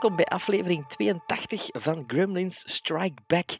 hallo, 0.00 0.14
welkom 0.14 0.16
bij 0.16 0.29
aflevering 0.40 0.86
82 0.88 1.68
van 1.72 2.04
Gremlins 2.06 2.62
Strike 2.66 3.22
Back. 3.26 3.50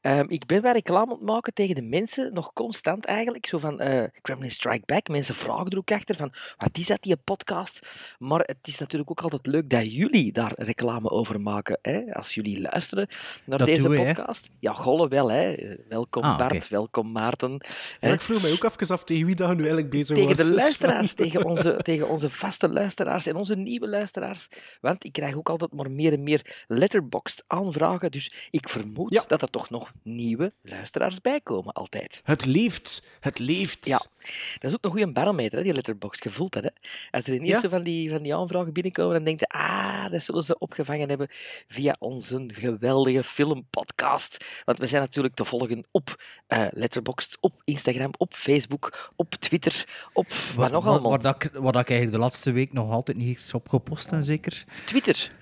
Ehm, 0.00 0.24
ik 0.28 0.46
ben 0.46 0.62
weer 0.62 0.72
reclame 0.72 1.10
aan 1.10 1.18
het 1.18 1.26
maken 1.26 1.54
tegen 1.54 1.74
de 1.74 1.82
mensen, 1.82 2.32
nog 2.32 2.52
constant 2.52 3.04
eigenlijk. 3.04 3.46
Zo 3.46 3.58
van 3.58 3.80
eh 3.80 4.04
Gremlins 4.22 4.54
Strike 4.54 4.82
Back. 4.86 5.08
Mensen 5.08 5.34
vragen 5.34 5.70
er 5.70 5.78
ook 5.78 5.92
achter 5.92 6.16
van 6.16 6.32
wat 6.56 6.78
is 6.78 6.86
dat, 6.86 7.02
die 7.02 7.16
podcast? 7.16 7.80
Maar 8.18 8.40
het 8.40 8.56
is 8.62 8.78
natuurlijk 8.78 9.10
ook 9.10 9.20
altijd 9.20 9.46
leuk 9.46 9.70
dat 9.70 9.92
jullie 9.94 10.32
daar 10.32 10.52
reclame 10.56 11.10
over 11.10 11.40
maken. 11.40 11.78
Hè? 11.82 12.14
Als 12.14 12.34
jullie 12.34 12.60
luisteren 12.60 13.08
naar 13.44 13.58
Dat 13.58 13.66
deze 13.66 13.90
hè? 13.90 14.04
podcast. 14.04 14.48
Ja, 14.58 14.72
golle 14.72 15.08
wel. 15.08 15.30
Hè? 15.30 15.54
Welkom 15.88 16.22
Ah, 16.22 16.38
Bart, 16.38 16.68
welkom 16.68 17.12
Maarten. 17.12 17.50
Maar 17.50 17.66
hè? 18.00 18.12
ik 18.12 18.20
vroeg 18.20 18.42
mij 18.42 18.52
ook 18.52 18.64
even 18.64 18.88
af 18.88 19.04
tegen 19.04 19.26
wie 19.26 19.34
dat 19.34 19.48
nu 19.48 19.56
eigenlijk 19.56 19.90
bezig 19.90 20.16
tegen 20.16 20.28
was. 20.28 20.38
de 20.38 20.52
Dus 20.52 20.62
luisteraars, 20.62 21.12
tegen 21.12 21.44
onze, 21.44 21.78
tegen 21.82 22.08
onze 22.08 22.30
vaste 22.30 22.68
luisteraars 22.68 23.26
en 23.26 23.36
onze 23.36 23.56
nieuwe 23.56 23.88
luisteraars. 23.88 24.48
Want 24.80 25.04
ik 25.04 25.12
krijg 25.12 25.36
ook 25.36 25.48
altijd 25.48 25.72
maar 25.72 25.90
meer 25.90 26.12
en 26.12 26.22
meer 26.22 26.25
letterboxd 26.66 27.44
aanvragen. 27.46 28.10
Dus 28.10 28.48
ik 28.50 28.68
vermoed 28.68 29.12
Ja. 29.12 29.24
dat 29.28 29.42
er 29.42 29.50
toch 29.50 29.70
nog 29.70 29.92
nieuwe 30.02 30.52
luisteraars 30.62 31.20
bij 31.20 31.40
komen, 31.40 31.72
altijd. 31.72 32.20
Het 32.24 32.44
leeft. 32.44 33.06
Het 33.20 33.38
leeft. 33.38 33.86
Ja. 33.86 34.00
Dat 34.58 34.70
is 34.70 34.72
ook 34.72 34.84
een 34.84 34.90
goede 34.90 35.12
barometer, 35.12 35.58
hè, 35.58 35.64
die 35.64 35.72
letterbox. 35.72 36.18
Je 36.22 36.30
voelt 36.30 36.52
dat, 36.52 36.62
hè? 36.62 36.70
Als 37.10 37.24
er 37.26 37.34
in 37.34 37.44
Ja. 37.44 37.52
eerste 37.52 37.68
van, 37.68 37.82
die, 37.82 38.10
van 38.10 38.22
die 38.22 38.34
aanvragen 38.34 38.72
binnenkomen, 38.72 39.14
dan 39.14 39.24
denk 39.24 39.40
je, 39.40 39.46
ah, 39.48 40.10
dat 40.10 40.22
zullen 40.22 40.44
ze 40.44 40.58
opgevangen 40.58 41.08
hebben 41.08 41.28
via 41.68 41.96
onze 41.98 42.44
geweldige 42.52 43.24
filmpodcast. 43.24 44.44
Want 44.64 44.78
we 44.78 44.86
zijn 44.86 45.02
natuurlijk 45.02 45.34
te 45.34 45.44
volgen 45.44 45.84
op 45.90 46.22
eh 46.46 46.66
Letterboxd, 46.70 47.36
op 47.40 47.60
Instagram, 47.64 48.10
op 48.18 48.34
Facebook, 48.34 49.12
op 49.16 49.34
Twitter, 49.34 49.84
op 50.12 50.26
wat 50.56 50.70
nog 50.70 50.86
allemaal. 50.86 51.10
Waar, 51.10 51.20
dat 51.22 51.44
ik, 51.44 51.50
waar 51.52 51.72
dat 51.72 51.80
ik 51.82 51.88
eigenlijk 51.90 52.18
de 52.18 52.22
laatste 52.24 52.52
week 52.52 52.72
nog 52.72 52.90
altijd 52.90 53.16
niet 53.16 53.36
is 53.38 53.54
op 53.54 53.68
gepost 53.68 54.12
en 54.12 54.24
zeker. 54.24 54.64
Twitter. 54.86 55.32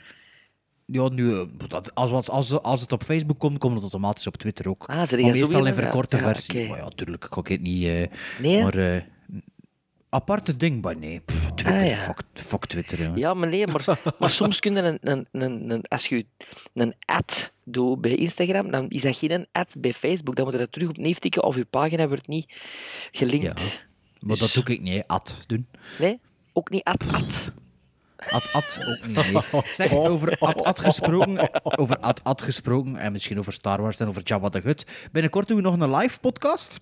Ja, 0.95 1.09
nu, 1.09 1.33
eh, 1.35 1.47
dat, 1.69 1.95
als, 1.95 2.11
wat- 2.11 2.31
als, 2.31 2.53
als 2.63 2.81
het 2.81 2.93
op 2.93 3.03
Facebook 3.03 3.39
komt, 3.39 3.59
komt 3.59 3.73
het 3.75 3.83
automatisch 3.83 4.27
op 4.27 4.37
Twitter 4.37 4.69
ook. 4.69 4.85
Ah, 4.87 4.97
maar 4.97 5.09
meestal 5.21 5.51
zo 5.51 5.65
in 5.65 5.75
verkorte 5.75 6.17
ja, 6.17 6.23
versie. 6.23 6.69
Maar 6.69 6.79
ja, 6.79 6.89
tuurlijk, 6.89 7.25
ik 7.25 7.33
ga 7.33 7.41
het 7.43 7.61
niet... 7.61 7.85
eh, 7.85 8.07
Nee, 8.41 8.63
maar... 8.63 8.75
eh, 8.75 9.03
aparte 10.09 10.57
ding, 10.57 10.83
maar 10.83 10.97
nee. 10.97 11.21
Pff, 11.21 11.51
Twitter, 11.55 11.81
Ah, 11.83 11.89
ja. 11.89 11.97
fuck, 11.97 12.21
fuck 12.33 12.67
Twitter. 12.67 13.01
Ja. 13.03 13.13
Ja, 13.15 13.35
maar 13.35 13.49
nee, 13.49 13.67
maar, 13.67 13.99
maar 14.19 14.31
soms 14.31 14.61
kun 14.61 14.75
je 14.75 14.81
een, 15.01 15.27
een, 15.33 15.71
een, 15.71 15.83
als 15.89 16.07
je 16.07 16.27
een 16.75 16.95
ad 17.05 17.53
doet 17.65 18.01
bij 18.01 18.15
Instagram, 18.15 18.71
dan 18.71 18.89
is 18.89 19.03
dat 19.03 19.17
geen 19.17 19.31
een 19.31 19.47
ad 19.53 19.75
bij 19.79 19.93
Facebook. 19.93 20.35
Dan 20.37 20.45
moet 20.45 20.55
je 20.55 20.61
dat 20.61 20.73
terug 20.73 20.89
opnieuw 20.89 21.13
tikken 21.15 21.43
of 21.45 21.57
je 21.57 21.65
pagina 21.65 22.09
wordt 22.09 22.29
niet 22.29 22.55
gelinkt. 23.13 23.87
Maar 24.21 24.37
dat 24.37 24.53
doe 24.53 24.65
ik 24.65 24.81
niet, 24.81 25.05
ad 25.07 25.45
doen. 25.47 25.67
Nee? 25.99 26.21
Ook 26.53 26.71
niet 26.71 26.85
ad, 26.85 27.05
ad. 27.13 27.53
Ad, 28.31 28.53
ad 28.53 28.81
ook 28.89 29.07
niet, 29.07 29.33
nee. 29.33 29.63
Zeg, 29.73 29.93
over 29.93 30.39
ad, 30.39 30.65
ad 30.65 30.79
gesproken, 30.81 31.51
over 31.79 31.99
ad, 31.99 32.25
ad 32.25 32.43
gesproken, 32.43 32.97
en 32.97 33.13
misschien 33.13 33.39
over 33.39 33.53
Star 33.53 33.83
Wars 33.83 34.01
en 34.01 34.09
over 34.09 34.23
Jabba 34.23 34.49
the 34.49 34.61
Hutt. 34.63 35.09
Binnenkort 35.13 35.49
doen 35.49 35.57
we 35.57 35.63
nog 35.63 35.79
een 35.81 35.97
live 35.97 36.21
podcast 36.21 36.79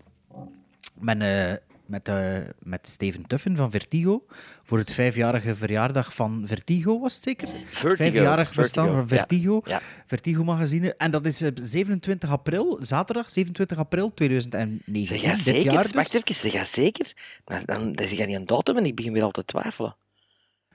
met, 0.98 1.20
eh, 1.20 1.52
met, 1.86 2.08
eh, 2.08 2.38
met 2.58 2.88
Steven 2.88 3.26
Tuffen 3.26 3.56
van 3.56 3.70
Vertigo. 3.70 4.24
Voor 4.64 4.78
het 4.78 4.92
vijfjarige 4.92 5.54
verjaardag 5.54 6.14
van 6.14 6.42
Vertigo, 6.44 7.00
was 7.00 7.14
het 7.14 7.22
zeker? 7.22 7.48
Vertigo, 7.64 8.10
Vijfjarig 8.10 8.54
bestaan 8.54 8.84
Vertigo, 8.86 9.06
van 9.06 9.18
Vertigo. 9.18 9.60
ja, 9.64 9.72
ja. 9.74 9.80
Vertigo 10.06 10.44
magazine. 10.44 10.94
En 10.96 11.10
dat 11.10 11.26
is 11.26 11.42
eh, 11.42 11.50
27 11.54 12.30
april, 12.30 12.78
zaterdag 12.82 13.30
27 13.30 13.78
april 13.78 14.14
2019. 14.14 15.06
Zeg 15.06 15.20
jij 15.20 15.34
dit 15.34 15.42
zeker? 15.42 15.72
jaar 15.72 15.82
dus. 15.82 15.92
Wacht 15.92 16.14
even, 16.14 16.50
zeg 16.50 16.66
zeker? 16.66 17.12
Dan, 17.44 17.62
dan, 17.64 17.92
dan 17.92 18.08
zeg 18.08 18.16
jij 18.16 18.26
niet 18.26 18.36
een 18.36 18.46
datum 18.46 18.76
en 18.76 18.86
ik 18.86 18.94
begin 18.94 19.12
weer 19.12 19.22
al 19.22 19.30
te 19.30 19.44
twijfelen. 19.44 19.96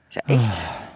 Echt? 0.08 0.42
Ah. 0.44 0.86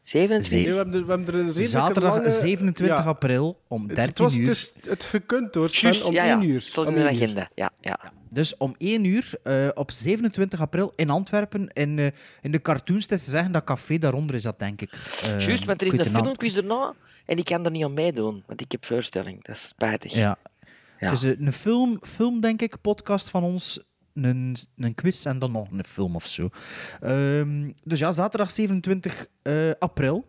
27? 0.00 0.50
Nee, 0.50 0.70
we, 0.70 0.76
hebben 0.76 0.94
er, 0.94 1.06
we 1.06 1.12
hebben 1.12 1.26
er 1.26 1.34
een 1.34 1.46
redelijke 1.46 1.70
Zaterdag 1.70 2.14
lange... 2.14 2.30
27 2.30 2.96
ja. 2.96 3.02
april 3.02 3.60
om 3.68 3.86
13 3.86 4.04
Het, 4.04 4.18
was, 4.18 4.36
uur. 4.36 4.46
het, 4.46 4.56
is, 4.56 4.72
het 4.88 5.04
gekund 5.04 5.54
hoor, 5.54 5.68
Sven, 5.68 5.90
Juist, 5.90 6.04
om 6.04 6.12
ja, 6.12 6.24
ja. 6.24 6.40
1 6.40 6.48
uur. 6.48 6.60
Stond 6.60 6.88
Om 6.88 6.96
in 6.96 7.02
de 7.02 7.08
agenda. 7.08 7.50
Ja, 7.54 7.70
ja. 7.80 8.12
Dus 8.30 8.56
om 8.56 8.74
1 8.78 9.04
uur 9.04 9.30
eh, 9.42 9.68
op 9.74 9.90
27 9.90 10.60
april 10.60 10.92
in 10.96 11.10
Antwerpen 11.10 11.68
in, 11.68 11.98
eh, 11.98 12.06
in 12.42 12.50
de 12.50 12.62
cartoons. 12.62 13.06
Te 13.06 13.16
zeggen 13.16 13.52
dat 13.52 13.64
café 13.64 13.98
daaronder 13.98 14.34
is, 14.34 14.42
dat 14.42 14.58
denk 14.58 14.80
ik. 14.80 14.92
Eh, 15.22 15.46
Juist, 15.46 15.64
want 15.64 15.80
er 15.80 15.86
is 15.86 16.06
een 16.06 16.14
filmquiz 16.14 16.56
erna 16.56 16.94
en 17.26 17.36
ik 17.38 17.44
kan 17.44 17.64
er 17.64 17.70
niet 17.70 17.84
aan 17.84 17.94
meedoen, 17.94 18.42
want 18.46 18.60
ik 18.60 18.72
heb 18.72 18.84
voorstelling. 18.84 19.44
Dat 19.44 19.54
is 19.54 19.66
spijtig. 19.66 20.12
Ja. 20.12 20.36
Ja. 20.98 21.10
Het 21.10 21.22
is 21.22 21.36
een 21.38 21.52
film, 21.52 21.98
film, 22.02 22.40
denk 22.40 22.62
ik, 22.62 22.80
podcast 22.80 23.30
van 23.30 23.42
ons. 23.42 23.80
Een, 24.14 24.56
een 24.76 24.94
quiz 24.94 25.26
en 25.26 25.38
dan 25.38 25.52
nog 25.52 25.70
een 25.70 25.84
film 25.84 26.14
of 26.14 26.26
zo. 26.26 26.48
Ehm, 27.00 27.70
dus 27.84 27.98
ja, 27.98 28.12
zaterdag 28.12 28.50
27 28.50 29.26
eh, 29.42 29.70
april. 29.78 30.26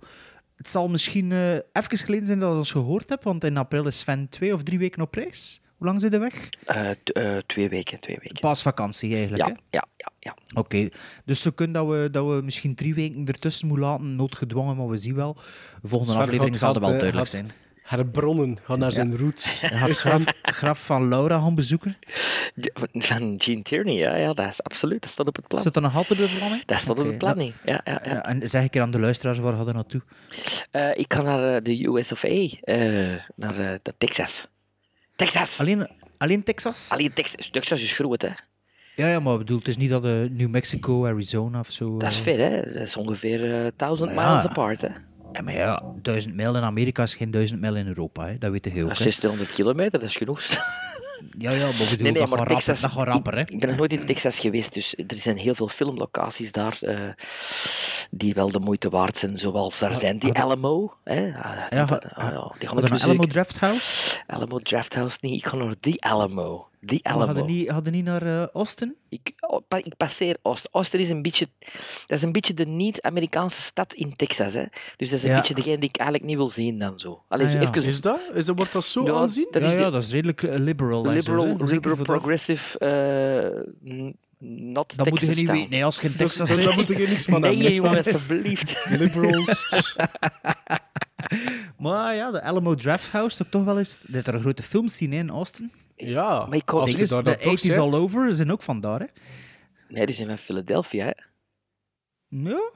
Het 0.56 0.70
zal 0.70 0.90
misschien 0.90 1.32
eh 1.32 1.54
even 1.54 1.98
geleden 1.98 2.26
zijn 2.26 2.40
dat 2.40 2.52
je 2.52 2.58
ons 2.58 2.72
gehoord 2.72 3.10
hebt, 3.10 3.24
want 3.24 3.44
in 3.44 3.58
april 3.58 3.88
is 3.88 4.00
Sven 4.00 4.30
twee 4.30 4.54
of 4.54 4.64
drie 4.64 4.80
weken 4.80 5.02
op 5.02 5.14
reis. 5.16 5.62
Hoe 5.78 5.88
lang 5.88 6.02
zit 6.02 6.12
hij 6.12 6.20
weg? 6.20 6.50
Eh, 6.66 6.90
t- 7.04 7.12
eh, 7.12 7.38
twee 7.46 7.70
weken, 7.70 8.00
twee 8.00 8.18
weken. 8.22 8.40
Paasvakantie 8.40 9.14
eigenlijk, 9.16 9.44
hè? 9.44 9.50
Ja, 9.50 9.58
ja, 9.70 9.84
ja, 9.98 10.12
ja. 10.20 10.36
Oké, 10.54 10.90
dus 11.26 11.42
zo 11.42 11.52
kunnen 11.52 11.76
dat 11.76 11.88
we, 11.88 12.08
dat 12.12 12.26
we 12.28 12.42
misschien 12.44 12.76
drie 12.76 12.94
weken 12.96 13.26
ertussen 13.26 13.68
moeten 13.68 13.86
laten, 13.86 14.16
noodgedwongen, 14.16 14.76
maar 14.78 14.88
we 14.88 14.98
zien 14.98 15.16
wel. 15.16 15.34
De 15.82 15.88
volgende 15.88 16.14
Sven 16.14 16.22
aflevering 16.24 16.56
zal 16.56 16.74
er 16.76 16.80
wel 16.80 16.90
duidelijk 16.90 17.18
gaat 17.18 17.28
zijn. 17.28 17.52
Herbronnen, 17.86 18.58
ga 18.64 18.76
naar 18.76 18.92
zijn 18.92 19.18
roots. 19.18 19.62
Hij 19.62 19.78
gaat 19.78 20.00
graf, 20.00 20.24
graf 20.42 20.86
van 20.86 21.08
Laura 21.08 21.40
gaan 21.40 21.56
bezoeken. 21.56 21.98
Ja, 22.56 22.72
Van 22.94 23.36
Gene 23.38 23.62
Tierney, 23.62 23.94
ja, 23.94 24.16
ja, 24.16 24.34
dat 24.34 24.48
is 24.48 24.64
absoluut. 24.64 25.02
Dat 25.02 25.12
staat 25.12 25.28
op 25.28 25.36
het 25.36 25.48
plan. 25.48 25.62
Zit 25.62 25.74
dat 25.74 25.84
nog 25.84 25.96
altijd 25.96 26.22
op 26.22 26.30
de 26.30 26.36
planning? 26.38 26.66
Dat 26.66 26.80
staat 26.80 27.00
op 27.00 27.06
de 27.06 27.18
planning. 27.18 27.54
Ja, 27.66 27.82
ja, 27.84 28.02
ja. 28.06 28.26
En 28.26 28.50
zeg 28.50 28.64
ik 28.64 28.76
er 28.76 28.82
aan 28.82 28.92
de 28.92 29.00
luisteraars, 29.00 29.40
waar 29.40 29.54
hadden 29.54 29.74
naartoe? 29.76 30.02
Eh, 30.72 30.90
ik 30.98 31.14
ga 31.14 31.22
naar 31.22 31.56
eh, 31.56 31.64
de 31.64 31.88
US 31.88 32.12
of 32.12 32.24
A, 32.24 32.28
eh, 32.28 33.16
naar 33.36 33.60
eh, 33.60 33.80
Texas. 33.98 34.48
Texas! 35.16 35.60
Alleen, 35.60 35.88
alleen 36.18 36.44
Texas? 36.44 36.90
Alleen 36.92 37.14
Texas. 37.14 37.50
Texas 37.50 37.82
is 37.82 37.94
groot, 37.94 38.22
hè. 38.22 38.30
Ja, 38.96 39.08
ja, 39.08 39.20
maar 39.20 39.38
bedoel, 39.38 39.58
het 39.58 39.68
is 39.68 39.78
niet 39.78 39.90
dat 39.90 40.06
uh, 40.06 40.12
New 40.30 40.50
Mexico, 40.50 41.06
Arizona 41.06 41.60
of 41.60 41.72
zo... 41.72 41.98
Dat 41.98 42.12
is 42.12 42.18
ver, 42.18 42.40
hè. 42.40 42.62
Dat 42.62 42.76
is 42.88 42.96
ongeveer 42.96 43.66
eh 43.66 43.72
1000 43.76 44.14
Maar 44.14 44.26
ja. 44.26 44.32
miles 44.32 44.46
apart, 44.50 44.82
hè. 44.82 44.88
Ja, 45.36 45.42
maar 45.42 45.54
ja, 45.54 45.84
duizend 46.02 46.36
mijl 46.36 46.56
in 46.56 46.64
Amerika 46.64 47.04
is 47.04 47.16
geen 47.16 47.32
duizend 47.32 47.60
mijl 47.60 47.76
in 47.76 47.88
Europa, 47.88 48.26
hè. 48.26 48.38
dat 48.38 48.52
weet 48.52 48.66
je 48.66 48.72
hè. 48.72 48.78
is 48.78 48.98
1600 48.98 49.52
kilometer, 49.52 50.00
dat 50.00 50.10
is 50.10 50.16
genoeg. 50.16 50.42
Ja, 51.38 51.52
ja, 51.52 51.66
maar 51.66 51.72
bedoel, 51.78 52.04
Nee, 52.04 52.12
nee, 52.12 52.22
dat, 52.22 52.30
maar 52.30 52.38
gaat 52.38 52.48
Texas... 52.48 52.82
rapper, 52.82 53.06
dat 53.06 53.24
gaat 53.24 53.34
hè. 53.34 53.40
ik, 53.40 53.60
ben 53.60 53.70
nog 53.70 53.78
nooit 53.78 53.92
in 53.92 54.06
Texas 54.06 54.40
geweest, 54.40 54.74
dus 54.74 54.96
er 55.08 55.18
zijn 55.18 55.38
heel 55.38 55.56
veel 55.56 55.68
filmlocaties 55.68 56.52
daar 56.52 56.78
eh, 56.82 57.00
die 58.12 58.34
wel 58.34 58.52
de 58.52 58.60
moeite 58.60 58.90
waard 58.90 59.18
zijn, 59.18 59.38
zoals 59.38 59.80
daar 59.80 59.96
zijn 59.96 60.20
die 60.20 60.34
Alamo. 60.34 60.94
Hè? 61.04 61.26
Ah, 61.26 61.70
Ja, 61.70 61.84
ah, 62.14 62.32
ja, 62.32 62.52
die 62.60 62.68
gaan 62.68 62.78
Alamo 62.78 62.94
bezoeken. 62.94 63.30
Draft 63.30 63.60
House? 63.60 64.18
Alamo 64.28 64.60
Draft 64.60 64.96
House 64.96 65.18
niet, 65.22 65.34
ik 65.34 65.48
ga 65.48 65.56
naar 65.56 65.74
die 65.80 66.04
Alamo. 66.04 66.68
Die 66.82 67.00
hadden 67.04 67.46
niet, 67.46 67.70
hadden 67.70 67.94
niet 67.94 68.06
naar 68.06 68.22
eh, 68.22 68.46
Austin? 68.54 68.96
Ik, 69.10 69.34
oh, 69.40 69.62
ik 69.78 69.98
passeer 69.98 70.38
Austin. 70.42 70.70
Austin 70.74 71.00
is 71.00 71.10
een 71.10 71.22
beetje, 71.22 71.48
dat 72.08 72.18
is 72.18 72.22
een 72.22 72.32
beetje 72.32 72.54
de 72.54 72.66
niet-Amerikaanse 72.66 73.62
stad 73.62 73.94
in 73.94 74.16
Texas. 74.16 74.54
Hè? 74.54 74.64
Dus 74.98 75.10
dat 75.10 75.18
is 75.20 75.24
een 75.24 75.30
Ja. 75.32 75.36
beetje 75.38 75.54
degene 75.54 75.78
die 75.78 75.90
ik 75.90 75.98
eigenlijk 75.98 76.28
niet 76.30 76.38
wil 76.38 76.50
zien 76.50 76.80
dan 76.80 76.98
zo. 77.00 77.24
Allee, 77.28 77.48
Ah, 77.48 77.54
ja. 77.54 77.60
even, 77.62 77.84
Is 77.84 78.02
dat? 78.02 78.20
Is 78.34 78.46
dat? 78.46 78.58
Wordt 78.58 78.72
dat 78.74 78.86
zo 78.86 79.06
Ja, 79.06 79.14
aanzien? 79.14 79.48
dat 79.52 79.62
ja, 79.62 79.72
is 79.72 79.80
ja, 79.80 79.90
dat 79.90 80.04
is 80.04 80.12
redelijk 80.12 80.44
eh, 80.44 80.60
liberal. 80.60 81.06
liberal, 81.08 81.58
dat. 81.58 82.04
progressive, 82.04 82.78
eh, 82.80 83.92
n- 83.94 84.16
not 84.74 84.98
Dat 84.98 85.10
moet 85.10 85.20
je 85.20 85.26
Texas 85.26 85.42
niet 85.44 85.50
weten. 85.52 85.70
Nee, 85.70 85.86
als 85.86 85.96
je 86.00 86.02
in 86.08 86.14
Dus, 86.18 86.18
Texas 86.36 86.48
dus 86.56 86.66
daar 86.66 86.76
zit. 86.76 86.90
moet 86.90 87.00
ik 87.00 87.08
niks 87.10 87.26
van 87.26 87.42
Nee, 87.42 87.54
hebben. 87.56 87.74
jongen, 87.74 87.92
Niks 87.94 88.08
alsjeblieft. 88.14 88.86
Liberals. 89.00 89.96
Maar 91.78 92.16
ja, 92.16 92.32
de 92.32 92.42
Alamo 92.42 92.76
Draft 92.76 93.10
House, 93.10 93.38
dat 93.38 93.52
toch 93.52 93.64
wel 93.64 93.78
eens... 93.78 94.04
Dit 94.08 94.16
is 94.22 94.28
er 94.28 94.34
een 94.34 94.40
grote 94.42 94.64
filmscene 94.64 95.16
in 95.16 95.30
Austin. 95.30 95.72
Ja, 95.96 96.46
Maar 96.46 96.56
ik 96.58 96.66
kon- 96.66 96.80
als 96.80 96.92
je 96.92 96.98
is, 96.98 97.10
daar 97.10 97.24
de 97.24 97.30
dat 97.30 97.42
toch 97.42 97.52
80s 97.60 97.62
zegt. 97.62 97.78
all 97.78 97.94
over 97.94 98.36
zijn 98.36 98.52
ook 98.52 98.62
vandaar, 98.62 99.00
hè. 99.00 99.06
Nee, 99.88 100.06
die 100.06 100.16
zijn 100.16 100.28
van 100.28 100.38
Philadelphia. 100.38 101.06
Hè. 101.06 101.12
Ja? 102.28 102.70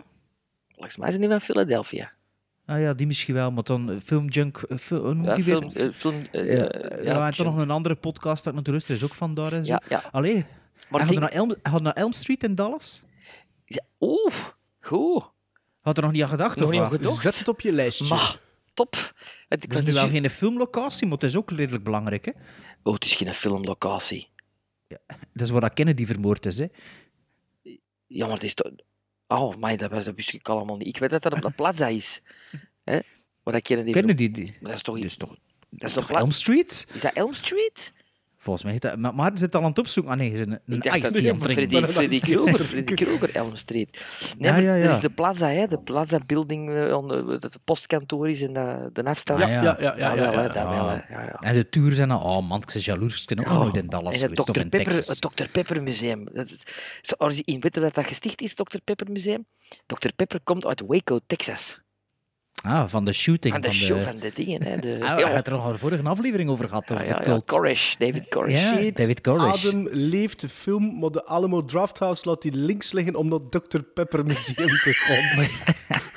Volgens 0.74 0.98
mij 0.98 1.10
zijn 1.10 1.22
die 1.22 1.30
van 1.30 1.42
Philadelphia. 1.42 2.12
Ah 2.66 2.80
ja, 2.82 2.94
die 2.94 3.08
misschien 3.08 3.34
wel, 3.34 3.52
maar 3.52 3.64
dan 3.64 3.92
eh, 3.92 3.98
Filmjunk... 4.04 4.58
eh, 4.58 4.78
fil- 4.78 5.00
hoe 5.04 5.14
noemt 5.14 5.28
Ja, 5.28 5.34
die 5.34 5.44
weer? 5.44 5.58
film, 5.58 5.72
eh, 5.72 5.92
film, 5.94 6.26
eh, 6.32 6.58
ja, 6.58 6.68
eh, 6.68 7.04
ja, 7.04 7.32
en 7.38 7.44
nog 7.44 7.56
een 7.56 7.72
andere 7.72 7.96
podcast 7.96 8.46
naar 8.46 8.64
de 8.64 8.82
is 8.88 9.04
ook 9.04 9.14
vandaar 9.14 9.54
en 9.54 9.66
zo. 9.66 9.72
Ja, 9.74 9.82
ja. 9.90 10.04
Allee, 10.12 10.46
Maar 10.90 11.06
had 11.06 11.16
naar, 11.20 11.30
Elm, 11.30 11.56
had 11.62 11.82
naar 11.82 11.94
Elm 11.94 12.12
Street 12.12 12.44
in 12.44 12.56
Dallas. 12.56 13.04
ja, 13.66 13.82
Oeh, 14.00 14.36
goed. 14.80 15.24
Had 15.82 15.98
er 15.98 16.04
nog 16.04 16.12
niet 16.12 16.24
aan 16.24 16.30
gedacht, 16.30 16.60
Nog 16.60 16.74
of 16.74 16.92
niet. 17.00 17.10
Zet 17.12 17.40
het 17.40 17.48
op 17.48 17.62
je 17.62 17.72
lijstje. 17.72 18.08
Maar, 18.08 18.40
top. 18.74 19.14
Het, 19.50 19.74
is 19.74 19.82
nu 19.82 19.94
wel 19.94 20.10
geen 20.10 20.30
filmlocatie, 20.30 21.08
maar 21.08 21.18
het 21.18 21.24
is 21.30 21.36
ook 21.36 21.52
redelijk 21.52 21.84
belangrijk, 21.84 22.26
hè. 22.26 22.32
Oh, 22.84 22.94
het 22.94 23.06
is 23.06 23.16
geen 23.16 23.34
filmlocatie. 23.34 24.30
Dat 25.34 25.48
is 25.48 25.50
waar 25.50 25.62
dat 25.62 25.74
Kennedy 25.74 26.06
vermoord 26.06 26.46
is, 26.46 26.58
hè. 26.58 26.66
Ja, 28.08 28.26
maar 28.26 28.36
het 28.36 28.44
is 28.44 28.54
toch... 28.54 28.72
Oh, 29.28 29.56
maar 29.56 29.78
dat, 29.78 29.92
was, 29.92 30.06
dat 30.06 30.16
wist 30.16 30.34
ik 30.34 30.50
allemaal 30.50 30.78
niet. 30.78 30.88
Ik 30.88 30.98
weet 30.98 31.10
dat 31.10 31.22
dat 31.22 31.34
op 31.34 31.42
de 31.42 31.52
plaza 31.52 31.88
is. 31.88 32.22
Hè? 32.84 33.00
Maar 33.44 33.54
dat 33.54 33.62
die? 34.18 34.32
die? 34.32 34.46
Maar 34.46 34.70
dat 34.70 34.74
is 34.74 34.82
toch... 34.82 35.00
Dus 35.00 35.18
toch, 35.18 35.30
dat 35.70 35.90
is 35.90 35.94
toch 35.94 36.04
toch 36.04 36.12
Pla- 36.12 36.20
Elm 36.20 36.32
Street? 36.32 36.88
Is 36.94 37.02
dat 37.02 37.14
Elm 37.14 37.34
Street? 37.34 37.94
Volgens 38.42 38.64
mij 38.64 38.74
heet 38.74 38.82
dat... 38.82 38.98
Maar, 38.98 39.16
maar 39.16 39.32
zit 39.34 39.56
al 39.56 39.62
aan 39.62 39.70
het 39.70 39.80
opzoeken. 39.80 40.12
Ah 40.12 40.18
nee, 40.18 40.38
zijn 40.38 40.52
een 40.52 40.60
Ik 40.76 40.84
dacht 40.84 41.02
dat 41.02 41.16
aan 41.16 41.36
het 41.36 41.42
Freddy. 41.42 41.54
Freddy, 41.54 41.80
dat 41.80 41.90
is 41.90 41.98
niet- 41.98 42.62
Freddy 42.68 42.94
Krueger, 42.94 43.36
Elm 43.36 43.56
Street. 43.56 44.00
Nee, 44.38 44.52
Ja, 44.52 44.58
ja, 44.58 44.72
er 44.74 44.84
ja. 44.84 44.96
is 44.96 45.02
de 45.02 45.10
plaza, 45.10 45.48
hè, 45.48 45.68
de 45.68 45.80
plaza 45.80 46.20
building, 46.26 46.70
eh, 46.76 46.98
onder- 46.98 47.26
dat 47.40 47.44
het 47.54 47.58
postkantoor 47.64 48.30
is 48.30 48.42
en 48.42 48.54
de, 48.54 48.90
de 48.94 49.04
afstand. 49.04 49.42
Ah, 49.42 49.50
Ja, 49.50 49.62
ja. 49.62 49.78
ja, 49.80 49.96
ja. 49.98 50.32
ja, 50.32 50.48
dat. 51.32 51.44
En 51.44 51.54
de 51.54 51.70
tours 51.70 51.96
zijn... 51.96 52.12
Oh 52.12 52.48
man, 52.48 52.62
ik 52.62 52.70
ben 52.74 52.82
jaloers. 52.82 53.22
Ik 53.22 53.28
ben 53.28 53.40
ook 53.40 53.46
nog 53.52 53.64
nooit 53.64 53.76
in 53.76 53.88
Dallas 53.88 54.22
en 54.22 54.30
het 54.30 54.40
geweest. 54.40 54.50
Of 54.50 54.56
Dr. 54.56 54.62
in 54.62 54.70
Pepper, 54.70 54.94
Texas. 54.94 55.20
het 55.20 55.36
Dr. 55.36 55.48
Pepper 55.52 55.84
Museum. 55.84 56.28
Dat 56.34 56.50
is, 56.50 56.64
in 57.44 57.60
weet 57.60 57.76
je 57.76 57.82
wat 57.82 57.94
dat 57.96 58.06
gesticht 58.06 58.42
is, 58.42 58.54
Dr. 58.56 58.78
Pepper 58.84 59.12
Museum? 59.12 59.46
Dr. 59.86 60.08
Pepper 60.16 60.40
komt 60.44 60.66
uit 60.66 60.84
Waco, 60.88 61.20
Texas. 61.28 61.82
Ah, 62.62 62.84
van 62.88 63.06
de 63.06 63.14
shooting. 63.14 63.54
Van 63.54 63.62
de 63.62 63.72
show, 63.72 64.02
van 64.02 64.18
de 64.20 64.32
dingen. 64.36 64.64
Hè. 64.64 64.78
De, 64.80 64.94
Ah, 65.00 65.00
ja, 65.00 65.16
we 65.16 65.22
hebben 65.22 65.36
het 65.36 65.48
er 65.48 65.54
nog 65.54 65.70
een 65.70 65.78
vorige 65.80 66.04
aflevering 66.04 66.50
over 66.50 66.68
gehad. 66.68 66.92
Over 66.92 67.08
ja, 67.08 67.20
de 67.20 67.30
ja. 67.30 67.42
Koresh, 67.46 67.96
David 67.96 68.28
Koresh. 68.30 68.54
Ja. 68.54 68.78
Shit, 68.78 68.98
David 68.98 69.22
Koresh. 69.22 69.66
Adem 69.66 69.88
leeft 69.92 70.42
de 70.42 70.50
film, 70.50 71.00
maar 71.00 71.10
de 71.12 71.26
Alamo 71.26 71.66
Drafthouse 71.66 72.28
laat 72.30 72.42
die 72.42 72.52
links 72.54 72.92
liggen 72.92 73.16
om 73.16 73.28
naar 73.28 73.40
Dr. 73.50 73.80
Pepper 73.94 74.26
Museum 74.26 74.78
te 74.78 74.94
gaan. 74.94 75.46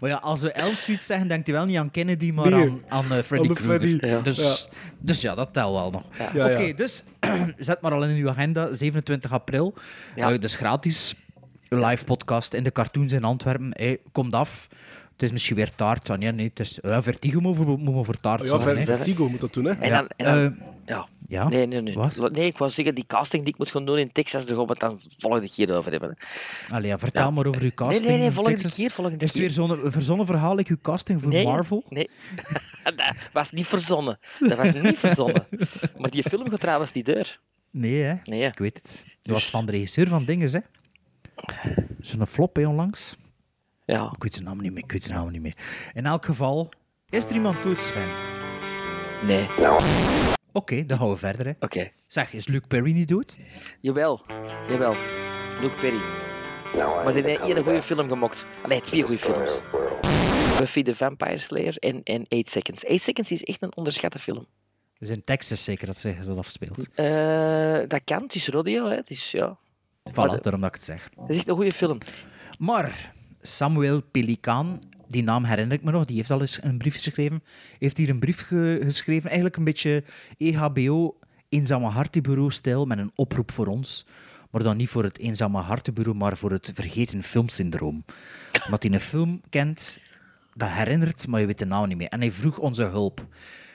Maar 0.00 0.10
ja, 0.10 0.16
als 0.16 0.40
we 0.42 0.52
Elm 0.52 0.74
Street 0.74 1.02
zeggen, 1.02 1.28
denkt 1.28 1.46
hij 1.46 1.56
wel 1.56 1.64
niet 1.66 1.76
aan 1.76 1.90
Kennedy, 1.90 2.30
maar 2.32 2.50
Nee. 2.50 2.68
aan, 2.68 2.80
aan 2.88 3.12
eh, 3.12 3.22
Freddy 3.22 3.48
de 3.48 3.54
Krueger. 3.54 3.80
Freddy. 3.80 4.06
Ja. 4.06 4.20
Dus, 4.20 4.68
dus 4.98 5.20
ja, 5.20 5.34
dat 5.34 5.52
telt 5.52 5.74
wel 5.74 5.90
nog. 5.90 6.02
Ja, 6.34 6.44
Oké, 6.44 6.58
ja. 6.58 6.72
dus 6.72 7.04
zet 7.58 7.80
maar 7.80 7.92
al 7.92 8.04
in 8.04 8.16
uw 8.16 8.28
agenda, 8.28 8.74
27 8.74 9.32
april. 9.32 9.74
Ja. 10.16 10.30
Eh, 10.32 10.38
dus 10.38 10.54
gratis. 10.54 11.14
Live 11.68 12.04
podcast 12.04 12.54
in 12.54 12.62
de 12.64 12.72
cartoons 12.72 13.12
in 13.12 13.24
Antwerpen. 13.24 13.68
Hey, 13.72 13.98
komt 14.12 14.34
af. 14.34 14.68
Het 15.20 15.28
is 15.28 15.34
misschien 15.34 15.56
weer 15.56 15.74
taart. 15.74 16.10
Ah, 16.10 16.18
nee, 16.18 16.32
nee, 16.32 16.46
het 16.48 16.60
is 16.60 16.78
ja, 16.82 17.02
Vertigo 17.02 17.40
moet 17.40 17.56
voor 18.06 18.20
taart 18.20 18.42
Ja, 18.50 18.60
Ver- 18.60 18.78
hè. 18.78 18.84
Vertigo 18.84 19.28
moet 19.28 19.40
dat 19.40 19.52
doen, 19.54 19.64
hè. 19.64 19.70
En 19.72 19.88
Ja, 19.88 19.96
dan, 19.98 20.08
en 20.16 20.24
dan 20.24 20.58
eh, 20.58 20.66
ja. 20.86 21.06
ja? 21.28 21.48
Nee, 21.48 21.66
nee, 21.66 21.80
nee. 21.80 21.94
Wat? 21.94 22.30
Nee, 22.32 22.46
ik 22.46 22.58
wou 22.58 22.70
zeggen, 22.70 22.94
die 22.94 23.04
casting 23.06 23.44
die 23.44 23.52
ik 23.52 23.58
moet 23.58 23.70
gaan 23.70 23.84
doen 23.86 23.98
in 23.98 24.12
Texas, 24.12 24.46
daar 24.46 24.56
gaan 24.56 24.64
we 24.66 24.70
het 24.70 24.80
dan 24.80 24.98
volgende 25.18 25.50
keer 25.50 25.76
over 25.76 25.90
hebben. 25.90 26.16
Allee, 26.70 26.90
ja, 26.90 26.98
vertel 26.98 27.24
Ja. 27.24 27.30
maar 27.30 27.46
over 27.46 27.62
uw 27.62 27.70
casting. 27.74 28.08
nee, 28.08 28.16
nee, 28.16 28.26
in 28.26 28.32
volgende 28.32 28.58
Texas. 28.58 28.76
keer, 28.78 28.90
volgende 28.90 29.24
Is 29.24 29.30
het 29.32 29.40
weer 29.40 29.50
zo'n 29.50 29.90
verzonnen 29.90 30.26
verhaal, 30.26 30.54
like 30.54 30.70
uw 30.70 30.78
casting 30.82 31.20
voor 31.20 31.30
nee, 31.32 31.44
Marvel? 31.44 31.84
Nee, 31.88 32.10
dat 32.96 33.14
was 33.32 33.50
niet 33.50 33.66
verzonnen. 33.66 34.18
Dat 34.38 34.56
was 34.58 34.72
niet 34.72 34.98
verzonnen. 34.98 35.46
Maar 35.98 36.10
die 36.10 36.22
film 36.22 36.50
gaat 36.50 36.60
trouwens 36.60 36.92
niet 36.92 37.06
deur. 37.06 37.40
Nee, 37.70 38.02
hè? 38.02 38.14
Nee. 38.24 38.44
Ik 38.44 38.58
weet 38.58 38.76
het. 38.76 39.02
Dat 39.04 39.14
Dus- 39.22 39.32
was 39.32 39.50
van 39.50 39.66
de 39.66 39.72
regisseur 39.72 40.08
van 40.08 40.24
Dinges, 40.24 40.52
hè? 40.52 40.60
Zo'n 42.00 42.26
flop, 42.26 42.56
hè, 42.56 42.66
onlangs. 42.66 43.16
Ja. 43.90 44.10
Ik 44.16 44.22
weet 44.22 44.34
zijn 44.34 44.44
naam 44.46 44.60
niet 44.60 44.72
meer, 44.72 44.82
ik 44.84 44.92
weet 44.92 45.02
zijn 45.04 45.18
naam 45.18 45.30
niet 45.30 45.40
meer. 45.40 45.56
In 45.92 46.06
elk 46.06 46.24
geval, 46.24 46.68
is 47.08 47.24
er 47.24 47.32
iemand 47.32 47.56
Sven? 47.76 48.08
Nee. 49.22 49.48
Oké, 50.52 50.86
dan 50.86 50.98
gaan 50.98 51.08
we 51.08 51.16
verder, 51.16 51.46
hè. 51.46 51.52
Oké. 51.60 51.90
Zeg, 52.06 52.32
is 52.32 52.46
Luke 52.48 52.66
Perry 52.66 52.92
niet 52.92 53.08
dood? 53.08 53.38
Jawel. 53.80 54.24
Jawel. 54.68 54.94
Luke 55.60 55.74
Perry. 55.80 56.00
Maar 57.04 57.12
die 57.12 57.22
heeft 57.22 57.40
één 57.42 57.62
goede 57.62 57.82
film 57.82 58.08
gemaakt. 58.08 58.46
Allee, 58.62 58.80
twee 58.80 59.02
goede 59.02 59.18
films. 59.18 59.60
Buffy 60.58 60.82
the 60.82 60.94
Vampire 60.94 61.38
Slayer 61.38 61.76
en, 61.76 62.02
en 62.02 62.26
8 62.28 62.48
Seconds. 62.50 62.86
8 62.86 63.02
Seconds 63.02 63.30
is 63.30 63.42
echt 63.42 63.62
een 63.62 63.76
onderschatte 63.76 64.18
film. 64.18 64.46
Dus 64.98 65.08
in 65.08 65.24
Texas 65.24 65.64
zeker 65.64 65.86
dat 65.86 65.96
zich 65.96 66.24
dat 66.24 66.36
afspeelt. 66.38 66.88
Eh, 66.94 67.88
dat 67.88 68.00
kan, 68.04 68.22
het 68.22 68.34
is 68.34 68.48
rodeo, 68.48 68.88
hè. 68.88 68.94
Het 68.94 69.10
is, 69.10 69.30
ja... 69.30 69.58
Voilà, 70.10 70.14
Maar 70.14 70.28
de- 70.28 70.40
daarom 70.40 70.60
dat 70.60 70.70
ik 70.70 70.74
het 70.76 70.84
zeg. 70.84 71.08
Dat 71.16 71.30
is 71.30 71.36
echt 71.36 71.48
een 71.48 71.54
goede 71.54 71.72
film. 71.72 71.98
Maar 72.58 73.12
Samuel 73.42 74.02
Pelikaan, 74.02 74.78
die 75.08 75.22
naam 75.22 75.44
herinner 75.44 75.76
ik 75.76 75.84
me 75.84 75.90
nog, 75.90 76.04
die 76.04 76.16
heeft 76.16 76.30
al 76.30 76.40
eens 76.40 76.62
een 76.62 76.78
brief 76.78 76.94
geschreven. 76.94 77.42
Heeft 77.78 77.96
hier 77.96 78.08
een 78.08 78.18
brief 78.18 78.40
ge- 78.40 78.80
geschreven, 78.84 79.24
eigenlijk 79.26 79.56
een 79.56 79.64
beetje 79.64 80.04
EHBO, 80.36 81.16
Eenzame 81.48 81.88
Hartenbureau-stijl, 81.88 82.86
met 82.86 82.98
een 82.98 83.12
oproep 83.14 83.50
voor 83.50 83.66
ons. 83.66 84.06
Maar 84.50 84.62
dan 84.62 84.76
niet 84.76 84.88
voor 84.88 85.04
het 85.04 85.18
Eenzame 85.18 85.58
Hartenbureau, 85.60 86.16
maar 86.18 86.36
voor 86.36 86.50
het 86.50 86.70
Vergeten 86.74 87.22
Filmsyndroom. 87.22 88.04
Omdat 88.64 88.82
hij 88.82 88.92
een 88.92 89.00
film 89.00 89.40
kent, 89.48 90.00
dat 90.54 90.68
herinnert, 90.68 91.26
maar 91.26 91.40
je 91.40 91.46
weet 91.46 91.58
de 91.58 91.64
naam 91.66 91.88
niet 91.88 91.96
meer. 91.96 92.08
En 92.08 92.20
hij 92.20 92.32
vroeg 92.32 92.58
onze 92.58 92.82
hulp. 92.82 93.20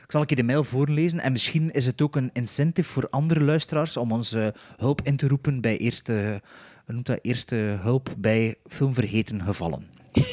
Ik 0.03 0.11
zal 0.11 0.21
een 0.21 0.27
keer 0.27 0.37
de 0.37 0.43
mail 0.43 0.63
voorlezen 0.63 1.19
en 1.19 1.31
misschien 1.31 1.71
is 1.71 1.85
het 1.85 2.01
ook 2.01 2.15
een 2.15 2.29
incentive 2.33 2.89
voor 2.89 3.07
andere 3.09 3.41
luisteraars 3.41 3.97
om 3.97 4.11
onze 4.11 4.53
hulp 4.77 5.01
in 5.01 5.15
te 5.17 5.27
roepen 5.27 5.61
bij 5.61 5.77
eerste, 5.77 6.41
hoe 6.85 6.93
noemt 6.93 7.05
dat, 7.05 7.19
eerste 7.21 7.55
hulp 7.55 8.15
bij 8.17 8.55
filmvergeten 8.67 9.41
gevallen. 9.41 9.89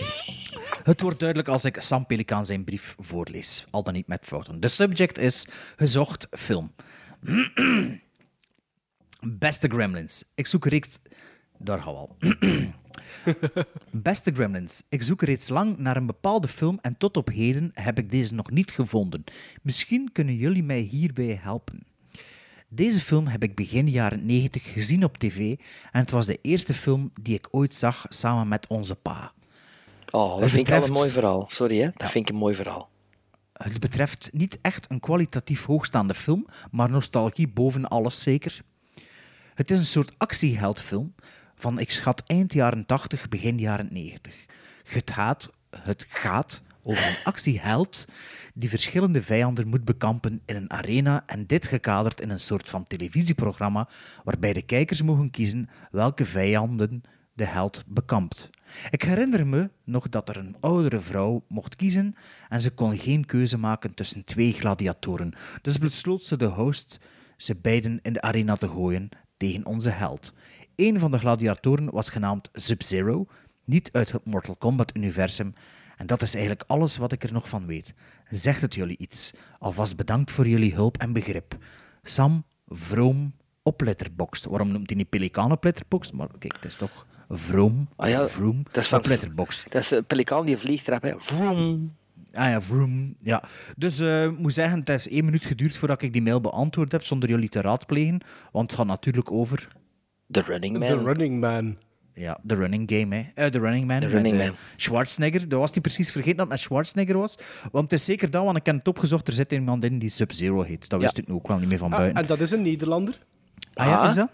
Het 0.83 1.01
wordt 1.01 1.19
duidelijk 1.19 1.49
als 1.49 1.65
ik 1.65 1.81
Sam 1.81 2.07
Pelikaan 2.07 2.47
zijn 2.47 2.65
brief 2.65 2.95
voorlees, 2.99 3.65
al 3.71 3.83
dan 3.83 3.95
niet 3.95 4.07
met 4.07 4.25
fouten. 4.25 4.61
De 4.61 4.69
subject 4.69 5.19
is 5.19 5.47
gezocht 5.77 6.27
film. 6.31 6.73
Beste 9.21 9.69
Gremlins, 9.69 10.25
ik 10.35 10.47
zoek 10.47 10.67
reeks... 10.67 10.99
Daar 11.59 11.83
gaan 11.83 11.93
we 11.93 11.99
al. 11.99 12.17
Beste 13.91 14.33
Gremlins, 14.33 14.83
ik 14.89 15.03
zoek 15.03 15.23
reeds 15.23 15.49
lang 15.49 15.79
naar 15.79 15.97
een 15.97 16.07
bepaalde 16.07 16.49
film 16.49 16.79
en 16.81 16.97
tot 16.97 17.17
op 17.17 17.29
heden 17.29 17.71
heb 17.75 17.99
ik 17.99 18.11
deze 18.11 18.35
nog 18.35 18.51
niet 18.51 18.71
gevonden. 18.71 19.25
Misschien 19.63 20.13
kunnen 20.13 20.35
jullie 20.37 20.63
mij 20.63 20.81
hierbij 20.81 21.39
helpen. 21.43 21.92
Deze 22.75 23.01
film 23.01 23.27
heb 23.27 23.43
ik 23.43 23.55
begin 23.55 23.91
jaren 23.91 24.27
90 24.27 24.73
gezien 24.73 25.05
op 25.05 25.19
tv 25.19 25.39
en 25.91 26.01
het 26.01 26.11
was 26.11 26.27
de 26.27 26.39
eerste 26.43 26.75
film 26.75 27.13
die 27.21 27.35
ik 27.35 27.49
ooit 27.51 27.75
zag 27.75 28.07
samen 28.09 28.49
met 28.49 28.67
onze 28.67 28.95
pa. 28.95 29.33
Oh, 30.11 30.31
dat 30.31 30.41
Het 30.41 30.51
vind 30.51 30.69
ik 30.69 30.75
al 30.75 30.83
een 30.83 30.93
mooi 30.93 31.11
verhaal. 31.11 31.45
Sorry, 31.49 31.79
hè. 31.79 31.89
Dat 31.95 32.11
vind 32.11 32.29
ik 32.29 32.35
een 32.35 32.41
mooi 32.41 32.55
verhaal. 32.55 32.91
Het 33.53 33.81
betreft 33.81 34.31
niet 34.33 34.59
echt 34.63 34.91
een 34.91 35.01
kwalitatief 35.01 35.65
hoogstaande 35.65 36.15
film, 36.15 36.47
maar 36.71 36.91
nostalgie 36.91 37.49
boven 37.49 37.89
alles 37.89 38.23
zeker. 38.23 38.61
Het 39.55 39.71
is 39.71 39.79
een 39.79 39.85
soort 39.85 40.15
actieheldfilm 40.19 41.15
van, 41.55 41.79
ik 41.79 41.91
schat, 41.91 42.23
eind 42.27 42.53
jaren 42.53 42.87
80, 42.87 43.29
begin 43.29 43.59
jaren 43.59 43.89
90. 43.91 44.35
Het 44.83 45.11
gaat, 45.11 45.51
het 45.71 46.07
gaat 46.09 46.63
over 46.83 47.07
een 47.07 47.25
actieheld 47.25 48.05
die 48.55 48.69
verschillende 48.69 49.23
vijanden 49.23 49.69
moet 49.69 49.85
bekampen 49.85 50.43
in 50.47 50.57
een 50.57 50.71
arena 50.71 51.23
en 51.27 51.47
dit 51.47 51.67
gekaderd 51.67 52.21
in 52.21 52.31
een 52.31 52.41
soort 52.41 52.71
van 52.71 52.85
televisieprogramma 52.85 53.89
waarbij 54.25 54.53
de 54.53 54.63
kijkers 54.63 55.03
mogen 55.03 55.31
kiezen 55.31 55.69
welke 55.91 56.25
vijanden 56.25 57.03
de 57.35 57.45
held 57.45 57.85
bekampt. 57.87 58.51
Ik 58.91 59.03
herinner 59.03 59.47
me 59.47 59.71
nog 59.85 60.09
dat 60.09 60.29
er 60.29 60.37
een 60.37 60.57
oudere 60.61 61.01
vrouw 61.01 61.45
mocht 61.49 61.77
kiezen 61.77 62.15
en 62.49 62.61
ze 62.61 62.75
kon 62.75 62.97
geen 62.97 63.27
keuze 63.27 63.59
maken 63.59 63.95
tussen 63.95 64.25
twee 64.25 64.53
gladiatoren. 64.53 65.33
Dus 65.63 65.79
besloot 65.79 66.25
ze 66.25 66.37
de 66.37 66.47
host 66.47 67.01
ze 67.37 67.57
beiden 67.57 67.99
in 68.03 68.13
de 68.13 68.21
arena 68.21 68.57
te 68.57 68.69
gooien 68.69 69.09
tegen 69.37 69.67
onze 69.67 69.91
held. 69.91 70.35
Een 70.77 70.99
van 70.99 71.11
de 71.11 71.19
gladiatoren 71.19 71.91
was 71.91 72.11
genaamd 72.11 72.49
Sub-Zero, 72.53 73.27
niet 73.65 73.89
uit 73.93 74.13
het 74.13 74.25
Mortal 74.25 74.57
Kombat-universum. 74.57 75.53
En 76.03 76.09
dat 76.09 76.23
is 76.23 76.35
eigenlijk 76.35 76.65
alles 76.67 76.97
wat 76.97 77.13
ik 77.13 77.23
er 77.23 77.33
nog 77.33 77.49
van 77.49 77.67
weet. 77.67 77.95
Zegt 78.29 78.61
het 78.61 78.75
jullie 78.75 78.97
iets? 78.99 79.35
Alvast 79.59 79.97
bedankt 79.97 80.31
voor 80.31 80.49
jullie 80.49 80.75
hulp 80.75 80.99
en 80.99 81.13
begrip. 81.13 81.57
Sam, 82.03 82.45
vroom, 82.67 83.35
op 83.63 83.81
Letterboxd. 83.81 84.45
Waarom 84.45 84.73
noemt 84.73 84.89
hij 84.89 84.99
niet 84.99 85.09
Pelikaan 85.09 85.53
op 85.53 85.65
Letterboxd? 85.65 86.13
Maar 86.13 86.29
kijk, 86.39 86.53
het 86.53 86.65
is 86.65 86.77
toch 86.77 87.07
vroom, 87.29 87.89
Ah 87.97 88.09
ja, 88.09 88.29
vroom, 88.29 88.63
dat 88.63 88.77
is 88.77 88.89
van-. 88.89 89.03
Dat 89.69 89.83
is 89.83 89.91
een 89.91 90.05
pelikaan 90.05 90.47
die 90.47 90.57
vliegt 90.57 90.89
erop, 90.89 91.03
hè. 91.03 91.15
Vroom. 91.19 91.97
Ah 92.33 92.49
ja, 92.49 92.63
vroom. 92.63 93.15
Ja. 93.19 93.45
Dus 93.77 94.01
eh, 94.01 94.25
ik 94.25 94.39
moet 94.39 94.55
zeggen, 94.55 94.79
het 94.79 94.89
is 94.89 95.09
één 95.09 95.25
minuut 95.25 95.45
geduurd 95.45 95.77
voordat 95.77 96.03
ik 96.03 96.13
die 96.13 96.23
mail 96.23 96.41
beantwoord 96.41 96.93
heb, 96.93 97.03
zonder 97.03 97.29
jullie 97.29 97.49
te 97.49 97.61
raadplegen. 97.61 98.21
Want 98.53 98.71
het 98.71 98.79
gaat 98.79 98.89
natuurlijk 98.89 99.31
over 99.31 99.69
The 100.31 100.41
Running 100.41 100.79
Man. 100.79 100.89
The 100.89 101.03
Running 101.03 101.41
Man. 101.41 101.77
Ja, 102.15 102.39
The 102.47 102.55
Running 102.55 102.91
Game, 102.95 103.27
hè. 103.35 103.51
The 103.51 103.59
Running 103.59 103.87
Man. 103.87 104.01
The 104.01 104.07
met, 104.07 104.15
Running 104.15 104.39
eh, 104.41 104.47
Man. 104.47 104.55
Schwarzenegger. 104.77 105.49
Dat 105.49 105.59
was 105.61 105.71
hij 105.73 105.81
precies 105.81 106.11
vergeten 106.13 106.37
dat 106.37 106.47
het 106.47 106.55
met 106.55 106.65
Schwarzenegger 106.65 107.19
was. 107.19 107.39
Want 107.73 107.91
het 107.91 107.99
is 108.01 108.05
zeker 108.05 108.31
dat, 108.31 108.45
want 108.45 108.57
ik 108.57 108.67
heb 108.67 108.77
het 108.77 108.89
opgezocht, 108.89 109.29
er 109.29 109.35
zit 109.35 109.53
iemand 109.53 109.85
in 109.85 109.99
die 109.99 110.11
Sub-Zero 110.11 110.63
heet. 110.63 110.89
Dat 110.89 111.01
wist 111.01 111.19
ik 111.19 111.29
nu 111.29 111.35
ook 111.35 111.49
wel 111.49 111.59
niet 111.59 111.69
meer 111.69 111.79
van 111.79 111.93
Ah, 111.93 111.99
buiten. 111.99 112.21
en 112.23 112.27
dat 112.27 112.41
is 112.41 112.51
een 112.51 112.63
Nederlander. 112.63 113.19
Ah 113.75 113.87
ja, 113.87 113.97
Ah. 113.99 114.09
is 114.09 114.15
dat? 114.15 114.29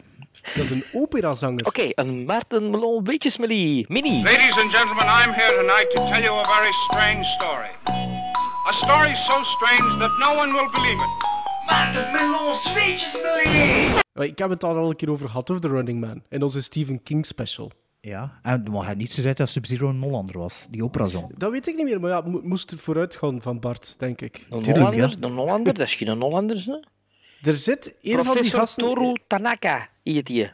Dat 0.55 0.65
is 0.65 0.71
een 0.71 0.85
operazanger. 0.93 1.67
Oké, 1.67 1.83
een 1.95 2.25
Maarten 2.25 2.71
Melon 2.71 3.05
Weetjesmelie. 3.05 3.85
Mini. 3.89 4.23
Ladies 4.23 4.57
and 4.59 4.71
gentlemen, 4.73 5.05
I'm 5.05 5.33
here 5.33 5.55
tonight 5.57 5.91
to 5.95 6.05
tell 6.11 6.23
you 6.23 6.39
a 6.39 6.45
very 6.57 6.73
strange 6.73 7.25
story. 7.25 7.71
A 8.69 8.73
story 8.73 9.15
so 9.15 9.43
strange 9.45 9.99
that 9.99 10.11
no 10.19 10.35
one 10.41 10.53
will 10.53 10.71
believe 10.73 10.99
it. 11.03 11.38
Maar 14.13 14.27
Ik 14.27 14.39
heb 14.39 14.51
het 14.51 14.61
daar 14.61 14.77
al 14.77 14.91
een 14.91 14.97
keer 14.97 15.11
over 15.11 15.29
gehad, 15.29 15.51
over 15.51 15.63
The 15.63 15.69
Running 15.69 16.01
Man. 16.01 16.23
In 16.29 16.43
onze 16.43 16.63
Stephen 16.63 17.03
King 17.03 17.27
special. 17.27 17.71
Ja. 18.01 18.39
En 18.43 18.67
maar 18.71 18.85
hij 18.85 18.95
niet 18.95 19.13
zo 19.13 19.21
zei 19.23 19.35
dat 19.35 19.49
Sub-Zero 19.49 19.89
een 19.89 20.03
Hollander 20.03 20.39
was, 20.39 20.67
die 20.71 20.85
operazong. 20.85 21.37
Dat 21.37 21.51
weet 21.51 21.69
ik 21.69 21.77
niet 21.77 21.85
meer, 21.85 22.01
maar 22.01 22.11
ja, 22.11 22.21
mo- 22.21 22.41
moest 22.45 22.71
er 22.71 22.79
vooruit 22.79 23.15
gaan 23.17 23.43
van 23.43 23.61
Bart, 23.61 23.95
denk 23.99 24.21
ik. 24.21 24.47
Een 24.51 24.59
Tuurlijk, 24.63 24.77
Hollander, 24.79 25.11
ja. 25.21 25.27
een 25.27 25.33
Hollander, 25.37 25.75
dat 25.75 25.87
is 25.87 25.95
geen 25.95 26.21
Hollander, 26.21 26.65
hè? 26.67 26.77
Er 27.51 27.57
zit 27.57 27.87
een 27.87 27.93
van 27.93 28.23
die 28.23 28.33
Professor 28.33 28.59
gasten... 28.59 28.85
Toru 28.85 29.15
Tanaka, 29.27 29.89
heet 30.03 30.27
die. 30.27 30.51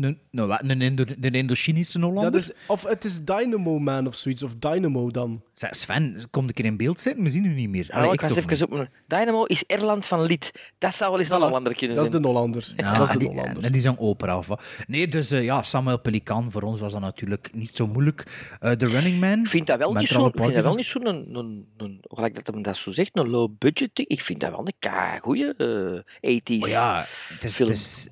Een, 0.00 0.18
een, 0.32 0.46
wat? 0.46 0.62
een, 0.62 0.80
Indo, 0.80 1.04
een 1.20 1.32
Indochinische 1.32 2.00
Hollander? 2.00 2.32
Dat 2.32 2.40
is, 2.40 2.50
of 2.66 2.82
het 2.82 3.04
is 3.04 3.24
Dynamo 3.24 3.78
Man 3.78 4.06
of 4.06 4.14
zoiets, 4.14 4.42
of 4.42 4.54
Dynamo 4.58 5.10
dan. 5.10 5.42
Zeg, 5.52 5.74
Sven, 5.74 6.20
kom 6.30 6.44
een 6.44 6.52
keer 6.52 6.64
in 6.64 6.76
beeld 6.76 7.00
zitten, 7.00 7.22
we 7.24 7.30
zien 7.30 7.44
u 7.44 7.54
niet 7.54 7.68
meer. 7.68 7.88
Oh, 7.94 8.12
ik 8.12 8.20
was 8.20 8.36
even 8.36 8.62
op 8.64 8.70
mijn... 8.70 8.90
Dynamo 9.06 9.44
is 9.44 9.64
Erland 9.66 10.06
van 10.06 10.22
Lied. 10.22 10.72
Dat 10.78 10.94
zou 10.94 11.10
wel 11.10 11.20
eens 11.20 11.28
een 11.28 11.36
Voilà, 11.36 11.40
Hollander 11.40 11.74
kunnen 11.74 11.96
Dat 11.96 12.04
is 12.04 12.10
zijn. 12.10 12.22
de 12.22 12.28
Hollander. 12.28 12.72
Ja, 12.76 12.98
dat 12.98 13.10
is 13.10 13.18
de 13.18 13.24
Hollander. 13.24 13.64
en 13.64 13.72
die 13.72 13.80
zong 13.80 13.98
opera. 13.98 14.38
Of 14.38 14.46
wat. 14.46 14.62
Nee, 14.86 15.08
dus 15.08 15.30
eh, 15.30 15.44
ja, 15.44 15.62
Samuel 15.62 16.00
Pelikan, 16.00 16.50
voor 16.50 16.62
ons 16.62 16.80
was 16.80 16.92
dat 16.92 17.00
natuurlijk 17.00 17.50
niet 17.54 17.76
zo 17.76 17.86
moeilijk. 17.86 18.48
Eh 18.60 18.72
The 18.72 18.86
Running 18.86 19.20
Man. 19.20 19.40
Ik 19.40 19.48
vind 19.48 19.66
dat 19.66 19.78
wel 19.78 19.92
met 19.92 20.00
niet 20.02 20.14
al 20.14 20.20
zo, 20.20 20.26
ik 20.26 20.34
vind 20.36 20.54
dat 20.54 20.64
wel 20.64 20.74
niet 20.74 20.86
zo'n, 20.86 21.06
een, 21.06 21.34
een, 21.34 21.66
een, 21.76 22.00
gelijk 22.02 22.34
dat 22.34 22.46
hem 22.54 22.62
dat 22.62 22.76
zo 22.76 22.90
zegt, 22.90 23.10
een 23.12 23.28
low 23.28 23.50
budget. 23.58 23.90
ding. 23.92 24.08
Ik 24.08 24.22
vind 24.22 24.40
dat 24.40 24.50
wel 24.50 24.60
een 24.60 24.74
ka 24.78 25.18
goeie 25.18 25.54
eh 25.54 26.38
80s. 26.40 26.58
Maar 26.58 26.68
ja, 26.68 27.06
het 27.28 27.44
is, 27.44 27.54
film. 27.54 27.68
het 27.68 27.78
is, 27.78 28.08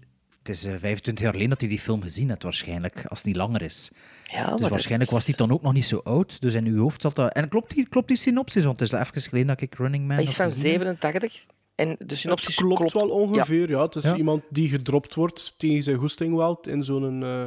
het 0.47 0.57
is 0.57 0.65
eh, 0.65 0.75
25 0.79 1.23
jaar 1.25 1.33
geleden 1.33 1.51
dat 1.53 1.61
hij 1.61 1.69
die 1.69 1.79
film 1.81 2.03
gezien 2.03 2.29
heeft, 2.29 2.43
waarschijnlijk. 2.43 3.05
Als 3.07 3.19
het 3.19 3.27
niet 3.27 3.37
langer 3.37 3.63
is. 3.63 3.91
ja, 4.25 4.51
Dus 4.51 4.61
maar 4.61 4.71
waarschijnlijk 4.71 5.11
dat- 5.11 5.19
was 5.19 5.27
hij 5.29 5.37
dan 5.37 5.53
ook 5.53 5.63
nog 5.63 5.73
niet 5.73 5.87
zo 5.87 6.01
oud. 6.05 6.41
Dus 6.41 6.55
in 6.55 6.67
uw 6.67 6.81
hoofd 6.81 7.03
zat 7.03 7.15
dat... 7.15 7.33
En 7.33 7.49
klopt 7.49 7.75
die, 7.75 7.89
klopt 7.89 8.09
die 8.09 8.17
synopsis? 8.17 8.65
Want 8.65 8.81
het 8.81 8.93
is 8.93 8.99
even 8.99 9.21
geleden 9.23 9.47
dat 9.49 9.61
ik 9.61 9.75
Running 9.75 10.07
Man 10.07 10.17
Hij 10.17 10.25
is 10.25 10.35
van 10.35 10.47
gezien. 10.47 10.61
87 10.63 11.47
en 11.75 11.97
de 11.99 12.15
synopsis 12.17 12.57
Het 12.57 12.67
klopt, 12.67 12.93
wel 12.93 13.09
ongeveer, 13.09 13.69
ja. 13.69 13.83
Het 13.83 13.95
is 13.95 14.03
Ja. 14.03 14.17
iemand 14.17 14.43
die 14.51 14.69
gedropt 14.69 15.15
wordt 15.15 15.55
tegen 15.57 15.83
zijn 15.83 15.97
goesting 15.97 16.35
wel 16.35 16.61
in 16.61 16.83
zo'n 16.85 17.23
eh 17.23 17.45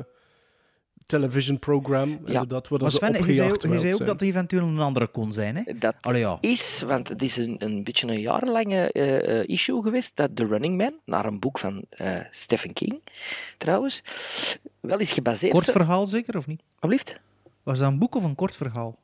television 1.08 1.60
program. 1.60 2.20
inderdaad, 2.26 2.68
waar 2.68 2.82
Maar 2.82 2.92
Sven, 2.92 3.12
je 3.12 3.18
opgejaagd 3.20 3.38
zei, 3.38 3.52
ook- 3.52 3.62
je 3.62 3.68
wild 3.68 3.82
zei 3.82 3.94
ook 3.94 4.06
dat 4.06 4.20
hij 4.20 4.30
eventueel 4.30 4.64
een 4.64 4.80
andere 4.80 5.08
kon 5.08 5.34
zijn, 5.34 5.56
hè? 5.56 5.62
Dat 5.80 5.96
Allee, 6.02 6.22
ja. 6.22 6.38
is, 6.42 6.84
want 6.88 7.08
het 7.08 7.22
is 7.22 7.38
een, 7.38 7.56
een 7.60 7.84
beetje 7.84 8.08
een 8.08 8.20
jarenlange 8.22 8.92
eh, 8.92 9.40
eh, 9.40 9.48
issue 9.48 9.82
geweest, 9.82 10.12
dat 10.16 10.36
The 10.36 10.46
Running 10.46 10.78
Man, 10.78 10.94
naar 11.06 11.26
een 11.26 11.40
boek 11.40 11.60
van 11.60 11.84
eh, 11.90 12.16
Stephen 12.32 12.74
King, 12.74 13.02
trouwens, 13.58 14.02
wel 14.80 15.00
is 15.00 15.12
gebaseerd... 15.12 15.52
Kort 15.52 15.72
verhaal 15.72 16.08
zeker, 16.08 16.38
of 16.38 16.48
niet? 16.48 16.62
Alsjeblieft. 16.80 17.20
Was 17.64 17.80
dat 17.80 17.92
een 17.92 18.00
boek 18.00 18.16
of 18.16 18.24
een 18.24 18.36
kort 18.36 18.56
verhaal? 18.56 18.98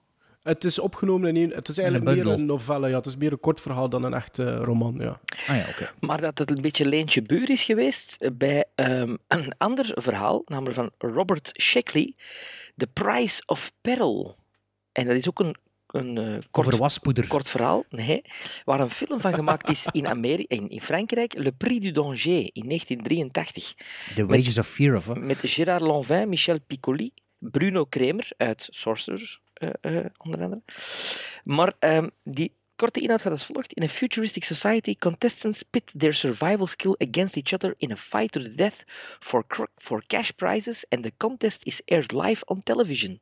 Het 0.44 0.64
is 0.64 0.80
opgenomen 0.80 1.30
in 1.30 1.36
één... 1.36 1.50
Het 1.50 1.70
is 1.70 1.78
eigenlijk 1.78 2.10
een 2.10 2.24
meer 2.24 2.34
een 2.34 2.46
novelle, 2.46 2.90
ja. 2.90 2.96
Het 2.96 3.06
is 3.06 3.18
meer 3.18 3.32
een 3.32 3.40
kort 3.40 3.62
verhaal 3.62 3.90
dan 3.90 4.04
een 4.04 4.14
echte 4.14 4.56
roman, 4.56 4.96
ja. 5.00 5.20
Ah 5.48 5.56
ja, 5.58 5.66
oké. 5.70 5.92
Maar 6.00 6.22
dat 6.22 6.38
het 6.40 6.52
een 6.52 6.62
beetje 6.62 6.86
leentje 6.86 7.22
buur 7.22 7.50
is 7.50 7.64
geweest 7.64 8.30
bij 8.38 8.66
ehm, 8.76 9.16
een 9.28 9.54
ander 9.58 9.92
verhaal, 9.96 10.42
namelijk 10.46 10.76
van 10.76 10.92
Robert 10.98 11.52
Sheckley, 11.62 12.16
The 12.76 12.88
Price 12.88 13.44
of 13.46 13.72
Peril. 13.82 14.36
En 14.92 15.08
dat 15.08 15.16
is 15.16 15.28
ook 15.30 15.40
een, 15.40 15.56
een 15.88 16.18
eh, 16.18 16.38
kort, 16.52 16.68
Over 16.68 16.80
waspoeder. 16.80 17.28
kort 17.28 17.50
verhaal, 17.50 17.84
nee, 17.90 18.22
waar 18.64 18.80
een 18.80 18.90
film 18.90 19.22
van 19.22 19.34
gemaakt 19.34 19.70
is 19.70 19.86
in, 19.92 20.08
Amerika, 20.08 20.56
in, 20.56 20.70
in 20.70 20.82
Frankrijk, 20.82 21.34
Le 21.38 21.52
Prix 21.52 21.80
du 21.82 21.92
Danger 21.92 22.50
in 22.54 22.68
1983. 22.68 23.74
The 24.16 24.26
Wages 24.26 24.58
of 24.58 24.68
Fear 24.68 24.96
of. 24.96 25.08
hè? 25.08 25.16
Met 25.16 25.40
Gérard 25.42 25.82
Lanvin, 25.82 26.30
Michel 26.30 26.60
Piccoli, 26.68 27.12
Bruno 27.38 27.86
Kremer 27.86 28.32
uit 28.38 28.68
Sorcerers, 28.72 29.42
eh, 29.43 29.43
onder 30.18 30.42
andere. 30.42 30.62
Maar 31.44 31.74
ehm, 31.80 32.10
die 32.24 32.52
korte 32.76 33.00
inhoud 33.00 33.22
gaat 33.22 33.32
als 33.32 33.46
volgt. 33.46 33.74
In 33.74 33.84
a 33.84 33.88
futuristic 33.88 34.44
society, 34.44 34.96
contestants 34.96 35.64
pit 35.64 35.94
their 35.98 36.14
survival 36.14 36.66
skill 36.66 36.96
against 36.98 37.36
each 37.36 37.54
other 37.54 37.74
in 37.78 37.92
a 37.92 37.96
fight 37.96 38.32
to 38.32 38.42
the 38.42 38.56
death 38.56 38.84
for, 39.20 39.46
for 39.76 40.04
cash 40.08 40.32
prizes 40.36 40.86
and 40.90 41.04
the 41.04 41.12
contest 41.18 41.66
is 41.66 41.82
aired 41.86 42.12
live 42.12 42.46
on 42.46 42.64
television. 42.64 43.20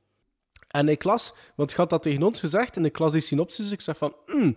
En 0.68 0.90
ik 0.90 1.04
las, 1.04 1.34
want 1.56 1.74
had 1.74 1.90
dat 1.90 2.04
tegen 2.04 2.24
ons 2.24 2.40
gezegd, 2.40 2.78
en 2.78 2.86
ik 2.86 3.00
las 3.00 3.12
die 3.12 3.22
synopsis, 3.22 3.72
ik 3.72 3.82
zeg 3.82 3.98
van, 3.98 4.16
hmm, 4.26 4.56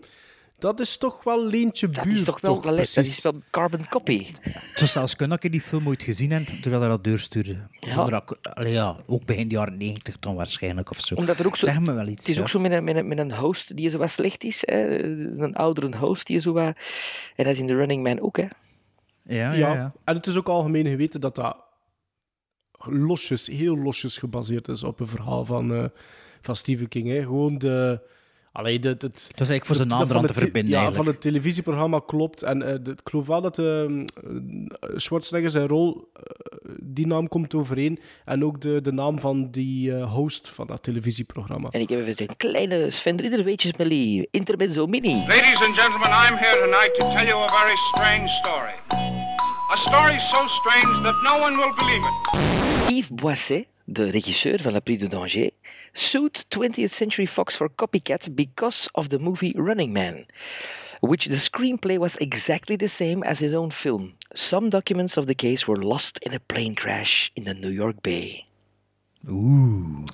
dat 0.65 0.81
is 0.81 0.97
toch 0.97 1.25
wel 1.25 1.47
leentje 1.47 1.89
Dat 1.91 2.05
buur, 2.05 2.13
is 2.13 2.25
toch 2.25 2.41
wel, 2.41 2.63
wel- 2.63 2.77
dat 2.77 2.97
is 2.97 3.23
wel 3.23 3.35
carbon 3.51 3.89
copy. 3.89 4.27
Het 4.41 4.53
zou 4.75 4.91
zelfs 4.91 5.17
kunnen 5.17 5.37
dat 5.37 5.45
ik 5.45 5.53
die 5.53 5.61
film 5.61 5.89
ooit 5.89 6.03
gezien 6.03 6.31
heb, 6.31 6.47
doordat 6.63 6.81
hij 6.81 6.89
dat 6.91 7.05
deurstuurde. 7.05 7.69
Ja. 7.71 8.05
Dat 8.05 8.39
allee, 8.43 8.73
ja, 8.73 8.97
ook 9.07 9.25
begin 9.25 9.49
de 9.49 9.55
jaren 9.55 9.77
90 9.77 10.19
dan 10.19 10.35
waarschijnlijk 10.35 10.91
of 10.91 11.01
zo. 11.01 11.15
Omdat 11.15 11.39
er 11.39 11.47
ook 11.47 11.57
zo- 11.57 11.65
Zeg 11.67 11.81
me 11.81 11.93
wel 11.93 12.07
iets. 12.07 12.19
Het 12.19 12.29
is 12.29 12.35
ja. 12.35 12.41
ook 12.41 12.49
zo 12.49 12.59
met 12.61 12.73
een, 12.73 12.85
met 12.85 12.97
een, 12.97 13.09
met 13.09 13.19
een 13.19 13.33
host 13.35 13.77
die 13.77 13.91
zo 13.91 13.99
wat 13.99 14.11
slecht 14.11 14.45
is. 14.45 14.59
Hè. 14.61 15.03
Een 15.43 15.55
oudere 15.55 15.97
host 15.97 16.27
die 16.27 16.39
zo 16.39 16.53
wat... 16.53 16.77
En 17.37 17.45
dat 17.45 17.47
is 17.47 17.59
in 17.59 17.67
The 17.67 17.75
Running 17.75 18.03
Man 18.03 18.21
ook, 18.21 18.37
hè. 18.37 18.43
Ja, 18.43 18.51
ja, 19.27 19.53
Ja, 19.53 19.75
ja. 19.75 19.93
en 20.05 20.15
het 20.15 20.27
is 20.27 20.37
ook 20.37 20.49
algemeen 20.49 20.87
geweten 20.87 21.21
dat 21.21 21.35
dat 21.35 21.57
losjes, 22.79 23.47
heel 23.47 23.77
losjes 23.79 24.19
gebaseerd 24.19 24.69
is 24.69 24.83
op 24.83 25.01
een 25.01 25.09
verhaal 25.09 25.45
van, 25.45 25.75
eh, 25.75 25.85
van 26.41 26.57
Stephen 26.57 26.89
King. 26.89 27.09
Hè. 27.09 27.21
Gewoon 27.23 27.59
de... 27.59 28.01
Allee, 28.55 28.79
de, 28.79 28.89
het, 28.89 29.03
het, 29.03 29.13
was 29.13 29.49
eigenlijk 29.49 29.67
voor 29.67 29.77
zijn 29.77 29.89
naam 29.89 30.11
eraan 30.11 30.27
te 30.27 30.33
verbinden. 30.33 30.71
Ja, 30.71 30.77
eigenlijk. 30.77 31.05
van 31.05 31.13
het 31.13 31.21
televisieprogramma 31.21 32.01
klopt. 32.07 32.43
En 32.43 32.63
eh, 32.63 32.75
de, 32.83 32.91
ik 32.91 33.01
geloof 33.05 33.27
wel 33.27 33.41
dat 33.41 33.59
eh, 33.59 33.85
Schwarzenegger 34.95 35.51
zijn 35.51 35.67
rol, 35.67 36.11
eh, 36.13 36.23
die 36.81 37.07
naam 37.07 37.29
komt 37.29 37.55
overeen. 37.55 37.99
En 38.25 38.45
ook 38.45 38.61
de, 38.61 38.81
de 38.81 38.93
naam 38.93 39.21
van 39.21 39.51
die 39.51 39.97
eh, 39.97 40.13
host 40.13 40.49
van 40.49 40.67
dat 40.67 40.83
televisieprogramma. 40.83 41.69
En 41.71 41.81
ik 41.81 41.89
heb 41.89 42.01
even 42.01 42.15
een 42.17 42.37
kleine 42.37 42.91
Sven 42.91 43.21
Ridder 43.21 43.45
weetjes 43.45 43.77
Melly. 43.77 44.27
Intermezzo 44.31 44.87
mini. 44.87 45.15
Ladies 45.27 45.63
and 45.63 45.77
gentlemen, 45.77 46.09
I'm 46.09 46.37
here 46.37 46.59
tonight 46.61 46.95
to 46.99 47.07
tell 47.15 47.27
you 47.27 47.43
a 47.43 47.49
very 47.49 47.77
strange 47.77 48.29
story. 48.29 48.75
A 49.73 49.77
story 49.77 50.19
so 50.19 50.47
strange 50.47 51.03
that 51.03 51.15
no 51.23 51.39
one 51.39 51.57
will 51.57 51.75
believe 51.77 52.03
it. 52.07 52.91
Yves 52.91 53.11
Boisset, 53.15 53.67
de 53.85 54.11
regisseur 54.11 54.61
van 54.61 54.73
La 54.73 54.81
Prix 54.81 54.99
du 54.99 55.09
Danger, 55.09 55.51
sued 55.95 56.45
20th 56.51 56.91
Century 56.91 57.27
Fox 57.27 57.57
for 57.57 57.69
copycat 57.69 58.35
because 58.35 58.89
of 58.95 59.09
the 59.09 59.19
movie 59.19 59.55
Running 59.57 59.93
Man, 59.93 60.27
which 61.01 61.27
the 61.27 61.37
screenplay 61.37 61.99
was 61.99 62.17
exactly 62.17 62.77
the 62.77 62.89
same 62.89 63.23
as 63.23 63.39
his 63.39 63.55
own 63.55 63.71
film. 63.71 64.15
Some 64.35 64.69
documents 64.69 65.17
of 65.17 65.27
the 65.27 65.35
case 65.35 65.67
were 65.69 65.77
lost 65.83 66.19
in 66.23 66.35
a 66.35 66.41
plane 66.41 66.75
crash 66.75 67.31
in 67.37 67.45
the 67.45 67.55
New 67.55 67.71
York 67.71 68.03
Bay. 68.03 68.47
Oeh. 69.29 70.05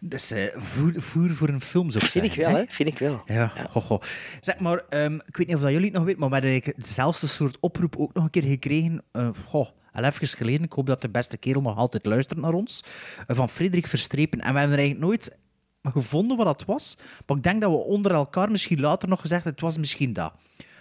Dat 0.00 0.20
is 0.20 0.30
eh, 0.30 0.46
voer, 0.54 0.92
voer 0.96 1.30
voor 1.30 1.48
een 1.48 1.60
film, 1.60 1.90
zou 1.90 2.04
Vind 2.06 2.24
ik 2.24 2.34
wel, 2.34 2.54
hè? 2.54 2.64
Vind 2.68 2.88
ik 2.88 2.98
wel. 2.98 3.22
Ja, 3.26 3.68
ho, 3.70 3.80
ho. 3.80 3.98
Zeg 4.40 4.58
maar, 4.58 4.82
ehm, 4.88 5.14
ik 5.14 5.36
weet 5.36 5.46
niet 5.46 5.56
of 5.56 5.62
dat 5.62 5.70
jullie 5.70 5.86
het 5.86 5.94
nog 5.94 6.04
weten, 6.04 6.20
maar 6.20 6.40
we 6.40 6.48
hebben 6.48 6.74
dezelfde 6.76 7.26
soort 7.26 7.56
oproep 7.60 7.96
ook 7.96 8.14
nog 8.14 8.24
een 8.24 8.30
keer 8.30 8.42
gekregen. 8.42 9.04
eh 9.12 9.28
goh, 9.44 9.68
al 9.92 10.04
even 10.04 10.28
geleden, 10.28 10.62
ik 10.62 10.72
hoop 10.72 10.86
dat 10.86 11.00
de 11.00 11.08
beste 11.10 11.36
kerel 11.36 11.62
nog 11.62 11.76
altijd 11.76 12.06
luistert 12.06 12.40
naar 12.40 12.52
ons. 12.52 12.84
eh, 13.26 13.36
van 13.36 13.48
Frederik 13.48 13.86
Verstrepen. 13.86 14.40
En 14.40 14.52
we 14.52 14.58
hebben 14.58 14.76
er 14.78 14.82
eigenlijk 14.82 15.10
nooit 15.10 15.38
gevonden 15.82 16.36
wat 16.36 16.46
dat 16.46 16.64
was. 16.64 16.96
Maar 17.26 17.36
ik 17.36 17.42
denk 17.42 17.60
dat 17.60 17.70
we 17.70 17.76
onder 17.76 18.12
elkaar 18.12 18.50
misschien 18.50 18.80
later 18.80 19.08
nog 19.08 19.20
gezegd 19.20 19.44
het 19.44 19.60
was 19.60 19.78
misschien 19.78 20.12
dat. 20.12 20.32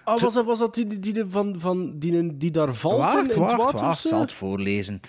Ah, 0.04 0.22
was 0.22 0.34
dat, 0.34 0.46
was 0.46 0.60
dat 0.60 0.74
die, 0.74 0.88
die, 0.88 1.14
die 1.14 1.26
van, 1.30 1.56
van 1.60 2.00
die, 2.00 2.38
die 2.38 2.52
daar 2.52 2.74
valt 2.74 2.98
Wacht, 2.98 3.34
in 3.36 3.40
wacht, 3.40 3.80
wacht, 3.80 4.00
zal 4.00 4.20
het 4.20 4.34
voorlezen. 4.34 5.00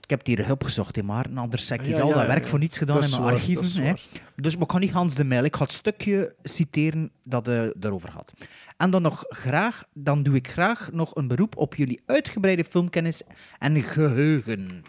Ik 0.00 0.16
heb 0.18 0.26
het 0.26 0.38
hier 0.38 0.50
opgezocht, 0.50 0.96
hè, 0.96 1.02
maar 1.02 1.26
anders 1.34 1.68
heb 1.68 1.80
ik 1.80 1.86
Ja, 1.86 2.00
al 2.00 2.08
ja, 2.08 2.12
dat 2.14 2.22
ja, 2.22 2.28
werk 2.28 2.46
voor 2.46 2.58
niets 2.58 2.78
gedaan 2.78 3.02
in 3.02 3.10
mijn 3.10 3.22
waar, 3.22 3.32
archieven. 3.32 3.82
Hè. 3.82 3.92
Dus 4.36 4.56
ik 4.56 4.66
kan 4.66 4.80
niet 4.80 4.90
Hans 4.90 5.14
de 5.14 5.24
Mijl. 5.24 5.44
Ik 5.44 5.56
ga 5.56 5.62
het 5.62 5.72
stukje 5.72 6.34
citeren 6.42 7.10
dat 7.22 7.46
hij 7.46 7.74
erover 7.80 8.10
had. 8.10 8.32
En 8.80 8.90
dan 8.90 9.02
nog 9.02 9.24
graag, 9.28 9.84
dan 9.94 10.22
doe 10.22 10.34
ik 10.34 10.48
graag 10.48 10.92
nog 10.92 11.16
een 11.16 11.28
beroep 11.28 11.56
op 11.56 11.74
jullie 11.74 12.02
uitgebreide 12.06 12.64
filmkennis 12.64 13.22
en 13.58 13.82
geheugen. 13.82 14.82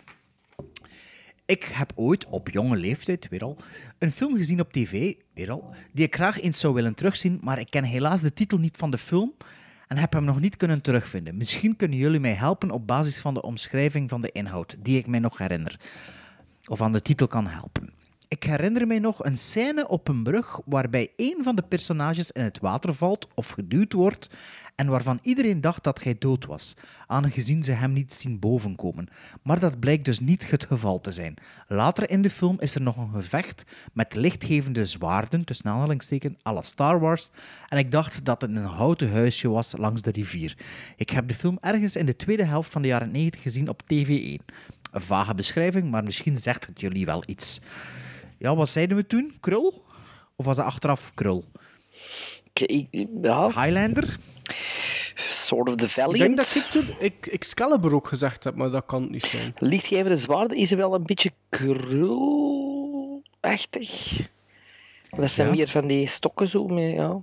Ik 1.45 1.63
heb 1.63 1.91
ooit 1.95 2.25
op 2.25 2.49
jonge 2.49 2.77
leeftijd 2.77 3.27
weer 3.29 3.43
al 3.43 3.57
een 3.97 4.11
film 4.11 4.35
gezien 4.35 4.59
op 4.59 4.71
tv, 4.73 5.13
weer 5.33 5.51
al, 5.51 5.75
die 5.93 6.05
ik 6.05 6.15
graag 6.15 6.41
eens 6.41 6.59
zou 6.59 6.73
willen 6.73 6.93
terugzien, 6.93 7.39
maar 7.41 7.59
ik 7.59 7.69
ken 7.69 7.83
helaas 7.83 8.21
de 8.21 8.33
titel 8.33 8.57
niet 8.57 8.77
van 8.77 8.91
de 8.91 8.97
film 8.97 9.33
en 9.87 9.97
heb 9.97 10.13
hem 10.13 10.23
nog 10.23 10.39
niet 10.39 10.57
kunnen 10.57 10.81
terugvinden. 10.81 11.37
Misschien 11.37 11.75
kunnen 11.75 11.97
jullie 11.97 12.19
mij 12.19 12.33
helpen 12.33 12.71
op 12.71 12.87
basis 12.87 13.19
van 13.19 13.33
de 13.33 13.41
omschrijving 13.41 14.09
van 14.09 14.21
de 14.21 14.31
inhoud, 14.31 14.75
die 14.79 14.97
ik 14.97 15.07
mij 15.07 15.19
nog 15.19 15.37
herinner. 15.37 15.79
Of 16.65 16.81
aan 16.81 16.93
de 16.93 17.01
titel 17.01 17.27
kan 17.27 17.47
helpen. 17.47 18.00
Ik 18.31 18.43
herinner 18.43 18.87
mij 18.87 18.99
nog 18.99 19.23
een 19.23 19.37
scène 19.37 19.87
op 19.87 20.07
een 20.07 20.23
brug 20.23 20.59
waarbij 20.65 21.11
een 21.15 21.37
van 21.43 21.55
de 21.55 21.61
personages 21.61 22.31
in 22.31 22.43
het 22.43 22.59
water 22.59 22.93
valt 22.93 23.27
of 23.35 23.49
geduwd 23.49 23.93
wordt 23.93 24.29
en 24.75 24.87
waarvan 24.87 25.19
iedereen 25.21 25.61
dacht 25.61 25.83
dat 25.83 26.03
hij 26.03 26.15
dood 26.19 26.45
was, 26.45 26.77
aangezien 27.07 27.63
ze 27.63 27.71
hem 27.71 27.93
niet 27.93 28.13
zien 28.13 28.39
bovenkomen. 28.39 29.07
Maar 29.43 29.59
dat 29.59 29.79
blijkt 29.79 30.05
dus 30.05 30.19
niet 30.19 30.51
het 30.51 30.65
geval 30.65 31.01
te 31.01 31.11
zijn. 31.11 31.33
Later 31.67 32.09
in 32.09 32.21
de 32.21 32.29
film 32.29 32.59
is 32.59 32.75
er 32.75 32.81
nog 32.81 32.97
een 32.97 33.13
gevecht 33.13 33.63
met 33.93 34.15
lichtgevende 34.15 34.85
zwaarden, 34.85 35.45
tussen 35.45 35.69
aanhalingstekens, 35.69 36.35
à 36.47 36.53
la 36.53 36.61
Star 36.61 36.99
Wars, 36.99 37.29
en 37.67 37.77
ik 37.77 37.91
dacht 37.91 38.25
dat 38.25 38.41
het 38.41 38.51
een 38.51 38.63
houten 38.63 39.11
huisje 39.11 39.49
was 39.49 39.73
langs 39.77 40.01
de 40.01 40.11
rivier. 40.11 40.57
Ik 40.95 41.09
heb 41.09 41.27
de 41.27 41.35
film 41.35 41.57
ergens 41.61 41.95
in 41.95 42.05
de 42.05 42.15
tweede 42.15 42.45
helft 42.45 42.71
van 42.71 42.81
de 42.81 42.87
jaren 42.87 43.11
90 43.11 43.41
gezien 43.41 43.69
op 43.69 43.81
TV1. 43.83 44.45
Een 44.91 45.01
vage 45.01 45.35
beschrijving, 45.35 45.91
maar 45.91 46.03
misschien 46.03 46.37
zegt 46.37 46.65
het 46.65 46.81
jullie 46.81 47.05
wel 47.05 47.23
iets. 47.25 47.61
Ja, 48.41 48.55
wat 48.55 48.69
zeiden 48.69 48.97
we 48.97 49.07
toen? 49.07 49.33
Krul? 49.39 49.83
Of 50.35 50.45
was 50.45 50.57
het 50.57 50.65
achteraf 50.65 51.13
krul? 51.13 51.43
Ik- 52.53 52.89
ik- 52.91 53.07
ja, 53.21 53.45
Highlander? 53.47 54.17
Sort 55.15 55.69
of 55.69 55.75
the 55.75 55.83
Ik 55.85 55.89
Valiant. 55.89 56.17
denk 56.19 56.37
dat 56.37 56.55
ik 56.55 56.63
toen 56.63 56.95
ik, 56.99 57.25
Excalibur 57.25 57.95
ook 57.95 58.07
gezegd 58.07 58.43
heb, 58.43 58.55
maar 58.55 58.69
dat 58.71 58.85
kan 58.85 59.11
niet 59.11 59.23
zijn. 59.25 59.53
Lichtgevende 59.57 60.17
zwaarden 60.17 60.57
is 60.57 60.71
wel 60.71 60.93
een 60.93 61.03
beetje 61.03 61.31
krulachtig. 61.49 62.59
Dat 65.09 65.31
zijn 65.31 65.47
Ja. 65.47 65.53
meer 65.53 65.67
van 65.67 65.87
die 65.87 66.07
stokken 66.07 66.47
zo. 66.47 66.65
Met, 66.67 66.91
ja. 66.93 67.21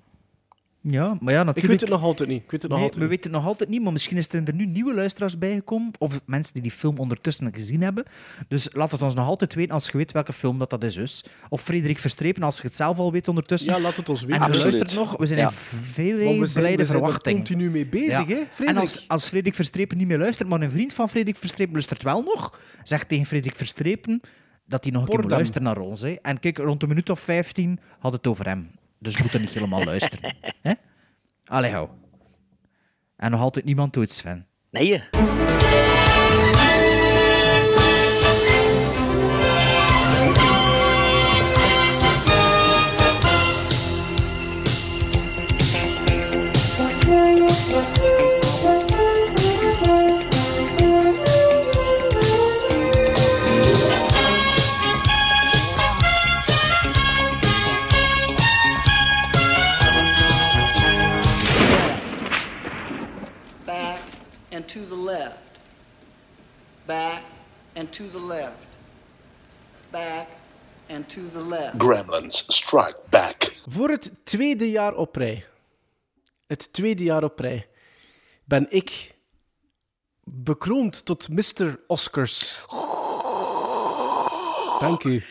Ja, 0.90 1.16
maar 1.20 1.32
ja, 1.32 1.42
natuurlijk... 1.42 1.56
Ik 1.56 1.68
weet 1.70 1.80
het 1.80 1.88
nog 1.90 2.02
altijd 2.02 2.28
niet. 2.28 2.42
Ik 2.42 2.50
weet 2.50 2.62
het 2.62 2.70
nog 2.70 2.78
Nee, 2.80 2.86
altijd 2.88 3.04
we 3.04 3.10
niet. 3.10 3.16
weten 3.18 3.30
het 3.32 3.40
nog 3.40 3.50
altijd 3.50 3.70
niet, 3.70 3.82
maar 3.82 3.92
misschien 3.92 4.16
is 4.16 4.28
er 4.28 4.54
nu 4.54 4.66
nieuwe 4.66 4.94
luisteraars 4.94 5.38
bijgekomen. 5.38 5.90
Of 5.98 6.20
mensen 6.26 6.52
die 6.52 6.62
die 6.62 6.70
film 6.70 6.98
ondertussen 6.98 7.54
gezien 7.54 7.82
hebben. 7.82 8.04
Dus 8.48 8.68
laat 8.72 8.92
het 8.92 9.02
ons 9.02 9.14
nog 9.14 9.26
altijd 9.26 9.54
weten 9.54 9.74
als 9.74 9.86
je 9.86 9.96
weet 9.96 10.12
welke 10.12 10.32
film 10.32 10.58
dat, 10.58 10.70
dat 10.70 10.84
is. 10.84 10.94
Dus. 10.94 11.24
Of 11.48 11.62
Frederik 11.62 11.98
Verstrepen, 11.98 12.42
als 12.42 12.56
je 12.56 12.62
het 12.62 12.74
zelf 12.76 12.98
al 12.98 13.12
weet 13.12 13.28
ondertussen. 13.28 13.72
Ja, 13.74 13.80
laat 13.80 13.96
het 13.96 14.08
ons 14.08 14.20
en 14.22 14.26
weten. 14.26 14.42
je 14.42 14.48
Absoluut. 14.48 14.72
luistert 14.74 14.98
nog. 15.00 15.16
We 15.16 15.26
zijn 15.26 15.38
Ja. 15.40 15.46
in 15.48 15.52
veel 15.82 16.16
we 16.16 16.22
blijde 16.24 16.38
we 16.40 16.46
zijn 16.46 16.78
er 16.78 16.86
verwachting. 16.86 17.36
continu 17.36 17.70
mee 17.70 17.86
bezig, 17.86 18.08
Ja. 18.10 18.18
hè, 18.18 18.42
Frederik? 18.50 18.68
En 18.68 18.76
als, 18.76 19.04
als 19.08 19.28
Frederik 19.28 19.54
Verstrepen 19.54 19.96
niet 19.98 20.06
meer 20.06 20.18
luistert, 20.18 20.48
maar 20.48 20.60
een 20.60 20.70
vriend 20.70 20.92
van 20.92 21.08
Frederik 21.08 21.36
Verstrepen 21.36 21.72
luistert 21.72 22.02
wel 22.02 22.22
nog, 22.22 22.60
zeg 22.82 23.04
tegen 23.04 23.26
Frederik 23.26 23.56
Verstrepen 23.56 24.20
dat 24.66 24.84
hij 24.84 24.92
nog 24.92 25.02
een 25.02 25.08
keer 25.08 25.20
moet 25.20 25.30
luisteren 25.30 25.62
naar 25.62 25.78
ons. 25.78 26.00
Hè. 26.00 26.16
En 26.22 26.38
kijk, 26.40 26.58
rond 26.58 26.82
een 26.82 26.88
minuut 26.88 27.10
of 27.10 27.20
15 27.20 27.78
had 27.98 28.12
het 28.12 28.26
over 28.26 28.44
hem. 28.46 28.70
Dus 28.98 29.14
je 29.14 29.22
moet 29.22 29.34
er 29.34 29.40
niet 29.40 29.54
helemaal 29.54 29.84
luisteren. 29.84 30.34
hè? 30.62 30.72
Allee, 31.44 31.72
hou. 31.72 31.88
En 33.16 33.30
nog 33.30 33.40
altijd 33.40 33.64
niemand 33.64 33.92
doet 33.92 34.10
Sven. 34.10 34.46
Nee, 34.70 35.02
back 35.10 35.57
and 64.68 64.86
to 64.86 64.96
the 64.96 65.02
left, 65.02 65.58
back 66.86 67.22
and 67.74 67.92
to 67.92 68.10
the 68.10 68.18
left, 68.18 68.66
back 69.90 70.28
and 70.88 71.08
to 71.08 71.30
the 71.30 71.40
left. 71.40 71.78
Gremlins 71.78 72.44
Strike 72.48 72.98
Back. 73.10 73.52
Voor 73.66 73.88
het 73.90 74.12
tweede 74.24 74.70
jaar 74.70 74.94
op 74.94 75.16
rij, 75.16 75.44
het 76.46 76.72
tweede 76.72 77.04
jaar 77.04 77.24
op 77.24 77.38
rij, 77.38 77.68
ben 78.44 78.66
ik 78.70 79.14
bekroond 80.24 81.04
tot 81.04 81.28
Mr. 81.28 81.80
Oscars. 81.86 82.64
Dank 84.80 85.04
u. 85.04 85.24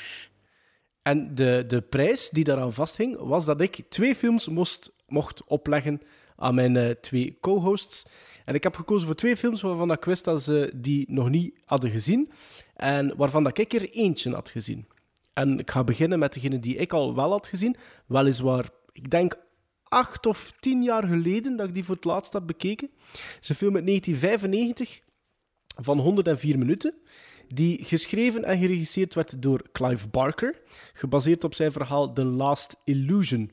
En 1.02 1.36
de, 1.36 1.64
de 1.68 1.82
prijs 1.82 2.30
die 2.30 2.44
daaraan 2.44 2.74
vasthing, 2.74 3.18
was 3.20 3.46
dat 3.46 3.62
ik 3.62 3.86
twee 3.90 4.16
films 4.16 4.48
moest, 4.48 4.92
mocht 5.08 5.44
opleggen 5.44 6.02
aan 6.36 6.56
mijn 6.56 6.76
eh, 6.76 6.90
twee 6.90 7.38
co-hosts. 7.42 8.06
En 8.48 8.54
ik 8.54 8.64
heb 8.64 8.76
gekozen 8.76 9.08
voor 9.08 9.16
twee 9.16 9.38
films 9.38 9.62
waarvan 9.62 9.92
ik 9.92 10.06
wist 10.06 10.24
dat 10.24 10.44
ze 10.44 10.72
die 10.76 11.06
nog 11.10 11.30
niet 11.30 11.54
hadden 11.66 11.92
gezien. 11.92 12.32
En 12.76 13.14
waarvan 13.18 13.44
dat 13.44 13.58
ik 13.58 13.74
er 13.74 13.90
eentje 13.90 14.34
had 14.34 14.50
gezien. 14.50 14.88
En 15.34 15.60
ik 15.60 15.72
ga 15.72 15.84
beginnen 15.84 16.20
met 16.20 16.34
degene 16.34 16.60
die 16.60 16.76
ik 16.76 16.94
al 16.94 17.16
wel 17.16 17.30
had 17.30 17.48
gezien. 17.48 17.76
Weliswaar, 18.06 18.70
ik 18.92 19.10
denk 19.10 19.36
acht 19.84 20.26
of 20.26 20.52
tien 20.60 20.84
jaar 20.84 21.04
geleden 21.08 21.56
dat 21.56 21.68
ik 21.68 21.74
die 21.74 21.84
voor 21.84 21.96
het 21.96 22.04
laatst 22.04 22.34
had 22.34 22.46
bekeken. 22.46 22.90
Het 23.12 23.38
is 23.42 23.50
een 23.50 23.56
film 23.56 23.76
uit 23.76 23.86
1995 23.86 25.02
van 25.76 26.00
104 26.00 26.58
minuten. 26.58 26.94
Die 27.48 27.84
geschreven 27.84 28.44
en 28.44 28.60
geregisseerd 28.60 29.14
werd 29.14 29.42
door 29.42 29.62
Clive 29.72 30.08
Barker. 30.08 30.62
Gebaseerd 30.94 31.44
op 31.44 31.54
zijn 31.54 31.72
verhaal 31.72 32.14
The 32.14 32.26
Last 32.26 32.76
Illusion. 32.84 33.52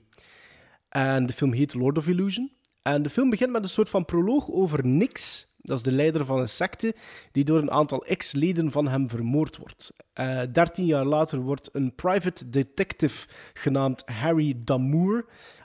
En 0.89 1.27
de 1.27 1.33
film 1.33 1.53
heet 1.53 1.75
Lord 1.75 1.99
of 1.99 2.09
Illusion. 2.09 2.53
En 2.85 3.03
de 3.03 3.11
film 3.11 3.31
begint 3.31 3.51
met 3.51 3.63
een 3.63 3.69
soort 3.69 3.89
van 3.89 4.05
proloog 4.05 4.51
over 4.51 4.87
Nix. 4.87 5.47
Dat 5.61 5.77
is 5.77 5.83
de 5.83 5.93
leider 5.93 6.25
van 6.25 6.39
een 6.39 6.49
secte 6.49 6.95
die 7.33 7.45
door 7.45 7.59
een 7.59 7.71
aantal 7.71 8.05
ex-leden 8.05 8.71
van 8.71 8.89
hem 8.89 9.09
vermoord 9.09 9.57
wordt. 9.57 9.93
Eh, 10.13 10.41
Dertien 10.53 10.87
jaar 10.87 11.05
later 11.05 11.39
wordt 11.39 11.69
een 11.73 11.95
private 11.95 12.51
detective 12.51 13.29
genaamd 13.55 14.03
Harry 14.07 14.55
Damour 14.65 15.25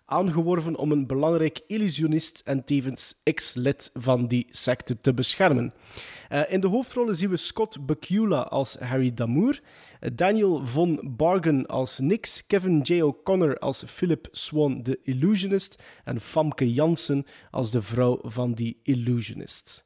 aangeworven 0.10 0.76
om 0.76 0.92
een 0.92 1.08
belangrijk 1.08 1.60
illusionist 1.68 2.42
en 2.46 2.64
tevens 2.64 3.20
ex-lid 3.24 3.90
van 3.94 4.28
die 4.28 4.48
secte 4.50 5.02
te 5.02 5.14
beschermen. 5.14 5.74
Eh, 6.30 6.42
in 6.48 6.62
de 6.62 6.68
hoofdrollen 6.68 7.16
zien 7.16 7.30
we 7.30 7.38
Scott 7.38 7.86
Bakula 7.86 8.42
als 8.42 8.76
Harry 8.76 9.14
Damour, 9.14 9.60
eh, 10.00 10.10
Daniel 10.14 10.66
von 10.66 11.00
Bargen 11.04 11.66
als 11.68 12.00
Nix, 12.00 12.48
Kevin 12.48 12.82
J. 12.82 13.02
O'Connor 13.02 13.58
als 13.60 13.84
Philip 13.88 14.28
Swan, 14.32 14.84
de 14.84 15.00
illusionist, 15.04 15.84
en 16.04 16.22
Famke 16.22 16.74
Jansen 16.74 17.26
als 17.52 17.72
de 17.72 17.82
vrouw 17.82 18.20
van 18.22 18.54
die 18.54 18.80
illusionist. 18.84 19.86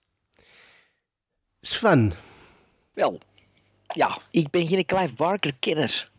Sven, 1.62 2.14
Wel, 2.94 3.20
ja, 3.88 4.18
ik 4.32 4.50
ben 4.50 4.68
geen 4.68 4.86
Clive 4.86 5.14
Barker-kenner. 5.14 6.12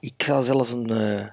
Ik 0.00 0.22
zal 0.22 0.42
zelfs 0.42 0.72
een, 0.72 0.90
eh, 0.90 1.26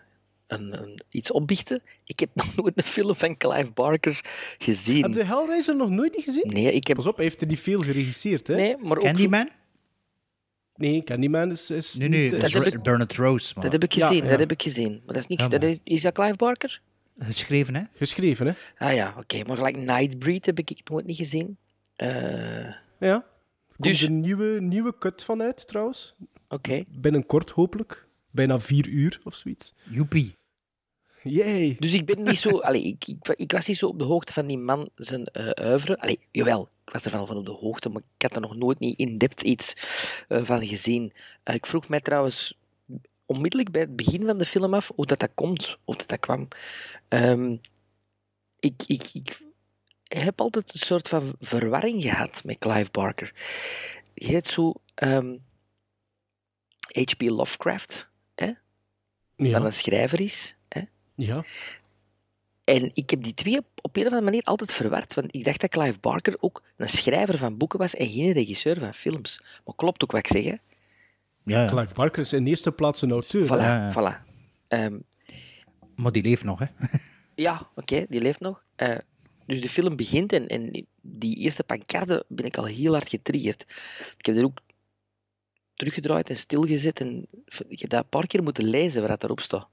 een, 0.54 0.82
een, 0.84 1.02
iets 1.10 1.32
opbiechten. 1.32 1.82
Ik 2.06 2.20
heb 2.20 2.30
nog 2.36 2.56
nooit 2.56 2.78
een 2.78 2.84
film 2.84 3.16
van 3.16 3.38
Clive 3.38 3.72
Barker 3.72 4.22
gezien. 4.58 5.02
heb 5.04 5.14
je 5.14 5.24
Hellraiser 5.24 5.76
nog 5.76 5.90
nooit 5.90 6.16
niet 6.16 6.26
gezien? 6.26 6.48
Nee, 6.54 6.74
ik 6.74 6.88
heb... 6.88 6.96
Pas 6.96 7.08
op, 7.08 7.16
hij 7.16 7.26
heeft 7.26 7.42
er 7.42 7.48
niet 7.48 7.60
veel 7.60 7.80
geregisseerd, 7.80 8.48
hè? 8.48 8.56
Nee, 8.56 8.78
maar 8.78 8.98
ook... 8.98 9.04
Candyman? 9.04 9.50
Nee, 10.76 11.04
Candyman 11.04 11.52
is, 11.52 11.72
is 11.72 11.94
Nee, 11.94 12.10
nee, 12.10 12.32
niet... 12.32 12.42
dat 12.42 12.66
is- 12.66 12.82
Bernard 12.82 13.16
Rose. 13.16 13.52
Maar 13.54 13.64
Dat 13.64 13.72
heb 13.72 13.84
ik 13.84 13.94
gezien, 13.94 14.24
ja. 14.24 14.30
dat 14.30 14.40
heb 14.40 14.52
ik 14.52 14.62
gezien. 14.62 14.92
Maar 14.92 15.14
dat 15.14 15.24
is 15.24 15.28
niks... 15.28 15.42
Ja, 15.44 15.48
dat 15.50 15.64
is, 15.64 15.78
is 15.84 16.02
dat 16.02 16.14
Clive 16.14 16.36
Barker? 16.36 16.82
Geschreven, 17.20 17.76
hè? 17.76 17.82
geschreven, 17.96 18.48
hè? 18.48 18.54
Ah 18.86 18.94
ja, 18.94 19.16
oké. 19.18 19.44
Maar 19.48 19.58
gelijk 19.58 19.78
Nightbreed 19.78 20.46
heb 20.46 20.60
ik 20.60 20.90
nooit 20.90 21.06
niet 21.06 21.18
gezien. 21.18 21.58
Eh, 21.96 22.10
Ja. 23.00 23.26
Er 23.70 23.80
komt 23.80 23.94
Dus- 24.00 24.02
een 24.02 24.20
nieuwe, 24.20 24.62
nieuwe 24.62 24.98
cut 25.00 25.24
vanuit, 25.24 25.68
trouwens. 25.68 26.16
oké. 26.50 26.84
Binnenkort, 26.88 27.50
hopelijk. 27.50 28.08
Bijna 28.32 28.60
vier 28.60 28.88
uur 28.88 29.20
of 29.24 29.36
zoiets. 29.36 29.74
Joepie. 29.90 30.36
Yay. 31.24 31.76
Dus 31.80 31.94
ik 31.94 32.06
ben 32.06 32.24
niet 32.24 32.38
zo... 32.38 32.50
Allee, 32.68 32.84
ik, 32.84 33.08
ik, 33.08 33.28
ik 33.28 33.52
was 33.52 33.66
niet 33.66 33.78
zo 33.78 33.88
op 33.88 34.00
de 34.00 34.06
hoogte 34.06 34.34
van 34.34 34.48
die 34.48 34.58
man 34.58 34.90
zijn 34.96 35.26
eh 35.26 35.66
oeuvre. 35.70 36.00
Allee, 36.00 36.20
jawel, 36.32 36.70
ik 36.86 36.94
was 36.94 37.06
er 37.06 37.12
wel 37.12 37.26
van 37.26 37.38
op 37.38 37.46
de 37.46 37.52
hoogte, 37.52 37.90
maar 37.90 38.02
ik 38.18 38.22
had 38.22 38.36
er 38.36 38.42
nog 38.42 38.56
nooit 38.56 38.80
niet 38.80 38.98
in-depth 38.98 39.42
iets 39.42 39.74
eh, 40.28 40.44
van 40.44 40.66
gezien. 40.68 41.14
Eh, 41.44 41.56
ik 41.56 41.66
vroeg 41.66 41.88
mij 41.90 42.00
trouwens 42.00 42.58
onmiddellijk 43.26 43.72
bij 43.72 43.82
het 43.82 43.96
begin 43.96 44.26
van 44.26 44.38
de 44.38 44.46
film 44.46 44.74
af 44.74 44.92
hoe 44.96 45.06
dat, 45.06 45.20
dat 45.20 45.32
komt, 45.34 45.78
hoe 45.84 45.96
dat, 45.98 46.08
dat 46.10 46.20
kwam. 46.20 46.48
Ehm, 47.08 47.56
ik, 48.60 48.84
ik, 48.86 49.10
ik 49.14 49.40
heb 50.04 50.42
altijd 50.42 50.74
een 50.74 50.80
soort 50.80 51.08
van 51.08 51.36
verwarring 51.40 52.02
gehad 52.02 52.44
met 52.44 52.58
Clive 52.58 52.92
Barker. 52.92 53.34
Je 54.14 54.32
hebt 54.32 54.48
zo... 54.48 54.74
ehm, 54.96 55.38
H.P. 56.94 57.22
Lovecraft, 57.22 58.10
dat 58.36 58.56
Ja. 59.36 59.60
een 59.60 59.74
schrijver 59.74 60.22
is, 60.22 60.46
hè? 60.46 60.63
Ja. 61.16 61.44
En 62.64 62.92
ik 62.94 63.10
heb 63.10 63.24
die 63.24 63.34
twee 63.34 63.58
op 63.82 63.96
een 63.96 64.02
of 64.02 64.08
andere 64.08 64.22
manier 64.22 64.44
altijd 64.44 64.74
verward. 64.74 65.14
Want 65.14 65.36
ik 65.36 65.44
dacht 65.44 65.62
dat 65.62 65.70
Clive 65.70 66.00
Barker 66.00 66.36
ook 66.40 66.64
een 66.78 66.90
schrijver 66.90 67.38
van 67.38 67.58
boeken 67.58 67.80
was 67.80 67.96
en 67.96 68.08
geen 68.08 68.32
regisseur 68.32 68.80
van 68.80 68.94
films. 68.94 69.42
Maar 69.66 69.76
klopt 69.76 70.04
ook 70.04 70.12
wat 70.12 70.20
ik 70.20 70.28
zeg, 70.28 70.44
hè? 70.44 70.56
Ja, 71.44 71.64
ja. 71.64 71.70
Clive 71.70 71.94
Barker 71.94 72.22
is 72.22 72.34
in 72.34 72.48
eerste 72.48 72.72
plaats 72.72 73.02
een 73.02 73.12
auteur. 73.12 73.46
Voilà, 73.46 73.50
hè? 73.50 73.56
Ja, 73.56 73.92
ja. 73.92 73.92
voilà. 73.92 74.32
Ehm, 74.68 74.98
Maar 75.96 76.12
die 76.12 76.24
leeft 76.24 76.44
nog, 76.44 76.60
hè? 76.60 76.66
ja, 77.36 77.70
oké, 77.76 78.06
die 78.10 78.22
leeft 78.22 78.40
nog. 78.40 78.64
Eh, 78.76 78.98
dus 79.46 79.62
de 79.62 79.70
film 79.70 79.96
begint 79.96 80.34
en, 80.34 80.48
en 80.48 80.88
die 81.02 81.36
eerste 81.38 81.64
pancarde 81.64 82.26
ben 82.28 82.46
ik 82.46 82.58
al 82.58 82.66
heel 82.66 82.92
hard 82.92 83.10
getriggerd. 83.10 83.66
Ik 84.18 84.26
heb 84.26 84.36
er 84.36 84.44
ook 84.44 84.60
teruggedraaid 85.76 86.30
en 86.30 86.38
stilgezet 86.38 87.00
en 87.00 87.28
ik 87.68 87.80
heb 87.80 87.90
dat 87.90 88.04
een 88.04 88.10
paar 88.10 88.28
keer 88.28 88.44
moeten 88.44 88.64
lezen 88.64 89.02
wat 89.02 89.10
dat 89.10 89.24
erop 89.24 89.40
staat. 89.40 89.68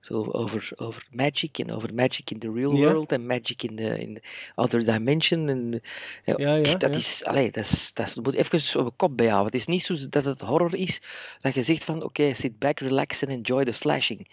Zo 0.00 0.24
over, 0.24 0.70
over 0.76 1.06
magic 1.10 1.58
en 1.58 1.72
over 1.72 1.94
magic 1.94 2.30
in 2.30 2.38
the 2.38 2.52
real 2.52 2.76
Ja. 2.76 2.92
world 2.92 3.12
en 3.12 3.26
magic 3.26 3.62
in 3.62 3.76
the, 3.76 3.98
in 3.98 4.14
the 4.14 4.22
other 4.54 4.84
dimension. 4.84 5.48
En, 5.48 5.80
ja, 6.24 6.34
Ja, 6.36 6.54
ja, 6.54 6.74
dat. 6.74 6.96
Is, 6.96 7.24
allee, 7.24 7.50
dat, 7.50 7.64
is, 7.64 7.90
dat 7.94 8.06
is, 8.06 8.14
je 8.14 8.20
moet 8.20 8.34
even 8.34 8.80
op 8.80 8.86
de 8.86 8.92
kop 8.96 9.16
bijhouden. 9.16 9.52
Het 9.52 9.60
is 9.60 9.66
niet 9.66 9.84
zo 9.84 10.08
dat 10.08 10.24
het 10.24 10.40
horror 10.40 10.74
is 10.74 11.00
dat 11.40 11.54
je 11.54 11.62
zegt 11.62 11.84
van 11.84 12.02
oké, 12.02 12.34
sit 12.34 12.58
back, 12.58 12.80
relax 12.80 13.22
and 13.22 13.32
enjoy 13.32 13.64
the 13.64 13.72
slashing. 13.72 14.28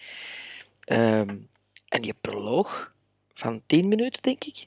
Ehm, 0.80 1.36
en 1.88 2.02
die 2.02 2.14
proloog 2.20 2.94
van 3.32 3.62
10 3.66 3.88
minuten, 3.88 4.22
denk 4.22 4.44
ik. 4.44 4.66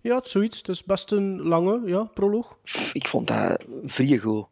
Ja, 0.00 0.16
het 0.16 0.28
zoiets. 0.28 0.56
Het 0.58 0.68
is 0.68 0.84
best 0.84 1.10
een 1.12 1.42
lange 1.42 1.80
ja, 1.86 2.04
proloog. 2.04 2.58
Pff, 2.62 2.94
ik 2.94 3.08
vond 3.08 3.26
dat 3.26 3.62
vrij 3.84 4.18
goed. 4.18 4.46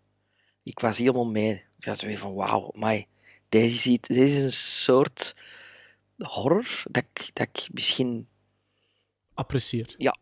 Ik 0.62 0.81
was 0.81 0.99
helemaal 0.99 1.27
mee. 1.27 1.65
Ik 1.79 1.85
was 1.85 2.03
weer 2.03 2.19
van 2.19 2.35
wauw, 2.35 2.71
maar 2.75 3.05
deze, 3.49 3.93
is 3.93 3.99
deze 4.01 4.25
is 4.37 4.43
een 4.45 4.53
soort 4.53 5.35
horror 6.18 6.83
dat 6.90 7.05
ik, 7.12 7.31
dat 7.33 7.48
ik 7.52 7.68
misschien... 7.72 8.29
Apprecieer. 9.35 9.94
Ja, 9.98 10.16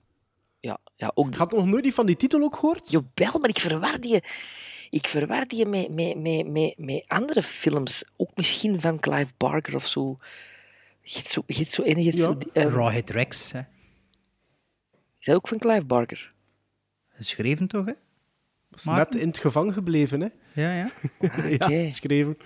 ja 0.95 1.11
ook... 1.15 1.27
Ik 1.29 1.35
had 1.35 1.53
nog 1.53 1.67
nooit 1.67 1.83
die 1.83 1.95
van 1.95 2.07
die 2.07 2.17
titel 2.17 2.43
ook 2.43 2.55
gehoord. 2.57 2.91
Jawel, 2.91 3.39
maar 3.41 3.49
ik 3.49 3.59
verwar 3.59 4.01
die, 4.01 4.23
ik 4.91 5.07
verwar 5.07 5.47
die 5.49 5.67
met, 5.67 5.91
met, 5.91 6.19
met, 6.19 6.47
met, 6.49 6.79
met 6.79 7.05
andere 7.07 7.43
films. 7.43 8.05
Ook 8.17 8.31
misschien 8.35 8.81
van 8.81 9.01
Clive 9.01 9.33
Barker 9.37 9.75
of 9.75 9.87
zo. 9.87 10.19
Je 11.03 11.17
hebt 11.17 11.29
zo, 11.29 11.43
je 11.47 11.55
hebt 11.55 11.71
zo 11.71 11.83
en 11.83 11.99
je 11.99 12.05
hebt 12.05 12.17
Ja. 12.17 12.23
zo 12.23 12.37
die, 12.37 12.53
eh, 12.53 12.73
Rawhead 12.73 13.11
Rex, 13.11 13.53
hè. 13.53 13.61
is 15.19 15.27
dat 15.27 15.35
ook 15.35 15.49
van 15.49 15.59
Clive 15.59 15.85
Barker? 15.85 16.33
Geschreven 17.09 17.69
toch, 17.69 17.87
hè? 17.87 17.93
is 18.75 18.85
net 18.85 19.15
in 19.15 19.29
het 19.29 19.39
gevangen 19.39 19.73
gebleven, 19.73 20.21
hè? 20.21 20.29
Ja, 20.63 20.73
ja. 20.75 20.91
Ah. 21.21 21.51
Ja, 21.71 21.85
geschreven. 21.85 22.39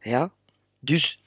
Ja, 0.00 0.32
dus 0.78 1.22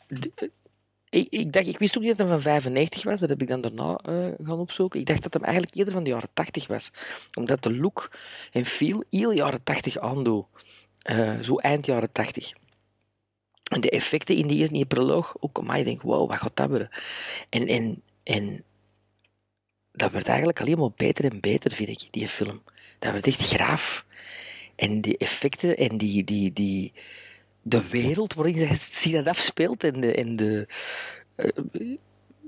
ik, 1.10 1.28
ik, 1.30 1.54
dacht, 1.54 1.68
ik 1.68 1.80
wist 1.80 1.98
ook 1.98 2.04
niet 2.04 2.18
dat 2.18 2.28
hij 2.28 2.40
van 2.40 2.52
95 2.52 3.04
was, 3.04 3.20
dat 3.20 3.30
heb 3.30 3.42
ik 3.42 3.48
dan 3.48 3.62
daarna 3.62 3.96
eh, 3.96 4.46
gaan 4.46 4.60
opzoeken. 4.60 5.00
Ik 5.00 5.06
dacht 5.06 5.24
dat 5.24 5.34
hij 5.34 5.42
eigenlijk 5.42 5.76
eerder 5.76 5.94
van 5.94 6.04
de 6.04 6.10
jaren 6.10 6.30
80 6.34 6.68
was, 6.68 6.92
omdat 7.34 7.64
de 7.64 7.76
look 7.76 8.12
en 8.52 8.66
feel 8.66 9.04
heel 9.10 9.32
jaren 9.32 9.64
80 9.64 9.98
aandoet. 9.98 10.46
Eh, 11.02 11.40
zo 11.40 11.56
eind 11.56 11.86
jaren 11.86 12.12
80. 12.12 12.54
En 13.72 13.82
de 13.82 13.90
effecten 13.90 14.36
in 14.36 14.48
die 14.48 14.58
eerste 14.58 14.86
proloog, 14.86 15.36
ook 15.40 15.64
maar 15.64 15.78
je 15.78 15.84
denkt, 15.84 16.02
wow, 16.02 16.30
wat 16.30 16.38
gaat 16.38 16.56
dat 16.56 16.70
worden? 16.70 16.90
En, 17.50 17.68
en, 17.68 18.02
en 18.24 18.64
dat 19.92 20.12
werd 20.12 20.28
eigenlijk 20.28 20.60
alleen 20.60 20.78
maar 20.78 20.92
beter 20.96 21.26
en 21.26 21.40
beter, 21.40 21.72
vind 21.72 21.90
ik, 21.90 22.08
die 22.12 22.28
film. 22.28 22.62
Dat 23.00 23.12
werd 23.12 23.28
echt 23.28 23.54
graaf. 23.54 24.06
En 24.76 25.02
die 25.02 25.18
effecten 25.18 25.78
en 25.78 25.98
die, 25.98 26.24
die, 26.24 26.54
die, 26.54 26.94
de 27.70 27.88
wereld 27.90 28.34
waarin 28.34 28.58
zij 28.58 28.76
zich 28.76 29.12
dat 29.12 29.28
afspeelt 29.28 29.84
en 29.84 30.02
de... 30.02 30.14
En 30.14 30.36
de 30.36 30.68
eh, 31.36 31.98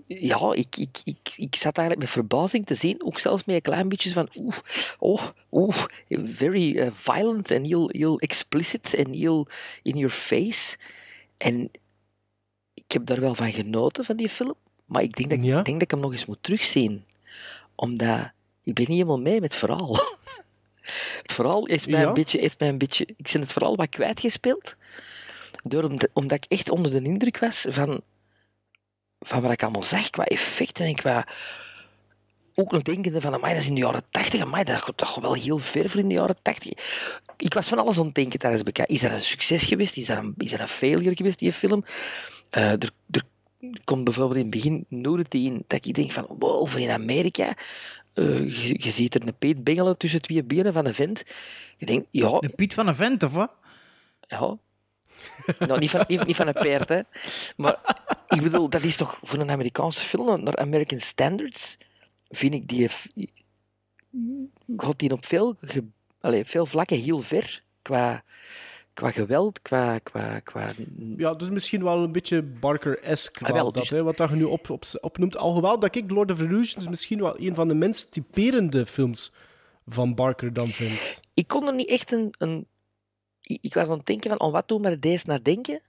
ja, 0.08 0.54
ik, 0.54 0.78
ik, 0.78 1.02
ik, 1.04 1.34
ik 1.36 1.56
zat 1.56 1.78
eigenlijk 1.78 2.00
met 2.00 2.10
verbazing 2.10 2.66
te 2.66 2.76
zien, 2.76 3.04
ook 3.04 3.20
zelfs 3.20 3.44
met 3.44 3.56
een 3.56 3.62
klein 3.62 3.90
beetje 3.90 4.12
van 4.12 4.30
oeh, 4.36 4.58
oh, 5.00 5.28
oeh, 5.52 5.84
very 6.10 6.78
eh, 6.78 6.92
violent 6.94 7.52
en 7.52 7.64
heel, 7.64 7.90
heel 7.92 8.20
explicit 8.20 8.94
en 8.94 9.14
heel 9.14 9.48
in 9.84 9.98
your 9.98 10.10
face. 10.10 10.78
En 11.38 11.72
ik 12.74 12.92
heb 12.92 13.06
daar 13.06 13.20
wel 13.20 13.36
van 13.36 13.52
genoten, 13.52 14.06
van 14.06 14.16
die 14.16 14.30
film, 14.30 14.56
maar 14.86 15.02
ik 15.02 15.16
denk 15.16 15.30
dat, 15.30 15.42
Ja? 15.42 15.60
ik, 15.60 15.66
denk 15.66 15.80
dat 15.80 15.82
ik 15.82 15.92
hem 15.92 16.00
nog 16.00 16.12
eens 16.12 16.26
moet 16.26 16.44
terugzien. 16.44 17.06
Omdat 17.76 18.32
ik 18.64 18.74
ben 18.74 18.86
niet 18.88 18.98
helemaal 18.98 19.20
mee 19.20 19.42
met 19.42 19.52
het 19.52 19.60
verhaal. 19.60 19.98
Het 21.22 21.34
verhaal 21.34 21.66
heeft 21.66 21.88
mij, 21.88 22.02
Ja? 22.02 22.08
een 22.08 22.14
beetje, 22.14 22.40
heeft 22.40 22.60
mij 22.60 22.70
een 22.70 22.78
beetje... 22.78 23.06
Ik 23.06 23.30
ben 23.32 23.42
het 23.42 23.52
verhaal 23.52 23.76
wat 23.76 23.90
kwijtgespeeld. 23.90 24.76
Door, 25.64 25.92
omdat, 26.14 26.38
ik 26.38 26.46
echt 26.48 26.70
onder 26.70 26.92
de 26.92 27.02
indruk 27.02 27.40
was 27.40 27.66
van, 27.70 28.02
van 29.20 29.42
wat 29.42 29.52
ik 29.52 29.64
allemaal 29.64 29.84
zag 29.84 30.10
qua 30.10 30.24
effecten 30.24 30.86
en 30.86 30.96
qua... 30.96 31.28
Ook 32.56 32.72
nog 32.72 32.82
denkende 32.82 33.22
van, 33.22 33.34
amai, 33.34 33.54
dat 33.54 33.62
is 33.62 33.68
in 33.68 33.74
de 33.74 33.82
jaren 33.82 34.04
tachtig. 34.12 34.42
Amai, 34.42 34.64
dat 34.64 34.82
gaat 34.82 34.98
toch 34.98 35.16
wel 35.16 35.34
heel 35.34 35.58
ver 35.58 35.90
voor 35.90 36.00
in 36.00 36.08
de 36.08 36.14
jaren 36.16 36.42
tachtig. 36.42 36.72
Ik 37.38 37.54
was 37.54 37.68
van 37.68 37.80
alles 37.80 38.00
aan 38.00 38.06
het 38.06 38.16
denken 38.16 38.40
tijdens. 38.40 38.64
Is 38.86 39.02
dat 39.02 39.12
een 39.12 39.22
succes 39.22 39.64
geweest? 39.64 39.98
Is 39.98 40.06
dat 40.06 40.18
een, 40.18 40.34
is 40.38 40.52
dat 40.52 40.60
een 40.60 40.68
failure 40.68 41.16
geweest, 41.16 41.40
die 41.40 41.54
film? 41.54 41.84
Eh, 42.50 42.72
er, 42.72 42.90
er 43.12 43.24
komt 43.84 44.04
bijvoorbeeld 44.04 44.36
in 44.36 44.42
het 44.42 44.52
begin 44.52 44.86
nudity 44.88 45.38
in 45.38 45.64
dat 45.68 45.86
ik 45.86 45.94
denk 45.94 46.12
van, 46.12 46.26
wow, 46.40 46.68
voor 46.68 46.80
in 46.80 46.90
Amerika... 46.90 47.54
eh, 48.14 48.68
je, 48.68 48.84
je 48.84 48.92
ziet 48.92 49.16
er 49.16 49.28
een 49.28 49.38
peet 49.38 49.64
bengelen 49.64 49.98
tussen 49.98 50.22
twee 50.22 50.44
benen 50.44 50.74
van 50.74 50.86
een 50.86 50.94
vent. 50.94 51.24
Je 51.78 51.86
denkt, 51.86 52.08
ja, 52.12 52.40
De 52.40 52.50
Piet 52.50 52.74
van 52.74 52.88
een 52.88 52.96
vent, 52.96 53.24
of 53.24 53.34
wat? 53.34 53.52
ja. 54.28 54.58
Nou, 55.60 55.80
niet 55.80 55.90
van, 55.90 56.06
niet, 56.08 56.36
van 56.36 56.48
een 56.48 56.54
paard, 56.54 56.90
hè. 56.90 57.00
Maar 57.58 58.04
ik 58.28 58.42
bedoel, 58.42 58.70
dat 58.70 58.82
is 58.82 58.96
toch 58.96 59.20
voor 59.22 59.40
een 59.40 59.52
Amerikaanse 59.52 60.02
film, 60.02 60.44
naar 60.44 60.58
American 60.58 61.00
Standards, 61.00 61.78
vind 62.30 62.54
ik 62.54 62.68
die... 62.68 62.90
Gaat 64.78 65.00
die 65.00 65.12
op 65.12 65.26
veel, 65.26 65.56
ge, 65.62 65.84
allee, 66.22 66.46
veel 66.46 66.66
vlakken 66.66 66.98
heel 66.98 67.20
ver. 67.20 67.64
Qua, 67.82 68.24
qua 68.94 69.12
geweld, 69.12 69.62
qua... 69.62 70.00
qua, 70.00 70.40
qua 70.40 70.72
Ja, 71.18 71.34
dus 71.34 71.50
misschien 71.50 71.84
wel 71.84 72.04
een 72.04 72.12
beetje 72.12 72.42
Barker-esque. 72.44 73.46
Ah, 73.46 73.54
wel 73.54 73.72
dat, 73.72 73.74
dus- 73.74 73.90
hè, 73.90 74.04
wat 74.04 74.18
dat 74.18 74.30
je 74.30 74.36
nu 74.36 74.44
op, 74.44 74.70
op, 74.70 74.84
opnoemt. 75.02 75.38
Alhoewel 75.38 75.80
dat 75.80 75.96
ik 75.96 76.12
Lord 76.12 76.32
of 76.32 76.38
the 76.38 76.44
Illusions 76.44 76.88
misschien 76.88 77.22
wel 77.22 77.40
een 77.40 77.56
van 77.56 77.68
de 77.68 77.76
minst 77.76 78.12
typerende 78.12 78.86
films 78.86 79.34
van 79.88 80.16
Barker 80.16 80.54
dan 80.54 80.68
vind. 80.68 81.22
ik 81.34 81.48
kon 81.48 81.68
er 81.68 81.76
niet 81.76 81.90
echt 81.90 82.12
een... 82.12 82.34
een 82.38 82.68
ik, 83.50 83.58
ik 83.62 83.74
was 83.74 83.84
aan 83.88 83.98
het 83.98 84.06
denken 84.06 84.30
van, 84.30 84.40
oh, 84.40 84.52
wat 84.52 84.68
doen 84.68 84.82
we 84.82 84.90
met 84.90 85.02
deze 85.02 85.24
naar 85.28 85.44
denken? 85.44 85.82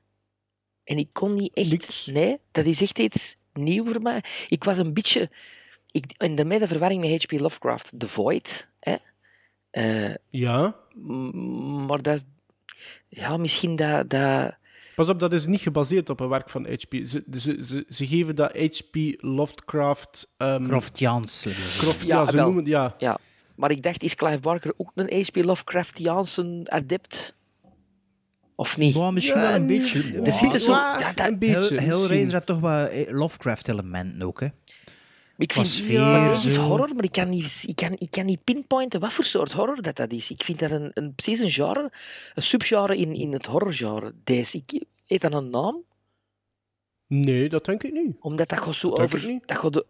En 0.85 0.97
ik 0.99 1.09
kon 1.13 1.35
niet 1.35 1.55
echt... 1.55 1.71
Niks. 1.71 2.07
Nee, 2.07 2.39
dat 2.53 2.65
is 2.65 2.81
echt 2.83 2.99
iets 2.99 3.37
nieuw 3.53 3.87
voor 3.87 4.03
mij. 4.03 4.23
Ik 4.49 4.65
was 4.65 4.79
een 4.79 4.95
beetje... 4.95 5.31
Ik, 5.91 6.05
en 6.17 6.35
daarmee 6.35 6.59
de 6.59 6.67
verwarring 6.69 7.01
met 7.01 7.23
H.P. 7.23 7.41
Lovecraft, 7.41 7.93
The 7.99 8.09
Void. 8.09 8.69
Hè? 8.81 8.97
Eh, 9.71 10.15
Ja. 10.31 10.77
m- 10.95 11.85
maar 11.87 12.03
dat 12.03 12.15
is... 12.15 12.23
Ja, 13.09 13.37
misschien 13.37 13.77
dat... 13.77 14.11
dat 14.11 14.55
Pas 14.95 15.09
op, 15.09 15.19
dat 15.21 15.33
is 15.33 15.47
niet 15.47 15.61
gebaseerd 15.61 16.11
op 16.11 16.21
een 16.21 16.29
werk 16.29 16.49
van 16.51 16.67
H.P. 16.67 16.95
Ze, 17.05 17.25
ze, 17.33 17.57
ze, 17.65 17.85
ze 17.89 18.07
geven 18.07 18.37
dat 18.37 18.53
H.P. 18.57 18.97
Lovecraft... 19.19 20.35
ehm 20.37 20.65
Croftiaans. 20.65 21.41
zullen 21.41 21.57
we 21.59 21.63
zeggen. 21.65 21.81
Croft, 21.83 22.07
Ja, 22.07 22.17
ja, 22.17 22.25
ze 22.27 22.37
wel. 22.37 22.45
noemen... 22.45 22.65
Ja, 22.67 22.95
ja. 22.99 23.19
Maar 23.57 23.71
ik 23.71 23.83
dacht, 23.83 24.03
is 24.03 24.15
Clive 24.15 24.41
Barker 24.41 24.73
ook 24.77 24.91
een 24.95 25.23
H.P. 25.23 25.37
Lovecraftiaanse 25.45 26.61
adept? 26.65 27.35
Of 28.61 28.77
niet? 28.79 28.95
Ja, 28.95 29.11
misschien 29.11 29.41
Ja, 29.41 29.47
wel 29.47 29.55
een 29.55 29.67
beetje. 29.67 30.21
Er 30.23 30.33
zitten 30.33 30.61
zo... 30.61 30.71
Ja, 30.71 31.13
dat, 31.13 31.27
een 31.27 31.39
beetje. 31.39 31.75
Hell- 31.75 31.85
Hellraiser 31.87 32.33
had 32.33 32.47
toch 32.47 32.59
wel 32.59 32.87
eh, 32.87 33.13
Lovecraft-elementen 33.13 34.23
ook, 34.23 34.41
hè? 34.41 34.47
ik 35.37 35.53
vind, 35.53 35.67
sfeer, 35.67 36.01
maar 36.01 36.29
dat 36.29 36.45
is 36.45 36.57
horror, 36.57 36.95
maar 36.95 37.05
ik 37.05 37.13
kan, 37.13 37.29
niet, 37.29 37.63
ik, 37.67 37.77
kan, 37.77 37.95
ik 37.99 38.11
kan 38.11 38.27
niet 38.27 38.45
pinpointen 38.45 39.01
wat 39.01 39.13
voor 39.13 39.25
soort 39.25 39.53
horror 39.53 39.83
dat, 39.83 39.97
dat 39.97 40.13
is. 40.13 40.31
Ik 40.31 40.45
vind 40.45 40.59
dat 40.59 40.71
een, 40.71 40.91
een, 40.95 41.15
precies 41.15 41.41
een 41.41 41.51
genre, 41.51 41.93
een 42.35 42.43
subgenre 42.43 42.97
in, 42.97 43.15
in 43.15 43.33
het 43.33 43.47
horrorgenre. 43.47 44.15
Deze, 44.25 44.63
ik, 44.67 44.85
heet 45.07 45.21
dat 45.21 45.33
een 45.33 45.51
naam? 45.51 45.83
Nee, 47.07 47.49
dat 47.49 47.65
denk 47.65 47.83
ik 47.83 47.93
niet. 47.93 48.17
Omdat 48.21 48.49
dat 48.49 48.61
gaat 48.61 48.75
zo 48.75 48.89
Dat 48.89 48.97
denk 48.97 49.09
ik 49.11 49.17
over... 49.17 49.29
niet. 49.29 49.49
Dat 49.49 49.59
gaat 49.59 49.73
de, 49.73 49.87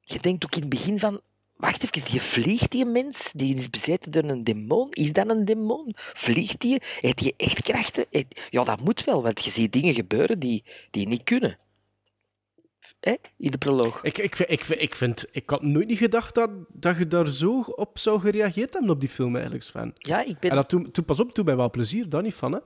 je 0.00 0.18
denkt 0.18 0.44
ook 0.44 0.54
in 0.54 0.60
het 0.60 0.70
begin 0.70 0.98
van... 0.98 1.20
Wacht 1.58 1.82
even, 1.84 2.10
die 2.10 2.20
vliegt 2.22 2.70
die 2.70 2.84
mens? 2.84 3.32
Die 3.32 3.54
is 3.56 3.70
bezeten 3.70 4.12
door 4.12 4.24
een 4.24 4.44
demon? 4.44 4.90
Is 4.90 5.12
dat 5.12 5.28
een 5.28 5.44
demon? 5.44 5.94
Vliegt 5.96 6.60
die? 6.60 6.82
Heeft 7.00 7.18
die 7.18 7.34
echt 7.36 7.62
krachten? 7.62 8.06
Ja, 8.50 8.64
dat 8.64 8.80
moet 8.80 9.04
wel, 9.04 9.22
want 9.22 9.44
je 9.44 9.50
ziet 9.50 9.72
dingen 9.72 9.94
gebeuren 9.94 10.38
die, 10.38 10.64
die 10.90 11.08
niet 11.08 11.22
kunnen. 11.24 11.58
Hè? 13.00 13.14
In 13.36 13.50
de 13.50 13.58
proloog. 13.58 14.02
Ik, 14.02 14.18
ik, 14.18 14.36
vind- 14.36 14.50
ik, 14.50 14.64
vind- 14.64 14.80
ik, 14.80 14.94
vind, 14.94 15.24
ik 15.30 15.50
had 15.50 15.62
nooit 15.62 15.86
niet 15.88 15.98
gedacht 15.98 16.34
dat, 16.34 16.50
dat 16.72 16.98
je 16.98 17.06
daar 17.06 17.28
zo 17.28 17.60
op 17.60 17.98
zou 17.98 18.20
gereageerd 18.20 18.72
hebben 18.72 18.90
op 18.90 19.00
die 19.00 19.08
film, 19.08 19.34
eigenlijk, 19.34 19.64
Sven. 19.64 19.94
Ja, 19.98 20.24
ik 20.24 20.38
ben... 20.38 20.50
En 20.50 20.56
dat 20.56 20.68
toen, 20.68 20.90
toen, 20.90 21.04
pas 21.04 21.20
op, 21.20 21.32
toen 21.32 21.44
mij 21.44 21.56
wel 21.56 21.70
plezier, 21.70 22.08
daar 22.08 22.22
niet 22.22 22.34
van, 22.34 22.52
hè. 22.52 22.58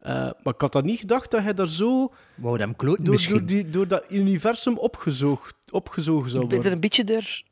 Eh, 0.00 0.12
maar 0.42 0.54
ik 0.54 0.60
had 0.60 0.72
dat 0.72 0.84
niet 0.84 0.98
gedacht 0.98 1.30
dat 1.30 1.42
hij 1.42 1.54
daar 1.54 1.68
zo 1.68 2.12
Wou 2.34 2.58
hem 2.58 2.76
kloten 2.76 3.04
door, 3.04 3.12
misschien. 3.14 3.36
door, 3.36 3.46
die, 3.46 3.70
door 3.70 3.88
dat 3.88 4.04
universum 4.10 4.78
opgezoogd, 4.78 5.54
opgezogen 5.70 6.30
zou 6.30 6.42
ik 6.42 6.48
ben 6.48 6.56
er 6.58 6.62
worden. 6.64 6.72
een 6.72 6.80
beetje 6.80 7.04
door... 7.04 7.42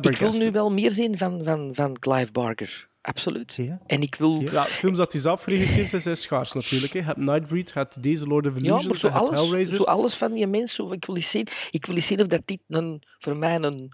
Ik 0.00 0.16
wil 0.16 0.32
nu 0.32 0.50
wel 0.50 0.72
meer 0.72 0.90
zien 0.90 1.18
van, 1.18 1.44
van, 1.44 1.74
van 1.74 1.98
Clive 1.98 2.32
Barker. 2.32 2.88
Absoluut. 3.00 3.54
Je? 3.54 3.78
En 3.86 4.02
ik 4.02 4.14
wil... 4.14 4.40
Ja, 4.40 4.64
films 4.64 4.98
dat 4.98 5.12
hij 5.12 5.20
zelf 5.20 5.46
regisseert 5.46 5.88
zijn, 5.88 6.02
zijn 6.02 6.16
schaars 6.16 6.52
natuurlijk. 6.52 6.92
Hè. 6.92 6.98
Je 6.98 7.04
hebt 7.04 7.18
Nightbreed, 7.18 7.74
hebt 7.74 8.02
deze 8.02 8.26
Lord 8.26 8.46
of 8.46 8.52
Ja, 8.52 8.58
Illusions, 8.58 8.86
maar 8.86 9.12
zo 9.12 9.18
alles, 9.18 9.38
Hellraiser. 9.38 9.76
zo 9.76 9.82
alles 9.82 10.14
van 10.14 10.32
die 10.32 10.46
mensen. 10.46 10.92
Ik 10.92 11.04
wil 11.04 11.16
eens 11.16 11.30
zien, 11.30 11.46
ik 11.70 11.86
wil 11.86 11.94
eens 11.94 12.06
zien 12.06 12.20
of 12.20 12.26
dat 12.26 12.42
dit 12.44 12.60
een, 12.68 13.02
voor 13.18 13.36
mij 13.36 13.54
een 13.54 13.92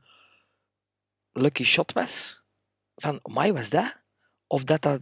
lucky 1.32 1.64
shot 1.64 1.92
was. 1.92 2.42
Van, 2.94 3.20
mij 3.22 3.52
was 3.52 3.70
dat? 3.70 4.00
Of 4.46 4.64
dat 4.64 4.82
dat 4.82 5.00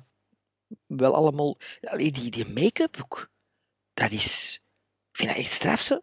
wel 0.86 1.14
allemaal... 1.14 1.58
Die, 1.96 2.30
die 2.30 2.48
make-up 2.48 2.96
ook. 3.02 3.30
Dat 3.94 4.10
is... 4.10 4.60
Ik 5.10 5.16
vind 5.16 5.28
dat 5.28 5.38
echt 5.38 5.52
straf, 5.52 5.80
zo. 5.80 6.00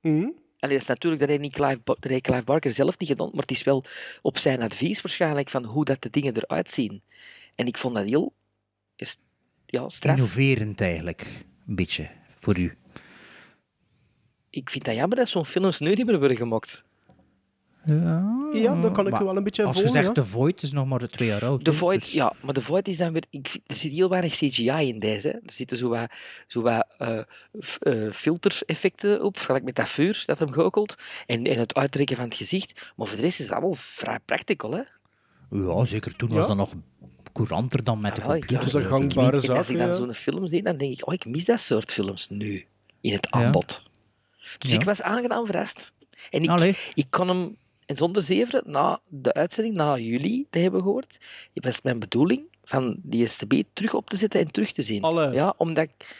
Mhm. 0.00 0.28
Dat 0.68 0.80
is 0.80 0.86
natuurlijk 0.86 1.20
dat 1.20 1.30
hij, 1.30 1.38
niet 1.38 1.52
Clive, 1.52 1.80
dat 1.84 1.98
Clive 2.20 2.42
Barker 2.44 2.72
zelf 2.74 2.98
niet 2.98 3.08
gedaan, 3.08 3.30
maar 3.32 3.40
het 3.42 3.50
is 3.50 3.62
wel 3.62 3.84
op 4.22 4.38
zijn 4.38 4.62
advies 4.62 5.00
waarschijnlijk 5.00 5.48
van 5.50 5.64
hoe 5.64 5.84
dat 5.84 6.02
de 6.02 6.10
dingen 6.10 6.36
eruit 6.36 6.70
zien. 6.70 7.02
En 7.54 7.66
ik 7.66 7.76
vond 7.78 7.94
dat 7.94 8.04
heel... 8.04 8.32
is- 8.96 9.16
Ja, 9.66 9.88
straf. 9.88 10.16
Innoverend 10.16 10.80
eigenlijk. 10.80 11.44
Een 11.66 11.74
beetje. 11.74 12.10
Voor 12.38 12.58
u. 12.58 12.76
Ik 14.50 14.70
vind 14.70 14.84
dat 14.84 14.94
jammer 14.94 15.16
dat 15.16 15.28
zo'n 15.28 15.46
films 15.46 15.78
nu 15.78 15.94
niet 15.94 16.06
meer 16.06 16.18
worden 16.18 16.36
gemaakt. 16.36 16.83
Ja, 17.84 18.80
dan 18.82 18.92
kan 18.92 19.04
ik 19.06 19.10
Maar 19.12 19.20
je 19.20 19.26
wel 19.26 19.36
een 19.36 19.44
beetje 19.44 19.64
Als 19.64 19.78
je 19.80 19.88
zegt 19.88 20.06
ja. 20.06 20.12
The 20.12 20.24
Void 20.24 20.62
is 20.62 20.72
nog 20.72 20.86
maar 20.86 21.08
twee 21.08 21.28
jaar 21.28 21.44
oud. 21.44 21.64
De 21.64 21.72
Void, 21.72 22.00
dus- 22.00 22.12
ja, 22.12 22.32
maar 22.40 22.54
de 22.54 22.60
Void 22.60 22.88
is 22.88 22.96
dan 22.96 23.12
weer... 23.12 23.24
Ik, 23.30 23.48
vind- 23.48 23.62
er 23.66 23.76
zit 23.76 23.92
heel 23.92 24.08
weinig 24.08 24.32
CGI 24.32 24.68
in 24.88 24.98
deze. 24.98 25.28
Hè. 25.28 25.34
Er 25.34 25.52
zitten 25.52 25.78
zo 25.78 25.88
wat, 25.88 26.10
zo 26.46 26.62
wat 26.62 26.86
eh, 26.98 27.18
eh, 27.80 28.12
filtereffecten 28.12 29.22
op, 29.22 29.36
gelijk 29.38 29.64
met 29.64 29.74
dat 29.74 29.88
vuur 29.88 30.22
dat 30.26 30.38
hem 30.38 30.52
gookelt. 30.52 30.94
En, 31.26 31.44
en 31.44 31.58
het 31.58 31.74
uittrekken 31.74 32.16
van 32.16 32.24
het 32.24 32.34
gezicht. 32.34 32.92
Maar 32.96 33.06
voor 33.06 33.16
de 33.16 33.22
rest 33.22 33.38
is 33.40 33.44
het 33.44 33.54
allemaal 33.54 33.74
vrij 33.74 34.18
practical. 34.24 34.72
Hè. 34.72 34.82
Ja, 35.50 35.84
zeker. 35.84 36.16
Toen 36.16 36.28
Ja. 36.28 36.34
was 36.34 36.46
dat 36.46 36.56
nog 36.56 36.72
couranter 37.32 37.84
dan 37.84 38.00
met 38.00 38.16
de 38.16 38.22
Ah, 38.22 38.26
wel, 38.28 38.38
computer. 38.38 38.56
ja, 38.56 38.72
dat 38.72 38.74
is 38.74 38.84
een 38.84 38.90
denk 38.90 39.02
ik. 39.04 39.12
gangbare 39.16 39.40
zaak. 39.40 39.56
als 39.56 39.68
ik 39.68 39.78
dan 39.78 39.86
ja. 39.86 39.92
zo'n 39.94 40.14
film 40.14 40.46
zie, 40.46 40.62
dan 40.62 40.76
denk 40.76 40.92
ik, 40.92 41.06
oh, 41.06 41.14
ik 41.14 41.26
mis 41.26 41.44
dat 41.44 41.60
soort 41.60 41.92
films 41.92 42.28
nu. 42.28 42.66
In 43.00 43.12
het 43.12 43.26
Ja. 43.30 43.44
aanbod. 43.44 43.82
Dus 44.58 44.70
Ja. 44.70 44.76
ik 44.78 44.84
was 44.84 45.02
aangenaam 45.02 45.46
verrast. 45.46 45.92
En 46.30 46.42
ik, 46.42 46.48
Allee. 46.48 46.76
ik 46.94 47.06
kon 47.10 47.28
hem, 47.28 47.56
en 47.86 47.96
zonder 47.96 48.22
zeveren, 48.22 48.62
na 48.66 49.00
de 49.08 49.32
uitzending, 49.34 49.74
na 49.74 49.98
jullie 49.98 50.46
te 50.50 50.58
hebben 50.58 50.82
gehoord, 50.82 51.18
was 51.54 51.82
mijn 51.82 51.98
bedoeling 51.98 52.42
van 52.64 52.96
die 53.02 53.26
STB 53.26 53.62
terug 53.72 53.94
op 53.94 54.10
te 54.10 54.16
zetten 54.16 54.40
en 54.40 54.50
terug 54.50 54.72
te 54.72 54.82
zien. 54.82 55.02
Alle. 55.02 55.32
Ja, 55.32 55.54
omdat 55.56 55.84
ik... 55.84 56.16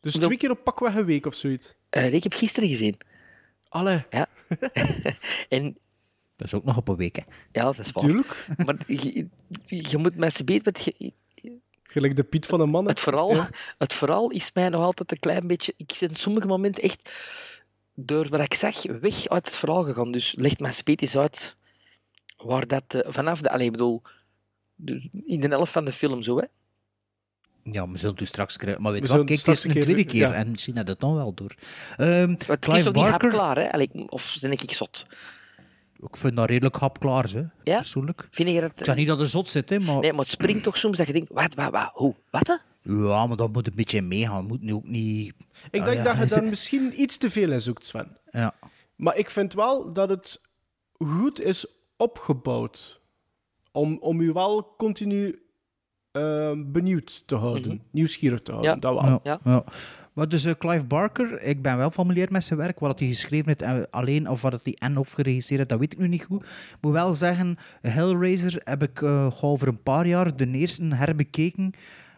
Dus 0.00 0.14
twee 0.14 0.36
keer 0.36 0.50
op 0.50 0.64
pakweg 0.64 0.94
een 0.94 1.04
week 1.04 1.26
of 1.26 1.34
zoiets. 1.34 1.74
Eh, 1.90 2.12
ik 2.12 2.22
heb 2.22 2.32
gisteren 2.34 2.68
gezien. 2.68 2.96
Allee, 3.68 4.04
Ja. 4.10 4.26
en 5.48 5.76
Dat 6.36 6.46
is 6.46 6.54
ook 6.54 6.64
nog 6.64 6.76
op 6.76 6.88
een 6.88 6.96
week, 6.96 7.16
hè. 7.16 7.22
ja, 7.52 7.62
dat 7.62 7.78
is 7.78 7.92
waar. 7.92 8.04
tuurlijk. 8.04 8.46
Maar 8.64 8.76
je, 8.86 9.26
je 9.66 9.96
moet 9.98 10.16
met 10.16 10.34
z'n 10.36 10.44
beet... 10.44 10.64
met 10.64 10.84
je- 10.96 11.12
Gelijk 11.82 12.16
de 12.16 12.24
Piet 12.24 12.46
van 12.46 12.60
een 12.60 12.68
man. 12.70 12.82
hè. 12.84 12.90
Het 12.90 13.00
verhaal, 13.00 13.34
het 13.78 13.94
verhaal 13.94 14.30
is 14.30 14.50
mij 14.54 14.68
nog 14.68 14.82
altijd 14.82 15.10
een 15.12 15.18
klein 15.18 15.46
beetje... 15.46 15.74
Ik 15.76 15.96
ben 16.00 16.08
in 16.08 16.14
sommige 16.14 16.46
momenten 16.46 16.82
echt, 16.82 17.10
door 17.96 18.28
wat 18.28 18.40
ik 18.40 18.54
zag, 18.54 18.82
weg 18.82 19.28
uit 19.28 19.46
het 19.46 19.56
verhaal 19.56 19.84
gegaan. 19.84 20.10
Dus 20.12 20.34
legt 20.38 20.60
mij 20.60 20.72
speet 20.72 21.02
eens 21.02 21.16
uit 21.16 21.56
waar 22.36 22.66
dat 22.66 22.94
eh, 22.94 23.00
vanaf 23.12 23.40
de... 23.40 23.50
Allee, 23.50 23.66
ik 23.66 23.72
bedoel, 23.72 24.02
dus 24.76 25.08
in 25.24 25.40
de 25.40 25.48
helft 25.48 25.72
van 25.72 25.84
de 25.84 25.92
film 25.92 26.22
zo, 26.22 26.36
hè. 26.38 26.44
Ja, 27.72 27.88
we 27.90 27.98
zullen 27.98 28.14
het 28.14 28.22
u 28.22 28.26
straks 28.26 28.56
krijgen. 28.56 28.82
Maar 28.82 28.92
weet 28.92 29.00
We 29.08 29.18
je 29.18 29.24
kijk, 29.24 29.38
het 29.38 29.48
is 29.48 29.64
een 29.64 29.70
tweede 29.80 30.04
keer- 30.04 30.28
ja. 30.28 30.32
En 30.32 30.50
misschien 30.50 30.76
had 30.76 30.88
het 30.88 31.00
dan 31.00 31.14
wel 31.14 31.34
door. 31.34 31.54
Ehm, 31.96 32.28
Maar 32.28 32.36
het 32.46 32.66
is 32.66 32.74
toch 32.74 32.74
niet 32.74 32.92
Barker, 32.92 33.10
hapklaar, 33.10 33.56
hè? 33.56 33.72
Allee, 33.72 33.90
of 34.08 34.38
ben 34.40 34.50
ik 34.52 34.72
zot? 34.72 35.06
ik 36.00 36.16
vind 36.16 36.36
dat 36.36 36.48
redelijk 36.48 36.76
hapklaar, 36.76 37.24
hè, 37.24 37.42
Ja? 37.64 37.76
persoonlijk. 37.76 38.28
Vind 38.30 38.48
je 38.48 38.60
dat... 38.60 38.72
Ik 38.78 38.84
zeg 38.84 38.94
niet 38.96 39.06
dat 39.06 39.18
het 39.20 39.30
zot 39.30 39.48
zit, 39.50 39.70
hè, 39.70 39.78
maar... 39.78 39.98
Nee, 39.98 40.10
maar 40.12 40.20
het 40.20 40.30
springt 40.30 40.62
toch 40.62 40.76
soms 40.76 40.96
dat 40.96 41.06
je 41.06 41.12
denkt, 41.12 41.30
wat, 41.32 41.54
wat, 41.54 41.70
wat, 41.70 41.90
hoe, 41.92 42.14
wat? 42.30 42.46
hè? 42.46 42.54
Ja, 42.88 43.26
maar 43.26 43.36
dat 43.36 43.52
moet 43.52 43.66
een 43.66 43.72
beetje 43.74 44.02
meegaan. 44.02 44.46
Moet 44.46 44.62
nu 44.62 44.74
ook 44.74 44.86
niet... 44.88 45.34
Ik 45.70 45.80
Ah, 45.80 45.86
denk 45.86 45.96
ja, 46.04 46.14
dat 46.14 46.28
je 46.28 46.34
daar 46.34 46.44
misschien 46.44 47.00
iets 47.00 47.16
te 47.16 47.30
veel 47.30 47.52
in 47.52 47.60
zoekt, 47.60 47.84
Sven. 47.84 48.16
Ja. 48.30 48.54
Maar 48.96 49.16
ik 49.16 49.30
vind 49.30 49.52
wel 49.52 49.92
dat 49.92 50.10
het 50.10 50.40
goed 50.98 51.40
is 51.40 51.66
opgebouwd. 51.96 53.00
Om, 53.72 53.98
om 54.00 54.20
u 54.20 54.32
wel 54.32 54.74
continu 54.76 55.42
eh, 56.12 56.52
benieuwd 56.66 57.22
te 57.26 57.34
houden. 57.34 57.72
Mhm. 57.74 57.82
Nieuwsgierig 57.90 58.40
te 58.42 58.50
houden. 58.50 58.74
Ja. 58.74 58.78
Dat 58.80 59.02
wel. 59.02 59.20
Ja, 59.22 59.40
Ja. 59.44 59.64
Maar 60.12 60.28
dus 60.28 60.44
eh, 60.44 60.54
Clive 60.58 60.86
Barker, 60.86 61.42
ik 61.42 61.62
ben 61.62 61.76
wel 61.76 61.90
familiar 61.90 62.28
met 62.30 62.44
zijn 62.44 62.58
werk. 62.58 62.78
Wat 62.80 62.98
hij 62.98 63.08
geschreven 63.08 63.46
heeft 63.46 63.90
alleen, 63.90 64.28
of 64.28 64.42
wat 64.42 64.60
hij 64.62 64.74
en 64.78 64.98
of 64.98 65.12
geregisseerd 65.12 65.58
heeft, 65.58 65.68
dat 65.70 65.78
weet 65.78 65.92
ik 65.92 65.98
nu 65.98 66.08
niet 66.08 66.24
goed. 66.24 66.42
Ik 66.44 66.76
moet 66.80 66.92
wel 66.92 67.14
zeggen, 67.14 67.56
Hellraiser 67.80 68.60
heb 68.64 68.82
ik 68.82 69.02
eh, 69.02 69.26
al 69.26 69.50
over 69.50 69.68
een 69.68 69.82
paar 69.82 70.06
jaar 70.06 70.36
de 70.36 70.50
eerste 70.50 70.94
herbekeken. 70.94 71.72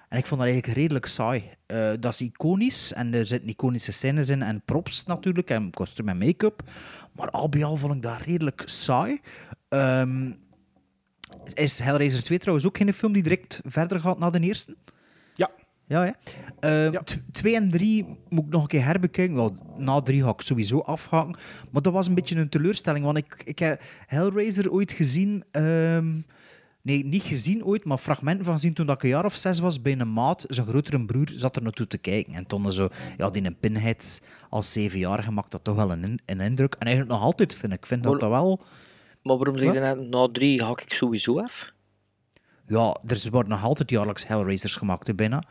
En 0.09 0.19
ik 0.19 0.27
vond 0.27 0.41
dat 0.41 0.51
eigenlijk 0.51 0.79
redelijk 0.79 1.07
saai. 1.07 1.45
Eh, 1.67 1.91
dat 2.01 2.13
is 2.13 2.21
iconisch 2.21 2.93
en 2.93 3.15
er 3.15 3.27
zitten 3.27 3.49
iconische 3.49 3.93
scènes 3.93 4.29
in 4.29 4.43
en 4.43 4.63
props 4.65 5.05
natuurlijk 5.07 5.51
en 5.51 5.71
kostuum 5.71 6.09
en 6.09 6.19
make-up. 6.19 6.63
Maar 7.13 7.31
al 7.31 7.49
bij 7.49 7.65
al 7.65 7.77
vond 7.77 7.95
ik 7.95 8.03
dat 8.03 8.21
redelijk 8.23 8.63
saai. 8.67 9.19
Ehm, 9.69 10.31
is 11.55 11.79
Hellraiser 11.81 12.23
2 12.23 12.39
trouwens 12.39 12.67
ook 12.67 12.77
geen 12.77 12.93
film 12.95 13.13
die 13.13 13.23
direct 13.23 13.61
verder 13.65 14.01
gaat 14.01 14.19
na 14.19 14.31
de 14.31 14.41
eerste? 14.41 14.77
Ja. 15.35 15.51
Ja, 15.87 16.05
hè? 16.05 16.11
Eh, 16.61 16.93
Ja. 16.93 17.01
t- 17.03 17.21
Twee 17.33 17.55
en 17.55 17.71
drie 17.71 18.05
moet 18.29 18.45
ik 18.45 18.51
nog 18.51 18.63
een 18.63 18.69
keer 18.69 18.85
herbekijken. 18.85 19.35
Wel, 19.37 19.57
na 19.77 20.01
drie 20.01 20.23
ga 20.23 20.29
ik 20.31 20.41
sowieso 20.41 20.79
afhaken. 20.81 21.37
Maar 21.73 21.83
dat 21.83 21.93
was 21.93 22.07
een 22.09 22.15
beetje 22.15 22.37
een 22.37 22.49
teleurstelling, 22.49 23.05
want 23.05 23.17
ik, 23.19 23.43
ik 23.45 23.59
heb 23.59 23.83
Hellraiser 24.07 24.71
ooit 24.73 24.93
gezien... 24.93 25.45
ehm, 25.51 26.21
nee, 26.83 27.05
niet 27.05 27.23
gezien 27.23 27.65
ooit, 27.65 27.85
maar 27.85 27.99
fragmenten 27.99 28.45
van 28.45 28.55
gezien 28.55 28.73
toen 28.75 28.87
dat 28.87 28.97
ik 28.97 29.03
een 29.03 29.09
jaar 29.09 29.25
of 29.25 29.35
zes 29.35 29.59
was 29.59 29.81
bij 29.81 29.99
een 29.99 30.13
maat. 30.13 30.45
Zijn 30.49 30.67
grotere 30.67 31.05
broer 31.05 31.29
zat 31.35 31.57
er 31.57 31.63
naartoe 31.63 31.87
te 31.87 31.99
kijken. 31.99 32.35
En 32.35 32.47
toen 32.47 32.73
zo... 32.73 32.89
Ja, 33.17 33.31
die 33.31 33.45
een 33.45 33.59
pinhead 33.59 34.23
als 34.51 34.73
zevenjarige 34.73 35.31
maakt 35.31 35.51
dat 35.51 35.65
toch 35.65 35.75
wel 35.77 35.91
een, 35.91 36.05
in- 36.05 36.21
een 36.27 36.41
indruk. 36.41 36.75
En 36.79 36.87
eigenlijk 36.87 37.17
nog 37.17 37.25
altijd, 37.25 37.55
vind 37.55 37.73
ik. 37.73 37.79
Ik 37.79 37.87
vind 37.87 38.03
dat 38.03 38.11
Maar- 38.13 38.21
dat 38.21 38.31
wel... 38.31 38.61
Maar 39.23 39.37
waarom 39.37 39.59
zeg 39.59 39.73
je 39.73 39.81
nou, 39.81 40.09
na 40.09 40.29
drie 40.33 40.63
haak 40.63 40.81
ik 40.81 40.93
sowieso 40.93 41.41
af? 41.41 41.73
Ja, 42.67 42.97
er 43.07 43.27
worden 43.31 43.53
nog 43.53 43.63
altijd 43.65 43.91
jaarlijks 43.91 44.27
Hellraisers 44.27 44.77
gemaakt, 44.77 45.07
hè, 45.07 45.15
bijna. 45.15 45.43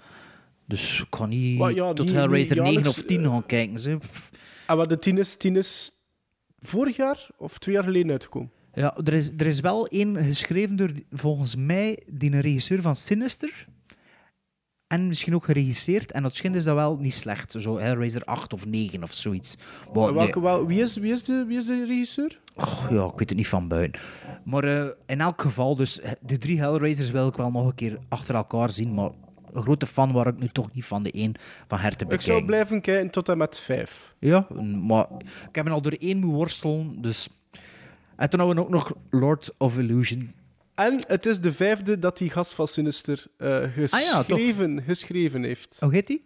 Dus 0.66 1.00
ik 1.02 1.10
kan 1.10 1.30
niet 1.30 1.60
Maar 1.60 1.74
ja, 1.74 1.94
tot 1.94 2.12
Hellraiser 2.12 2.56
niet 2.56 2.64
9 2.66 2.74
jaarlijks, 2.74 3.00
of 3.00 3.06
10 3.06 3.24
eh, 3.24 3.30
gaan 3.30 3.46
kijken. 3.46 3.80
Ze. 3.80 3.98
En 4.68 4.78
wat 4.78 4.90
de 4.90 5.00
tien 5.00 5.18
is, 5.18 5.36
tien 5.36 5.56
is 5.56 5.92
vorig 6.60 6.96
jaar 6.96 7.28
of 7.38 7.58
twee 7.58 7.76
jaar 7.76 7.84
geleden 7.84 8.12
uitgekomen. 8.12 8.52
Ja, 8.78 8.96
er 9.04 9.14
is, 9.14 9.32
er 9.38 9.46
is 9.46 9.60
wel 9.60 9.88
één 9.88 10.18
geschreven 10.18 10.76
door, 10.76 10.92
volgens 11.12 11.56
mij, 11.56 12.00
die 12.12 12.32
een 12.32 12.42
regisseur 12.42 12.82
van 12.82 12.96
Sinister. 12.96 13.68
En 14.88 15.08
misschien 15.08 15.36
ook 15.36 15.46
geregisseerd. 15.46 16.12
En 16.12 16.24
dat 16.24 16.36
schijnt 16.36 16.56
is 16.56 16.64
dat 16.64 16.76
wel 16.76 16.98
niet 16.98 17.14
slecht. 17.14 17.56
Zo 17.58 17.78
Hellraiser 17.78 18.24
8 18.24 18.54
of 18.54 18.66
9 18.66 19.04
of 19.04 19.14
zoiets. 19.14 19.56
Maar, 19.94 20.14
Welke, 20.14 20.42
wel, 20.42 20.66
wie, 20.66 20.82
is, 20.82 20.98
wie, 20.98 21.12
is 21.12 21.24
de, 21.24 21.46
wie 21.48 21.58
is 21.58 21.66
de 21.66 21.86
regisseur? 21.86 22.40
oh, 22.56 22.86
ja, 22.90 23.06
ik 23.06 23.18
weet 23.18 23.30
het 23.30 23.36
niet 23.36 23.48
van 23.48 23.68
buiten. 23.68 24.02
Maar 24.44 24.64
eh, 24.64 24.90
in 25.06 25.22
elk 25.22 25.42
geval, 25.42 25.76
dus 25.76 26.00
eh, 26.00 26.12
de 26.22 26.38
drie 26.38 26.60
Hellraisers 26.60 27.12
wil 27.12 27.28
ik 27.28 27.36
wel 27.36 27.52
nog 27.52 27.66
een 27.66 27.76
keer 27.76 27.98
achter 28.10 28.36
elkaar 28.36 28.70
zien. 28.70 28.94
Maar 28.94 29.10
een 29.54 29.62
grote 29.62 29.88
fan 29.88 30.12
was 30.12 30.26
ik 30.26 30.40
nu 30.40 30.48
toch 30.48 30.74
niet 30.74 30.86
van 30.86 31.04
de 31.04 31.12
één 31.12 31.34
van 31.68 31.80
her 31.80 31.96
te 31.96 32.06
Ik 32.10 32.22
zou 32.22 32.46
blijven 32.46 32.82
kijken 32.82 33.10
tot 33.10 33.30
en 33.30 33.38
met 33.38 33.60
vijf. 33.60 34.16
Ja, 34.20 34.48
maar 34.86 35.08
ik 35.50 35.56
heb 35.56 35.66
er 35.66 35.74
al 35.74 35.82
door 35.82 35.96
één 36.00 36.18
moeten 36.18 36.38
worstelen, 36.38 37.02
dus... 37.02 37.30
En 38.18 38.30
toen 38.30 38.40
hadden 38.40 38.58
we 38.58 38.64
ook 38.64 38.70
nog 38.70 38.94
Lord 39.10 39.54
of 39.58 39.78
Illusion. 39.78 40.34
En 40.76 41.04
het 41.08 41.26
is 41.26 41.40
de 41.40 41.52
vijfde 41.54 42.00
dat 42.00 42.18
die 42.18 42.30
gast 42.30 42.54
van 42.54 42.68
Sinister 42.68 43.26
eh, 43.38 43.50
Ah 43.50 43.76
ja, 43.76 44.24
geschreven, 44.24 44.82
geschreven 44.82 45.44
heeft. 45.44 45.78
Hoe 45.80 45.94
heet 45.94 46.08
die? 46.08 46.24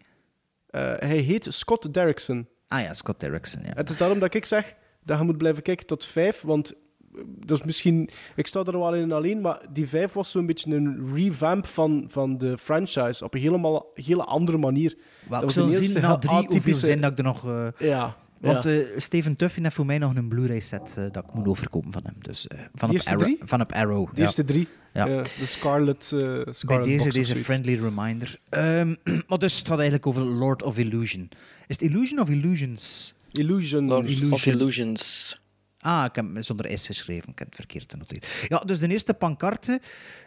Eh, 0.67 0.81
hij 0.97 1.17
heet 1.17 1.45
Scott 1.49 1.93
Derrickson. 1.93 2.47
Ah 2.67 2.81
ja, 2.81 2.93
Scott 2.93 3.19
Derrickson, 3.19 3.63
ja. 3.63 3.71
Het 3.73 3.89
is 3.89 3.97
daarom 3.97 4.19
dat 4.19 4.33
ik 4.33 4.45
zeg 4.45 4.75
dat 5.03 5.19
je 5.19 5.23
moet 5.23 5.37
blijven 5.37 5.63
kijken 5.63 5.85
tot 5.85 6.05
vijf, 6.05 6.41
want 6.41 6.73
eh, 6.73 7.21
dat 7.25 7.59
is 7.59 7.65
misschien... 7.65 8.09
Ik 8.35 8.47
sta 8.47 8.63
er 8.63 8.79
wel 8.79 8.95
in 8.95 9.11
alleen, 9.11 9.41
maar 9.41 9.65
die 9.69 9.87
vijf 9.87 10.13
was 10.13 10.31
zo'n 10.31 10.45
beetje 10.45 10.75
een 10.75 11.13
revamp 11.15 11.65
van, 11.65 12.05
van 12.07 12.37
de 12.37 12.57
franchise 12.57 13.23
op 13.25 13.33
een 13.33 13.41
helemaal, 13.41 13.91
hele 13.93 14.23
andere 14.23 14.57
manier. 14.57 14.97
Wel, 15.29 15.43
ik 15.43 15.49
zal 15.49 15.69
zien 15.69 16.01
na 16.01 16.17
drie 16.17 16.45
hoeveel 16.47 16.73
zijn 16.73 17.01
dat 17.01 17.11
ik 17.11 17.17
er 17.17 17.23
nog... 17.23 17.45
Ja. 17.77 18.17
Want 18.41 18.63
ja. 18.63 18.71
eh, 18.71 18.85
Steven 18.97 19.35
Tuffin 19.35 19.63
heeft 19.63 19.75
voor 19.75 19.85
mij 19.85 19.97
nog 19.97 20.15
een 20.15 20.27
Blu-ray 20.27 20.59
set 20.59 20.95
eh, 20.97 21.03
dat 21.11 21.23
ik 21.23 21.33
moet 21.33 21.47
overkopen 21.47 21.91
van 21.91 22.01
hem. 22.05 22.15
Dus, 22.19 22.47
eh, 22.47 22.59
van, 22.73 22.89
op 22.89 22.99
Arrow, 23.05 23.19
drie? 23.19 23.37
van 23.43 23.61
op 23.61 23.71
Arrow. 23.71 24.05
de 24.05 24.11
ja. 24.15 24.21
eerste 24.21 24.43
drie. 24.43 24.67
Ja. 24.93 25.05
Ja, 25.05 25.21
de 25.21 25.45
Scarlet, 25.45 26.11
eh 26.11 26.19
Scarlet 26.19 26.65
Bij 26.65 26.83
deze, 26.83 27.03
Box 27.03 27.13
deze 27.13 27.35
friendly 27.35 27.79
reminder. 27.79 28.39
Ehm, 28.49 28.95
maar 29.27 29.37
dus 29.37 29.57
het 29.57 29.67
gaat 29.67 29.79
eigenlijk 29.79 30.07
over 30.07 30.21
Lord 30.21 30.63
of 30.63 30.77
Illusion. 30.77 31.29
Is 31.67 31.79
het 31.79 31.81
Illusion 31.81 32.19
of 32.19 32.29
Illusions? 32.29 33.15
Illusion. 33.31 33.87
Lord 33.87 34.05
of 34.05 34.11
Illusion. 34.11 34.55
Illusions. 34.55 35.40
Ah, 35.81 36.05
ik 36.05 36.15
heb 36.15 36.25
zonder 36.39 36.77
S 36.77 36.85
geschreven. 36.85 37.29
Ik 37.31 37.39
heb 37.39 37.47
het 37.47 37.55
verkeerd 37.55 37.91
genoteerd. 37.91 38.45
Ja, 38.47 38.57
dus 38.59 38.79
de 38.79 38.87
eerste 38.87 39.13
pancarte. 39.13 39.81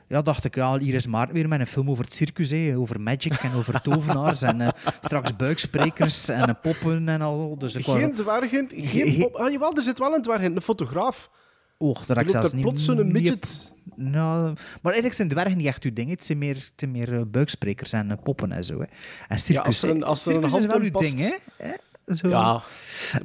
Ja, 0.09 0.23
dacht 0.23 0.45
ik, 0.45 0.55
ja, 0.55 0.79
hier 0.79 0.95
is 0.95 1.07
Maarten 1.07 1.35
weer 1.35 1.49
met 1.49 1.61
een 1.61 1.67
film 1.67 1.90
over 1.90 2.05
het 2.05 2.14
circus, 2.14 2.51
hè, 2.51 2.75
over 2.77 3.01
magic 3.01 3.33
en 3.35 3.53
over 3.53 3.81
tovenaars 3.83 4.43
en 4.43 4.61
eh, 4.61 4.69
straks 5.01 5.37
buiksprekers 5.37 6.29
en 6.29 6.49
eh, 6.49 6.55
poppen 6.62 7.09
en 7.09 7.21
al. 7.21 7.59
Dus 7.59 7.75
ik 7.75 7.85
Geen 7.85 8.12
dwergen, 8.14 8.69
geen 8.75 9.09
Ge- 9.11 9.17
pop... 9.21 9.35
Ah, 9.35 9.51
jawel, 9.53 9.77
er 9.77 9.83
zit 9.83 9.99
wel 9.99 10.14
een 10.14 10.23
dwerg 10.23 10.40
in, 10.40 10.57
een 10.57 10.62
fotograaf. 10.62 11.31
Och, 11.79 12.07
daar 12.07 12.17
heb 12.17 12.27
ik 12.27 12.33
zelfs 12.33 12.53
niet... 12.53 12.62
plots 12.62 12.85
zo'n 12.85 12.97
niet 12.97 13.12
midget... 13.12 13.73
Nou, 13.97 14.43
maar 14.53 14.93
eigenlijk 14.93 15.14
zijn 15.14 15.29
dwergen 15.29 15.57
niet 15.57 15.67
echt 15.67 15.85
uw 15.85 15.93
ding. 15.93 16.11
Het 16.11 16.25
zijn 16.25 16.38
meer, 16.38 16.71
zijn 16.77 16.90
meer 16.90 17.14
eh, 17.14 17.21
buiksprekers 17.27 17.93
en 17.93 18.19
poppen 18.23 18.53
en 18.53 18.64
zo. 18.64 18.79
Hè. 18.79 18.85
En 19.29 19.38
circus, 19.38 19.67
als 19.67 19.83
er 19.83 19.90
een- 19.90 20.03
als 20.05 20.27
er 20.27 20.35
een 20.35 20.51
circus 20.51 20.55
is 20.55 20.61
hand 20.61 20.73
wel 20.73 20.83
uw 20.83 20.90
ding, 20.99 21.14
past. 21.21 21.37
hè? 21.57 21.67
Hè? 22.07 22.14
Zo. 22.14 22.29
Ja. 22.29 22.62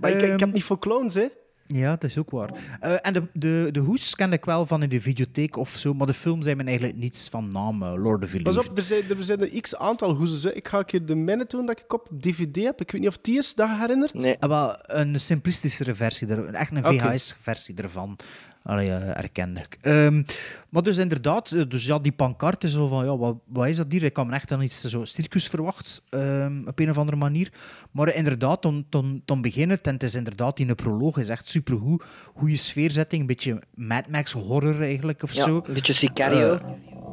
Maar 0.01 0.09
ik, 0.11 0.15
ik 0.21 0.29
Ehm, 0.29 0.39
heb 0.39 0.53
niet 0.53 0.63
voor 0.63 0.79
clowns, 0.79 1.13
hè. 1.13 1.27
Ja, 1.75 1.89
dat 1.89 2.03
is 2.03 2.17
ook 2.17 2.31
waar. 2.31 2.49
Eh, 2.79 2.95
en 3.01 3.13
de, 3.13 3.23
de, 3.33 3.69
de 3.71 3.79
hoes 3.79 4.15
kende 4.15 4.35
ik 4.35 4.45
wel 4.45 4.65
van 4.65 4.83
in 4.83 4.89
de 4.89 5.01
videotheek 5.01 5.57
of 5.57 5.69
zo, 5.69 5.93
maar 5.93 6.07
de 6.07 6.13
film 6.13 6.41
zei 6.41 6.55
me 6.55 6.63
eigenlijk 6.63 6.97
niets 6.97 7.29
van 7.29 7.47
naam, 7.47 7.83
eh, 7.83 7.93
Lord 7.95 8.23
of 8.23 8.41
Pas 8.41 8.57
op, 8.57 8.77
er 8.77 8.83
zijn, 8.83 9.03
er 9.09 9.23
zijn 9.23 9.41
een 9.41 9.61
x-aantal 9.61 10.13
hoezes. 10.13 10.43
hè. 10.43 10.53
Ik 10.53 10.67
ga 10.67 10.77
een 10.77 10.85
keer 10.85 11.05
de 11.05 11.15
minute 11.15 11.55
doen 11.55 11.65
dat 11.65 11.79
ik 11.79 11.93
op 11.93 12.07
DVD 12.19 12.55
heb. 12.55 12.81
Ik 12.81 12.91
weet 12.91 13.01
niet 13.01 13.09
of 13.09 13.17
die 13.21 13.37
is, 13.37 13.55
dat 13.55 13.69
herinnert? 13.69 14.13
Nee. 14.13 14.37
Ah, 14.39 14.49
wel, 14.49 14.75
een 14.81 15.19
simplistischere 15.19 15.95
versie, 15.95 16.27
er, 16.27 16.53
echt 16.53 16.71
een. 16.71 16.83
VHS-versie 16.83 17.75
ervan. 17.75 18.17
Allee, 18.69 18.91
eh, 18.91 19.15
herkende 19.15 19.59
ik. 19.59 19.77
Ehm, 19.81 20.23
maar 20.69 20.83
dus 20.83 20.97
inderdaad, 20.97 21.51
eh, 21.51 21.61
dus 21.67 21.85
ja, 21.85 21.99
die 21.99 22.11
pancarte 22.11 22.69
zo 22.69 22.87
van, 22.87 23.05
ja, 23.05 23.17
wat, 23.17 23.35
wat 23.47 23.67
is 23.67 23.77
dat 23.77 23.85
hier? 23.89 24.03
Ik 24.03 24.15
had 24.15 24.27
me 24.27 24.33
echt 24.33 24.51
aan 24.51 24.61
iets 24.61 24.81
zo 24.81 25.05
circus 25.05 25.47
verwacht, 25.47 26.01
ehm, 26.09 26.61
op 26.67 26.79
een 26.79 26.89
of 26.89 26.97
andere 26.97 27.17
manier. 27.17 27.51
Maar 27.91 28.07
eh, 28.07 28.17
inderdaad, 28.17 28.61
toen, 28.61 28.85
toen, 28.89 29.21
toen 29.25 29.41
begint 29.41 29.71
het, 29.71 29.87
en 29.87 29.93
het 29.93 30.03
is 30.03 30.15
inderdaad 30.15 30.59
in 30.59 30.67
de 30.67 30.75
proloog, 30.75 31.17
is 31.17 31.29
echt 31.29 31.47
supergoed. 31.47 32.03
Goede 32.35 32.55
sfeerzetting, 32.55 33.21
een 33.21 33.27
beetje 33.27 33.61
Mad 33.73 34.07
Max 34.07 34.31
horror 34.31 34.81
eigenlijk, 34.81 35.23
of 35.23 35.33
Ja, 35.33 35.43
zo. 35.43 35.55
een 35.65 35.73
beetje 35.73 35.93
Sicario. 35.93 36.59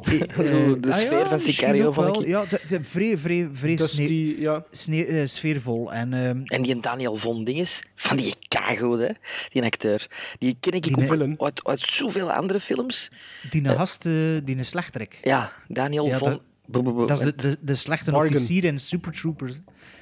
Zo, 0.01 0.79
de 0.79 0.89
Ah 0.91 0.95
sfeer 0.97 1.17
ja, 1.19 1.27
van 1.27 1.39
Sicario 1.39 1.91
ik. 2.21 2.27
Ja, 2.27 2.45
de, 2.45 2.59
de, 2.67 2.83
vrij, 2.83 3.17
vrij, 3.17 3.49
vrij 3.51 3.75
Dus 3.75 3.95
sne- 3.95 4.05
die, 4.07 4.39
ja. 4.41 4.65
sne- 4.71 5.03
eh, 5.05 5.25
sfeervol. 5.25 5.93
En 5.93 6.13
ehm, 6.13 6.41
En 6.45 6.61
die 6.61 6.79
Daniel 6.79 7.15
Von 7.15 7.43
Dinges, 7.43 7.81
van 7.95 8.17
die 8.17 8.33
Kago, 8.47 8.97
hè, 8.97 9.09
die 9.49 9.63
acteur, 9.63 10.07
die 10.37 10.57
ken 10.59 10.73
ik 10.73 10.83
Die 10.83 10.91
ook 10.95 11.41
uit, 11.41 11.63
uit 11.65 11.79
zoveel 11.81 12.31
andere 12.31 12.59
films. 12.59 13.11
die 13.49 13.67
een 13.67 13.75
gast, 13.75 14.05
eh, 14.05 14.13
die 14.43 14.57
een 14.57 14.65
slechterik. 14.65 15.19
Ja, 15.23 15.51
Daniel 15.67 16.05
Ja, 16.07 16.17
Von... 16.17 16.29
dat- 16.29 16.41
is 17.19 17.25
de, 17.25 17.35
de, 17.35 17.57
de 17.61 17.75
slechte 17.75 18.11
Bargain. 18.11 18.33
officier 18.33 18.63
in 18.63 18.79
Super 18.79 19.11
Troopers. 19.11 19.53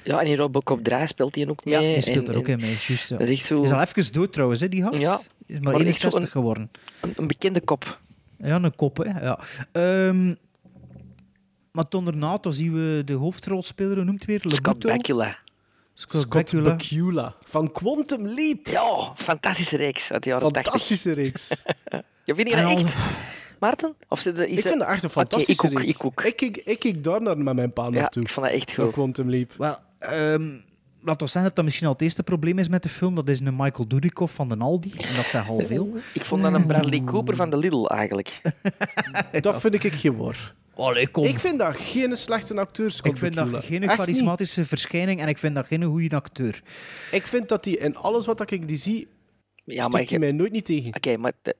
Ja, 0.04 0.20
en 0.20 0.26
in 0.26 0.36
Robocop 0.36 0.84
3 0.84 1.06
speelt 1.06 1.34
hij 1.34 1.48
ook 1.48 1.64
mee. 1.64 1.74
Ja, 1.74 1.80
die 1.80 2.00
speelt 2.02 2.26
en- 2.28 2.32
er 2.32 2.38
ook 2.38 2.48
en 2.48 2.52
in 2.52 2.60
mee. 2.60 2.76
Juist, 2.86 3.08
ja. 3.08 3.16
Dat 3.16 3.28
is 3.28 3.38
echt 3.38 3.46
zo 3.46 3.62
Is 3.62 3.70
al 3.70 3.80
even 3.80 4.12
dood 4.12 4.32
trouwens, 4.32 4.60
hè, 4.60 4.68
die 4.68 4.82
gast. 4.82 5.00
Ja, 5.00 5.20
Is 5.46 5.60
maar 5.60 5.72
maar 5.72 5.86
echt 5.86 6.00
zo 6.00 6.06
61 6.06 6.22
een- 6.22 6.28
geworden. 6.28 6.70
een, 7.00 7.12
een 7.16 7.26
bekende 7.26 7.60
kop. 7.60 8.00
Ja, 8.38 8.62
een 8.62 8.76
kop, 8.76 8.96
hè. 8.96 9.20
Ja. 9.20 9.38
Ehm, 9.72 10.34
Maar 11.72 11.88
toen 11.88 12.04
daarna, 12.04 12.36
dan 12.36 12.52
zien 12.52 12.72
we 12.72 13.02
de 13.04 13.12
hoofdrolspeler, 13.12 14.04
noemt 14.04 14.26
het 14.26 14.42
weer? 14.44 14.52
Scott? 14.54 14.84
Bakula. 14.86 15.36
Scott, 15.94 16.22
Scott 16.22 16.52
Bakula. 16.52 16.70
Bakula 16.70 17.34
van 17.44 17.72
Quantum 17.72 18.26
Leap. 18.26 18.66
Ja, 18.66 19.12
fantastische 19.16 19.76
reeks 19.76 20.12
uit 20.12 20.22
de 20.22 20.28
jaren 20.30 20.52
80. 20.52 20.62
Fantastische 20.72 21.12
reeks. 21.12 21.62
Ja, 22.24 22.34
vind 22.34 22.48
je 22.48 22.56
dat 22.56 22.70
echt, 22.70 22.96
Maarten? 23.60 23.94
Of 24.08 24.20
zit 24.20 24.38
er- 24.38 24.48
is 24.48 24.58
ik 24.58 24.66
vind 24.66 24.78
dat 24.78 24.88
echt 24.88 25.02
een 25.02 25.10
fantastische 25.10 25.66
ik 25.66 25.72
ook, 25.72 25.78
reeks. 25.78 25.92
ik 25.94 26.04
ook. 26.04 26.22
Ik 26.22 26.40
ik 26.64 26.78
keek 26.78 27.04
daar 27.04 27.22
naar 27.22 27.38
met 27.38 27.54
mijn 27.54 27.72
pa 27.72 27.84
Ja, 27.84 27.90
naartoe. 27.90 28.22
ik 28.22 28.28
vond 28.30 28.46
dat 28.46 28.54
echt 28.54 28.74
goed. 28.74 28.92
Quantum 28.92 29.30
Leap. 29.30 29.52
Wel, 29.58 29.76
ehm 29.98 30.50
laat 31.06 31.22
ons 31.22 31.32
zeggen 31.32 31.42
dat 31.42 31.54
dat 31.56 31.64
misschien 31.64 31.86
al 31.86 31.92
het 31.92 32.02
eerste 32.02 32.22
probleem 32.22 32.58
is 32.58 32.68
met 32.68 32.82
de 32.82 32.88
film. 32.88 33.14
Dat 33.14 33.28
is 33.28 33.40
een 33.40 33.56
Michael 33.56 33.88
Dudikoff 33.88 34.34
van 34.34 34.48
de 34.48 34.56
Aldi. 34.58 34.92
En 34.98 35.14
dat 35.14 35.26
zegt 35.26 35.48
al 35.48 35.60
veel. 35.60 35.96
Ik 36.14 36.24
vond 36.24 36.42
dat 36.42 36.52
een 36.52 36.66
Bradley 36.66 37.02
Cooper 37.04 37.36
van 37.36 37.50
de 37.50 37.56
Lidl, 37.56 37.86
eigenlijk. 37.86 38.40
Dat 39.40 39.60
vind 39.60 39.84
ik 39.84 39.92
geen 39.92 40.12
woord. 40.12 40.54
Allee, 40.74 41.08
kom. 41.08 41.24
Ik 41.24 41.38
vind 41.40 41.58
dat 41.58 41.76
geen 41.76 42.16
slechte 42.16 42.54
acteur, 42.60 42.90
Scott 42.90 43.12
Ik 43.14 43.16
vind 43.18 43.34
Bakula. 43.34 43.52
dat 43.56 43.64
geen 43.64 43.80
Echt 43.82 43.88
niet. 43.90 43.98
charismatische 43.98 44.64
verschijning 44.64 45.20
en 45.20 45.28
ik 45.28 45.38
vind 45.38 45.54
dat 45.54 45.66
geen 45.66 45.82
goede 45.82 46.16
acteur. 46.16 46.62
Ik 47.10 47.22
vind 47.22 47.48
dat 47.48 47.64
hij 47.64 47.74
in 47.74 47.96
alles 47.96 48.26
wat 48.26 48.50
ik 48.50 48.68
die 48.68 48.76
zie, 48.76 49.08
Ja, 49.64 49.88
maar 49.88 50.04
je- 50.08 50.18
mij 50.18 50.32
nooit 50.32 50.52
niet 50.52 50.64
tegen. 50.64 50.94
Oké, 50.94 51.16
maar 51.16 51.32
de- 51.42 51.56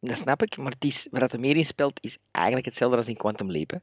dat 0.00 0.16
snap 0.16 0.42
ik. 0.42 0.56
Maar 0.56 0.72
het 0.72 0.84
is, 0.84 1.06
waar 1.10 1.20
dat 1.20 1.32
er 1.32 1.40
meer 1.40 1.56
in 1.56 1.66
speelt, 1.66 1.98
is 2.02 2.18
eigenlijk 2.30 2.66
hetzelfde 2.66 2.96
als 2.96 3.08
in 3.08 3.16
Quantum 3.16 3.50
Leap. 3.50 3.70
hè. 3.70 3.76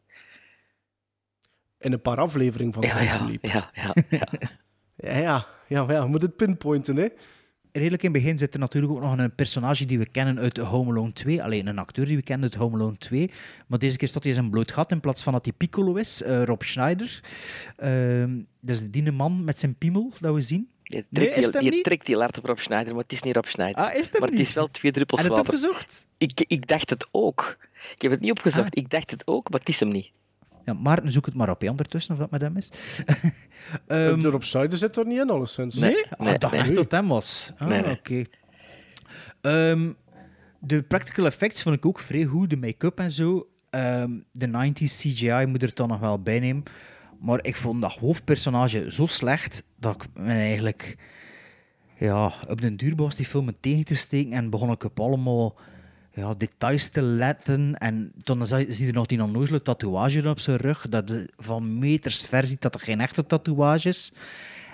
In 1.79 1.93
een 1.93 2.01
paar 2.01 2.17
afleveringen 2.17 2.73
van 2.73 2.81
Ja, 2.83 2.89
Quantum 2.89 3.19
ja, 3.19 3.25
Leap. 3.27 3.45
ja, 3.45 3.69
ja, 3.73 3.93
ja. 4.09 4.27
Ja, 4.97 5.17
ja, 5.17 5.47
ja, 5.67 5.85
ja, 5.87 6.01
je 6.01 6.07
moet 6.09 6.21
het 6.21 6.35
pinpointen, 6.35 6.95
hè. 6.95 7.07
Redelijk 7.71 8.03
in 8.03 8.11
het 8.13 8.21
begin 8.21 8.37
zit 8.37 8.53
er 8.53 8.59
natuurlijk 8.59 8.93
ook 8.93 9.01
nog 9.01 9.17
een 9.17 9.35
personage 9.35 9.85
die 9.85 9.99
we 9.99 10.09
kennen 10.09 10.39
uit 10.39 10.57
Home 10.57 10.89
Alone 10.91 11.13
2. 11.13 11.43
Alleen 11.43 11.67
een 11.67 11.77
acteur 11.79 12.05
die 12.05 12.15
we 12.15 12.21
kennen 12.21 12.49
uit 12.49 12.59
Home 12.59 12.75
Alone 12.75 12.97
2. 12.97 13.31
Maar 13.67 13.79
deze 13.79 13.97
keer 13.97 14.07
staat 14.07 14.23
hij 14.23 14.31
in 14.31 14.37
zijn 14.37 14.49
bloot 14.49 14.71
gat 14.71 14.91
in 14.91 14.99
plaats 14.99 15.23
van 15.23 15.33
dat 15.33 15.45
hij 15.45 15.53
Piccolo 15.57 15.95
is. 15.95 16.23
eh, 16.23 16.43
Rob 16.43 16.61
Schneider. 16.61 17.21
Ehm 17.77 18.35
dat 18.61 18.75
is 18.75 18.91
die 18.91 19.11
man 19.11 19.43
met 19.43 19.59
zijn 19.59 19.75
piemel 19.75 20.11
dat 20.19 20.33
we 20.33 20.41
zien. 20.41 20.69
Je 20.83 21.05
Nee, 21.09 21.25
trekt, 21.29 21.37
is 21.37 21.51
die, 21.51 21.75
je 21.75 21.81
trekt 21.81 22.05
die 22.05 22.17
op 22.17 22.45
Rob 22.45 22.57
Schneider, 22.57 22.93
maar 22.93 23.03
het 23.03 23.11
is 23.11 23.21
niet 23.21 23.35
Rob 23.35 23.45
Schneider. 23.45 23.83
Ah, 23.83 23.95
is 23.95 24.19
maar 24.19 24.29
het 24.29 24.39
is 24.39 24.53
wel 24.53 24.71
twee 24.71 24.91
druppels 24.91 25.19
En 25.19 25.25
het 25.25 25.35
water. 25.37 25.53
opgezocht? 25.53 26.07
Ik, 26.17 26.45
ik 26.47 26.67
dacht 26.67 26.89
het 26.89 27.07
ook. 27.11 27.57
Ik 27.95 28.01
heb 28.01 28.11
het 28.11 28.19
niet 28.19 28.31
opgezocht. 28.31 28.75
Ah. 28.75 28.83
Ik 28.83 28.89
dacht 28.89 29.11
het 29.11 29.27
ook, 29.27 29.49
maar 29.49 29.59
het 29.59 29.69
is 29.69 29.79
hem 29.79 29.89
niet. 29.89 30.11
Ja, 30.67 30.73
Maarten, 30.73 31.11
zoek 31.11 31.25
het 31.25 31.35
maar 31.35 31.49
op 31.49 31.61
hè, 31.61 31.69
ondertussen 31.69 32.13
of 32.13 32.19
dat 32.19 32.31
met 32.31 32.41
hem 32.41 32.57
is. 32.57 32.69
Ehm, 33.87 34.21
de 34.21 34.29
Rob 34.29 34.41
Schneider 34.41 34.77
zit 34.77 34.97
er 34.97 35.05
niet 35.05 35.19
in, 35.19 35.29
alleszins. 35.29 35.75
Nee? 35.75 35.93
Nee, 35.93 36.05
Ah, 36.09 36.19
nee, 36.19 36.33
ik 36.33 36.39
dacht 36.39 36.53
nee. 36.53 36.61
echt 36.61 36.73
dat 36.75 36.83
het 36.83 36.91
hem 36.91 37.07
was. 37.07 37.51
Ah, 37.57 37.67
Nee, 37.67 37.81
nee. 37.81 37.91
oké. 37.91 38.21
Ehm, 39.41 39.91
de 40.59 40.83
practical 40.83 41.25
effects 41.25 41.61
vond 41.63 41.75
ik 41.75 41.85
ook 41.85 41.99
vrij 41.99 42.23
goed. 42.23 42.49
De 42.49 42.57
make-up 42.57 42.99
en 42.99 43.11
zo. 43.11 43.47
Ehm, 43.69 44.11
de 44.31 44.47
90s 44.47 44.97
CGI 45.01 45.45
moet 45.45 45.63
er 45.63 45.71
dan 45.73 45.87
nog 45.87 45.99
wel 45.99 46.21
bij 46.21 46.39
nemen. 46.39 46.63
Maar 47.19 47.39
ik 47.45 47.55
vond 47.55 47.81
dat 47.81 47.93
hoofdpersonage 47.93 48.91
zo 48.91 49.05
slecht 49.05 49.63
dat 49.79 49.95
ik 49.95 50.07
me 50.13 50.31
eigenlijk... 50.33 50.97
Ja, 51.97 52.31
op 52.47 52.61
den 52.61 52.77
duur 52.77 52.95
was 52.95 53.15
die 53.15 53.25
film 53.25 53.49
tegen 53.59 53.85
te 53.85 53.95
steken 53.95 54.33
en 54.33 54.49
begon 54.49 54.71
ik 54.71 54.83
op 54.83 54.99
allemaal 54.99 55.55
ja, 56.17 56.33
details 56.37 56.87
te 56.89 57.01
letten. 57.01 57.75
En 57.77 58.11
toen 58.23 58.45
zie 58.47 58.85
je 58.85 58.91
nog 58.91 59.05
die 59.05 59.23
onnozele 59.23 59.61
tatoeage 59.61 60.29
op 60.29 60.39
zijn 60.39 60.57
rug. 60.57 60.89
Dat 60.89 61.11
van 61.37 61.79
meters 61.79 62.27
ver 62.27 62.47
ziet 62.47 62.61
dat 62.61 62.73
er 62.73 62.79
geen 62.79 63.01
echte 63.01 63.25
tatoeage 63.25 63.89
is. 63.89 64.13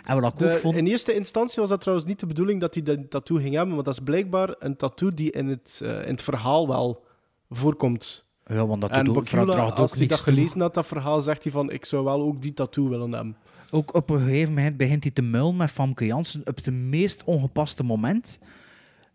En 0.04 0.22
wat 0.22 0.34
ik 0.34 0.42
ook 0.42 0.54
vond... 0.54 0.76
in 0.76 0.86
eerste 0.86 1.14
instantie 1.14 1.60
was 1.60 1.70
dat 1.70 1.82
trouwens 1.82 2.08
niet 2.08 2.20
de 2.20 2.26
bedoeling 2.26 2.62
dat 2.62 2.74
hij 2.74 2.84
de 2.84 3.08
tattoo 3.08 3.38
ging 3.38 3.56
hebben, 3.56 3.76
maar 3.76 3.84
dat 3.84 3.94
is 3.94 4.00
blijkbaar 4.00 4.56
een 4.60 4.76
tattoo 4.76 5.14
die 5.14 5.32
in 5.32 5.48
het, 5.48 5.80
eh, 5.84 5.90
in 5.90 6.12
het 6.12 6.22
verhaal 6.22 6.68
wel 6.68 7.04
voorkomt. 7.50 8.26
Ja, 8.46 8.66
want 8.68 8.82
dat 8.82 8.90
en 8.90 9.06
doet 9.06 9.18
ook, 9.18 9.24
Bakula, 9.24 9.54
draagt 9.54 9.80
als 9.80 9.92
ook 9.92 9.98
hij 9.98 10.08
dat 10.08 10.24
toe. 10.24 10.34
gelezen 10.34 10.60
had, 10.60 10.74
dat 10.74 10.86
verhaal, 10.86 11.22
zegt 11.22 11.44
hij 11.44 11.52
van, 11.52 11.72
ik 11.72 11.86
zou 11.86 12.04
wel 12.04 12.22
ook 12.22 12.42
die 12.42 12.54
tattoo 12.54 12.90
willen 12.90 13.12
hebben. 13.12 13.38
Ook 13.72 13.94
op 13.94 14.10
een 14.10 14.20
gegeven 14.20 14.54
moment 14.54 14.78
begint 14.78 15.04
hij 15.04 15.12
te 15.12 15.22
muilen 15.22 15.56
met 15.56 15.72
Famke 15.72 16.06
Janssen 16.06 16.42
op 16.46 16.56
het 16.56 16.72
meest 16.72 17.24
ongepaste 17.24 17.84
moment 17.84 18.40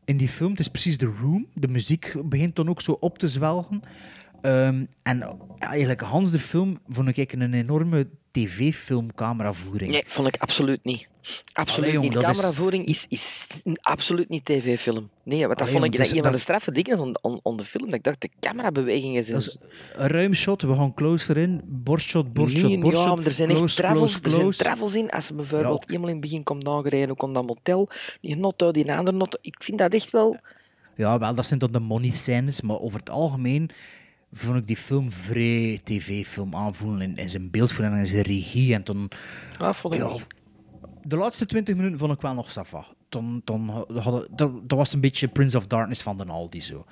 in 0.08 0.16
die 0.16 0.28
film. 0.28 0.50
Het 0.50 0.60
is 0.60 0.68
precies 0.68 0.98
de 0.98 1.14
room. 1.20 1.46
De 1.54 1.68
muziek 1.68 2.14
begint 2.24 2.56
dan 2.56 2.68
ook 2.68 2.80
zo 2.80 2.96
op 3.00 3.18
te 3.18 3.28
zwelgen. 3.28 3.82
Ehm, 4.42 4.84
en 5.02 5.38
eigenlijk 5.58 6.00
Hans 6.00 6.30
de 6.30 6.38
film 6.38 6.78
vond 6.88 7.16
ik 7.18 7.32
een 7.32 7.54
enorme 7.54 8.08
tv-film 8.30 9.14
cameravoering. 9.14 9.92
Nee, 9.92 10.02
vond 10.06 10.28
ik 10.28 10.36
absoluut 10.36 10.84
niet. 10.84 11.08
Absoluut 11.52 11.80
Allee, 11.80 11.92
jong, 11.92 12.04
niet. 12.04 12.12
dat 12.22 12.30
is- 12.30 12.36
Cameravoering 12.40 12.86
is, 12.86 13.04
is 13.08 13.46
absoluut 13.80 14.28
niet 14.28 14.44
tv-film. 14.44 15.08
Nee, 15.22 15.38
want 15.46 15.50
dat 15.58 15.60
Allee, 15.60 15.72
vond 15.72 15.84
ik 15.84 15.96
dat 15.96 16.06
is- 16.06 16.12
een 16.12 16.22
van 16.22 16.32
de 16.32 16.38
straffe 16.38 16.72
dingen 16.72 16.98
on, 17.00 17.16
on, 17.22 17.40
on 17.42 17.56
de 17.56 17.64
film. 17.64 17.84
Dat 17.84 17.94
ik 17.94 18.02
dacht, 18.02 18.20
de 18.20 18.30
camerabewegingen 18.40 19.24
zijn... 19.24 19.42
Een 19.96 20.08
ruim 20.08 20.34
shot, 20.34 20.62
we 20.62 20.74
gaan 20.74 20.94
close 20.94 21.30
erin. 21.30 21.60
Borstshot, 21.64 22.32
borstshot, 22.32 22.68
Nee, 22.68 22.78
borstshot. 22.78 23.06
ja, 23.08 23.14
maar 23.14 23.24
er 23.26 23.32
zijn 23.32 23.50
echt 23.50 23.76
travels, 23.76 24.20
close, 24.20 24.36
er 24.36 24.52
zijn 24.54 24.66
travels 24.68 24.94
in. 24.94 25.10
Als 25.10 25.26
ze 25.26 25.34
bijvoorbeeld 25.34 25.80
Ja. 25.80 25.86
helemaal 25.86 26.08
in 26.08 26.14
het 26.14 26.22
begin 26.24 26.42
komt 26.42 26.66
aangereden, 26.68 27.16
komt 27.16 27.34
dat 27.34 27.46
motel, 27.46 27.88
die 28.20 28.36
notto, 28.36 28.70
die 28.70 28.92
andere 28.92 29.16
notto. 29.16 29.38
Ik 29.40 29.62
vind 29.62 29.78
dat 29.78 29.92
echt 29.92 30.10
wel... 30.10 30.36
Ja, 30.96 31.18
wel, 31.18 31.34
dat 31.34 31.46
zijn 31.46 31.58
dan 31.58 31.72
de 31.72 31.80
money 31.80 32.10
scènes, 32.10 32.60
maar 32.60 32.78
over 32.80 32.98
het 32.98 33.10
algemeen 33.10 33.70
vond 34.32 34.56
ik 34.56 34.66
die 34.66 34.76
film 34.76 35.10
vrij 35.12 35.80
tv-film 35.84 36.54
aanvoelen 36.54 37.00
in, 37.00 37.16
in 37.16 37.28
zijn 37.28 37.50
beeldvoering 37.50 37.94
en 37.96 38.00
in 38.02 38.06
zijn 38.08 38.22
regie. 38.22 38.74
En 38.74 38.82
toen, 38.82 39.10
Ah, 39.58 39.74
vond 39.74 39.94
ik 39.94 40.00
Ja. 40.00 40.16
De 41.08 41.16
laatste 41.16 41.46
20 41.46 41.76
minuten 41.76 41.98
vond 41.98 42.12
ik 42.12 42.20
wel 42.20 42.34
nog 42.34 42.50
safa. 42.50 42.84
Toen, 43.08 43.40
toen 43.44 43.68
hadden, 43.98 44.28
dat, 44.30 44.68
dat 44.68 44.78
was 44.78 44.92
een 44.92 45.00
beetje 45.00 45.28
Prince 45.28 45.56
of 45.56 45.66
Darkness 45.66 46.02
van 46.02 46.16
de 46.16 46.24
Aldi 46.24 46.60
zo. 46.60 46.84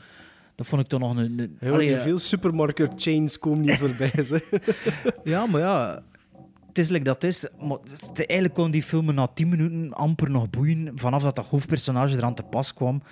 Dat 0.55 0.67
vond 0.67 0.81
ik 0.83 0.89
toch 0.89 1.01
nog 1.01 1.17
een... 1.17 1.39
een 1.39 1.57
Heel 1.61 1.73
allee, 1.73 1.87
die 1.89 1.97
veel 1.97 2.19
supermarket 2.19 2.93
chains 2.97 3.39
komen 3.39 3.61
niet 3.61 3.77
voorbij. 3.79 4.23
Ze. 4.25 4.63
Ja, 5.25 5.47
maar 5.47 5.61
ja, 5.61 6.03
het 6.69 6.79
is 6.79 6.89
like 6.89 7.05
dat 7.05 7.15
het 7.15 7.25
is. 7.25 7.49
Maar 7.61 7.79
het- 7.91 8.27
eigenlijk 8.27 8.55
kon 8.55 8.71
die 8.71 8.83
film 8.83 9.05
me 9.05 9.13
na 9.13 9.27
10 9.27 9.49
minuten 9.49 9.93
amper 9.93 10.31
nog 10.31 10.51
boeien 10.51 10.91
vanaf 10.95 11.23
dat 11.23 11.37
dat 11.37 11.47
hoofdpersonage 11.47 12.17
eraan 12.17 12.35
te 12.35 12.43
pas 12.43 12.75
kwam. 12.75 13.03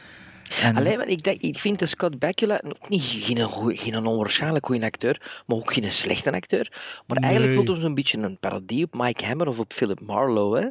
En, 0.62 0.77
Alleen, 0.77 0.99
maar 0.99 1.09
ik, 1.09 1.23
denk, 1.23 1.40
ik 1.40 1.59
vind 1.59 1.79
de 1.79 1.87
Scott 1.87 2.19
Bakula 2.19 2.61
ook 2.67 2.88
niet 2.88 3.03
geen, 3.03 3.49
geen 3.77 4.07
onwaarschijnlijk 4.07 4.67
goede 4.67 4.85
acteur, 4.85 5.43
maar 5.47 5.57
ook 5.57 5.73
geen 5.73 5.93
slechte 5.93 6.33
acteur. 6.33 6.73
Maar 7.07 7.17
eigenlijk 7.17 7.55
wil 7.55 7.73
hij 7.75 7.83
zo'n 7.83 7.95
beetje 7.95 8.19
een 8.19 8.38
parodie 8.38 8.85
op 8.85 8.95
Mike 8.95 9.25
Hammer 9.25 9.49
of 9.49 9.59
op 9.59 9.73
Philip 9.73 10.01
Marlowe. 10.01 10.61
Hè? 10.61 10.69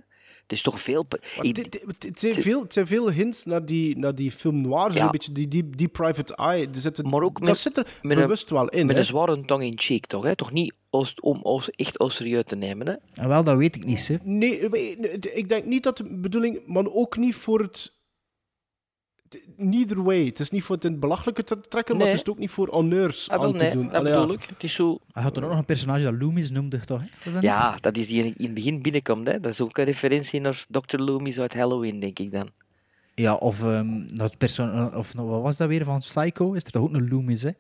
Het 0.54 0.66
is 0.66 0.72
toch 0.72 0.82
veel... 0.82 1.06
Het 1.36 1.80
het 2.00 2.20
zijn 2.20 2.34
veel, 2.34 2.62
het 2.62 2.74
zijn 2.74 2.88
veel 2.88 3.12
hints 3.12 3.44
naar 3.46 3.66
die, 3.66 3.98
naar 3.98 4.16
die 4.16 4.32
film 4.32 4.62
noir, 4.62 4.92
zo'n 4.92 5.02
Ja. 5.02 5.10
beetje 5.10 5.32
die, 5.32 5.48
die, 5.48 5.70
die 5.70 5.88
private 5.88 6.36
eye. 6.36 6.68
Er 6.68 6.82
zit, 6.82 7.04
Maar 7.04 7.22
ook 7.22 7.40
dat 7.40 7.48
met- 7.48 7.58
zit 7.58 7.78
er 7.78 7.88
met 8.02 8.18
een- 8.18 8.24
bewust 8.24 8.50
wel 8.50 8.68
in. 8.70 8.86
met 8.86 8.96
hè. 8.96 9.02
een 9.02 9.08
zware 9.08 9.46
tong 9.46 9.64
in 9.64 9.74
cheek, 9.76 10.06
toch? 10.06 10.24
Hè? 10.24 10.36
Toch 10.36 10.52
niet 10.52 10.74
om 11.22 11.40
oost, 11.44 11.68
echt 11.68 11.98
au 12.00 12.10
serieus 12.12 12.44
te 12.46 12.56
nemen. 12.56 12.88
Hè? 12.88 12.94
en 13.14 13.28
wel, 13.28 13.44
dat 13.44 13.58
weet 13.58 13.76
ik 13.76 13.86
niet. 13.86 14.08
Hè. 14.08 14.16
Nee, 14.24 14.60
ik 15.34 15.50
denk 15.50 15.66
niet 15.66 15.84
dat 15.84 15.98
de 15.98 16.18
bedoeling, 16.20 16.62
maar 16.66 16.86
ook 16.88 17.18
niet 17.18 17.36
voor 17.36 17.62
het. 17.62 17.94
Neither 19.58 20.04
way. 20.04 20.26
Het 20.26 20.40
is 20.40 20.50
niet 20.50 20.64
voor 20.64 20.76
het 20.76 20.86
in 20.86 20.92
het 20.92 21.00
belachelijke 21.00 21.44
te 21.44 21.60
trekken, 21.70 21.96
maar 21.96 22.04
Nee. 22.06 22.14
het 22.16 22.26
is 22.28 22.32
ook 22.34 22.40
niet 22.40 22.50
voor 22.50 22.68
honneurs 22.70 23.30
Ah, 23.30 23.44
aan 23.44 23.58
te 23.58 23.70
doen. 23.70 23.86
dat 23.86 23.94
Allee, 23.94 24.14
ja. 24.14 24.20
bedoel 24.20 24.36
ik. 24.36 24.44
Het 24.44 24.64
is 24.64 24.74
zo... 24.74 25.00
Hij 25.12 25.24
had 25.24 25.38
er 25.38 25.44
ook 25.44 25.50
nog 25.50 25.60
een 25.60 25.66
personage 25.66 26.04
dat 26.04 26.22
Loomis 26.22 26.52
noemde, 26.52 26.80
toch? 26.80 27.00
Hè? 27.02 27.06
Was 27.24 27.24
dat 27.34 27.34
niet? 27.34 27.52
Ja, 27.52 27.78
dat 27.82 27.98
is 27.98 28.08
die 28.08 28.24
in 28.24 28.46
het 28.46 28.54
begin 28.54 28.82
binnenkomt. 28.82 29.28
Hè? 29.28 29.40
Dat 29.40 29.52
is 29.52 29.62
ook 29.62 29.78
een 29.78 29.84
referentie 29.86 30.40
naar 30.42 30.66
Dr. 30.70 30.98
Loomis 30.98 31.40
uit 31.40 31.54
Halloween, 31.54 32.00
denk 32.00 32.20
ik 32.20 32.32
dan. 32.32 32.50
Ja, 33.16 33.34
of, 33.34 33.64
ehm, 33.64 34.08
dat 34.08 34.38
perso- 34.38 34.92
of 34.96 35.16
nou, 35.16 35.28
wat 35.28 35.42
was 35.42 35.58
dat 35.58 35.68
weer 35.68 35.84
van 35.84 36.00
Psycho? 36.00 36.54
Is 36.54 36.64
er 36.66 36.72
toch 36.72 36.82
ook 36.84 36.94
een 36.94 37.08
Loomis, 37.10 37.44
hè? 37.44 37.52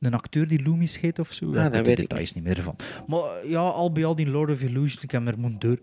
Een 0.00 0.14
acteur 0.14 0.48
die 0.48 0.62
Loomis 0.62 1.00
heet 1.00 1.18
of 1.18 1.32
zo? 1.32 1.52
Ja, 1.52 1.64
ik 1.64 1.72
dat 1.72 1.72
weet 1.72 1.84
de 1.84 1.90
ik 2.02 2.08
details 2.08 2.32
niet 2.34 2.44
meer 2.44 2.62
van. 2.62 2.76
Maar 3.06 3.46
ja, 3.46 3.60
al 3.60 3.92
bij 3.92 4.04
al 4.04 4.14
die 4.16 4.30
Lord 4.30 4.50
of 4.50 4.62
Illusion, 4.62 5.02
ik 5.02 5.10
heb 5.10 5.28
er 5.28 5.38
moeten 5.38 5.58
door, 5.60 5.78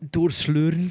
doorsleuren. 0.00 0.90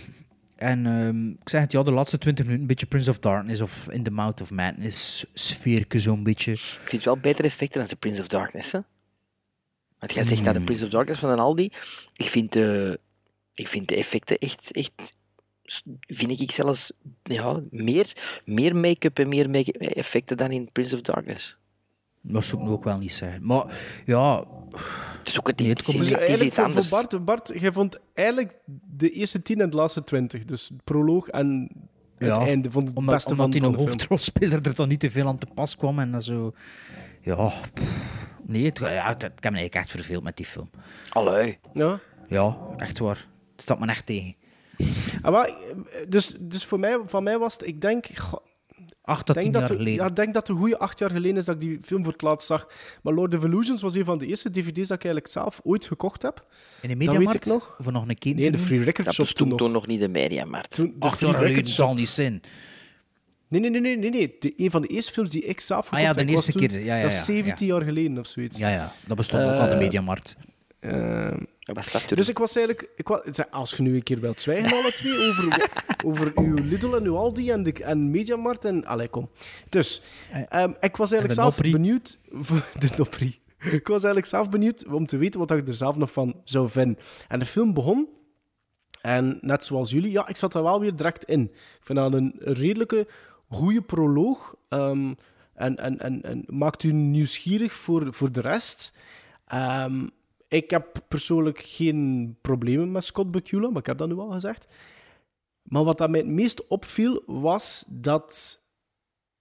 En 0.59 0.85
ehm, 0.85 1.29
ik 1.29 1.49
zeg 1.49 1.61
het, 1.61 1.71
ja, 1.71 1.83
de 1.83 1.91
laatste 1.91 2.17
20 2.17 2.45
minuten 2.45 2.61
een 2.61 2.69
beetje 2.69 2.85
Prince 2.85 3.09
of 3.09 3.19
Darkness 3.19 3.61
of 3.61 3.87
In 3.89 4.03
the 4.03 4.11
Mouth 4.11 4.41
of 4.41 4.51
Madness 4.51 5.25
sfeerke 5.33 5.99
zo'n 5.99 6.23
beetje. 6.23 6.51
Ik 6.51 6.59
vind 6.59 7.03
wel 7.03 7.17
betere 7.17 7.47
effecten 7.47 7.79
dan 7.79 7.89
de 7.89 7.95
Prince 7.95 8.21
of 8.21 8.27
Darkness. 8.27 8.71
Hè? 8.71 8.79
Want 9.99 10.13
jij 10.13 10.23
zegt 10.23 10.43
dat 10.43 10.53
de 10.53 10.61
Prince 10.61 10.83
of 10.83 10.89
Darkness 10.89 11.19
van 11.19 11.29
een 11.29 11.39
Aldi. 11.39 11.71
Ik 12.15 12.29
vind 12.29 12.53
de, 12.53 12.99
ik 13.53 13.67
vind 13.67 13.87
de 13.87 13.95
effecten 13.95 14.37
echt, 14.37 14.71
echt 14.71 15.17
vind 16.07 16.41
ik 16.41 16.51
zelfs 16.51 16.91
ja, 17.23 17.61
meer, 17.69 18.41
meer 18.45 18.75
make-up 18.75 19.19
en 19.19 19.29
meer 19.29 19.49
make 19.49 19.71
effecten 19.71 20.37
dan 20.37 20.51
in 20.51 20.71
Prince 20.71 20.95
of 20.95 21.01
Darkness. 21.01 21.57
Dat 22.21 22.45
zou 22.45 22.61
ik 22.61 22.67
nu 22.67 22.73
ook 22.73 22.83
wel 22.83 22.97
niet 22.97 23.13
zeggen. 23.13 23.45
Maar 23.45 23.65
ja, 24.05 24.45
Het 25.19 25.27
is 25.27 25.39
ook 25.39 25.47
het, 25.47 25.59
het 25.59 25.85
Dus 25.85 25.95
is, 25.95 26.11
eigenlijk 26.11 26.53
voor, 26.53 26.71
voor. 26.71 26.85
Bart, 26.89 27.25
Bart, 27.25 27.51
jij 27.55 27.71
vond 27.71 27.99
eigenlijk 28.13 28.57
de 28.97 29.11
eerste 29.11 29.41
tien 29.41 29.61
en 29.61 29.69
de 29.69 29.75
laatste 29.75 30.01
twintig. 30.01 30.45
Dus 30.45 30.71
proloog 30.83 31.27
en 31.27 31.69
het 32.17 32.27
Ja, 32.27 32.37
einde 32.37 32.71
vond 32.71 32.87
het 32.87 32.97
omdat, 32.97 33.15
beste 33.15 33.29
omdat 33.29 33.61
van, 33.61 33.71
de 33.71 33.77
hoofdrolspeler 33.77 34.65
er 34.65 34.75
dan 34.75 34.87
niet 34.87 34.99
te 34.99 35.11
veel 35.11 35.27
aan 35.27 35.37
te 35.37 35.47
pas 35.53 35.75
kwam 35.75 35.99
en 35.99 36.11
dat 36.11 36.23
zo... 36.23 36.53
Ja, 37.21 37.51
pff. 37.73 38.27
nee, 38.45 38.65
het, 38.65 38.77
ja, 38.77 39.07
het, 39.07 39.21
het, 39.21 39.31
ik 39.37 39.43
heb 39.43 39.51
me 39.51 39.57
eigenlijk 39.57 39.75
echt 39.75 39.89
verveeld 39.89 40.23
met 40.23 40.37
die 40.37 40.45
film. 40.45 40.69
Allee. 41.09 41.59
Ja. 41.73 41.99
Ja, 42.27 42.57
echt 42.77 42.99
waar. 42.99 43.27
Het 43.51 43.61
staat 43.61 43.79
me 43.79 43.87
echt 43.87 44.05
tegen. 44.05 44.35
Ah, 45.21 45.31
maar, 45.31 45.51
dus, 46.07 46.35
dus 46.39 46.65
voor 46.65 46.79
mij, 46.79 46.99
van 47.05 47.23
mij 47.23 47.37
was 47.37 47.53
het, 47.53 47.65
ik 47.67 47.81
denk, 47.81 48.05
goh, 48.17 48.43
Acht 49.09 49.25
tot 49.25 49.41
tien 49.41 49.51
jaar 49.51 49.61
dat, 49.61 49.71
geleden. 49.71 49.93
Ja, 49.93 50.05
ik 50.05 50.15
denk 50.15 50.33
dat 50.33 50.47
het 50.47 50.55
een 50.55 50.61
goede 50.61 50.77
acht 50.79 50.99
jaar 50.99 51.11
geleden 51.11 51.37
is 51.37 51.45
dat 51.45 51.55
ik 51.55 51.61
die 51.61 51.79
film 51.81 52.03
voor 52.03 52.11
het 52.13 52.21
laatst 52.21 52.47
zag. 52.47 52.67
Maar 53.01 53.13
Lord 53.13 53.35
of 53.35 53.43
Illusions 53.43 53.81
was 53.81 53.95
een 53.95 54.05
van 54.05 54.17
de 54.17 54.25
eerste 54.25 54.51
dvd's 54.51 54.87
dat 54.87 54.97
ik 54.97 55.03
eigenlijk 55.03 55.27
zelf 55.27 55.59
ooit 55.63 55.85
gekocht 55.85 56.21
heb. 56.21 56.45
In 56.81 56.89
de 56.89 56.95
weet 56.95 57.07
Mediamarkt? 57.07 57.45
ik 57.45 57.51
nog. 57.53 57.75
Of 57.79 57.91
nog 57.91 58.07
een 58.07 58.17
keer 58.17 58.35
Nee, 58.35 58.51
de? 58.51 58.57
Free 58.57 58.83
Record 58.83 59.05
Dat 59.05 59.13
Shop 59.15 59.25
toen 59.25 59.35
toen, 59.35 59.47
nog. 59.47 59.57
toen 59.57 59.71
nog 59.71 59.87
niet 59.87 59.99
de 59.99 60.07
Mediamarkt. 60.07 60.75
Toen, 60.75 60.93
de 60.99 61.05
Acht 61.05 61.19
jaar 61.19 61.33
geleden 61.33 61.67
zal 61.67 61.93
niet 61.93 62.09
zijn. 62.09 62.41
Nee, 63.47 63.61
nee, 63.61 63.69
nee, 63.69 63.81
nee, 63.81 63.97
nee. 63.97 64.09
nee. 64.09 64.35
De, 64.39 64.53
een 64.57 64.71
van 64.71 64.81
de 64.81 64.87
eerste 64.87 65.11
films 65.11 65.29
die 65.29 65.41
ik 65.45 65.59
zelf 65.59 65.85
Ah 65.85 65.99
gekocht 65.99 66.03
ja, 66.03 66.13
de 66.13 66.19
heb, 66.19 66.29
was 66.29 66.45
eerste 66.45 66.51
toen- 66.59 66.67
keer. 66.67 66.79
Ja, 66.85 66.95
ja, 66.95 67.01
Dat 67.01 67.11
is 67.11 67.17
ja, 67.17 67.23
17 67.23 67.67
jaar 67.67 67.81
geleden 67.81 68.17
of 68.17 68.27
zoiets. 68.27 68.57
Ja, 68.57 68.69
ja. 68.69 68.93
Dat 69.07 69.17
bestond 69.17 69.43
ook 69.43 69.49
al 69.51 69.65
de 69.65 69.71
Eh, 69.71 69.77
Mediamarkt. 69.77 70.35
Ehm, 70.79 71.37
Dus 72.15 72.29
ik 72.29 72.37
was 72.37 72.55
eigenlijk... 72.55 72.89
Ik 72.95 73.07
was, 73.07 73.21
als 73.51 73.71
je 73.71 73.81
nu 73.81 73.95
een 73.95 74.03
keer 74.03 74.19
wilt 74.19 74.41
zwijgen, 74.41 74.71
alle 74.77 74.91
twee, 74.91 75.27
over, 75.29 75.71
over 76.05 76.31
uw 76.35 76.53
Lidl 76.53 76.95
en 76.95 77.03
uw 77.03 77.17
Aldi 77.17 77.51
en, 77.51 77.63
de, 77.63 77.73
en 77.73 78.11
Mediamarkt 78.11 78.65
en... 78.65 78.85
Allee, 78.85 79.07
kom. 79.07 79.29
Dus, 79.69 80.01
ehm, 80.49 80.73
ik 80.79 80.95
was 80.97 81.11
eigenlijk 81.11 81.41
zelf 81.41 81.55
Nopri. 81.55 81.71
benieuwd... 81.71 82.17
voor 82.31 82.65
De 82.79 82.89
Nopri. 82.97 83.39
Ik 83.59 83.87
was 83.87 84.03
eigenlijk 84.03 84.25
zelf 84.25 84.49
benieuwd 84.49 84.85
om 84.85 85.05
te 85.05 85.17
weten 85.17 85.39
wat 85.39 85.51
ik 85.51 85.67
er 85.67 85.73
zelf 85.73 85.97
nog 85.97 86.11
van 86.11 86.41
zou 86.43 86.69
vinden. 86.69 86.97
En 87.27 87.39
de 87.39 87.45
film 87.45 87.73
begon... 87.73 88.07
En 89.01 89.37
net 89.41 89.65
zoals 89.65 89.91
jullie, 89.91 90.11
ja, 90.11 90.27
ik 90.27 90.35
zat 90.35 90.53
er 90.53 90.63
wel 90.63 90.79
weer 90.79 90.95
direct 90.95 91.23
in. 91.23 91.41
Ik 91.43 91.79
vind 91.81 91.99
dat 91.99 92.13
een 92.13 92.35
redelijke, 92.39 93.07
goede 93.49 93.81
proloog. 93.81 94.55
ehm, 94.69 95.13
en, 95.53 95.75
en, 95.75 95.99
en, 95.99 96.21
en 96.21 96.43
maakt 96.47 96.83
u 96.83 96.91
nieuwsgierig 96.91 97.73
voor, 97.73 98.13
voor 98.13 98.31
de 98.31 98.41
rest. 98.41 98.93
Ehm, 99.45 100.07
ik 100.49 100.69
heb 100.69 101.03
persoonlijk 101.07 101.59
geen 101.59 102.37
problemen 102.41 102.91
met 102.91 103.03
Scott 103.03 103.31
Bakula, 103.31 103.69
maar 103.69 103.79
ik 103.79 103.85
heb 103.85 103.97
dat 103.97 104.07
nu 104.07 104.17
al 104.17 104.31
gezegd. 104.31 104.67
Maar 105.61 105.83
wat 105.83 105.97
dat 105.97 106.09
mij 106.09 106.19
het 106.19 106.29
meest 106.29 106.67
opviel, 106.67 107.23
was 107.25 107.85
dat 107.87 108.59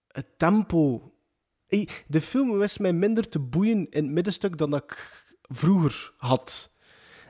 het 0.06 0.38
tempo... 0.38 1.12
De 2.06 2.20
film 2.20 2.58
wist 2.58 2.80
mij 2.80 2.92
minder 2.92 3.28
te 3.28 3.38
boeien 3.38 3.90
in 3.90 4.04
het 4.04 4.12
middenstuk 4.12 4.58
dan 4.58 4.70
dat 4.70 4.82
ik 4.82 5.24
vroeger 5.42 6.12
had. 6.16 6.76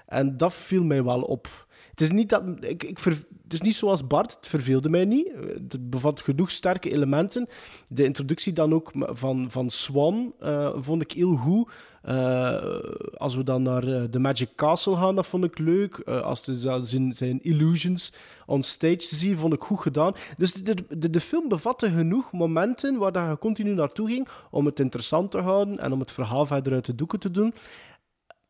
En 0.07 0.37
dat 0.37 0.55
viel 0.55 0.85
mij 0.85 1.05
wel 1.05 1.23
op. 1.23 1.67
Het 1.91 2.01
is 2.01 2.11
niet, 2.11 2.29
dat, 2.29 2.45
ik, 2.61 2.83
ik 2.83 2.99
het 2.99 3.53
is 3.53 3.61
niet 3.61 3.75
zoals 3.75 4.07
Bart, 4.07 4.35
het 4.35 4.47
verveelde 4.47 4.89
mij 4.89 5.05
niet. 5.05 5.33
Het 5.35 5.91
bevat 5.91 6.21
genoeg 6.21 6.51
sterke 6.51 6.91
elementen. 6.91 7.47
De 7.89 8.05
introductie 8.05 8.53
dan 8.53 8.75
ook 8.75 8.93
van, 8.97 9.51
van 9.51 9.71
Swan 9.71 10.35
eh, 10.41 10.73
vond 10.77 11.03
ik 11.03 11.13
heel 11.13 11.37
goed. 11.37 11.73
Eh, 12.09 12.81
als 13.17 13.37
we 13.37 13.45
dan 13.45 13.63
naar 13.63 13.87
eh, 13.87 14.03
The 14.05 14.19
Magic 14.19 14.55
Castle 14.55 14.97
gaan, 14.97 15.15
dat 15.15 15.27
vond 15.27 15.45
ik 15.45 15.59
leuk. 15.59 15.97
Eh, 15.99 16.21
als 16.23 16.45
de, 16.45 16.59
zo- 16.59 16.83
zijn, 16.83 17.13
zijn 17.15 17.43
illusions 17.43 18.13
on 18.47 18.63
stage 18.63 19.01
zien, 19.01 19.37
vond 19.37 19.53
ik 19.53 19.63
goed 19.63 19.81
gedaan. 19.81 20.15
Dus 20.37 20.53
de, 20.53 20.75
de, 20.99 21.11
de 21.11 21.21
film 21.21 21.49
bevatte 21.49 21.91
genoeg 21.91 22.33
momenten 22.33 22.97
waar 22.97 23.13
dat 23.13 23.29
je 23.29 23.39
continu 23.39 23.75
naartoe 23.75 24.09
ging 24.09 24.29
om 24.51 24.67
het 24.67 24.81
interessant 24.81 25.31
te 25.31 25.39
houden 25.39 25.79
en 25.79 25.93
om 25.93 26.01
het 26.01 26.13
verhaal 26.13 26.47
verder 26.47 26.73
uit 26.73 26.87
de 26.87 26.95
doeken 26.95 27.21
te 27.21 27.31
doen. 27.31 27.55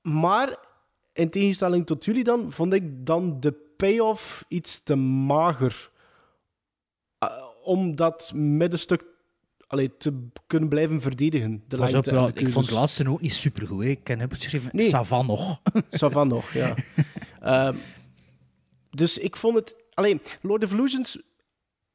Maar 0.02 0.56
in 1.12 1.30
tegenstelling 1.30 1.86
tot 1.86 2.04
jullie 2.04 2.24
dan, 2.24 2.52
vond 2.52 2.74
ik 2.74 3.06
dan 3.06 3.40
de 3.40 3.52
payoff 3.76 4.44
iets 4.48 4.82
te 4.82 4.94
mager. 4.94 5.90
Om 7.62 7.96
dat 7.96 8.32
middenstuk 8.34 9.04
allee, 9.68 9.96
te 9.96 10.26
kunnen 10.46 10.68
blijven 10.68 11.00
verdedigen. 11.00 11.62
De 11.68 11.76
Pas 11.76 11.94
op, 11.94 12.04
ja, 12.04 12.26
de 12.26 12.40
ik 12.40 12.48
vond 12.48 12.64
het 12.66 12.74
laatste 12.74 13.08
ook 13.10 13.20
niet 13.20 13.34
supergoed. 13.34 13.82
hè. 13.84 13.88
Ik 13.90 14.06
heb 14.08 14.30
het 14.30 14.42
geschreven, 14.42 14.68
Nee. 14.72 14.88
Savan 14.88 15.26
nog. 15.26 15.60
Savan 15.90 16.28
nog, 16.28 16.52
ja. 16.52 16.74
Ehm, 17.40 17.76
dus 18.90 19.18
ik 19.18 19.36
vond 19.36 19.54
het... 19.54 19.74
Alleen, 19.94 20.20
Lord 20.42 20.64
of 20.64 20.72
Illusions... 20.72 21.18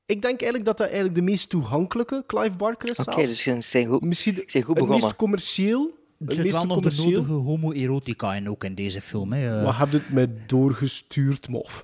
Ik 0.06 0.22
denk 0.22 0.42
eigenlijk 0.42 0.66
dat 0.66 0.78
dat 0.78 0.86
eigenlijk 0.88 1.16
de 1.16 1.22
meest 1.22 1.50
toegankelijke 1.50 2.24
Clive 2.28 2.56
Barker 2.56 2.90
is 2.90 3.00
Oké, 3.00 3.12
zelfs. 3.14 3.30
dus 3.30 3.42
ze 3.42 3.58
zijn 3.62 3.88
goed, 3.88 4.02
Misschien 4.02 4.36
ze 4.36 4.44
zijn 4.48 4.64
goed 4.64 4.76
het 4.76 4.84
begonnen. 4.84 5.04
meest 5.06 5.16
commercieel. 5.16 5.82
Er 6.20 6.26
Het 6.26 6.36
zit 6.36 6.44
meest 6.44 6.56
wel 6.56 6.66
nog 6.66 6.76
de 6.76 6.82
commercieel. 6.82 7.22
nodige 7.24 7.34
homoerotica 7.50 8.34
in 8.36 8.50
ook 8.50 8.64
in 8.64 8.76
deze 8.76 9.02
film. 9.02 9.34
Hè. 9.34 9.64
Wat 9.64 9.76
heb 9.78 9.92
je 9.92 9.98
het 9.98 10.10
mij 10.12 10.30
doorgestuurd, 10.48 11.50
mof? 11.50 11.84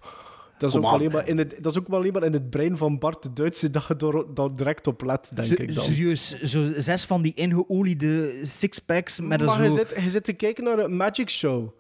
Dat 0.59 0.69
is, 0.69 0.75
ook 0.77 0.83
aan. 0.85 0.89
alleen 0.93 1.11
maar 1.11 1.27
in 1.27 1.37
het, 1.37 1.55
dat 1.61 1.71
is 1.71 1.79
ook 1.79 1.87
maar 1.87 1.99
alleen 1.99 2.13
maar 2.13 2.23
in 2.23 2.33
het 2.33 2.49
brein 2.49 2.77
van 2.77 2.99
Bart 2.99 3.23
de 3.23 3.33
Duitse 3.33 3.69
dat 3.69 3.85
je 3.87 3.95
daar, 3.95 4.33
daar 4.33 4.55
direct 4.55 4.87
op 4.87 5.01
let, 5.03 5.31
denk 5.35 5.47
ik 5.59 5.75
dan. 5.75 5.83
Serieus, 5.83 6.41
zo 6.41 6.65
zes 6.77 7.05
van 7.05 7.21
die 7.21 7.33
ingeoliede 7.33 8.39
sixpacks 8.45 9.19
met 9.19 9.39
een 9.39 9.45
maar 9.45 9.63
je 9.63 9.69
zit, 9.69 9.93
je 10.03 10.09
zit 10.09 10.23
te 10.23 10.33
kijken 10.33 10.63
naar 10.63 10.79
een 10.79 10.95
magic 10.95 11.29
show. 11.29 11.77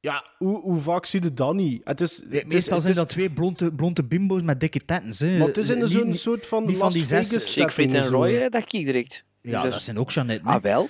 Ja, 0.00 0.24
hoe, 0.38 0.60
hoe 0.60 0.80
vaak 0.80 1.06
zie 1.06 1.22
je 1.22 1.32
dat 1.34 1.54
niet? 1.54 1.80
Het 1.84 2.00
is, 2.00 2.16
het 2.16 2.32
is- 2.32 2.42
Meestal 2.44 2.72
het 2.72 2.80
zijn 2.82 2.92
is- 2.92 2.98
dat 2.98 3.08
twee 3.08 3.30
blonde, 3.30 3.72
blonde 3.72 4.04
bimbo's 4.04 4.42
met 4.42 4.60
dikke 4.60 4.84
tettens. 4.84 5.18
Hè. 5.18 5.38
Maar 5.38 5.46
het 5.46 5.56
is 5.56 5.70
in 5.70 5.88
zo'n 5.88 6.14
soort 6.14 6.46
van 6.46 6.64
Las 6.64 6.76
van 6.76 6.90
die 6.92 7.04
zes- 7.04 7.56
en 7.76 8.02
zo. 8.02 8.10
Roy, 8.16 8.48
dat 8.48 8.64
kijk 8.64 8.84
direct. 8.84 9.24
Ja, 9.40 9.62
Dus- 9.62 9.72
dat 9.72 9.82
zijn 9.82 9.98
ook 9.98 10.10
Jeannette. 10.10 10.44
Ah, 10.48 10.62
wel. 10.62 10.88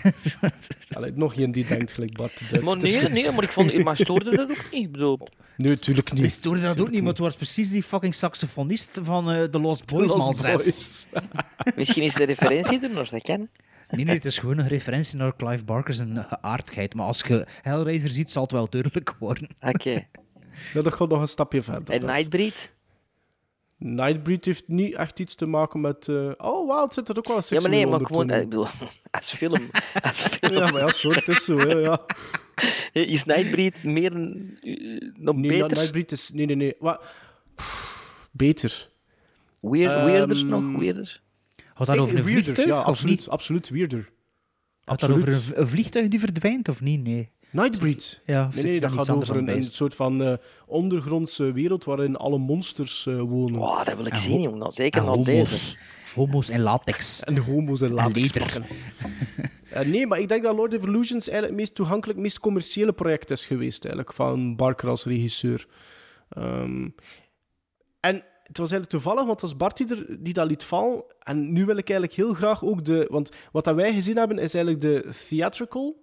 Allee, 0.96 1.12
nog 1.14 1.34
geen 1.34 1.52
die 1.52 1.66
denkt 1.66 1.92
gelijk 1.92 2.16
Bart. 2.16 2.62
Maar 2.62 2.76
nee, 2.76 3.08
nee, 3.08 3.30
maar 3.32 3.42
ik 3.42 3.50
vond... 3.50 3.84
Maar 3.84 3.96
stoorde 3.96 4.36
dat 4.36 4.50
ook 4.50 4.70
niet? 4.70 4.82
Ik 4.84 4.92
bedoel... 4.92 5.18
Nee, 5.56 5.70
natuurlijk 5.70 6.10
Ik 6.10 6.18
niet. 6.18 6.30
stoorde 6.30 6.60
dat 6.60 6.80
ook 6.80 6.90
niet, 6.90 7.00
maar 7.00 7.10
het 7.10 7.18
was 7.18 7.36
precies 7.36 7.70
die 7.70 7.82
fucking 7.82 8.14
saxofonist 8.14 9.00
van 9.02 9.30
eh 9.30 9.42
The 9.42 9.58
Lost 9.60 9.86
Boys 9.86 10.10
Lost. 10.10 10.42
Boys. 10.42 11.06
Misschien 11.76 12.02
is 12.02 12.14
de 12.14 12.24
referentie 12.24 12.80
er 12.80 12.90
nog, 12.90 13.08
dat 13.08 13.22
kan. 13.22 13.48
Nee, 13.90 14.04
nee, 14.04 14.14
het 14.14 14.24
is 14.24 14.38
gewoon 14.38 14.58
een 14.58 14.68
referentie 14.68 15.16
naar 15.18 15.36
Clive 15.36 15.64
Barker's 15.64 16.02
geaardheid. 16.28 16.94
Maar 16.94 17.06
als 17.06 17.22
je 17.26 17.46
Hellraiser 17.62 18.10
ziet, 18.10 18.32
zal 18.32 18.42
het 18.42 18.52
wel 18.52 18.68
duidelijk 18.68 19.14
worden. 19.18 19.48
Oké. 19.60 20.06
Nou, 20.72 20.84
dat 20.84 20.92
gaat 20.94 21.08
nog 21.08 21.20
een 21.20 21.28
stapje 21.28 21.62
verder. 21.62 21.94
En. 21.94 22.06
Nightbreed? 22.06 22.71
Nightbreed 23.84 24.44
heeft 24.44 24.68
niet 24.68 24.94
echt 24.94 25.20
iets 25.20 25.34
te 25.34 25.46
maken 25.46 25.80
met... 25.80 26.08
eh, 26.08 26.30
Oh, 26.36 26.66
wel, 26.68 26.82
het 26.82 26.94
zit 26.94 27.08
er 27.08 27.18
ook 27.18 27.26
wel 27.26 27.36
een 27.36 27.42
Ja, 27.46 27.60
maar 27.60 27.70
nee, 27.70 27.86
maar 27.86 28.00
gewoon... 28.06 28.30
eh, 28.30 28.40
Ik 28.40 28.48
bedoel, 28.48 28.66
als 29.10 29.30
film... 29.30 29.70
Als 30.02 30.22
film 30.22 30.54
Ja, 30.54 30.70
maar 30.70 30.80
ja, 30.80 30.92
zo, 30.92 31.10
het 31.10 31.28
is 31.28 31.44
zo, 31.44 31.56
hè, 31.58 31.72
ja. 31.74 32.00
is 32.92 33.24
Nightbreed 33.24 33.84
meer 33.84 34.14
een, 34.14 34.58
eh, 34.62 35.10
nog 35.16 35.36
Nee, 35.36 35.48
beter? 35.60 35.76
Nightbreed 35.76 36.12
is... 36.12 36.30
Nee, 36.32 36.46
nee, 36.46 36.56
nee. 36.56 36.74
Wat? 36.78 37.02
Pff, 37.54 38.28
Beter. 38.30 38.90
Weird, 39.60 39.92
Ehm, 39.92 40.04
weirder 40.04 40.44
nog? 40.44 40.78
Weirder? 40.78 41.20
Had 41.74 41.86
dat 41.86 41.98
over 41.98 42.16
een 42.18 42.24
weirder, 42.24 42.42
vliegtuig 42.44 42.68
Ja, 42.68 42.80
of 42.80 42.86
absoluut, 42.86 43.18
niet? 43.18 43.28
absoluut 43.28 43.68
weirder. 43.68 44.10
Had 44.84 45.00
dat 45.00 45.10
over 45.10 45.58
een 45.58 45.68
vliegtuig 45.68 46.08
die 46.08 46.18
verdwijnt 46.20 46.68
of 46.68 46.80
niet? 46.80 47.02
Nee. 47.02 47.30
Nightbreed. 47.52 48.20
Ja, 48.24 48.48
Nee, 48.54 48.80
dat 48.80 48.92
gaat 48.92 49.10
over 49.10 49.36
een, 49.36 49.48
een 49.48 49.62
soort 49.62 49.94
van 49.94 50.22
eh, 50.22 50.32
ondergrondse 50.66 51.52
wereld 51.52 51.84
waarin 51.84 52.16
alle 52.16 52.38
monsters 52.38 53.06
eh, 53.06 53.20
wonen. 53.20 53.58
Wow, 53.58 53.86
dat 53.86 53.96
wil 53.96 54.06
ik 54.06 54.12
En 54.12 54.18
zien, 54.18 54.40
jongen. 54.40 54.72
Zeker 54.72 55.00
En 55.00 55.06
na 55.06 55.16
deze. 55.16 55.30
homo's. 55.32 55.78
Homo's 56.14 56.48
en 56.48 56.60
latex. 56.60 57.24
En 57.24 57.36
homo's 57.36 57.80
en 57.80 57.92
latex 57.92 58.30
pakken. 58.30 58.64
Eh, 59.72 59.86
nee, 59.86 60.06
maar 60.06 60.18
ik 60.20 60.28
denk 60.28 60.42
dat 60.42 60.56
Lord 60.56 60.76
of 60.76 60.86
Illusions 60.86 61.28
eigenlijk 61.28 61.46
het 61.46 61.56
meest 61.56 61.74
toegankelijk, 61.74 62.18
het 62.18 62.26
meest 62.26 62.40
commerciële 62.40 62.92
project 62.92 63.30
is 63.30 63.46
geweest 63.46 63.84
eigenlijk, 63.84 64.14
van 64.14 64.56
Barker 64.56 64.88
als 64.88 65.04
regisseur. 65.04 65.66
Ehm, 66.28 66.88
en 68.00 68.14
het 68.42 68.58
was 68.58 68.70
eigenlijk 68.70 68.88
toevallig, 68.90 69.24
want 69.24 69.40
het 69.40 69.40
was 69.40 69.56
Bart 69.56 69.76
die, 69.76 69.96
er, 69.96 70.22
die 70.22 70.32
dat 70.32 70.46
liet 70.46 70.64
vallen. 70.64 71.04
En 71.18 71.52
nu 71.52 71.64
wil 71.64 71.76
ik 71.76 71.90
eigenlijk 71.90 72.18
heel 72.18 72.34
graag 72.34 72.64
ook 72.64 72.84
de... 72.84 73.06
Want 73.10 73.30
wat 73.52 73.64
dat 73.64 73.74
wij 73.74 73.92
gezien 73.92 74.16
hebben, 74.16 74.38
is 74.38 74.54
eigenlijk 74.54 74.84
de 74.84 75.14
theatrical 75.28 76.01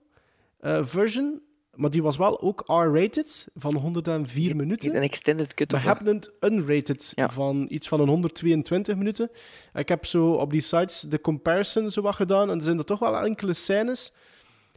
eh, 0.60 0.86
version. 0.86 1.41
Maar 1.74 1.89
die 1.89 2.03
was 2.03 2.18
wel 2.18 2.41
ook 2.41 2.64
R-rated, 2.66 3.47
van 3.55 3.76
104 3.76 4.55
minuten. 4.55 4.95
Een 4.95 5.01
extended 5.01 5.53
cut. 5.53 5.72
We 5.72 5.78
hebben 5.80 6.07
een 6.39 6.53
unrated 6.53 7.12
Ja. 7.16 7.30
van 7.30 7.66
iets 7.70 7.88
van 7.88 7.99
een 7.99 8.07
122 8.07 8.95
minuten. 8.95 9.30
Ik 9.74 9.88
heb 9.89 10.05
zo 10.05 10.32
op 10.32 10.51
die 10.51 10.62
sites 10.62 11.01
de 11.01 11.22
comparison 11.22 11.91
zo 11.91 12.01
wat 12.01 12.16
gedaan. 12.16 12.49
En 12.49 12.57
er 12.57 12.64
zijn 12.64 12.78
er 12.78 12.86
toch 12.86 12.99
wel 12.99 13.20
enkele 13.26 13.53
scènes 13.53 14.14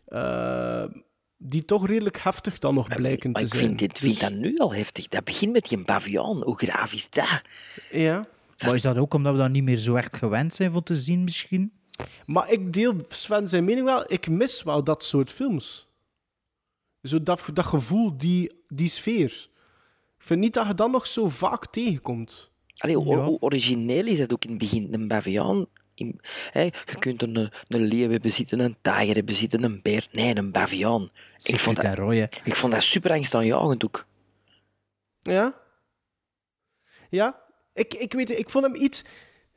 eh, 0.07 0.85
die 1.37 1.65
toch 1.65 1.87
redelijk 1.87 2.19
heftig 2.19 2.59
dan 2.59 2.75
nog 2.75 2.89
blijken 2.97 3.31
Maar 3.31 3.41
te 3.41 3.47
ik 3.47 3.55
zijn. 3.55 3.67
vind, 3.67 3.79
dit, 3.79 3.99
vind 3.99 4.13
Dus- 4.13 4.21
dat 4.21 4.33
nu 4.39 4.57
al 4.57 4.75
heftig. 4.75 5.09
Dat 5.09 5.25
begint 5.25 5.53
met 5.53 5.69
die 5.69 5.85
baviaan. 5.85 6.43
Hoe 6.43 6.57
graaf 6.59 6.93
is 6.93 7.11
dat? 7.11 7.43
Ja. 7.91 8.27
Maar 8.65 8.75
is 8.75 8.83
dat 8.83 8.99
ook 8.99 9.15
omdat 9.15 9.33
we 9.33 9.39
dat 9.39 9.51
niet 9.51 9.63
meer 9.65 9.77
zo 9.77 9.95
echt 9.95 10.17
gewend 10.17 10.55
zijn 10.55 10.71
van 10.73 10.83
te 10.83 10.95
zien 10.95 11.25
misschien? 11.25 11.73
Maar 12.27 12.51
ik 12.51 12.73
deel 12.73 12.95
Sven 13.09 13.49
zijn 13.49 13.65
mening 13.65 13.87
wel. 13.87 14.05
Ik 14.07 14.29
mis 14.29 14.63
wel 14.63 14.85
dat 14.85 15.05
soort 15.05 15.31
films. 15.31 15.89
Zo 17.03 17.23
dat, 17.23 17.43
dat 17.53 17.65
gevoel, 17.65 18.17
die, 18.17 18.65
die 18.69 18.89
sfeer. 18.89 19.49
Ik 20.19 20.29
vind 20.29 20.41
niet 20.41 20.55
dat 20.55 20.67
je 20.67 20.75
dat 20.75 20.91
nog 20.91 21.07
zo 21.07 21.29
vaak 21.29 21.67
tegenkomt. 21.67 22.51
Allee, 22.77 22.97
hoe, 22.97 23.17
Ja. 23.17 23.25
hoe 23.25 23.41
origineel 23.41 24.07
is 24.07 24.19
dat 24.19 24.33
ook 24.33 24.45
in 24.45 24.51
het 24.51 24.59
begin? 24.59 24.89
Een 24.91 25.09
baviaan. 25.09 25.67
In, 25.95 26.21
hè, 26.51 26.63
je 26.63 26.97
kunt 26.99 27.23
een, 27.23 27.37
een 27.69 27.81
leeuw 27.85 28.11
hebben 28.11 28.33
zitten, 28.33 28.61
een 28.61 28.77
tijger 28.83 29.15
hebben 29.15 29.35
zitten, 29.35 29.63
een 29.63 29.81
beer. 29.83 30.09
Nee, 30.13 30.37
een 30.37 30.53
baviaan. 30.53 31.11
Ik 31.43 31.59
vond, 31.59 31.77
dat, 31.77 31.85
en 31.85 31.95
Roy, 31.95 32.17
hè. 32.17 32.27
ik 32.45 32.57
vond 32.57 32.73
dat 32.73 32.83
super 32.83 33.11
angstaanjagend 33.11 33.85
ook. 33.85 34.07
Ja? 35.21 35.55
Ja? 37.11 37.41
Ik, 37.75 37.95
ik 37.95 38.13
weet 38.13 38.29
het, 38.29 38.39
ik 38.39 38.51
vond 38.51 38.65
hem 38.65 38.75
iets... 38.75 39.05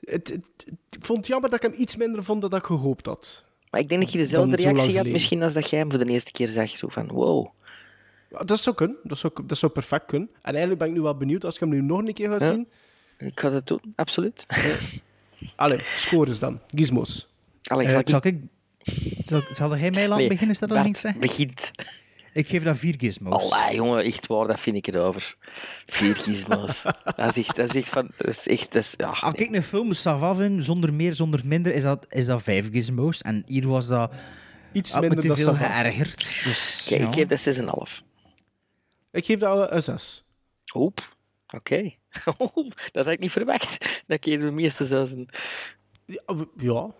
Het, 0.05 0.27
het- 0.27 0.65
ik 0.89 1.05
vond 1.05 1.17
het 1.17 1.27
jammer 1.27 1.49
dat 1.49 1.63
ik 1.63 1.71
hem 1.71 1.81
iets 1.81 1.95
minder 1.95 2.23
vond 2.23 2.41
dan 2.41 2.55
ik 2.55 2.63
gehoopt 2.63 3.05
had. 3.05 3.45
Maar 3.69 3.81
ik 3.81 3.89
denk 3.89 4.01
dat 4.01 4.11
je 4.11 4.17
dezelfde 4.17 4.55
reactie 4.55 4.75
had, 4.77 4.85
geleden. 4.85 5.11
misschien 5.11 5.43
als 5.43 5.53
dat 5.53 5.69
jij 5.69 5.79
hem 5.79 5.89
voor 5.91 6.05
de 6.05 6.11
eerste 6.11 6.31
keer 6.31 6.47
zag. 6.47 6.69
Zo 6.69 6.87
van, 6.87 7.07
wow. 7.07 7.47
Ja, 8.29 8.43
Dat 8.43 8.59
zou 8.59 8.75
kunnen. 8.75 8.97
Dat 9.03 9.17
zou, 9.17 9.33
dat 9.45 9.57
zou 9.57 9.71
perfect 9.71 10.05
kunnen. 10.05 10.29
En 10.41 10.49
eigenlijk 10.51 10.79
ben 10.79 10.87
ik 10.87 10.93
nu 10.93 11.01
wel 11.01 11.17
benieuwd 11.17 11.45
als 11.45 11.53
ik 11.53 11.59
hem 11.59 11.69
nu 11.69 11.81
nog 11.81 11.99
een 11.99 12.13
keer 12.13 12.29
ga 12.29 12.45
Ja. 12.45 12.51
zien. 12.51 12.67
Ik 13.17 13.39
ga 13.39 13.49
dat 13.49 13.67
doen, 13.67 13.81
absoluut. 13.95 14.45
Allee, 15.55 15.79
scores 15.95 16.39
dan. 16.39 16.59
Gizmos. 16.67 17.27
Eh, 17.61 17.89
zal 17.89 17.99
ik- 17.99 18.09
zal, 18.09 18.19
ik, 18.25 18.37
zal, 19.25 19.41
zal 19.53 19.77
jij 19.77 19.91
mij 19.91 20.01
laten 20.07 20.17
Nee, 20.17 20.27
beginnen? 20.27 20.49
Is 20.55 20.59
dat 20.59 20.69
dan 20.69 20.95
begint. 21.19 21.71
Ik 22.35 22.47
geef 22.47 22.63
dat 22.63 22.77
vier 22.77 22.95
gizmos. 22.97 23.51
Allee, 23.51 23.75
jongen, 23.75 24.03
echt 24.03 24.27
waar, 24.27 24.47
dat 24.47 24.59
vind 24.59 24.75
ik 24.75 24.87
erover. 24.87 25.35
Vier 25.85 26.15
gizmos. 26.15 26.81
dat, 27.15 27.35
is 27.35 27.47
echt, 27.47 27.55
dat 27.55 27.69
is 27.69 27.81
echt 27.81 27.89
van... 27.89 28.11
Dat 28.17 28.27
is 28.27 28.47
echt... 28.47 28.71
Dat 28.71 28.83
is, 28.83 28.93
ja, 28.97 29.07
Als 29.09 29.33
ik 29.33 29.55
een 29.55 29.63
film 29.63 29.95
vind, 30.35 30.63
zonder 30.63 30.93
meer, 30.93 31.15
zonder 31.15 31.41
minder, 31.45 31.73
is 31.73 31.83
dat, 31.83 32.05
is 32.09 32.25
dat 32.25 32.41
vijf 32.41 32.71
gizmos. 32.71 33.21
En 33.21 33.43
hier 33.45 33.67
was 33.67 33.87
dat 33.87 34.13
Iets 34.71 34.91
had 34.91 35.01
me 35.01 35.07
minder 35.07 35.35
te 35.35 35.43
dan 35.43 35.55
veel 35.55 35.67
geërgerd. 35.67 36.43
Dus, 36.43 36.85
Kijk, 36.89 37.01
ja. 37.01 37.07
ik 37.07 37.13
geef 37.13 37.43
dat 37.43 37.89
6,5. 37.99 38.05
Ik 39.11 39.25
geef 39.25 39.39
dat 39.39 39.71
een 39.71 39.83
6. 39.83 40.25
Oep, 40.73 41.15
oké. 41.47 41.91
dat 42.91 43.05
had 43.05 43.11
ik 43.13 43.19
niet 43.19 43.31
verwacht. 43.31 44.03
Dat 44.07 44.19
keer 44.19 44.39
de 44.39 44.51
meeste 44.51 44.85
zelfs 44.85 45.11
een... 45.11 45.29
Ja, 46.05 46.45
ja. 46.57 46.91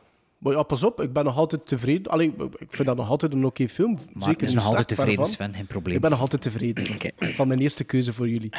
Maar 0.45 0.53
ja, 0.53 0.63
pas 0.63 0.83
op, 0.83 1.01
ik 1.01 1.13
ben 1.13 1.23
nog 1.23 1.37
altijd 1.37 1.67
tevreden. 1.67 2.11
Allee, 2.11 2.33
ik 2.57 2.67
vind 2.69 2.87
dat 2.87 2.97
nog 2.97 3.09
altijd 3.09 3.33
een 3.33 3.45
oké 3.45 3.67
film. 3.67 3.91
Maar 3.91 4.23
Zeker 4.23 4.31
ik 4.31 4.41
is 4.41 4.47
niet 4.47 4.55
nog 4.55 4.65
altijd 4.65 4.87
tevreden. 4.87 5.25
Sven, 5.25 5.53
geen 5.53 5.65
probleem. 5.65 5.95
Ik 5.95 6.01
ben 6.01 6.11
nog 6.11 6.19
altijd 6.19 6.41
tevreden. 6.41 6.85
Oké. 6.95 7.09
Van 7.17 7.47
mijn 7.47 7.59
eerste 7.59 7.83
keuze 7.83 8.13
voor 8.13 8.29
jullie. 8.29 8.49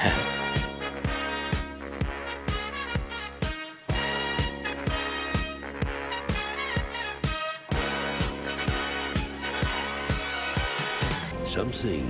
Something 11.45 12.05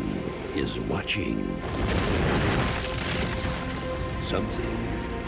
is 0.54 0.78
watching. 0.88 1.38
Something 4.22 4.78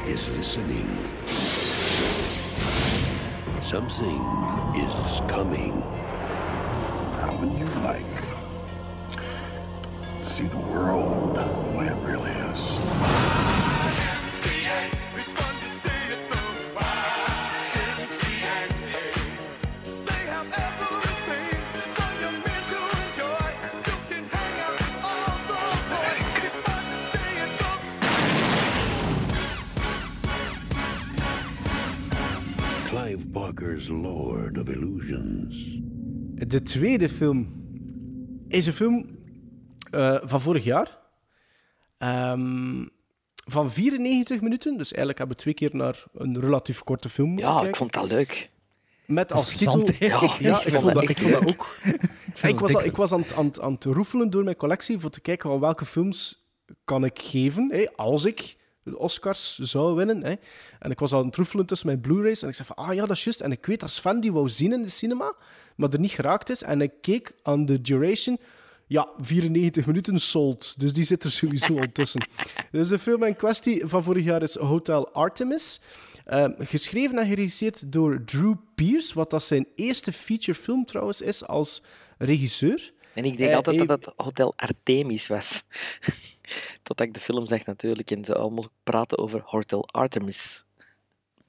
is 0.07 0.29
listening. 0.37 0.87
Something 3.63 4.23
is 4.77 5.21
coming. 5.29 5.83
How 7.21 7.37
would 7.39 7.53
you 7.59 7.67
like 7.83 8.05
to 9.11 10.27
see 10.29 10.45
the 10.45 10.57
world 10.57 11.37
the 11.37 11.77
way 11.77 11.87
it 11.87 11.97
really 12.03 12.31
is? 12.31 12.48
Clive 33.33 33.47
Barker's 33.47 33.89
Lord 33.89 34.59
of 34.59 34.69
Illusions. 34.69 35.79
De 36.47 36.63
tweede 36.63 37.09
film 37.09 37.49
is 38.49 38.67
een 38.67 38.73
film 38.73 39.07
eh, 39.91 40.19
van 40.23 40.41
vorig 40.41 40.65
jaar. 40.65 40.99
Ehm, 41.99 42.87
van 43.45 43.71
94 43.71 44.41
minuten. 44.41 44.73
Dus 44.77 44.89
eigenlijk 44.93 45.19
hebben 45.19 45.37
we 45.37 45.43
twee 45.43 45.55
keer 45.55 45.71
naar 45.73 46.05
een 46.15 46.41
relatief 46.41 46.83
korte 46.85 47.09
film 47.09 47.29
moeten 47.29 47.47
Ja, 47.47 47.53
kijken. 47.53 47.69
ik 47.71 47.77
vond 47.77 47.93
dat 47.93 48.09
leuk. 48.09 48.51
Met 49.07 49.33
als 49.33 49.57
titel... 49.57 49.87
Ja, 49.99 50.21
Ja, 50.39 50.65
ik 50.65 50.73
vond 50.75 50.95
dat 50.95 51.09
ik 51.09 51.19
vond 51.19 51.35
ook. 51.47 51.77
Ik 52.43 52.59
was, 52.61 52.75
al, 52.75 52.85
ik 52.85 52.97
was 52.97 53.13
aan, 53.13 53.21
het- 53.21 53.35
aan, 53.35 53.63
aan 53.63 53.73
het 53.73 53.85
roefelen 53.85 54.31
door 54.31 54.45
mijn 54.45 54.57
collectie 54.57 54.99
voor 54.99 55.11
te 55.11 55.21
kijken 55.21 55.51
van 55.51 55.61
welke 55.61 55.85
films 55.85 56.49
kan 56.85 57.05
ik 57.05 57.19
geven 57.19 57.71
hè, 57.73 57.87
als 57.97 58.25
ik 58.25 58.57
de 58.91 58.99
Oscars 58.99 59.59
zou 59.59 59.95
winnen. 59.95 60.25
Hè. 60.25 60.35
En 60.79 60.91
ik 60.91 60.99
was 60.99 61.13
aan 61.13 61.27
het 61.27 61.37
roefelen 61.37 61.67
tussen 61.67 61.87
mijn 61.87 62.01
Blu-rays 62.01 62.43
en 62.43 62.49
ik 62.49 62.55
zei 62.55 62.69
van, 62.75 62.77
ah 62.87 62.95
ja, 62.95 63.07
dat 63.07 63.17
is 63.17 63.25
juist. 63.25 63.41
En 63.41 63.53
ik 63.53 63.67
weet 63.67 63.81
dat 63.81 63.91
Sven 63.91 64.21
die 64.21 64.33
wou 64.33 64.49
zien 64.49 64.73
in 64.73 64.83
de 64.83 64.89
cinema, 64.89 65.35
maar 65.77 65.89
er 65.91 66.01
niet 66.01 66.11
geraakt 66.11 66.51
is. 66.51 66.63
En 66.63 66.81
ik 66.81 66.93
keek 67.01 67.33
aan 67.43 67.67
de 67.67 67.81
duration, 67.81 68.39
ja, 68.87 69.09
94 69.19 69.87
minuten 69.87 70.19
sold. 70.19 70.75
Dus 70.81 70.93
die 70.93 71.05
zit 71.05 71.25
er 71.25 71.31
sowieso 71.31 71.79
al 71.79 71.93
tussen. 71.93 72.29
Dus 72.71 72.89
de 72.89 72.99
film 72.99 73.23
in 73.25 73.37
kwestie 73.37 73.83
van 73.87 74.03
vorig 74.03 74.25
jaar 74.25 74.43
is 74.43 74.55
Hotel 74.57 75.13
Artemis. 75.13 75.81
Eh, 76.25 76.45
geschreven 76.59 77.19
en 77.19 77.27
geregisseerd 77.29 77.93
door 77.93 78.25
Drew 78.25 78.55
Pierce, 78.75 79.15
wat 79.15 79.31
dat 79.31 79.43
zijn 79.45 79.67
eerste 79.75 80.13
featurefilm 80.13 80.85
trouwens 80.85 81.21
is 81.21 81.47
als 81.47 81.83
regisseur. 82.19 82.93
En 83.15 83.25
ik 83.25 83.37
denk 83.37 83.51
Eh, 83.51 83.57
altijd 83.57 83.89
dat 83.89 84.05
het 84.05 84.15
Hotel 84.17 84.53
Artemis 84.57 85.27
was. 85.27 85.63
Totdat 86.83 87.07
ik 87.07 87.15
de 87.15 87.21
film 87.21 87.47
zag 87.47 87.67
natuurlijk 87.67 88.11
en 88.11 88.25
ze 88.25 88.35
allemaal 88.35 88.69
praten 88.83 89.19
over 89.19 89.43
Hotel 89.45 89.89
Artemis. 89.89 90.65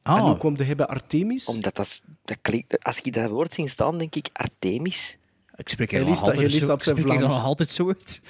En 0.04 0.14
Ah, 0.14 0.22
hoe 0.22 0.38
kwam 0.38 0.56
hij 0.58 0.76
bij 0.76 0.86
Artemis? 0.86 1.46
Omdat 1.46 1.76
dat, 1.76 2.02
dat 2.24 2.38
klinkt... 2.42 2.84
Als 2.84 3.02
ik 3.02 3.14
dat 3.14 3.30
woord 3.30 3.54
zie 3.54 3.68
staan, 3.68 3.98
denk 3.98 4.16
ik 4.16 4.30
Artemis. 4.34 5.18
ik 5.56 5.70
spreek 5.70 5.92
leest 5.92 6.06
nog 6.08 6.22
altijd, 6.22 6.52
zo, 6.52 6.74
ik 6.74 6.82
zijn 6.82 6.98
spreek 6.98 7.20
nog 7.20 7.44
altijd 7.44 7.80
uit. 7.80 8.22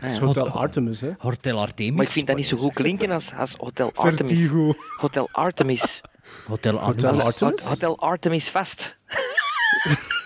Dat 0.00 0.10
is 0.10 0.18
Ja. 0.18 0.24
Hotel 0.24 0.48
Artemis, 0.48 1.00
hè? 1.00 1.12
Hotel 1.18 1.60
Artemis. 1.60 1.94
Maar 1.94 2.04
ik 2.04 2.10
vind 2.10 2.26
dat 2.26 2.36
niet 2.36 2.46
zo 2.46 2.56
goed 2.56 2.72
klinken 2.72 3.10
als, 3.10 3.32
als 3.32 3.54
Hotel 3.56 3.92
Artemis. 3.94 4.32
Vertigo. 4.32 4.74
Hotel 4.96 5.28
Artemis. 5.32 6.00
Hotel 6.46 6.78
Artemis. 6.80 7.22
Hotel 7.22 7.26
Artemis? 7.26 7.64
Hotel 7.64 7.98
Artemis 7.98 8.50
vast. 8.50 8.96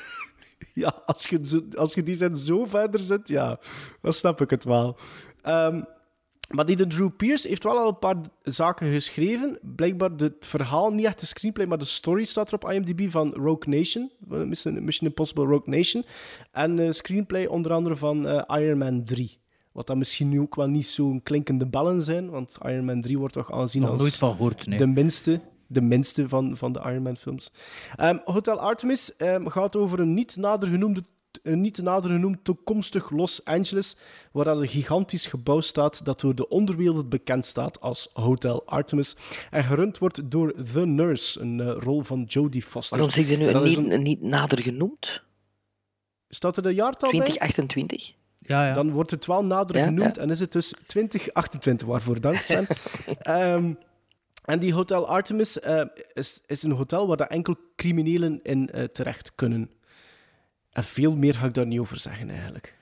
Ja, 0.74 1.02
als 1.06 1.26
je, 1.26 1.66
als 1.74 1.94
je 1.94 2.02
die 2.02 2.14
zin 2.14 2.36
zo 2.36 2.64
verder 2.64 3.00
zet, 3.00 3.28
ja, 3.28 3.58
dan 4.02 4.12
snap 4.12 4.40
ik 4.40 4.50
het 4.50 4.64
wel. 4.64 4.98
Ehm, 5.42 5.82
maar 6.48 6.66
die 6.66 6.76
de 6.76 6.86
Drew 6.86 7.08
Pierce 7.16 7.48
heeft 7.48 7.64
wel 7.64 7.78
al 7.78 7.88
een 7.88 7.98
paar 7.98 8.16
zaken 8.42 8.92
geschreven. 8.92 9.58
Blijkbaar 9.62 10.16
de- 10.16 10.24
het 10.24 10.46
verhaal, 10.46 10.90
niet 10.92 11.06
echt 11.06 11.20
de 11.20 11.26
screenplay, 11.26 11.66
maar 11.66 11.78
de 11.78 11.84
story 11.84 12.24
staat 12.24 12.48
er 12.48 12.54
op 12.54 12.70
IMDb 12.70 13.10
van 13.10 13.32
Rogue 13.32 13.76
Nation. 13.78 14.10
Mission 14.28 14.84
Mission 14.84 15.08
Impossible 15.08 15.44
Rogue 15.44 15.76
Nation. 15.76 16.04
En 16.52 16.78
eh 16.78 16.90
screenplay 16.90 17.46
onder 17.46 17.72
andere 17.72 17.96
van 17.96 18.26
eh, 18.28 18.60
Iron 18.62 18.78
Man 18.78 19.04
3. 19.04 19.40
Wat 19.72 19.86
dan 19.86 19.98
misschien 19.98 20.28
nu 20.28 20.40
ook 20.40 20.54
wel 20.54 20.66
niet 20.68 20.86
zo'n 20.86 21.22
klinkende 21.22 21.66
bellen 21.66 22.02
zijn, 22.02 22.30
want 22.30 22.58
Iron 22.64 22.84
Man 22.84 23.00
3 23.00 23.18
wordt 23.18 23.34
toch 23.34 23.52
aanzien 23.52 23.82
Nog 23.82 23.90
als 23.90 24.00
nooit 24.00 24.16
van 24.16 24.30
gehoord, 24.32 24.66
nee. 24.66 24.78
de 24.78 24.86
minste, 24.86 25.40
de 25.66 25.80
minste 25.80 26.28
van, 26.28 26.56
van 26.56 26.72
de 26.72 26.78
Iron 26.80 27.02
Man 27.02 27.16
films. 27.16 27.50
Ehm, 27.96 28.18
Hotel 28.24 28.60
Artemis 28.60 29.16
ehm, 29.16 29.46
gaat 29.46 29.76
over 29.76 30.00
een 30.00 30.14
niet 30.14 30.36
nader 30.36 30.68
genoemde 30.68 31.02
een 31.42 31.60
niet 31.60 31.82
nader 31.82 32.10
genoemd 32.10 32.44
toekomstig 32.44 33.10
Los 33.10 33.44
Angeles, 33.44 33.96
waar 34.32 34.46
een 34.46 34.68
gigantisch 34.68 35.26
gebouw 35.26 35.60
staat 35.60 36.04
dat 36.04 36.20
door 36.20 36.34
de 36.34 36.48
onderwereld 36.48 37.08
bekend 37.08 37.46
staat 37.46 37.80
als 37.80 38.08
Hotel 38.12 38.66
Artemis 38.66 39.16
en 39.50 39.64
gerund 39.64 39.98
wordt 39.98 40.30
door 40.30 40.54
The 40.72 40.86
Nurse, 40.86 41.40
een 41.40 41.60
eh, 41.60 41.76
rol 41.78 42.02
van 42.02 42.22
Jodie 42.22 42.62
Foster. 42.62 42.96
Waarom 42.96 43.14
zeg 43.14 43.28
je 43.28 43.36
nu 43.36 43.52
niet, 43.52 43.92
een 43.92 44.02
niet 44.02 44.22
nader 44.22 44.62
genoemd? 44.62 45.22
Staat 46.28 46.56
er 46.56 46.66
een 46.66 46.74
jaartal 46.74 47.10
bij? 47.10 47.20
2028? 47.20 48.14
Ja, 48.38 48.66
ja. 48.66 48.72
Dan 48.72 48.90
wordt 48.90 49.10
het 49.10 49.26
wel 49.26 49.44
nader 49.44 49.76
Ja, 49.76 49.84
genoemd 49.84 50.16
ja. 50.16 50.22
en 50.22 50.30
is 50.30 50.40
het 50.40 50.52
dus 50.52 50.74
2028, 50.86 51.86
waarvoor 51.86 52.20
dank 52.20 52.36
Sven. 52.36 52.66
Ehm, 53.18 53.72
en 54.44 54.58
die 54.58 54.74
Hotel 54.74 55.08
Artemis 55.08 55.60
eh, 55.60 55.84
is, 56.12 56.40
is 56.46 56.62
een 56.62 56.70
hotel 56.70 57.06
waar 57.06 57.16
dat 57.16 57.28
enkel 57.28 57.56
criminelen 57.76 58.42
in 58.42 58.70
eh, 58.70 58.84
terecht 58.84 59.34
kunnen. 59.34 59.70
En 60.72 60.84
veel 60.84 61.16
meer 61.16 61.34
ga 61.34 61.46
ik 61.46 61.54
daar 61.54 61.66
niet 61.66 61.78
over 61.78 62.00
zeggen, 62.00 62.30
eigenlijk. 62.30 62.74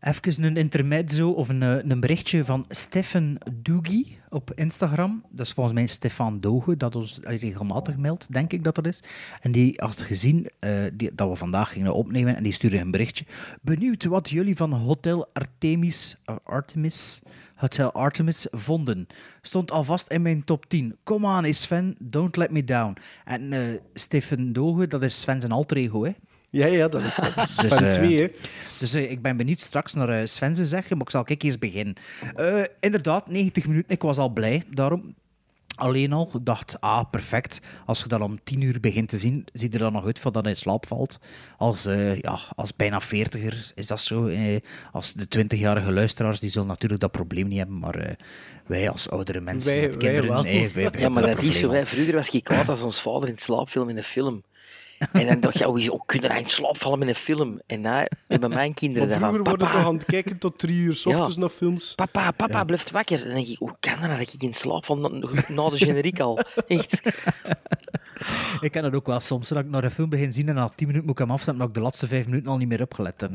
Even 0.00 0.44
een 0.44 0.56
intermezzo 0.56 1.30
of 1.30 1.48
een, 1.48 1.62
eh, 1.62 1.90
een 1.90 2.00
berichtje 2.00 2.44
van 2.44 2.64
Stefan 2.68 3.38
Doogie 3.52 4.18
op 4.28 4.52
Instagram. 4.54 5.24
Dat 5.30 5.46
is 5.46 5.52
volgens 5.52 5.74
mij 5.74 5.86
Stefan 5.86 6.40
Doge, 6.40 6.76
dat 6.76 6.96
ons 6.96 7.20
regelmatig 7.22 7.96
meldt, 7.96 8.32
denk 8.32 8.52
ik 8.52 8.64
dat 8.64 8.74
dat 8.74 8.86
is. 8.86 9.02
En 9.40 9.52
die 9.52 9.72
had 9.76 10.00
gezien 10.00 10.50
eh, 10.58 10.70
die, 10.94 11.14
dat 11.14 11.28
we 11.28 11.36
vandaag 11.36 11.72
gingen 11.72 11.94
opnemen 11.94 12.36
en 12.36 12.42
die 12.42 12.52
stuurde 12.52 12.78
een 12.78 12.90
berichtje. 12.90 13.24
Benieuwd 13.62 14.04
wat 14.04 14.30
jullie 14.30 14.56
van 14.56 14.72
Hotel 14.72 15.28
Artemis, 15.32 16.16
eh, 16.24 16.36
Artemis, 16.44 17.22
Hotel 17.54 17.92
Artemis 17.92 18.46
vonden. 18.50 19.06
Stond 19.42 19.70
alvast 19.70 20.08
in 20.08 20.22
mijn 20.22 20.44
top 20.44 20.68
10. 20.68 20.96
Come 21.04 21.26
on, 21.26 21.54
Sven, 21.54 21.96
don't 21.98 22.36
let 22.36 22.50
me 22.50 22.64
down. 22.64 22.96
En 23.24 23.52
eh 23.52 23.80
Stefan 23.94 24.52
Doge, 24.52 24.86
dat 24.86 25.02
is 25.02 25.20
Sven 25.20 25.40
zijn 25.40 25.52
alter 25.52 25.76
ego, 25.76 26.04
hè? 26.04 26.10
Ja, 26.54 26.66
ja, 26.66 26.88
dat 26.88 27.02
is, 27.02 27.14
dat 27.14 27.36
is 27.36 27.56
Dus, 27.56 27.72
van 27.72 27.84
eh, 27.84 27.92
twee, 27.92 28.20
hè. 28.20 28.28
Dus 28.78 28.94
eh, 28.94 29.10
ik 29.10 29.22
ben 29.22 29.36
benieuwd 29.36 29.60
straks 29.60 29.94
naar 29.94 30.28
Sven 30.28 30.54
ze 30.56 30.64
zeggen, 30.64 30.96
maar 30.96 31.06
ik 31.06 31.12
zal 31.12 31.24
kijk 31.24 31.42
eerst 31.42 31.58
beginnen. 31.58 31.94
Eh, 32.34 32.62
inderdaad, 32.80 33.28
90 33.28 33.66
minuten, 33.66 33.90
ik 33.90 34.02
was 34.02 34.18
al 34.18 34.28
blij 34.28 34.62
daarom. 34.70 35.14
Alleen 35.76 36.12
al, 36.12 36.30
ik 36.34 36.44
dacht, 36.44 36.80
ah, 36.80 37.10
perfect. 37.10 37.60
Als 37.86 38.00
je 38.00 38.08
dat 38.08 38.20
om 38.20 38.38
10 38.44 38.60
uur 38.60 38.80
begint 38.80 39.08
te 39.08 39.18
zien, 39.18 39.46
ziet 39.52 39.72
er 39.74 39.78
dan 39.80 39.92
nog 39.92 40.04
uit 40.04 40.18
van 40.18 40.32
dat 40.32 40.42
hij 40.42 40.52
in 40.52 40.58
slaap 40.58 40.86
valt. 40.86 41.18
Als, 41.58 41.86
eh, 41.86 42.20
ja, 42.20 42.38
als 42.54 42.76
bijna 42.76 43.00
40er 43.00 43.72
is 43.74 43.86
dat 43.86 44.00
zo. 44.00 44.26
Eh, 44.26 44.56
als 44.92 45.12
de 45.12 45.28
20-jarige 45.28 45.92
luisteraars, 45.92 46.40
die 46.40 46.50
zullen 46.50 46.68
natuurlijk 46.68 47.00
dat 47.00 47.12
probleem 47.12 47.48
niet 47.48 47.58
hebben, 47.58 47.78
maar 47.78 47.94
eh, 47.94 48.14
wij 48.66 48.90
als 48.90 49.10
oudere 49.10 49.40
mensen 49.40 49.72
Wij- 49.72 49.80
met 49.80 49.96
wij 50.02 50.04
kinderen, 50.12 50.30
wel. 50.34 50.44
eh, 50.44 50.72
wij, 50.74 50.90
wij 50.90 51.00
Ja, 51.00 51.08
maar 51.08 51.26
dat 51.26 51.42
is 51.42 51.58
zo. 51.58 51.70
Hè. 51.72 51.86
Vroeger 51.86 52.14
was 52.14 52.28
ik 52.28 52.44
kwaad 52.44 52.68
als 52.68 52.80
ons 52.80 53.00
vader 53.00 53.28
in 53.28 53.38
slaap 53.38 53.68
viel 53.70 53.88
in 53.88 53.96
een 53.96 54.02
film. 54.02 54.42
En 55.12 55.26
dan 55.26 55.40
dacht 55.40 55.58
je, 55.58 55.68
oh, 55.68 55.86
hoe 55.88 56.02
kunnen 56.06 56.30
hij 56.30 56.40
in 56.40 56.48
slaap 56.48 56.78
vallen 56.78 56.98
met 56.98 57.08
een 57.08 57.14
film? 57.14 57.60
En 57.66 57.82
daar 57.82 58.10
hebben 58.28 58.50
mijn 58.60 58.74
kinderen 58.74 59.08
Maar 59.08 59.18
dan 59.18 59.28
vroeger 59.28 59.44
van, 59.44 59.48
worden 59.50 59.66
papa, 59.68 59.78
toch 59.78 59.88
aan 59.88 59.94
het 59.94 60.04
kijken 60.04 60.38
tot 60.38 60.58
drie 60.58 60.76
uur 60.76 60.94
's 60.94 61.02
Ja. 61.04 61.16
ochtends 61.16 61.36
naar 61.36 61.48
films. 61.48 61.94
papa, 61.94 62.30
papa, 62.30 62.64
blijft 62.64 62.90
wakker. 62.90 63.18
Dan 63.18 63.34
denk 63.34 63.46
ik, 63.46 63.58
hoe 63.58 63.76
kan 63.80 64.00
dat 64.00 64.10
dat 64.10 64.20
ik 64.20 64.42
in 64.42 64.54
slaap 64.54 64.84
val 64.84 64.98
na, 64.98 65.08
na 65.48 65.68
de 65.70 65.76
generiek 65.76 66.20
al? 66.20 66.38
Echt. 66.66 67.00
Ik 68.60 68.70
ken 68.70 68.82
dat 68.82 68.94
ook 68.94 69.06
wel 69.06 69.20
soms. 69.20 69.48
Dat 69.48 69.58
ik 69.58 69.70
naar 69.70 69.84
een 69.84 69.90
film 69.90 70.08
begin 70.08 70.32
zien 70.32 70.48
en 70.48 70.54
na 70.54 70.68
10 70.68 70.86
minuten 70.86 71.06
moet 71.06 71.18
ik 71.18 71.24
hem 71.24 71.30
afzetten, 71.30 71.56
maar 71.56 71.66
ik 71.68 71.74
de 71.74 71.80
laatste 71.80 72.06
5 72.06 72.26
minuten 72.26 72.50
al 72.50 72.56
niet 72.56 72.68
meer 72.68 72.82
opgelet 72.82 73.20
heb. 73.20 73.30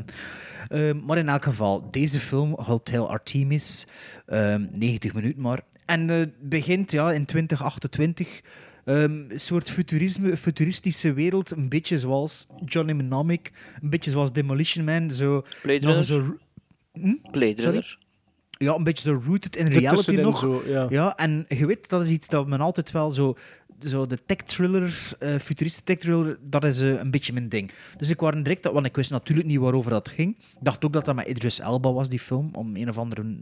Ehm, 0.68 1.04
maar 1.04 1.18
in 1.18 1.28
elk 1.28 1.44
geval, 1.44 1.90
deze 1.90 2.18
film, 2.18 2.54
Hotel 2.60 3.10
Artemis, 3.10 3.86
ehm 4.26 4.66
90 4.72 5.14
minuten 5.14 5.42
maar. 5.42 5.60
En 5.86 6.10
eh, 6.10 6.26
begint 6.40 6.90
ja, 6.92 7.12
in 7.12 7.24
2028. 7.24 8.40
Ehm, 8.90 9.30
een 9.30 9.40
soort 9.40 9.70
futurisme, 9.70 10.36
futuristische 10.36 11.12
wereld, 11.12 11.50
een 11.50 11.68
beetje 11.68 11.98
zoals 11.98 12.46
Johnny 12.64 12.92
Mnemonic, 12.92 13.50
een 13.82 13.90
beetje 13.90 14.10
zoals 14.10 14.32
Demolition 14.32 14.84
Man. 14.84 15.10
Zo, 15.10 15.44
Blade 15.62 16.02
zo, 16.02 16.36
Runner. 17.70 17.98
ja, 18.50 18.74
een 18.74 18.84
beetje 18.84 19.02
zo 19.02 19.22
rooted 19.26 19.56
in 19.56 19.66
reality 19.66 20.14
nog. 20.14 20.38
zo, 20.38 20.62
ja. 20.66 20.86
Ja, 20.90 21.16
en 21.16 21.44
je 21.48 21.66
weet, 21.66 21.88
dat 21.88 22.02
is 22.02 22.10
iets 22.10 22.28
dat 22.28 22.46
men 22.46 22.60
altijd 22.60 22.90
wel 22.90 23.10
zo... 23.10 23.36
Zo 23.80 24.06
de 24.06 24.24
tech-thriller, 24.26 25.12
eh 25.18 25.34
futuristische 25.34 25.84
tech-thriller, 25.84 26.38
dat 26.42 26.64
is 26.64 26.80
eh, 26.80 26.98
een 26.98 27.10
beetje 27.10 27.32
mijn 27.32 27.48
ding. 27.48 27.70
Dus 27.96 28.10
ik 28.10 28.20
was 28.20 28.34
direct... 28.34 28.70
Want 28.70 28.86
ik 28.86 28.96
wist 28.96 29.10
natuurlijk 29.10 29.48
niet 29.48 29.58
waarover 29.58 29.90
dat 29.90 30.08
ging. 30.08 30.36
Ik 30.38 30.58
dacht 30.60 30.84
ook 30.84 30.92
dat 30.92 31.04
dat 31.04 31.14
met 31.14 31.26
Idris 31.26 31.60
Elba 31.60 31.92
was, 31.92 32.08
die 32.08 32.18
film. 32.18 32.50
Om 32.52 32.76
een 32.76 32.88
of 32.88 32.98
andere 32.98 33.36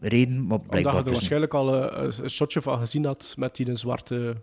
reden. 0.00 0.34
Maar 0.34 0.42
Omdat 0.42 0.70
blijkbaar 0.70 0.92
je 0.92 0.98
er 0.98 1.04
dus 1.04 1.12
waarschijnlijk 1.12 1.54
al 1.54 1.74
eh, 1.74 2.02
een, 2.02 2.12
een 2.22 2.30
shotje 2.30 2.62
van 2.62 2.78
gezien 2.78 3.04
had 3.04 3.34
met 3.36 3.56
die 3.56 3.68
een 3.68 3.76
zwarte 3.76 4.36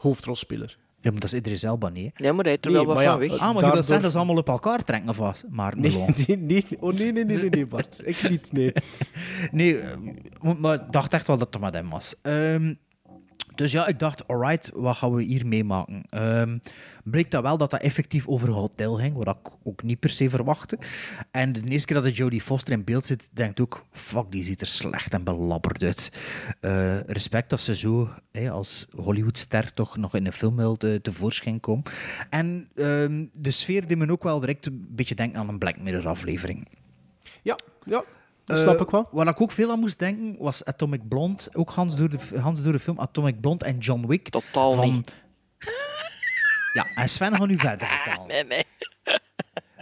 hoofdrolspeler. 0.00 0.78
Ja, 1.02 1.10
maar 1.10 1.20
dat 1.20 1.32
is 1.32 1.38
Idris 1.38 1.62
Elba 1.62 1.88
niet. 1.88 2.10
hè. 2.14 2.24
Ja, 2.24 2.32
maar 2.32 2.42
hij 2.42 2.50
heeft 2.52 2.64
er 2.64 2.70
Nee, 2.70 2.84
wel 2.86 2.94
wat 2.94 3.02
ja, 3.04 3.10
van 3.10 3.20
weg. 3.20 3.30
Ah, 3.32 3.38
maar 3.38 3.46
je 3.48 3.52
wil 3.52 3.60
Daardoor- 3.60 3.82
zeggen 3.84 4.02
dat 4.02 4.12
ze 4.12 4.18
allemaal 4.18 4.36
op 4.36 4.48
elkaar 4.48 4.84
trekken, 4.84 5.08
of 5.08 5.16
wat? 5.16 5.44
Maar 5.50 5.78
Nee, 5.78 6.04
nee, 6.26 6.36
nee. 6.36 6.64
Oh, 6.80 6.92
nee, 6.92 7.12
nee, 7.12 7.24
nee, 7.24 7.36
nee, 7.36 7.48
nee, 7.50 7.66
Bart. 7.66 8.00
Ik 8.04 8.28
niet, 8.30 8.52
nee. 8.52 8.72
Nee, 9.50 9.78
eh, 9.78 9.96
maar 10.58 10.74
ik 10.74 10.82
dacht 10.92 11.12
echt 11.12 11.26
wel 11.26 11.38
dat 11.38 11.52
het 11.54 11.62
met 11.62 11.74
hem 11.74 11.88
was. 11.88 12.14
Ehm, 12.22 12.74
dus 13.60 13.72
ja, 13.72 13.86
ik 13.86 13.98
dacht, 13.98 14.28
alright, 14.28 14.70
wat 14.74 14.96
gaan 14.96 15.14
we 15.14 15.22
hier 15.22 15.46
meemaken? 15.46 16.02
Ehm 16.10 16.58
bleek 17.04 17.30
dat 17.30 17.42
wel 17.42 17.56
dat 17.58 17.70
dat 17.70 17.80
effectief 17.80 18.26
over 18.26 18.48
een 18.48 18.54
hotel 18.54 18.94
ging, 18.94 19.14
wat 19.16 19.36
ik 19.36 19.52
ook 19.62 19.82
niet 19.82 19.98
per 20.00 20.10
se 20.10 20.30
verwachtte. 20.30 20.78
En 21.30 21.52
de 21.52 21.62
eerste 21.64 21.86
keer 21.86 21.96
dat 21.96 22.04
de 22.04 22.12
Jodie 22.12 22.40
Foster 22.40 22.72
in 22.72 22.84
beeld 22.84 23.04
zit, 23.04 23.28
denk 23.32 23.50
ik 23.50 23.60
ook, 23.60 23.84
fuck, 23.90 24.30
die 24.30 24.44
ziet 24.44 24.60
er 24.60 24.66
slecht 24.66 25.12
en 25.12 25.24
belabberd 25.24 25.82
uit. 25.82 26.12
Eh, 26.60 27.00
respect 27.00 27.50
dat 27.50 27.60
ze 27.60 27.76
zo 27.76 28.08
hè, 28.32 28.50
als 28.50 28.86
Hollywoodster 28.96 29.74
toch 29.74 29.96
nog 29.96 30.14
in 30.14 30.26
een 30.26 30.32
film 30.32 30.56
wil 30.56 30.76
te- 30.76 30.98
tevoorschijn 31.02 31.60
komen. 31.60 31.84
En 32.30 32.68
ehm, 32.74 33.26
de 33.32 33.50
sfeer 33.50 33.86
die 33.86 33.96
me 33.96 34.10
ook 34.10 34.22
wel 34.22 34.40
direct 34.40 34.66
een 34.66 34.86
beetje 34.90 35.14
denken 35.14 35.38
aan 35.40 35.48
een 35.48 35.58
Black 35.58 35.78
Mirror 35.78 36.08
aflevering. 36.08 36.68
Ja, 37.42 37.58
ja. 37.84 38.04
Dat 38.50 38.58
Eh, 38.58 38.64
snap 38.64 38.80
ik 38.80 38.90
wel. 38.90 39.08
Waar 39.10 39.28
ik 39.28 39.40
ook 39.40 39.50
veel 39.50 39.70
aan 39.70 39.78
moest 39.80 39.98
denken, 39.98 40.36
was 40.38 40.64
Atomic 40.64 41.08
Blonde. 41.08 41.42
Ook 41.52 41.70
Hans 41.70 41.96
door 41.96 42.08
de, 42.08 42.18
Hans 42.40 42.62
door 42.62 42.72
de 42.72 42.78
film 42.78 43.00
Atomic 43.00 43.40
Blonde 43.40 43.64
en 43.64 43.78
John 43.78 44.06
Wick. 44.06 44.28
Totaal 44.28 44.72
van... 44.72 44.90
niet. 44.90 45.24
Ja, 46.72 46.86
en 46.94 47.08
Sven 47.08 47.36
gaat 47.36 47.46
nu 47.46 47.58
verder 47.58 47.86
vertellen. 47.96 48.26
Nee, 48.28 48.44
nee. 48.44 48.64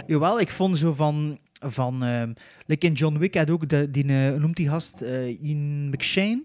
Jawel, 0.07 0.41
ik 0.41 0.51
vond 0.51 0.79
zo 0.79 0.93
van... 0.93 1.39
van 1.53 2.03
ehm, 2.05 2.33
like 2.66 2.87
in 2.87 2.93
John 2.93 3.19
Wick 3.19 3.35
had 3.35 3.51
ook 3.51 3.69
de, 3.69 3.91
die, 3.91 4.05
eh, 4.05 4.33
noemt 4.41 4.57
die 4.57 4.69
gast? 4.69 5.03
eh, 5.03 5.43
Ian 5.43 5.89
McShane. 5.91 6.43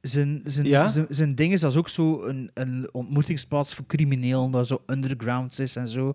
Zijn, 0.00 0.40
zijn, 0.44 0.66
Ja? 0.66 0.86
zijn, 0.86 1.06
zijn 1.08 1.34
ding 1.34 1.52
is 1.52 1.60
dat 1.60 1.70
is 1.70 1.76
ook 1.76 1.88
zo 1.88 2.22
een, 2.22 2.50
een 2.54 2.88
ontmoetingsplaats 2.92 3.74
voor 3.74 3.86
criminelen, 3.86 4.50
dat 4.50 4.66
zo 4.66 4.82
underground 4.86 5.58
is 5.60 5.76
en 5.76 5.88
zo. 5.88 6.12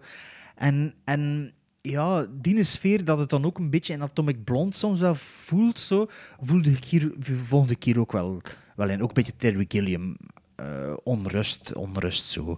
En, 0.56 0.94
en 1.04 1.54
ja, 1.82 2.28
die 2.32 2.64
sfeer 2.64 3.06
dat 3.06 3.20
het 3.20 3.30
dan 3.30 3.46
ook 3.46 3.58
een 3.58 3.70
beetje 3.70 3.94
in 3.94 4.02
Atomic 4.02 4.44
Blonde 4.44 4.76
soms 4.76 5.00
wel 5.00 5.16
voelt, 5.16 5.80
zo, 5.80 6.08
voelde 6.40 6.70
ik 6.70 6.84
hier 6.84 7.14
de 7.18 7.36
volgende 7.36 7.76
keer 7.76 8.00
ook 8.00 8.12
wel, 8.12 8.42
wel 8.76 8.90
in. 8.90 9.02
Ook 9.02 9.08
een 9.08 9.14
beetje 9.14 9.36
Terry 9.36 9.66
Gilliam. 9.68 10.18
eh, 10.56 10.94
onrust, 11.04 11.74
onrust 11.74 12.30
zo. 12.30 12.56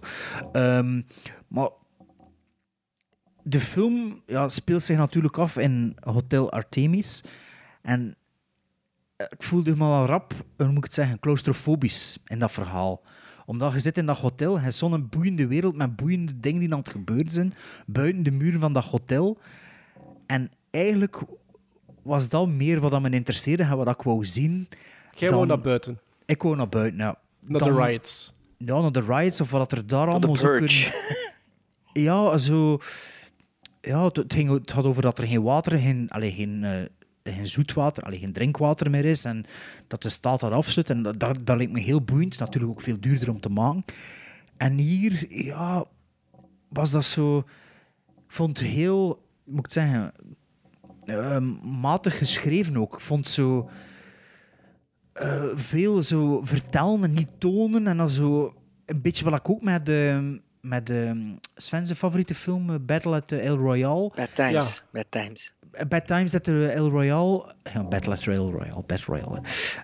Ehm, 0.52 1.02
maar 1.48 1.68
de 3.42 3.60
film 3.60 4.22
ja, 4.26 4.48
speelt 4.48 4.82
zich 4.82 4.96
natuurlijk 4.96 5.38
af 5.38 5.56
in 5.56 5.96
Hotel 6.00 6.50
Artemis. 6.50 7.24
En 7.82 8.16
ik 9.16 9.42
voelde 9.42 9.76
me 9.76 9.84
al 9.84 10.06
rap, 10.06 10.32
hoe 10.56 10.66
moet 10.66 10.76
ik 10.76 10.84
het 10.84 10.94
zeggen, 10.94 11.20
claustrofobisch 11.20 12.18
in 12.26 12.38
dat 12.38 12.52
verhaal. 12.52 13.02
Omdat 13.46 13.72
je 13.72 13.80
zit 13.80 13.98
in 13.98 14.06
dat 14.06 14.18
hotel, 14.18 14.54
je 14.54 14.60
hebt 14.60 14.74
zo'n 14.74 15.08
boeiende 15.10 15.46
wereld 15.46 15.76
met 15.76 15.96
boeiende 15.96 16.40
dingen 16.40 16.60
die 16.60 16.72
aan 16.72 16.78
het 16.78 16.88
gebeuren 16.88 17.30
zijn, 17.32 17.54
buiten 17.86 18.22
de 18.22 18.30
muren 18.30 18.60
van 18.60 18.72
dat 18.72 18.84
hotel. 18.84 19.38
En 20.26 20.48
eigenlijk 20.70 21.22
was 22.02 22.28
dat 22.28 22.48
meer 22.48 22.80
wat 22.80 23.02
me 23.02 23.10
interesseerde 23.10 23.62
en 23.62 23.76
wat 23.76 23.88
ik 23.88 24.02
wou 24.02 24.24
zien. 24.24 24.68
Jij 25.16 25.28
dan- 25.28 25.36
wou 25.36 25.48
naar 25.48 25.60
buiten. 25.60 25.98
Ik 26.26 26.42
wou 26.42 26.56
naar 26.56 26.68
buiten, 26.68 26.98
ja. 26.98 27.18
Naar 27.46 27.58
Dan- 27.60 27.74
de 27.76 27.82
riots. 27.84 28.34
Ja, 28.58 28.80
naar 28.80 28.92
de 28.92 29.04
riots 29.08 29.40
of 29.40 29.50
wat 29.50 29.72
er 29.72 29.86
daar 29.86 30.08
allemaal 30.08 30.36
zou 30.36 30.58
purge. 30.58 30.90
kunnen... 30.90 31.22
Ja, 31.92 32.36
zo... 32.36 32.78
Ja, 33.80 34.04
het, 34.04 34.34
ging, 34.34 34.50
het 34.50 34.70
had 34.70 34.84
over 34.84 35.02
dat 35.02 35.18
er 35.18 35.26
geen 35.26 35.42
water, 35.42 35.78
geen, 35.78 36.08
allee, 36.10 36.32
geen, 36.32 36.64
eh, 36.64 36.82
geen 37.32 37.46
zoetwater, 37.46 38.02
allee, 38.02 38.18
geen 38.18 38.32
drinkwater 38.32 38.90
meer 38.90 39.04
is. 39.04 39.24
En 39.24 39.44
dat 39.86 40.02
de 40.02 40.08
staat 40.08 40.40
dat 40.40 40.52
afzet. 40.52 40.90
En 40.90 41.02
dat, 41.02 41.20
dat, 41.20 41.46
dat 41.46 41.56
leek 41.56 41.70
me 41.70 41.80
heel 41.80 42.02
boeiend. 42.02 42.38
Natuurlijk 42.38 42.72
ook 42.72 42.80
veel 42.80 43.00
duurder 43.00 43.30
om 43.30 43.40
te 43.40 43.48
maken. 43.48 43.84
En 44.56 44.72
hier, 44.72 45.44
ja, 45.44 45.84
was 46.68 46.90
dat 46.90 47.04
zo... 47.04 47.38
Ik 48.26 48.40
vond 48.40 48.58
het 48.58 48.68
heel, 48.68 49.26
moet 49.44 49.66
ik 49.66 49.72
zeggen, 49.72 50.12
eh, 51.04 51.40
matig 51.62 52.18
geschreven 52.18 52.76
ook. 52.76 52.94
Ik 52.94 53.00
vond 53.00 53.28
zo 53.28 53.70
eh, 55.12 55.44
veel 55.54 56.02
zo 56.02 56.40
vertellen 56.42 57.04
en 57.04 57.12
niet 57.12 57.40
tonen. 57.40 57.86
En 57.86 57.96
dan 57.96 58.10
zo 58.10 58.54
een 58.86 59.02
beetje 59.02 59.24
wat 59.24 59.38
ik 59.38 59.48
ook 59.48 59.62
met 59.62 59.86
de, 59.86 60.40
met 60.60 60.86
de 60.86 61.34
Sven's 61.54 61.92
favoriete 61.92 62.34
film, 62.34 62.70
eh, 62.70 62.76
Battle 62.80 63.14
at 63.14 63.28
the 63.28 63.38
El 63.38 63.56
Royale. 63.56 64.12
Bad 64.16 64.34
Times. 64.34 64.52
Ja. 64.52 64.82
Bad 64.92 65.06
Times. 65.08 65.53
Eh, 65.74 65.86
Bad 65.88 66.06
Times 66.06 66.34
at 66.34 66.44
the 66.44 66.66
El 66.74 66.90
Royale. 66.90 67.54
Ja, 67.72 67.82
the 67.82 68.32
El 68.32 68.50
Royale, 68.50 68.82
Battle 68.86 69.06
Royale. 69.06 69.40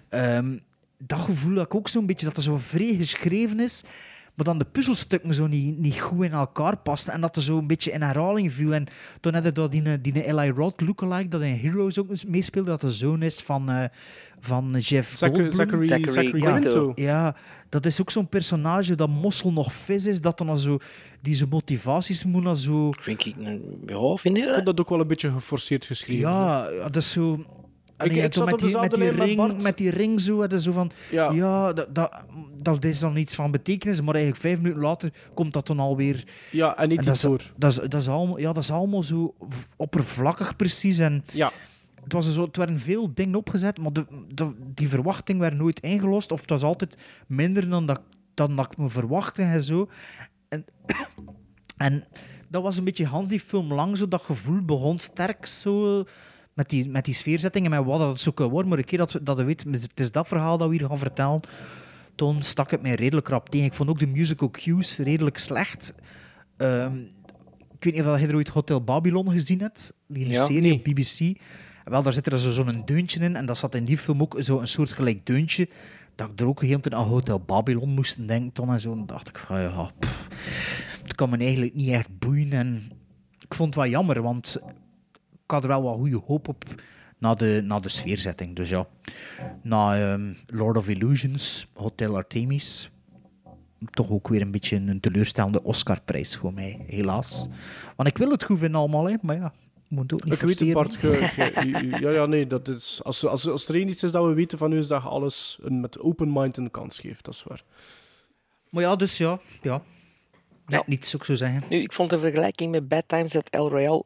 Ehm, 0.09 0.59
dat 0.99 1.19
gevoel 1.19 1.55
dat 1.55 1.65
ik 1.65 1.75
ook 1.75 1.89
zo'n 1.89 2.07
beetje 2.07 2.27
dat 2.27 2.37
er 2.37 2.43
zo 2.43 2.57
vrij 2.57 2.95
geschreven 2.95 3.61
is, 3.61 3.85
maar 4.41 4.49
dan 4.55 4.59
de 4.59 4.73
puzzelstukken 4.73 5.35
zo 5.35 5.47
niet, 5.47 5.79
niet 5.79 6.01
goed 6.01 6.25
in 6.25 6.33
elkaar 6.33 6.79
pasten 6.79 7.13
en 7.13 7.21
dat 7.21 7.37
er 7.37 7.43
zo 7.43 7.59
een 7.59 7.67
beetje 7.67 7.91
in 7.91 8.03
herhaling 8.03 8.53
viel. 8.53 8.75
En 8.75 8.87
toen 9.21 9.35
had 9.35 9.45
je 9.45 9.53
dat 9.53 9.73
die, 9.73 10.01
die 10.01 10.27
Eli 10.27 10.51
Roth 10.51 10.81
lookalike 10.81 11.29
dat 11.29 11.41
in 11.41 11.55
Heroes 11.55 11.99
ook 11.99 12.11
eens 12.11 12.25
meespeelde, 12.25 12.71
dat 12.71 12.81
de 12.81 12.91
zoon 12.91 13.23
is 13.23 13.41
van, 13.41 13.71
eh, 13.71 13.85
van 14.41 14.77
Jeff 14.79 15.17
Zachary, 15.17 15.43
Goldblum. 15.51 15.83
Zachary, 15.83 16.09
Zachary 16.09 16.31
Quinto. 16.31 16.51
Quinto. 16.61 16.93
Ja, 16.95 17.37
dat 17.69 17.87
is 17.87 18.01
ook 18.01 18.11
zo'n 18.11 18.29
personage 18.29 18.95
dat 18.97 19.09
mossel 19.09 19.53
nog 19.53 19.73
vis 19.73 20.07
is, 20.07 20.21
dat 20.21 20.39
dan 20.39 20.49
al 20.49 20.57
zo, 20.57 20.79
die 21.21 21.35
zijn 21.35 21.49
motivaties 21.49 22.25
moet 22.25 22.45
dan 22.45 22.57
zo... 22.57 22.91
Vind 22.99 23.27
ik... 23.27 23.35
Ja, 23.87 24.17
vind 24.17 24.37
je 24.37 24.43
Ik 24.43 24.47
dat? 24.47 24.55
vond 24.55 24.67
dat 24.67 24.81
ook 24.81 24.89
wel 24.89 25.01
een 25.01 25.07
beetje 25.07 25.31
geforceerd 25.31 25.85
geschreven. 25.85 26.31
Ja, 26.31 26.71
ja, 26.71 26.83
dat 26.83 26.97
is 26.97 27.11
zo... 27.11 27.45
Allee, 28.01 28.23
ik 28.23 28.35
zat 28.35 28.45
met, 28.45 28.55
op 28.55 28.59
die, 28.61 28.69
met, 28.69 28.91
dezelfde 28.91 28.97
die 28.97 29.17
lijn 29.17 29.37
met 29.37 29.49
ring, 29.49 29.63
met 29.63 29.77
die 29.77 29.91
ring 29.91 30.21
zo, 30.21 30.43
is 30.43 30.63
zo 30.63 30.73
van... 30.73 30.91
Ja. 31.11 31.31
Ja, 31.33 31.73
dat, 31.73 31.95
dat, 31.95 32.13
dat 32.63 32.85
is 32.85 32.99
dan 32.99 33.17
iets 33.17 33.35
van 33.35 33.51
betekenis, 33.51 34.01
maar 34.01 34.15
eigenlijk 34.15 34.43
vijf 34.43 34.61
minuten 34.61 34.83
later 34.83 35.13
komt 35.35 35.53
dat 35.53 35.67
dan 35.67 35.79
alweer... 35.81 36.25
Ja, 36.51 36.77
en 36.77 36.89
niet 36.89 36.99
En 36.99 37.05
dat, 37.05 37.15
is, 37.15 37.21
dat, 37.57 37.71
is, 37.71 37.89
dat, 37.89 38.01
is 38.01 38.09
allemaal, 38.09 38.39
ja, 38.39 38.53
dat 38.53 38.63
is 38.63 38.71
allemaal 38.71 39.03
zo 39.03 39.35
oppervlakkig 39.77 40.57
precies. 40.57 40.99
En 40.99 41.25
Ja, 41.33 41.51
het, 42.03 42.13
was 42.13 42.35
zo, 42.35 42.45
het 42.45 42.57
werden 42.57 42.79
veel 42.79 43.13
dingen 43.13 43.35
opgezet, 43.35 43.79
maar 43.79 43.93
de, 43.93 44.07
de- 44.35 44.55
die 44.75 44.89
verwachting 44.89 45.39
werd 45.39 45.55
nooit 45.57 45.81
ingelost. 45.81 46.33
Of 46.33 46.41
het 46.41 46.51
was 46.51 46.63
altijd 46.63 46.97
minder 47.27 47.69
dan 47.69 47.87
dat, 47.87 48.01
dan 48.35 48.57
dat 48.57 48.67
ik 48.73 48.79
me 48.79 48.89
verwachtte 48.89 49.43
en 49.43 49.63
zo. 49.63 49.89
En, 50.49 50.65
en 51.77 52.05
dat 52.49 52.63
was 52.63 52.77
een 52.77 52.85
beetje 52.85 53.07
Hans 53.07 53.29
die 53.29 53.41
film 53.41 53.73
lang 53.73 53.97
zo. 53.97 54.09
Dat 54.09 54.23
gevoel 54.23 54.65
begon 54.65 54.99
sterk 54.99 55.47
zo 55.47 56.05
met 56.55 56.69
die, 56.69 56.89
met 56.89 57.05
die 57.05 57.15
sfeerzetting 57.15 57.65
en 57.65 57.71
met 57.71 57.85
wat 57.85 57.99
dat 57.99 58.21
zo 58.21 58.31
kan 58.33 58.49
worden. 58.51 58.69
Maar 58.69 58.79
een 58.79 58.85
keer 58.85 58.99
dat, 58.99 59.13
we- 59.13 59.23
dat 59.23 59.39
je 59.39 59.45
weet, 59.45 59.65
het 59.71 60.01
is 60.01 60.13
dat 60.13 60.29
verhaal 60.29 60.59
dat 60.59 60.69
we 60.69 60.77
hier 60.77 60.87
gaan 60.87 60.99
vertellen, 60.99 61.41
toen 62.15 62.43
stak 62.43 62.71
het 62.71 62.83
mij 62.83 62.95
redelijk 62.95 63.29
rap 63.29 63.49
tegen. 63.49 63.67
Ik 63.67 63.75
vond 63.75 63.89
ook 63.89 63.99
de 63.99 64.07
musical 64.07 64.51
cues 64.51 64.99
redelijk 64.99 65.39
slecht. 65.39 65.95
Ehm, 66.57 66.97
ik 67.77 67.85
weet 67.85 67.95
niet 67.95 68.07
of 68.07 68.21
je 68.21 68.27
er 68.27 68.35
ooit 68.35 68.49
Hotel 68.49 68.83
Babylon 68.85 69.31
gezien 69.31 69.61
hebt. 69.61 69.93
Die 70.07 70.29
Ja. 70.29 70.45
serie 70.45 70.73
op 70.73 70.85
BBC. 70.85 71.41
Wel, 71.85 72.03
daar 72.03 72.13
zit 72.13 72.27
er 72.33 72.39
zo- 72.39 72.53
zo'n 72.53 72.83
deuntje 72.85 73.21
in. 73.21 73.37
En 73.37 73.47
dat 73.47 73.59
zat 73.59 73.75
in 73.75 73.85
die 73.85 73.99
film 73.99 74.23
ook 74.23 74.37
zo 74.41 74.59
een 74.59 74.69
soort 74.69 74.93
gelijk 74.93 75.27
deuntje. 75.27 75.69
Dat 76.15 76.31
ik 76.31 76.41
er 76.41 76.47
ook 76.47 76.63
heel 76.63 76.81
tijd 76.81 76.95
aan 76.95 77.07
Hotel 77.07 77.41
Babylon 77.41 77.89
moest 77.89 78.29
denken. 78.29 78.53
Toen 78.53 78.69
en 78.71 78.81
zo. 78.81 78.93
En 78.93 79.07
dacht 79.07 79.29
ik 79.29 79.39
van, 79.39 79.61
ja, 79.61 79.91
pff, 79.99 80.29
het 81.03 81.15
kan 81.15 81.31
me 81.31 81.37
eigenlijk 81.37 81.75
niet 81.75 81.89
echt 81.89 82.19
boeien. 82.19 82.53
En 82.53 82.83
ik 83.39 83.55
vond 83.55 83.75
het 83.75 83.83
wel 83.83 83.93
jammer, 83.93 84.23
want 84.23 84.57
had 85.51 85.63
er 85.63 85.69
wel 85.69 85.83
wat 85.83 85.95
goede 85.97 86.21
hoop 86.27 86.49
op 86.49 86.65
na 87.19 87.35
de, 87.35 87.61
na 87.65 87.81
de 87.81 87.89
sfeerzetting. 87.89 88.57
Dus 88.57 88.69
ja, 88.69 88.87
na 89.63 90.13
ehm, 90.13 90.35
Lord 90.47 90.77
of 90.77 90.89
Illusions, 90.89 91.67
Hotel 91.75 92.17
Artemis, 92.17 92.91
toch 93.91 94.11
ook 94.11 94.29
weer 94.29 94.41
een 94.41 94.51
beetje 94.51 94.77
een 94.77 95.01
teleurstellende 95.01 95.63
Oscarprijs 95.63 96.37
voor 96.37 96.53
mij, 96.55 96.85
helaas. 96.87 97.49
Want 97.97 98.09
ik 98.09 98.19
wil 98.19 98.31
het 98.31 98.45
goed 98.45 98.59
vinden 98.59 98.81
allemaal, 98.81 99.09
hè, 99.09 99.15
maar 99.23 99.37
ja, 99.37 99.53
moet 99.89 100.13
ook 100.13 100.25
niet 100.25 100.33
Ik 100.35 100.41
weet 100.41 100.59
het. 100.59 100.73
Bart. 100.73 100.97
ge- 100.97 101.13
ge- 101.15 101.97
ja, 102.01 102.11
ja, 102.11 102.27
nee, 102.27 102.47
dat 102.47 102.69
is, 102.69 103.01
als, 103.05 103.27
als, 103.27 103.49
als 103.49 103.69
er 103.69 103.75
één 103.75 103.89
iets 103.89 104.03
is 104.03 104.13
dat 104.13 104.25
we 104.27 104.33
weten 104.33 104.59
van 104.59 104.73
u, 104.73 104.79
is 104.79 104.87
dat 104.87 105.03
je 105.03 105.09
alles 105.09 105.59
een, 105.63 105.81
met 105.81 106.01
open 106.01 106.33
mind 106.33 106.57
een 106.57 106.71
kans 106.71 106.99
geeft. 107.01 107.25
Dat 107.25 107.35
is 107.35 107.43
waar. 107.43 107.63
Maar 108.71 108.83
ja, 108.83 108.97
dus 108.97 109.19
ja, 109.19 109.39
ja. 109.63 109.83
Net 110.67 110.79
Ja. 110.79 110.83
niets, 110.87 111.11
zou 111.11 111.23
ik 111.23 111.29
zo 111.29 111.35
zeggen. 111.35 111.63
Nu, 111.69 111.77
ik 111.77 111.93
vond 111.93 112.11
de 112.11 112.19
vergelijking 112.19 112.71
met 112.71 112.89
Bad 112.89 113.05
Times 113.07 113.37
at 113.37 113.49
El 113.49 113.69
Royale 113.71 114.05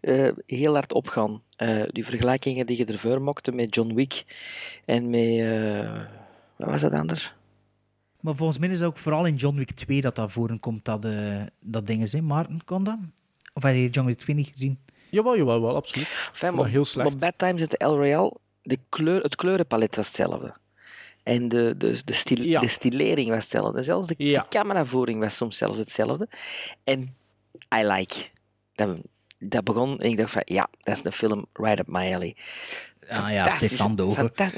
eh, 0.00 0.28
heel 0.46 0.72
hard 0.72 0.92
opgaan. 0.92 1.42
Eh, 1.56 1.82
die 1.88 2.04
vergelijkingen 2.04 2.66
die 2.66 2.76
je 2.78 2.84
ervoor 2.84 3.22
maakte 3.22 3.52
met 3.52 3.74
John 3.74 3.94
Wick 3.94 4.24
en 4.84 5.10
met... 5.10 5.20
eh, 5.40 6.00
wat 6.56 6.68
was 6.70 6.80
dat 6.80 6.92
anders? 6.92 7.32
Maar 8.20 8.34
volgens 8.34 8.58
mij 8.58 8.68
is 8.68 8.78
het 8.78 8.88
ook 8.88 8.98
vooral 8.98 9.26
in 9.26 9.34
John 9.34 9.56
Wick 9.56 9.70
2 9.70 10.00
dat 10.00 10.16
dat 10.16 10.32
voorkomt, 10.32 10.84
dat, 10.84 11.04
eh 11.04 11.42
dat 11.60 11.86
ding 11.86 12.02
is, 12.02 12.12
hè. 12.12 12.20
Maarten, 12.20 12.60
dat? 12.66 12.98
Of 13.52 13.62
heb 13.62 13.74
je 13.74 13.88
John 13.88 14.06
Wick 14.06 14.16
2 14.18 14.36
niet 14.36 14.48
gezien? 14.48 14.78
Jawel, 15.10 15.36
jawel, 15.36 15.60
wel, 15.60 15.76
absoluut. 15.76 16.08
Enfin, 16.32 16.56
dat 16.56 16.66
heel 16.66 16.84
slecht. 16.84 17.08
Maar 17.10 17.18
Bad 17.18 17.38
Times 17.38 17.62
at 17.62 17.72
El 17.74 17.96
Royale, 17.96 18.32
de 18.62 18.78
kleur, 18.88 19.22
het 19.22 19.34
kleurenpalet 19.36 19.96
was 19.96 20.06
hetzelfde. 20.06 20.54
En 21.22 21.48
de, 21.48 21.74
de, 21.78 22.00
de, 22.04 22.12
stil, 22.12 22.42
Ja. 22.42 22.60
de 22.60 22.68
stilering 22.68 23.28
was 23.28 23.38
hetzelfde. 23.38 23.82
Zelfs 23.82 24.08
de, 24.08 24.14
Ja. 24.16 24.40
de 24.42 24.48
cameravoering 24.48 25.20
was 25.20 25.36
soms 25.36 25.56
zelfs 25.56 25.78
hetzelfde. 25.78 26.28
En 26.84 27.16
I 27.78 27.84
like. 27.84 28.14
Dat, 28.74 29.00
dat 29.48 29.64
begon 29.64 30.00
en 30.00 30.10
ik 30.10 30.16
dacht 30.16 30.30
van, 30.30 30.42
ja, 30.44 30.68
dat 30.80 30.96
is 30.96 31.04
een 31.04 31.12
film 31.12 31.46
right 31.52 31.78
up 31.78 31.86
my 31.86 32.14
alley. 32.14 32.36
Ah 33.08 33.32
ja, 33.32 33.44
Fantastische- 33.44 33.74
Stefan 33.74 33.96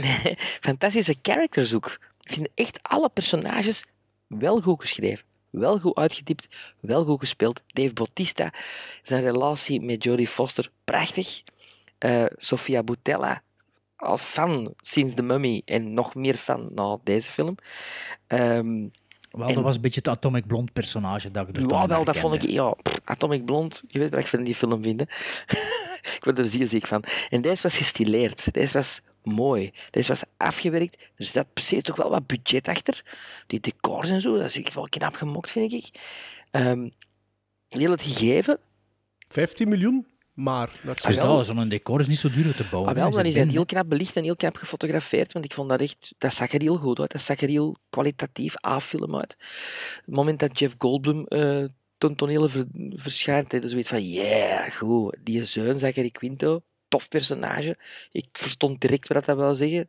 nee, 0.01 0.39
fantastische 0.61 1.14
characters 1.22 1.74
ook. 1.74 1.99
Ik 2.20 2.32
vind 2.32 2.49
echt 2.55 2.78
alle 2.82 3.09
personages 3.09 3.84
wel 4.26 4.61
goed 4.61 4.80
geschreven. 4.80 5.24
Wel 5.51 5.78
goed 5.78 5.97
uitgetypt, 5.97 6.49
wel 6.80 7.05
goed 7.05 7.18
gespeeld. 7.20 7.62
Dave 7.66 7.93
Bautista, 7.93 8.53
zijn 9.03 9.22
relatie 9.22 9.80
met 9.80 10.05
Jodie 10.05 10.26
Foster, 10.26 10.70
prachtig. 10.84 11.43
Eh, 11.99 12.24
Sofia 12.37 12.82
Boutella, 12.82 13.43
al 13.97 14.18
fan 14.18 14.74
sinds 14.80 15.14
The 15.14 15.22
Mummy 15.22 15.62
en 15.64 15.95
nog 15.95 16.14
meer 16.14 16.34
fan 16.37 16.68
na 16.74 16.99
deze 17.05 17.30
film. 17.30 17.55
Ehm, 18.26 18.87
Wel, 19.37 19.49
En- 19.49 19.55
dat 19.55 19.62
was 19.62 19.74
een 19.74 19.80
beetje 19.80 20.01
het 20.01 20.09
Atomic 20.09 20.47
Blonde 20.47 20.72
personage 20.72 21.30
dat 21.30 21.49
ik 21.49 21.57
er 21.57 21.62
ja, 21.68 21.87
wel, 21.87 22.05
dat 22.05 22.16
vond 22.16 22.34
ik... 22.34 22.51
Ja, 22.51 22.70
pff, 22.70 23.01
Atomic 23.05 23.45
Blonde, 23.45 23.76
je 23.89 23.99
weet 23.99 24.11
wat 24.11 24.20
ik 24.20 24.26
van 24.26 24.43
die 24.43 24.55
film 24.55 24.82
vind. 24.82 25.01
ik 26.16 26.20
word 26.20 26.39
er 26.39 26.45
zeer 26.45 26.66
ziek 26.66 26.87
van. 26.87 27.05
En 27.30 27.41
deze 27.41 27.62
was 27.62 27.76
gestileerd. 27.76 28.53
Deze 28.55 28.72
was 28.72 29.01
mooi. 29.22 29.72
Deze 29.91 30.09
was 30.09 30.22
afgewerkt. 30.37 30.97
Er 31.16 31.24
zat 31.24 31.53
precies 31.53 31.82
toch 31.82 31.97
wel 31.97 32.11
wat 32.11 32.26
budget 32.26 32.68
achter. 32.68 33.05
Die 33.47 33.61
decors 33.61 34.09
en 34.09 34.20
zo, 34.20 34.37
dat 34.37 34.45
is 34.45 34.59
echt 34.59 34.74
wel 34.74 34.89
knap 34.89 35.14
gemokt, 35.14 35.51
vind 35.51 35.72
ik. 35.72 35.91
Ehm 36.51 36.89
heel 37.68 37.91
het 37.91 38.03
gegeven, 38.03 38.59
15 39.28 39.68
miljoen, 39.68 40.07
maar... 40.37 40.70
Dat 40.82 41.09
is 41.09 41.16
wel. 41.16 41.37
dat, 41.37 41.47
zo'n 41.47 41.68
decor 41.68 42.01
is 42.01 42.07
niet 42.07 42.18
zo 42.18 42.30
duur 42.30 42.47
om 42.47 42.55
te 42.55 42.64
bouwen. 42.70 42.91
Ah, 42.91 42.97
wel, 42.97 43.11
dan 43.11 43.24
is 43.24 43.34
dat 43.34 43.51
heel 43.51 43.66
knap 43.66 43.89
belicht 43.89 44.16
en 44.16 44.24
heel 44.24 44.37
knap 44.37 44.57
gefotografeerd, 44.57 45.32
want 45.32 45.45
ik 45.45 45.53
vond 45.55 45.68
dat 45.68 45.80
echt, 45.80 46.14
dat 46.18 46.32
zag 46.32 46.53
er 46.53 46.61
heel 46.61 46.76
goed 46.76 47.01
uit. 47.01 47.12
Dat 47.12 47.20
zag 47.20 47.41
er 47.41 47.49
heel 47.49 47.76
kwalitatief 47.91 48.66
A-film 48.66 49.16
uit. 49.16 49.37
Het 50.05 50.14
moment 50.14 50.39
dat 50.39 50.59
Jeff 50.59 50.74
Goldblum 50.78 51.26
eh 51.26 51.64
ten 51.99 52.16
toneel 52.16 52.49
ver- 52.49 52.66
verschijnt, 52.91 53.53
is 53.53 53.70
zoiets 53.70 53.89
van, 53.89 54.09
yeah, 54.09 54.72
goed. 54.72 55.16
Die 55.22 55.45
zoon, 55.45 55.78
Zachary 55.78 56.11
Quinto, 56.11 56.62
tof 56.89 57.09
personage. 57.09 57.76
Ik 58.12 58.26
verstond 58.32 58.80
direct 58.80 59.09
wat 59.09 59.24
dat 59.24 59.37
wil 59.37 59.55
zeggen. 59.55 59.89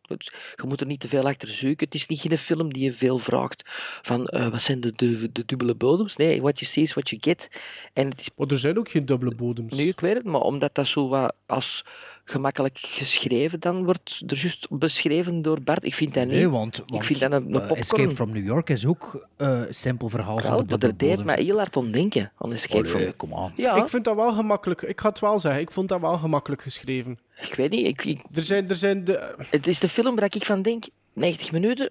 Je 0.56 0.64
moet 0.68 0.82
er 0.82 0.88
niet 0.88 1.00
te 1.00 1.08
veel 1.08 1.24
achter 1.26 1.48
zoeken. 1.48 1.86
Het 1.86 1.95
is 1.95 2.08
niet 2.08 2.20
geen 2.20 2.38
film 2.38 2.74
die 2.74 2.84
je 2.84 2.93
veel 2.93 3.18
vraagt 3.18 3.64
van, 4.02 4.28
eh, 4.28 4.48
wat 4.48 4.62
zijn 4.62 4.82
de, 4.82 4.91
de, 4.95 5.32
de 5.32 5.45
dubbele 5.45 5.76
bodems? 5.76 6.16
Nee, 6.16 6.41
what 6.41 6.60
you 6.60 6.72
see 6.72 6.84
is 6.84 6.93
what 6.93 7.10
you 7.10 7.22
get. 7.22 7.50
En 7.93 8.10
het 8.10 8.20
is 8.20 8.30
Maar 8.36 8.48
er 8.48 8.60
zijn 8.60 8.78
ook 8.78 8.89
geen 8.89 9.06
dubbele 9.06 9.36
bodems. 9.36 9.78
nu, 9.78 9.88
ik 9.88 10.00
weet 10.00 10.16
het, 10.16 10.26
maar 10.26 10.41
omdat 10.41 10.76
dat 10.76 10.88
zo 10.88 11.08
wat 11.08 11.36
als 11.45 11.84
gemakkelijk 12.30 12.78
geschreven 12.82 13.60
dan 13.60 13.84
wordt, 13.84 14.24
er 14.28 14.38
juist 14.38 14.68
beschreven 14.70 15.42
door 15.42 15.62
Bart. 15.62 15.84
Ik 15.84 15.96
vind 15.96 16.14
dat 16.14 16.24
niet. 16.24 16.34
Nee, 16.34 16.50
want, 16.50 16.84
want 16.86 17.06
vind 17.06 17.20
dat 17.20 17.32
een- 17.32 17.38
een 17.44 17.48
eh, 17.54 17.60
popcorn. 17.60 17.80
Escape 17.80 18.12
from 18.16 18.32
New 18.32 18.46
York 18.46 18.70
is 18.70 18.86
ook 18.86 19.28
eh 19.38 19.62
simpel 19.70 20.10
verhaal 20.10 20.36
maar 20.36 20.58
dubbele 20.58 20.78
dat 20.78 21.00
deed 21.00 21.24
mij 21.24 21.44
heel 21.44 21.58
hard 21.58 21.78
aan 21.78 21.92
denken. 21.92 22.32
Aan 22.38 22.52
Escape 22.52 22.90
Allee, 22.90 23.06
from... 23.06 23.16
kom 23.16 23.34
aan. 23.34 23.54
Ja, 23.56 23.76
Ik 23.76 23.88
vind 23.90 24.04
dat 24.04 24.16
wel 24.16 24.32
gemakkelijk. 24.34 24.82
Ik 24.82 25.02
ga 25.02 25.10
het 25.10 25.20
wel 25.20 25.40
zeggen, 25.40 25.62
ik 25.62 25.72
vond 25.72 25.90
dat 25.90 26.00
wel 26.02 26.18
gemakkelijk 26.18 26.62
geschreven. 26.62 27.20
ik 27.42 27.54
weet 27.56 27.70
niet. 27.72 27.86
Ik, 27.88 28.06
ik- 28.06 28.24
Er 28.34 28.44
zijn, 28.44 28.70
er 28.70 28.76
zijn 28.76 29.04
de... 29.04 29.36
het 29.50 29.68
is 29.68 29.80
de 29.80 29.90
film 29.90 30.16
waar 30.16 30.36
ik 30.36 30.46
van 30.46 30.62
denk, 30.62 30.84
90 31.14 31.52
minuten, 31.52 31.90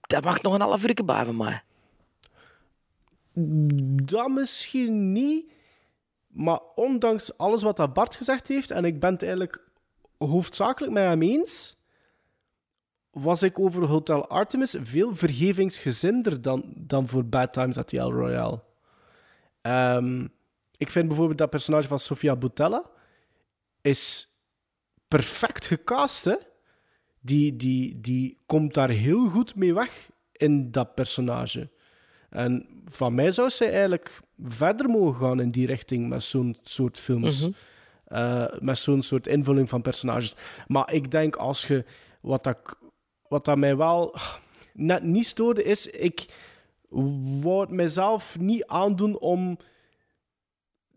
dat 0.00 0.24
mag 0.24 0.42
nog 0.42 0.54
een 0.54 0.60
half 0.60 0.84
uur 0.86 1.04
bij 1.04 1.24
van 1.24 1.36
mij. 1.36 1.62
Dat 4.04 4.28
misschien 4.28 5.12
niet. 5.12 5.44
Maar 6.36 6.60
ondanks 6.74 7.38
alles 7.38 7.62
wat 7.62 7.76
dat 7.76 7.92
Bart 7.92 8.14
gezegd 8.14 8.48
heeft, 8.48 8.70
en 8.70 8.84
ik 8.84 9.00
ben 9.00 9.12
het 9.12 9.22
eigenlijk 9.22 9.68
hoofdzakelijk 10.18 10.92
met 10.92 11.04
hem 11.04 11.22
eens, 11.22 11.76
was 13.10 13.42
ik 13.42 13.58
over 13.58 13.84
Hotel 13.84 14.28
Artemis 14.28 14.76
veel 14.80 15.14
vergevingsgezinder 15.14 16.42
dan, 16.42 16.72
dan 16.76 17.08
voor 17.08 17.24
Bad 17.24 17.52
Times 17.52 17.76
at 17.76 17.88
the 17.88 17.98
El 17.98 18.12
Royale. 18.12 18.62
Ehm, 19.60 20.26
ik 20.76 20.90
vind 20.90 21.06
bijvoorbeeld 21.08 21.38
dat 21.38 21.50
personage 21.50 21.88
van 21.88 22.00
Sofia 22.00 22.36
Boutella 22.36 22.90
is 23.80 24.28
perfect 25.08 25.66
gecast, 25.66 26.24
hè. 26.24 26.34
Die, 27.20 27.56
die, 27.56 28.00
die 28.00 28.42
komt 28.46 28.74
daar 28.74 28.90
heel 28.90 29.28
goed 29.28 29.54
mee 29.54 29.74
weg 29.74 30.10
in 30.32 30.70
dat 30.70 30.94
personage. 30.94 31.70
En 32.30 32.75
van 32.90 33.14
mij 33.14 33.30
zou 33.30 33.50
zij 33.50 33.70
eigenlijk 33.70 34.20
verder 34.44 34.88
mogen 34.88 35.26
gaan 35.26 35.40
in 35.40 35.50
die 35.50 35.66
richting 35.66 36.08
met 36.08 36.22
zo'n 36.22 36.56
soort 36.62 36.98
films. 36.98 37.40
Mhm. 37.40 37.50
Eh, 38.04 38.46
met 38.60 38.78
zo'n 38.78 39.02
soort 39.02 39.26
invulling 39.26 39.68
van 39.68 39.82
personages. 39.82 40.34
Maar 40.66 40.92
ik 40.92 41.10
denk 41.10 41.36
als 41.36 41.66
je. 41.66 41.84
Wat 42.20 42.44
dat, 42.44 42.76
wat 43.28 43.44
dat 43.44 43.58
mij 43.58 43.76
wel 43.76 44.14
net 44.72 45.02
niet 45.02 45.26
stoorde, 45.26 45.62
is. 45.62 45.86
Ik 45.86 46.26
wou 47.40 47.60
het 47.60 47.70
mezelf 47.70 48.38
niet 48.38 48.66
aandoen 48.66 49.18
om 49.18 49.58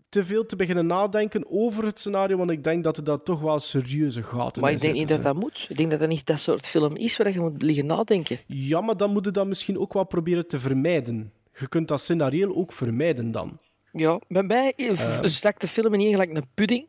te 0.09 0.25
veel 0.25 0.45
te 0.45 0.55
beginnen 0.55 0.85
nadenken 0.85 1.45
over 1.49 1.85
het 1.85 1.99
scenario, 1.99 2.37
want 2.37 2.51
ik 2.51 2.63
denk 2.63 2.83
dat 2.83 2.97
er 2.97 3.03
daar 3.03 3.23
toch 3.23 3.41
wel 3.41 3.59
serieuze 3.59 4.23
gaten 4.23 4.61
Maar 4.61 4.71
ik 4.71 4.81
denk 4.81 4.93
niet 4.93 5.07
dat 5.07 5.23
dat 5.23 5.35
moet. 5.35 5.65
Ik 5.69 5.77
denk 5.77 5.89
dat 5.89 5.99
dat 5.99 6.09
niet 6.09 6.25
dat 6.25 6.39
soort 6.39 6.69
film 6.69 6.95
is 6.95 7.17
waar 7.17 7.31
je 7.31 7.39
moet 7.39 7.61
liggen 7.61 7.85
nadenken. 7.85 8.37
Ja, 8.47 8.81
maar 8.81 8.97
dan 8.97 9.11
moet 9.11 9.25
je 9.25 9.31
dat 9.31 9.47
misschien 9.47 9.79
ook 9.79 9.93
wel 9.93 10.05
proberen 10.05 10.47
te 10.47 10.59
vermijden. 10.59 11.33
Je 11.59 11.67
kunt 11.69 11.87
dat 11.87 12.01
scenario 12.01 12.53
ook 12.53 12.71
vermijden 12.73 13.31
dan. 13.31 13.57
Ja, 13.91 14.19
bij 14.27 14.43
mij 14.43 14.73
uh, 14.77 15.19
stak 15.23 15.59
de 15.59 15.67
film 15.67 15.93
in 15.93 16.09
gelijk 16.11 16.35
een 16.35 16.43
pudding. 16.53 16.85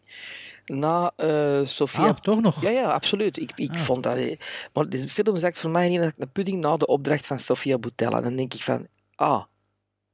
Na 0.67 1.13
eh 1.17 1.61
Sofia. 1.65 2.07
Ah, 2.09 2.17
toch 2.17 2.41
nog? 2.41 2.63
Ja, 2.63 2.71
ja, 2.71 2.93
absoluut. 2.93 3.37
Ik, 3.37 3.53
ik 3.55 3.71
Ah. 3.71 3.77
vond 3.77 4.03
dat... 4.03 4.17
eh, 4.17 4.39
Maar 4.73 4.89
de 4.89 5.09
film 5.09 5.37
zakt 5.37 5.61
voor 5.61 5.71
mij 5.71 5.91
in 5.91 6.01
een 6.19 6.33
pudding 6.33 6.61
na 6.61 6.77
de 6.77 6.87
opdracht 6.87 7.27
van 7.27 7.39
Sofia 7.39 7.79
Boutella. 7.79 8.21
Dan 8.21 8.37
denk 8.37 8.55
ik 8.55 8.63
van... 8.63 8.87
Ah, 9.15 9.43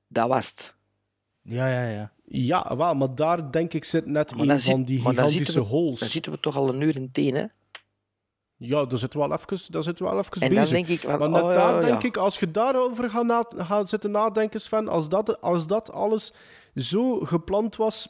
dat 0.08 0.28
was 0.28 0.48
het. 0.48 0.74
Ja, 1.42 1.68
ja, 1.68 1.88
ja. 1.90 2.12
Ja, 2.28 2.76
wel, 2.76 2.94
maar 2.94 3.14
daar 3.14 3.50
denk 3.50 3.72
ik 3.72 3.84
zit 3.84 4.06
net 4.06 4.36
Maar 4.36 4.46
dan 4.46 4.60
van 4.60 4.84
die 4.84 4.98
gigantische 4.98 5.36
zitten 5.44 5.54
we- 5.62 5.68
holes. 5.68 5.98
Dan 6.00 6.08
zitten 6.08 6.32
we 6.32 6.40
toch 6.40 6.56
al 6.56 6.68
een 6.68 6.80
uur 6.80 6.96
en 6.96 7.08
tien, 7.12 7.34
hè? 7.34 7.44
Ja, 8.58 8.84
daar 8.84 8.98
zitten 8.98 9.20
we 9.20 9.28
wel 9.28 9.36
even, 9.38 9.72
daar 9.72 9.82
zitten 9.82 10.04
we 10.04 10.10
wel 10.10 10.20
even 10.20 10.40
En 10.42 10.48
bezig. 10.48 10.68
denk 10.68 10.86
ik 10.88 11.00
van... 11.00 11.18
maar 11.18 11.30
net 11.30 11.42
oh, 11.42 11.52
daar 11.52 11.74
ja. 11.74 11.80
denk 11.80 12.02
ik, 12.02 12.16
als 12.16 12.38
je 12.38 12.50
daarover 12.50 13.10
gaat, 13.10 13.24
na, 13.24 13.44
gaat 13.56 13.88
zitten 13.88 14.10
nadenken, 14.10 14.60
Sven, 14.60 14.88
als 14.88 15.08
dat, 15.08 15.40
als 15.40 15.66
dat 15.66 15.92
alles 15.92 16.32
zo 16.74 17.18
gepland 17.20 17.76
was, 17.76 18.08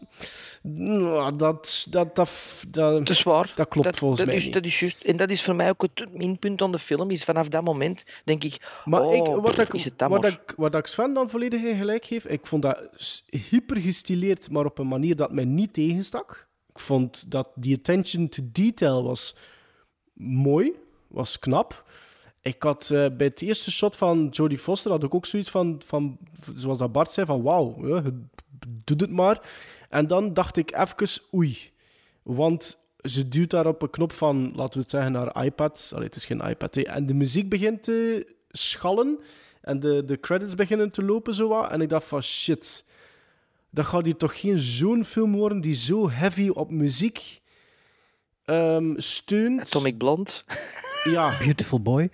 nou, 0.62 1.36
dat, 1.36 1.86
dat, 1.90 2.14
dat, 2.16 2.30
dat, 2.68 3.22
waar. 3.22 3.52
klopt 3.68 3.82
dat, 3.86 3.96
volgens 3.98 4.20
dat 4.20 4.28
mij 4.28 4.36
is, 4.36 4.44
niet. 4.44 4.54
Dat 4.54 4.64
is 4.64 4.80
juist. 4.80 5.02
En 5.02 5.16
dat 5.16 5.30
is 5.30 5.42
voor 5.42 5.54
mij 5.54 5.68
ook 5.68 5.82
het 5.94 6.12
minpunt 6.12 6.62
aan 6.62 6.72
de 6.72 6.78
film. 6.78 7.10
Is 7.10 7.24
vanaf 7.24 7.48
dat 7.48 7.64
moment 7.64 8.04
denk 8.24 8.44
ik... 8.44 8.80
Maar 8.84 9.02
oh, 9.02 9.14
ik, 9.14 9.26
wat, 9.26 9.58
ik, 9.58 9.72
is 9.72 9.84
het 9.84 9.98
dan 9.98 10.10
wat, 10.10 10.22
maar. 10.22 10.30
ik, 10.30 10.54
wat 10.56 10.74
ik 10.74 10.86
Sven 10.86 11.14
dan 11.14 11.30
volledig 11.30 11.62
in 11.62 11.76
gelijk 11.76 12.04
geef, 12.04 12.24
ik 12.24 12.46
vond 12.46 12.62
dat 12.62 12.88
s- 12.96 13.24
hyper 13.50 13.76
gestileerd, 13.76 14.50
maar 14.50 14.64
op 14.64 14.78
een 14.78 14.88
manier 14.88 15.16
dat 15.16 15.32
mij 15.32 15.44
niet 15.44 15.72
tegenstak. 15.72 16.46
Ik 16.72 16.78
vond 16.78 17.30
dat 17.30 17.48
die 17.54 17.76
attention 17.76 18.28
to 18.28 18.42
detail 18.52 19.04
was 19.04 19.36
mooi, 20.16 20.72
was 21.06 21.38
knap. 21.38 21.84
Ik 22.40 22.62
had 22.62 22.90
eh, 22.90 23.06
bij 23.16 23.26
het 23.26 23.42
eerste 23.42 23.70
shot 23.70 23.96
van 23.96 24.28
Jodie 24.30 24.58
Foster 24.58 24.90
had 24.90 25.02
ik 25.02 25.14
ook 25.14 25.26
zoiets 25.26 25.50
van, 25.50 25.80
van 25.84 26.18
zoals 26.54 26.78
dat 26.78 26.92
Bart 26.92 27.10
zei, 27.10 27.26
van 27.26 27.42
wauw, 27.42 27.76
doet 28.84 29.00
het 29.00 29.10
maar. 29.10 29.48
En 29.88 30.06
dan 30.06 30.34
dacht 30.34 30.56
ik 30.56 30.76
even, 30.76 31.22
oei. 31.34 31.70
Want 32.22 32.78
ze 33.02 33.28
duwt 33.28 33.50
daar 33.50 33.66
op 33.66 33.82
een 33.82 33.90
knop 33.90 34.12
van, 34.12 34.52
laten 34.54 34.72
we 34.72 34.80
het 34.80 34.90
zeggen, 34.90 35.14
haar 35.14 35.44
iPad. 35.44 35.90
Allee, 35.94 36.06
het 36.06 36.16
is 36.16 36.24
geen 36.24 36.40
iPad. 36.40 36.76
En 36.76 37.06
de 37.06 37.14
muziek 37.14 37.48
begint 37.48 37.82
te 37.82 38.26
schallen. 38.50 39.18
En 39.60 39.80
de, 39.80 40.04
de 40.04 40.20
credits 40.20 40.54
beginnen 40.54 40.90
te 40.90 41.02
lopen 41.02 41.34
zo 41.34 41.48
wat. 41.48 41.70
En 41.70 41.80
ik 41.80 41.88
dacht 41.88 42.06
van, 42.06 42.22
shit. 42.22 42.84
Dat 43.70 43.86
gaat 43.86 44.04
hier 44.04 44.16
toch 44.16 44.40
geen 44.40 44.58
zo'n 44.58 45.04
film 45.04 45.32
worden 45.32 45.60
die 45.60 45.74
zo 45.74 46.10
heavy 46.10 46.48
op 46.48 46.70
muziek 46.70 47.40
ehm, 48.46 48.92
steunt. 48.96 49.60
Atomic 49.60 49.98
Blonde. 49.98 50.30
Ja, 51.04 51.36
Beautiful 51.38 51.80
boy. 51.82 52.10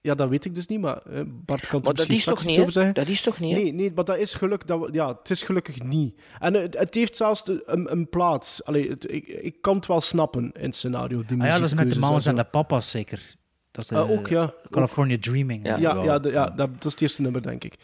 Ja, 0.00 0.14
dat 0.14 0.28
weet 0.28 0.44
ik 0.44 0.54
dus 0.54 0.66
niet, 0.66 0.80
maar 0.80 1.02
eh, 1.02 1.20
Bart 1.26 1.66
kan 1.66 1.82
er 1.82 1.90
misschien 1.92 2.14
is 2.14 2.20
straks 2.20 2.40
toch 2.40 2.48
iets 2.48 2.58
niet, 2.58 2.66
over 2.66 2.72
zeggen. 2.72 2.94
Dat 2.94 3.06
is 3.08 3.20
toch 3.20 3.38
niet, 3.40 3.56
hè? 3.56 3.62
Nee, 3.62 3.72
nee, 3.72 3.92
maar 3.94 4.04
dat 4.04 4.18
is 4.18 4.34
geluk, 4.34 4.66
dat 4.66 4.80
we- 4.80 4.88
ja, 4.92 5.08
het 5.08 5.30
is 5.30 5.42
gelukkig 5.42 5.82
niet. 5.82 6.20
En 6.38 6.54
het, 6.54 6.78
het 6.78 6.94
heeft 6.94 7.16
zelfs 7.16 7.44
de- 7.44 7.62
een, 7.66 7.92
een 7.92 8.08
plaats. 8.08 8.64
Allee, 8.64 8.88
het- 8.88 9.12
ik, 9.12 9.26
ik 9.26 9.60
kan 9.60 9.76
het 9.76 9.86
wel 9.86 10.00
snappen 10.00 10.50
in 10.54 10.64
het 10.64 10.76
scenario. 10.76 11.22
Die 11.26 11.40
Ah 11.40 11.46
ja, 11.46 11.52
dat 11.54 11.62
is 11.62 11.74
met 11.74 11.90
de 11.92 11.98
mamas 11.98 12.26
en 12.26 12.36
de 12.36 12.44
papa's 12.44 12.90
zeker. 12.90 13.34
Dat 13.70 13.84
is, 13.84 13.90
Eh, 13.90 13.98
eh, 13.98 14.10
ook, 14.10 14.28
ja. 14.28 14.52
California 14.70 15.16
Dreaming. 15.20 15.66
Ja. 15.66 15.76
Ja, 15.76 16.02
ja, 16.02 16.18
de- 16.18 16.30
ja 16.30 16.46
dat, 16.50 16.56
dat 16.74 16.84
is 16.84 16.92
het 16.92 17.00
eerste 17.00 17.22
nummer, 17.22 17.42
denk 17.42 17.64
ik. 17.64 17.74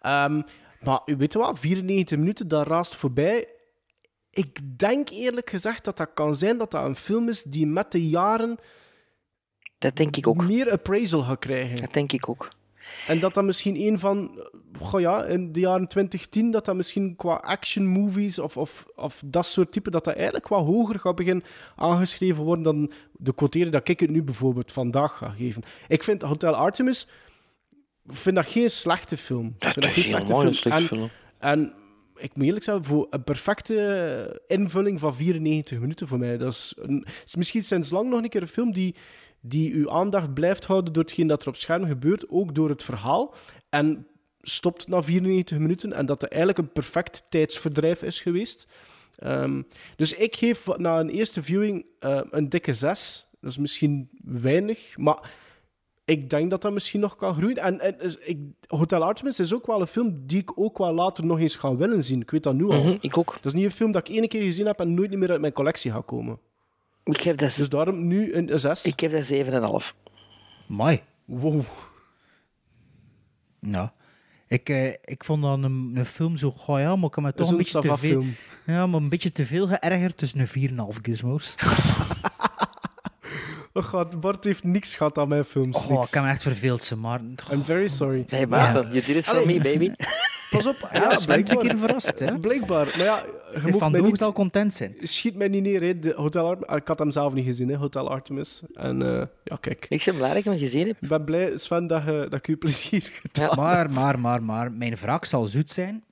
Ehm, 0.00 0.40
maar 0.80 1.00
u 1.06 1.16
weet 1.16 1.34
wel, 1.34 1.56
94 1.56 2.18
minuten, 2.18 2.48
dat 2.48 2.66
raast 2.66 2.94
voorbij. 2.94 3.46
Ik 4.30 4.78
denk 4.78 5.08
eerlijk 5.08 5.50
gezegd 5.50 5.84
dat 5.84 5.96
dat 5.96 6.10
kan 6.14 6.34
zijn 6.34 6.58
dat 6.58 6.70
dat 6.70 6.84
een 6.84 6.96
film 6.96 7.28
is 7.28 7.42
die 7.42 7.66
met 7.66 7.92
de 7.92 8.08
jaren 8.08 8.58
Dat 9.78 9.96
denk 9.96 10.16
ik 10.16 10.26
ook. 10.26 10.42
meer 10.44 10.70
appraisal 10.70 11.20
gaat 11.20 11.38
krijgen. 11.38 11.76
Dat 11.76 11.92
denk 11.92 12.12
ik 12.12 12.28
ook. 12.28 12.48
En 13.06 13.20
dat 13.20 13.34
dat 13.34 13.44
misschien 13.44 13.80
een 13.80 13.98
van, 13.98 14.44
goh 14.78 15.00
ja, 15.00 15.24
in 15.24 15.52
de 15.52 15.60
jaren 15.60 15.88
2010, 15.88 16.50
dat 16.50 16.64
dat 16.64 16.76
misschien 16.76 17.16
qua 17.16 17.34
action 17.34 17.86
movies 17.86 18.38
of, 18.38 18.56
of, 18.56 18.86
of 18.94 19.22
dat 19.26 19.46
soort 19.46 19.72
type, 19.72 19.90
dat 19.90 20.04
dat 20.04 20.14
eigenlijk 20.14 20.48
wat 20.48 20.64
hoger 20.66 20.98
gaat 20.98 21.14
beginnen 21.14 21.44
aangeschreven 21.76 22.44
worden 22.44 22.64
dan 22.64 22.92
de 23.12 23.34
quotering 23.34 23.72
dat 23.72 23.88
ik 23.88 24.00
het 24.00 24.10
nu 24.10 24.22
bijvoorbeeld 24.22 24.72
vandaag 24.72 25.16
ga 25.16 25.28
geven. 25.28 25.62
Ik 25.88 26.02
vind 26.02 26.22
Hotel 26.22 26.54
Artemis, 26.54 27.06
ik 28.04 28.14
vind 28.14 28.36
dat 28.36 28.46
geen 28.46 28.70
slechte 28.70 29.16
film. 29.16 29.46
Ik 29.58 29.74
Dat 29.74 29.84
is 29.84 29.92
geen 29.92 30.04
slechte 30.54 30.86
film. 30.86 31.10
En, 31.38 31.48
en 31.60 31.72
ik 32.20 32.34
moet 32.34 32.44
eerlijk 32.44 32.64
zeggen, 32.64 32.84
voor 32.84 33.06
een 33.10 33.24
perfecte 33.24 34.42
invulling 34.46 35.00
van 35.00 35.14
94 35.14 35.78
minuten 35.78 36.08
voor 36.08 36.18
mij. 36.18 36.38
Dat 36.38 36.52
is, 36.52 36.74
misschien 37.36 37.64
sinds 37.64 37.90
lang 37.90 38.10
nog 38.10 38.22
een 38.22 38.28
keer 38.28 38.42
een 38.42 38.48
film 38.48 38.72
die, 38.72 38.94
die 39.40 39.74
uw 39.74 39.90
aandacht 39.90 40.34
blijft 40.34 40.64
houden 40.64 40.92
door 40.92 41.02
hetgeen 41.02 41.26
dat 41.26 41.42
er 41.42 41.48
op 41.48 41.56
scherm 41.56 41.86
gebeurt, 41.86 42.28
ook 42.28 42.54
door 42.54 42.68
het 42.68 42.82
verhaal. 42.82 43.34
En 43.68 44.06
stopt 44.42 44.88
na 44.88 45.02
94 45.02 45.58
minuten 45.58 45.92
en 45.92 46.06
dat 46.06 46.20
het 46.20 46.30
eigenlijk 46.30 46.60
een 46.60 46.72
perfect 46.72 47.22
tijdsverdrijf 47.28 48.02
is 48.02 48.20
geweest. 48.20 48.66
Ehm, 49.16 49.62
dus 49.96 50.14
ik 50.14 50.36
geef 50.36 50.66
na 50.76 51.00
een 51.00 51.10
eerste 51.10 51.42
viewing 51.42 51.86
eh, 51.98 52.20
een 52.30 52.48
dikke 52.48 52.72
6. 52.72 53.26
Dat 53.40 53.50
is 53.50 53.58
misschien 53.58 54.08
weinig, 54.24 54.96
maar 54.96 55.30
ik 56.10 56.30
denk 56.30 56.50
dat 56.50 56.62
dat 56.62 56.72
misschien 56.72 57.00
nog 57.00 57.16
kan 57.16 57.34
groeien. 57.34 57.56
En, 57.56 57.80
en 57.80 58.00
is- 58.00 58.16
ik, 58.16 58.38
Hotel 58.66 59.04
Artemis 59.04 59.40
is 59.40 59.54
ook 59.54 59.66
wel 59.66 59.80
een 59.80 59.86
film 59.86 60.22
die 60.26 60.38
ik 60.38 60.58
ook 60.58 60.78
wel 60.78 60.92
later 60.92 61.26
nog 61.26 61.38
eens 61.38 61.56
ga 61.56 61.76
willen 61.76 62.04
zien. 62.04 62.20
Ik 62.20 62.30
weet 62.30 62.42
dat 62.42 62.54
nu 62.54 62.64
al. 62.64 62.82
Mhm, 62.82 62.96
ik 63.00 63.16
ook. 63.18 63.32
Dat 63.34 63.44
is 63.44 63.52
niet 63.52 63.64
een 63.64 63.70
film 63.70 63.92
dat 63.92 64.08
ik 64.08 64.14
één 64.14 64.28
keer 64.28 64.42
gezien 64.42 64.66
heb 64.66 64.80
en 64.80 64.94
nooit 64.94 65.10
meer 65.18 65.30
uit 65.30 65.40
mijn 65.40 65.52
collectie 65.52 65.90
gaat 65.92 66.04
komen. 66.04 66.38
Ik 67.04 67.20
geef 67.20 67.36
dat, 67.36 67.54
Dus 67.56 67.68
daarom 67.68 68.06
nu 68.06 68.34
een 68.34 68.58
6. 68.58 68.84
ik 68.84 69.00
geef 69.00 69.12
dat 69.12 69.82
7,5. 69.82 69.94
Mooi. 70.66 71.00
Wow. 71.24 71.60
Ja. 73.60 73.92
Ik, 74.48 74.68
eh, 74.68 74.86
ik 75.04 75.24
vond 75.24 75.42
dat 75.42 75.62
een, 75.62 75.92
een 75.94 76.04
film 76.04 76.36
zo, 76.36 76.50
goh 76.50 76.78
ja, 76.78 76.96
maar 76.96 77.08
ik 77.08 77.14
heb 77.14 77.24
me 77.24 77.32
toch 77.32 77.50
een 77.50 77.56
beetje 77.56 77.80
te 77.80 77.96
veel... 77.98 78.22
Ja, 78.66 78.86
maar 78.86 79.00
een 79.00 79.08
beetje 79.08 79.30
te 79.30 79.46
veel 79.46 79.66
geërgerd 79.66 80.16
tussen 80.16 80.40
een 80.40 80.70
4,5 80.92 80.98
gizmos. 81.02 81.54
Oh 83.80 83.86
god, 83.86 84.20
Bart 84.20 84.44
heeft 84.44 84.64
niks 84.64 84.94
gehad 84.94 85.18
aan 85.18 85.28
mijn 85.28 85.44
films. 85.44 85.76
Oh, 85.76 85.88
niks. 85.88 86.08
ik 86.08 86.14
heb 86.14 86.22
me 86.22 86.28
echt 86.28 86.42
verveeld, 86.42 86.82
ze, 86.82 86.96
maar... 86.96 87.20
I'm 87.52 87.64
very 87.64 87.88
sorry. 87.88 88.24
Nee, 88.30 88.46
Maarten, 88.46 88.82
you 88.82 89.04
did 89.04 89.16
it 89.16 89.24
for 89.24 89.34
Allee. 89.34 89.46
me, 89.58 89.62
baby. 89.62 89.92
Pas 90.50 90.66
op. 90.66 90.88
Ja, 90.92 91.00
Ja, 91.00 91.12
een 91.18 91.24
blijkbaar. 91.24 91.56
keer 91.56 91.78
verrast, 91.78 92.18
hè. 92.18 92.38
Blijkbaar. 92.38 92.86
Maar 92.96 93.06
ja, 93.06 93.16
je 93.16 93.48
moet 93.52 93.68
Stefan 93.68 93.92
Doog 93.92 94.06
niet... 94.06 94.18
zal 94.18 94.32
content 94.32 94.74
zijn. 94.74 94.94
Schiet 95.02 95.36
mij 95.36 95.48
niet 95.48 95.62
neer, 95.62 95.80
hè. 95.82 95.98
De 95.98 96.12
Hotel 96.16 96.46
Artemis. 96.48 96.76
Ik 96.76 96.88
had 96.88 96.98
hem 96.98 97.10
zelf 97.10 97.32
niet 97.32 97.44
gezien, 97.44 97.68
hè. 97.68 97.76
Hotel 97.76 98.10
Artemis. 98.10 98.60
En 98.74 99.02
eh, 99.02 99.26
ja, 99.44 99.56
kijk. 99.60 99.86
Ik 99.88 100.02
ben 100.04 100.14
blij 100.16 100.28
dat 100.28 100.36
ik 100.38 100.44
hem 100.44 100.58
gezien 100.58 100.86
heb. 100.86 100.96
Ik 101.00 101.08
ben 101.08 101.24
blij, 101.24 101.56
Sven, 101.56 101.86
dat, 101.86 102.02
je, 102.04 102.26
dat 102.28 102.38
ik 102.38 102.46
je 102.46 102.56
plezier 102.56 103.10
gedaan 103.22 103.48
Ja. 103.48 103.54
Maar, 103.54 103.90
maar, 103.90 104.18
maar, 104.18 104.42
maar, 104.42 104.72
mijn 104.72 104.94
wraak 104.96 105.24
zal 105.24 105.46
zoet 105.46 105.70
zijn. 105.70 106.04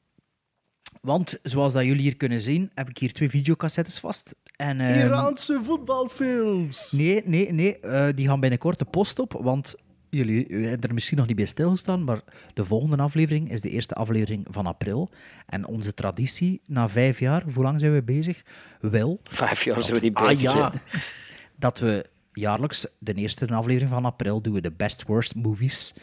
Want, 1.02 1.38
zoals 1.42 1.72
dat 1.72 1.84
jullie 1.84 2.02
hier 2.02 2.16
kunnen 2.16 2.40
zien, 2.40 2.70
heb 2.74 2.88
ik 2.88 2.98
hier 2.98 3.12
twee 3.12 3.30
videocassettes 3.30 3.98
vast. 3.98 4.34
En, 4.56 4.80
ehm, 4.80 5.06
Iraanse 5.06 5.60
voetbalfilms. 5.64 6.92
Nee, 6.92 7.22
nee, 7.24 7.52
nee. 7.52 7.80
eh, 7.80 8.06
die 8.14 8.28
gaan 8.28 8.40
binnenkort 8.40 8.78
de 8.78 8.84
post 8.84 9.18
op, 9.18 9.32
want 9.42 9.74
jullie 10.10 10.46
hebben 10.48 10.88
er 10.88 10.94
misschien 10.94 11.16
nog 11.18 11.26
niet 11.26 11.36
bij 11.36 11.44
stilgestaan, 11.46 12.04
maar 12.04 12.20
de 12.54 12.64
volgende 12.64 12.96
aflevering 12.96 13.50
is 13.50 13.60
de 13.60 13.70
eerste 13.70 13.94
aflevering 13.94 14.46
van 14.50 14.66
april. 14.66 15.10
En 15.46 15.66
onze 15.66 15.94
traditie, 15.94 16.60
na 16.66 16.88
vijf 16.88 17.18
jaar, 17.20 17.42
hoe 17.54 17.64
lang 17.64 17.80
zijn 17.80 17.94
we 17.94 18.02
bezig? 18.02 18.42
Wel, 18.80 19.20
Vijf 19.24 19.64
jaar 19.64 19.82
zijn 19.82 19.94
we 19.94 20.00
die 20.00 20.14
Ah 20.16 20.26
bezig. 20.26 20.52
ja. 20.52 20.72
dat 21.56 21.78
we 21.78 22.06
jaarlijks 22.32 22.86
de 22.98 23.14
eerste 23.14 23.46
aflevering 23.46 23.90
van 23.90 24.04
april 24.04 24.40
doen 24.40 24.52
we 24.54 24.60
de 24.60 24.72
best 24.72 25.04
worst 25.06 25.34
movies. 25.34 25.94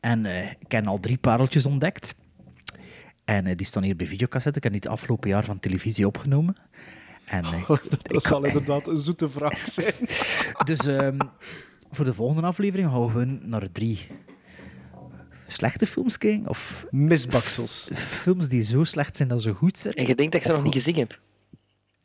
En 0.00 0.26
eh, 0.26 0.50
ik 0.50 0.72
heb 0.72 0.86
al 0.86 1.00
drie 1.00 1.18
pareltjes 1.18 1.66
ontdekt. 1.66 2.14
En 3.28 3.46
eh, 3.46 3.56
die 3.56 3.66
staan 3.66 3.82
hier 3.82 3.96
bij 3.96 4.06
videocassette. 4.06 4.58
Ik 4.58 4.64
heb 4.64 4.72
die 4.72 4.80
het 4.82 4.90
afgelopen 4.90 5.28
jaar 5.28 5.44
van 5.44 5.60
televisie 5.60 6.06
opgenomen. 6.06 6.56
En, 7.24 7.44
eh, 7.44 7.68
Dat 8.02 8.22
zal 8.22 8.44
inderdaad 8.44 8.86
een 8.86 8.98
zoete 8.98 9.28
vraag 9.28 9.68
zijn. 9.68 9.92
Dus 10.64 10.86
ehm, 10.86 11.18
voor 11.90 12.04
de 12.04 12.14
volgende 12.14 12.46
aflevering 12.46 12.90
gaan 12.90 13.12
we 13.14 13.24
naar 13.24 13.72
drie 13.72 14.06
slechte 15.46 15.86
films 15.86 16.18
kijken. 16.18 16.48
Of 16.48 16.86
Misbaksels. 16.90 17.88
films 17.94 18.48
die 18.48 18.62
zo 18.62 18.84
slecht 18.84 19.16
zijn 19.16 19.28
dat 19.28 19.42
ze 19.42 19.52
goed 19.52 19.78
zijn. 19.78 19.94
En 19.94 20.06
je 20.06 20.14
denkt 20.14 20.32
dat 20.32 20.40
ik 20.40 20.46
ze 20.46 20.52
nog 20.56 20.64
niet 20.64 20.72
gezien 20.72 20.94
heb. 20.96 21.20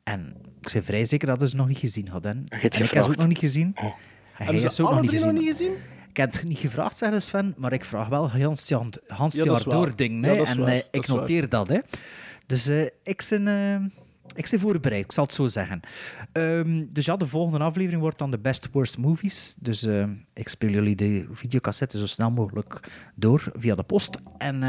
En 0.04 0.36
ik 0.62 0.74
ben 0.74 0.84
vrij 0.84 1.06
zeker 1.06 1.28
dat 1.28 1.40
ze 1.40 1.48
ze 1.50 1.56
nog 1.56 1.68
niet 1.68 1.78
gezien 1.78 2.08
hadden. 2.08 2.36
Je 2.46 2.50
En 2.50 2.60
hebt 2.60 2.76
ik 2.76 2.92
heb 2.92 3.04
ze 3.04 3.10
ook 3.10 3.16
nog 3.16 3.28
niet 3.28 3.38
gezien. 3.38 3.76
En 3.76 3.92
Hebben 4.34 4.62
hebt 4.62 4.74
ze 4.74 4.84
alle 4.84 4.92
nog 4.92 5.02
niet 5.02 5.10
drie 5.10 5.22
gezien. 5.22 5.36
nog 5.36 5.44
niet 5.44 5.52
gezien? 5.58 5.74
Ik 6.14 6.20
heb 6.20 6.34
het 6.34 6.44
niet 6.48 6.58
gevraagd, 6.58 6.98
zeggen 6.98 7.22
Sven, 7.22 7.54
maar 7.58 7.74
ik 7.74 7.86
vraag 7.86 8.08
wel 8.08 8.30
Hans, 8.30 8.70
Hans 9.08 9.36
Ja, 9.36 9.44
jaar 9.44 9.64
door 9.64 9.96
ding. 9.96 10.26
Ja, 10.26 10.44
en 10.44 10.60
waar. 10.60 10.68
eh, 10.68 10.78
ik 10.92 11.06
waar. 11.06 11.18
noteer 11.18 11.50
dat. 11.50 11.68
Hè. 11.68 11.80
Dus 12.46 12.68
eh, 12.68 12.82
ik 13.04 13.26
ben... 13.30 13.48
eh, 13.48 13.76
ik 14.36 14.48
ben 14.52 14.60
voorbereid, 14.60 15.04
ik 15.04 15.12
zal 15.12 15.24
het 15.24 15.34
zo 15.34 15.48
zeggen. 15.48 15.80
Ehm, 16.32 16.86
dus 16.90 17.06
ja, 17.06 17.18
de 17.18 17.28
volgende 17.28 17.66
aflevering 17.66 18.02
wordt 18.02 18.18
dan 18.18 18.32
de 18.32 18.40
Best 18.40 18.70
Worst 18.72 18.98
Movies. 18.98 19.56
Dus 19.60 19.88
ik 20.34 20.48
speel 20.50 20.70
jullie 20.70 20.96
de 20.96 21.28
videocassette 21.32 21.98
zo 21.98 22.08
snel 22.08 22.32
mogelijk 22.32 22.80
door 23.16 23.44
via 23.56 23.76
de 23.76 23.84
post. 23.84 24.18
En, 24.38 24.64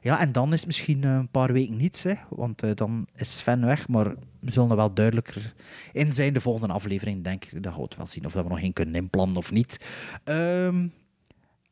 ja, 0.00 0.20
en 0.20 0.32
dan 0.32 0.52
is 0.52 0.64
misschien 0.64 1.04
eh, 1.04 1.10
een 1.10 1.28
paar 1.28 1.52
weken 1.52 1.76
niets, 1.76 2.02
hè, 2.02 2.14
want 2.28 2.62
eh, 2.62 2.70
dan 2.74 3.06
is 3.16 3.36
Sven 3.36 3.66
weg. 3.66 3.88
Maar 3.88 4.14
we 4.40 4.50
zullen 4.50 4.70
er 4.70 4.76
wel 4.76 4.94
duidelijker 4.94 5.54
in 5.92 6.12
zijn 6.12 6.32
de 6.32 6.40
volgende 6.40 6.74
aflevering, 6.74 7.24
denk 7.24 7.44
ik. 7.44 7.62
Dan 7.62 7.72
gaan 7.72 7.80
we 7.80 7.86
het 7.86 7.96
wel 7.96 8.06
zien 8.06 8.26
of 8.26 8.32
dat 8.32 8.42
we 8.42 8.50
nog 8.50 8.60
één 8.60 8.72
kunnen 8.72 8.94
inplannen 8.94 9.36
of 9.36 9.52
niet. 9.52 9.86
Ehm, 10.24 10.86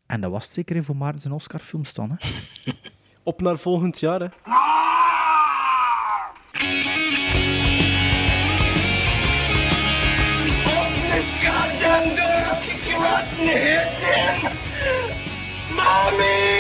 en 0.07 0.21
dat 0.21 0.31
was 0.31 0.45
het 0.45 0.53
zeker 0.53 0.85
voor 0.85 0.97
Maarten 0.97 1.21
zijn 1.21 1.35
Oscar-films 1.35 1.93
dan. 1.95 2.11
Hè. 2.11 2.17
Op 3.23 3.41
naar 3.41 3.59
volgend 3.59 4.01
jaar, 4.01 4.21
hè. 4.21 4.29
In 13.41 13.55
Prison 15.85 16.58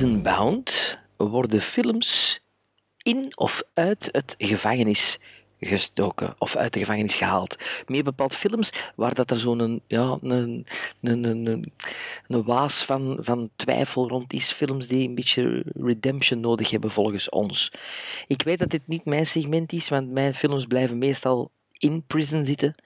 Bound 0.00 0.98
worden 1.16 1.60
films 1.60 2.40
in 3.02 3.36
of 3.36 3.62
uit 3.74 4.08
het 4.12 4.34
gevangenis 4.38 5.18
gestoken 5.60 6.34
of 6.38 6.56
uit 6.56 6.72
de 6.72 6.78
gevangenis 6.78 7.14
gehaald. 7.14 7.56
Meer 7.86 8.02
bepaald 8.02 8.34
films 8.34 8.70
waar 8.96 9.14
dat 9.14 9.30
er 9.30 9.38
zo'n 9.38 9.82
ja, 9.86 10.18
een, 10.22 10.66
een, 11.00 11.24
een, 11.24 11.72
een, 12.26 12.42
waas 12.44 12.84
van, 12.84 13.18
van 13.20 13.50
twijfel 13.56 14.08
rond 14.08 14.32
is. 14.32 14.52
Films 14.52 14.86
die 14.86 15.08
een 15.08 15.14
beetje 15.14 15.64
redemption 15.74 16.40
nodig 16.40 16.70
hebben 16.70 16.90
volgens 16.90 17.28
ons. 17.28 17.72
Ik 18.26 18.42
weet 18.42 18.58
dat 18.58 18.70
dit 18.70 18.86
niet 18.86 19.04
mijn 19.04 19.26
segment 19.26 19.72
is, 19.72 19.88
want 19.88 20.10
mijn 20.10 20.34
films 20.34 20.66
blijven 20.66 20.98
meestal 20.98 21.50
in 21.78 22.04
prison 22.06 22.44
zitten. 22.44 22.82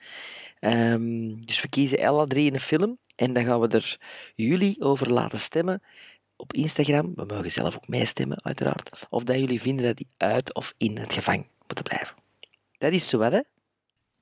Ehm, 0.59 1.35
dus 1.39 1.61
we 1.61 1.67
kiezen 1.67 2.07
alle 2.07 2.27
drie 2.27 2.53
een 2.53 2.59
film 2.59 2.97
en 3.15 3.33
dan 3.33 3.43
gaan 3.43 3.59
we 3.59 3.67
er 3.67 3.97
jullie 4.35 4.81
over 4.81 5.11
laten 5.11 5.39
stemmen 5.39 5.81
op 6.37 6.53
Instagram. 6.53 7.11
We 7.15 7.23
mogen 7.27 7.51
zelf 7.51 7.75
ook 7.75 7.87
meestemmen, 7.87 8.43
uiteraard. 8.43 9.05
Of 9.09 9.23
dat 9.23 9.35
jullie 9.35 9.61
vinden 9.61 9.85
dat 9.85 9.97
die 9.97 10.07
uit 10.17 10.53
of 10.53 10.73
in 10.77 10.97
het 10.97 11.13
gevangen 11.13 11.47
moeten 11.67 11.83
blijven. 11.85 12.15
Dat 12.77 12.91
is 12.91 13.09
zo 13.09 13.17
wat, 13.17 13.31
hè? 13.31 13.41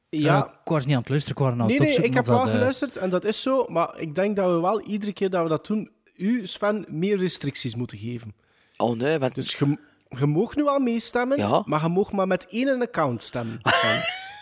Ja, 0.10 0.36
Eh, 0.46 0.52
ik 0.64 0.70
was 0.70 0.86
niet 0.86 0.94
aan 0.96 1.00
het 1.02 1.10
luisteren, 1.10 1.38
ik 1.38 1.44
was 1.44 1.52
aan 1.54 1.60
het 1.70 1.80
nee, 1.80 1.88
nee, 1.98 1.98
ik 2.08 2.14
heb 2.14 2.26
wel 2.26 2.46
eh, 2.46 2.52
geluisterd 2.52 2.96
en 2.98 3.10
dat 3.10 3.24
is 3.26 3.42
zo. 3.42 3.66
Maar 3.70 4.00
ik 4.00 4.16
denk 4.16 4.36
dat 4.36 4.52
we 4.52 4.60
wel 4.62 4.82
iedere 4.82 5.14
keer 5.14 5.30
dat 5.30 5.44
we 5.44 5.50
dat 5.50 5.68
doen, 5.68 5.92
u, 6.16 6.48
Sven, 6.48 6.86
meer 6.90 7.18
restricties 7.18 7.76
moeten 7.76 7.98
geven. 7.98 8.36
Oh 8.78 8.98
nee, 8.98 9.18
want 9.20 9.36
Dus 9.36 9.56
je, 9.56 9.78
je 10.10 10.26
mag 10.26 10.56
nu 10.56 10.68
al 10.68 10.80
meestemmen, 10.80 11.38
Ja. 11.38 11.64
maar 11.66 11.82
je 11.84 11.90
mag 11.90 12.12
maar 12.12 12.28
met 12.28 12.48
één 12.50 12.82
account 12.82 13.22
stemmen. 13.22 13.60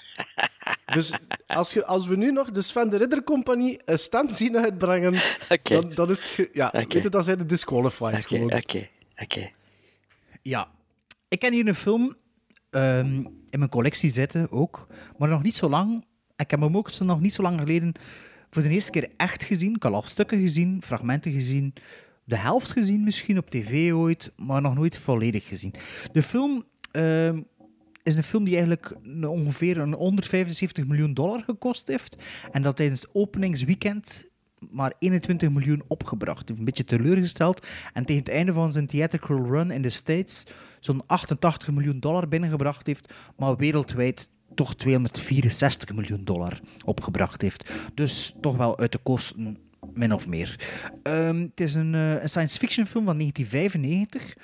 Dus 0.94 1.14
als, 1.48 1.74
je, 1.74 1.86
als 1.86 2.08
we 2.08 2.16
nu 2.16 2.32
nog 2.32 2.52
de 2.52 2.62
Sven 2.62 2.90
de 2.90 2.98
Ridder 2.98 3.24
Compagnie 3.24 3.80
een 3.86 4.00
stem 4.00 4.30
zien 4.30 4.58
uitbrengen, 4.58 5.14
dan, 5.64 5.92
dan 5.94 6.10
is 6.10 6.18
het... 6.18 6.28
ge- 6.28 6.50
Ja, 6.54 6.68
Oké. 6.68 6.78
weet 6.94 7.04
je, 7.04 7.10
dan 7.10 7.24
zijn 7.24 7.38
de 7.38 7.46
disqualified 7.46 8.08
Oké, 8.08 8.22
gewoon. 8.22 8.54
oké, 8.54 8.88
oké. 9.18 9.50
Ja, 10.42 10.68
ik 11.28 11.40
ken 11.40 11.54
hier 11.54 11.68
een 11.68 11.76
film 11.76 12.16
ehm, 12.70 13.16
in 13.50 13.60
mijn 13.60 13.70
collectie 13.70 14.10
zitten 14.10 14.52
ook, 14.52 14.88
maar 15.18 15.30
nog 15.30 15.44
niet 15.44 15.56
zo 15.56 15.70
lang. 15.70 16.06
Ik 16.36 16.52
heb 16.52 16.60
hem 16.62 16.78
ook 16.78 16.90
zo- 16.90 17.06
nog 17.06 17.22
niet 17.22 17.34
zo 17.34 17.42
lang 17.42 17.60
geleden 17.60 17.94
voor 18.50 18.62
de 18.62 18.70
eerste 18.70 18.92
keer 18.92 19.10
echt 19.18 19.44
gezien. 19.44 19.76
Ik 19.76 19.84
had 19.84 19.94
al 19.94 20.02
stukken 20.02 20.40
gezien, 20.40 20.82
fragmenten 20.84 21.32
gezien, 21.32 21.74
de 22.24 22.38
helft 22.38 22.72
gezien 22.72 23.04
misschien 23.04 23.38
op 23.38 23.50
tv 23.50 23.92
ooit, 23.94 24.32
maar 24.36 24.62
nog 24.62 24.76
nooit 24.76 24.98
volledig 24.98 25.48
gezien. 25.48 25.74
De 26.12 26.24
film 26.24 26.64
ehm, 26.92 27.42
is 28.04 28.16
een 28.16 28.24
film 28.24 28.44
die 28.44 28.54
eigenlijk 28.54 28.96
ongeveer 29.24 29.78
een 29.78 29.94
175 29.94 30.88
miljoen 30.88 31.14
dollar 31.14 31.44
gekost 31.44 31.88
heeft 31.88 32.24
en 32.52 32.62
dat 32.62 32.76
tijdens 32.76 33.02
het 33.02 33.10
openingsweekend 33.14 34.30
maar 34.70 34.94
21 35.00 35.50
miljoen 35.50 35.84
opgebracht. 35.88 36.48
Heeft 36.48 36.60
Een 36.60 36.66
beetje 36.66 36.84
teleurgesteld. 36.84 37.68
En 37.94 38.06
tegen 38.06 38.22
het 38.22 38.32
einde 38.32 38.54
van 38.54 38.74
zijn 38.74 38.88
theatrical 38.88 39.46
run 39.46 39.72
in 39.72 39.82
de 39.82 39.90
States 39.90 40.44
zo'n 40.80 41.04
88 41.06 41.72
miljoen 41.72 42.00
dollar 42.00 42.28
binnengebracht 42.28 42.88
heeft, 42.88 43.14
maar 43.38 43.56
wereldwijd 43.56 44.30
toch 44.56 44.76
264 44.76 45.96
miljoen 45.96 46.24
dollar 46.24 46.60
opgebracht 46.86 47.42
heeft. 47.42 47.90
Dus 47.94 48.36
toch 48.42 48.58
wel 48.58 48.80
uit 48.80 48.92
de 48.92 48.98
kosten, 48.98 49.58
min 49.94 50.14
of 50.14 50.28
meer. 50.28 50.60
Ehm, 51.04 51.42
het 51.42 51.60
is 51.60 51.74
een, 51.74 51.96
eh, 51.96 52.22
een 52.22 52.30
science 52.30 52.58
fiction 52.60 52.86
film 52.86 53.06
van 53.06 53.18
1995. 53.18 54.36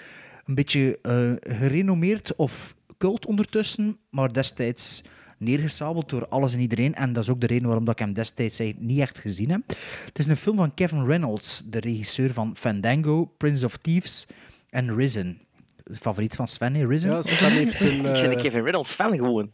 Een 0.46 0.56
beetje 0.56 1.00
eh, 1.02 1.34
gerenommeerd 1.58 2.36
of 2.36 2.76
cult 2.98 3.26
ondertussen, 3.26 3.98
maar 4.10 4.34
destijds 4.34 5.04
neergesabeld 5.38 6.10
door 6.10 6.28
alles 6.28 6.54
en 6.54 6.60
iedereen. 6.60 6.94
En 6.94 7.14
dat 7.14 7.24
is 7.24 7.30
ook 7.30 7.42
de 7.42 7.48
reden 7.48 7.66
waarom 7.66 7.86
dat 7.86 8.00
ik 8.00 8.06
hem 8.06 8.14
destijds 8.14 8.60
eigenlijk 8.60 8.90
niet 8.90 9.00
echt 9.00 9.18
gezien 9.18 9.52
heb. 9.52 9.62
Het 10.06 10.20
is 10.20 10.26
een 10.26 10.36
film 10.36 10.58
van 10.58 10.74
Kevin 10.74 11.06
Reynolds, 11.06 11.64
de 11.66 11.80
regisseur 11.80 12.34
van 12.34 12.56
Fandango, 12.56 13.26
Prince 13.38 13.66
of 13.66 13.78
Thieves 13.78 14.28
en 14.70 14.96
Risen. 14.96 15.42
De 15.84 15.96
favoriet 15.96 16.36
van 16.36 16.48
Sven, 16.48 16.76
hè? 16.76 16.88
Risen? 16.88 17.12
Ja, 17.12 17.22
Sven 17.22 17.52
heeft 17.52 17.82
een... 17.82 17.96
Ik 17.96 18.02
ben 18.02 18.24
een 18.24 18.32
eh, 18.32 18.42
Kevin 18.42 18.62
Reynolds 18.62 18.94
fan 18.94 19.16
gewoon. 19.16 19.52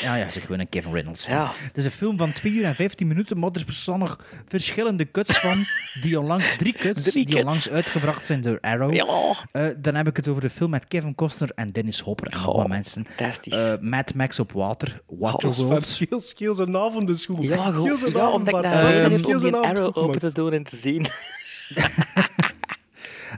Ja, 0.00 0.14
ja, 0.14 0.30
zeg 0.30 0.42
gewoon 0.42 0.60
een 0.60 0.68
Kevin 0.68 0.92
Reynolds 0.92 1.24
film. 1.24 1.36
Ja. 1.38 1.50
Het 1.54 1.76
is 1.76 1.84
een 1.84 1.90
film 1.90 2.16
van 2.16 2.32
2 2.32 2.52
uur 2.52 2.64
en 2.64 2.74
15 2.74 3.06
minuten, 3.06 3.38
maar 3.38 3.50
er 3.52 3.62
bestaan 3.66 3.98
nog 3.98 4.18
verschillende 4.48 5.10
cuts 5.10 5.38
van, 5.38 5.64
die 6.00 6.18
onlangs, 6.20 6.56
drie 6.56 6.72
cuts, 6.72 7.02
Drie 7.02 7.12
die 7.12 7.24
cuts. 7.24 7.38
onlangs 7.38 7.70
uitgebracht 7.70 8.24
zijn 8.26 8.40
door 8.40 8.58
Arrow. 8.60 8.94
Ja. 8.94 9.34
Eh, 9.52 9.66
dan 9.78 9.94
heb 9.94 10.06
ik 10.06 10.16
het 10.16 10.28
over 10.28 10.42
de 10.42 10.50
film 10.50 10.70
met 10.70 10.84
Kevin 10.84 11.14
Costner 11.14 11.50
en 11.54 11.68
Dennis 11.68 12.00
Hopper 12.00 12.26
en 12.26 12.38
Oh, 12.38 12.54
wat 12.56 12.68
mensen. 12.68 13.06
fantastisch. 13.10 13.52
Eh, 13.52 13.72
Mad 13.80 14.14
Max 14.14 14.40
op 14.40 14.52
water, 14.52 15.02
Waterworld. 15.06 15.86
scheel, 15.86 16.20
scheel 16.20 16.54
zijn 16.54 16.76
avond 16.76 17.06
de 17.06 17.14
schoen. 17.14 17.42
Ja, 17.42 17.48
zijn 17.48 18.12
ja 18.12 18.20
avond, 18.20 18.34
omdat 18.34 18.64
ik 18.64 18.70
Ehm, 18.72 18.96
uh, 18.96 19.10
om 19.10 19.16
die 19.16 19.34
avond 19.34 19.54
arrow 19.66 19.92
goed 19.92 19.96
open 20.02 20.20
te 20.20 20.32
doen 20.32 20.52
en 20.52 20.64
te 20.64 20.76
zien. 20.76 21.06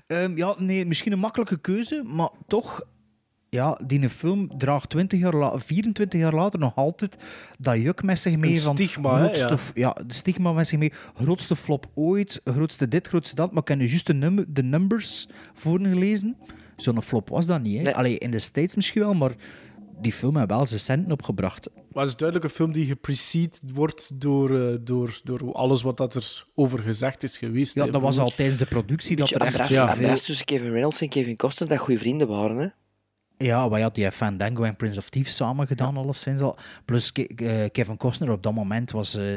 Ehm, 0.07 0.36
ja, 0.36 0.55
nee, 0.59 0.86
misschien 0.86 1.12
een 1.12 1.18
makkelijke 1.18 1.61
keuze, 1.61 2.03
maar 2.07 2.28
toch... 2.47 2.80
Ja, 3.57 3.78
die 3.86 4.09
film 4.09 4.59
draagt 4.59 4.90
20 4.90 5.20
jaar 5.20 5.34
la- 5.34 5.59
24 5.59 6.20
jaar 6.20 6.34
later 6.34 6.59
nog 6.61 6.74
altijd 6.74 7.16
dat 7.59 7.76
juk 7.76 8.02
met 8.02 8.18
zich 8.18 8.36
mee 8.36 8.50
Een 8.52 8.59
van... 8.61 8.74
stigma, 8.74 9.18
hè, 9.18 9.34
grootste, 9.34 9.80
ja. 9.80 9.96
de 10.07 10.14
stigma 10.14 10.52
met 10.52 10.68
zich 10.68 10.78
mee. 10.78 10.92
Grootste 11.14 11.57
flop 11.57 11.86
ooit, 11.94 12.40
grootste 12.44 12.88
dit, 12.88 13.09
grootste 13.09 13.34
dat. 13.34 13.52
Maar 13.52 13.62
ik 13.62 13.68
heb 13.68 13.78
nu 13.78 13.86
juist 13.88 14.07
de, 14.07 14.14
num- 14.14 14.44
de 14.48 14.62
numbers 14.62 15.26
voorgelezen. 15.54 16.36
Zo'n 16.76 17.02
flop 17.02 17.28
was 17.28 17.46
dat 17.46 17.62
niet. 17.62 17.76
Hè? 17.76 17.82
Nee. 17.82 17.94
Allee, 17.94 18.18
in 18.18 18.30
de 18.30 18.38
States 18.38 18.74
misschien 18.76 19.02
wel, 19.02 19.14
maar 19.14 19.32
die 20.00 20.12
film 20.12 20.36
heeft 20.36 20.48
wel 20.48 20.66
zijn 20.66 20.80
centen 20.80 21.12
opgebracht. 21.12 21.68
Maar 21.92 22.02
het 22.02 22.12
is 22.12 22.16
duidelijk 22.18 22.48
een 22.50 22.57
film 22.57 22.72
die 22.72 22.84
geprecede 22.86 23.57
wordt 23.74 24.11
door, 24.20 24.61
eh, 24.61 24.76
door, 24.80 25.20
door 25.24 25.52
alles 25.52 25.82
wat 25.82 25.96
dat 25.96 26.14
er 26.14 26.44
over 26.54 26.78
gezegd 26.78 27.22
is 27.22 27.38
geweest. 27.38 27.74
Ja, 27.74 27.86
dat 27.86 28.00
was 28.00 28.18
al 28.18 28.30
tijdens 28.34 28.59
de 28.59 28.66
productie 28.66 29.16
dat 29.16 29.30
er 29.30 29.40
echt 29.40 29.68
ja, 29.68 29.86
ambras 29.86 30.22
tussen 30.22 30.46
Kevin 30.46 30.70
Reynolds 30.70 31.00
en 31.00 31.09
Kevin 31.09 31.36
Costner, 31.36 31.68
dat 31.68 31.78
goede 31.78 31.98
vrienden 32.00 32.28
waren. 32.28 32.57
Hè? 32.57 32.66
Ja, 33.39 33.68
wij 33.68 33.80
hadden 33.82 34.03
die 34.03 34.12
Fandango 34.12 34.62
en 34.62 34.76
Prince 34.76 34.99
of 34.99 35.09
Thieves 35.09 35.37
samen 35.37 35.66
gedaan, 35.66 35.97
alleszins 35.97 36.41
al. 36.41 36.57
Plus 36.84 37.12
Ke- 37.12 37.22
eh, 37.37 37.70
Kevin 37.72 37.97
Costner 37.97 38.30
op 38.30 38.43
dat 38.43 38.55
moment 38.55 38.91
was 38.91 39.14
eh, 39.14 39.32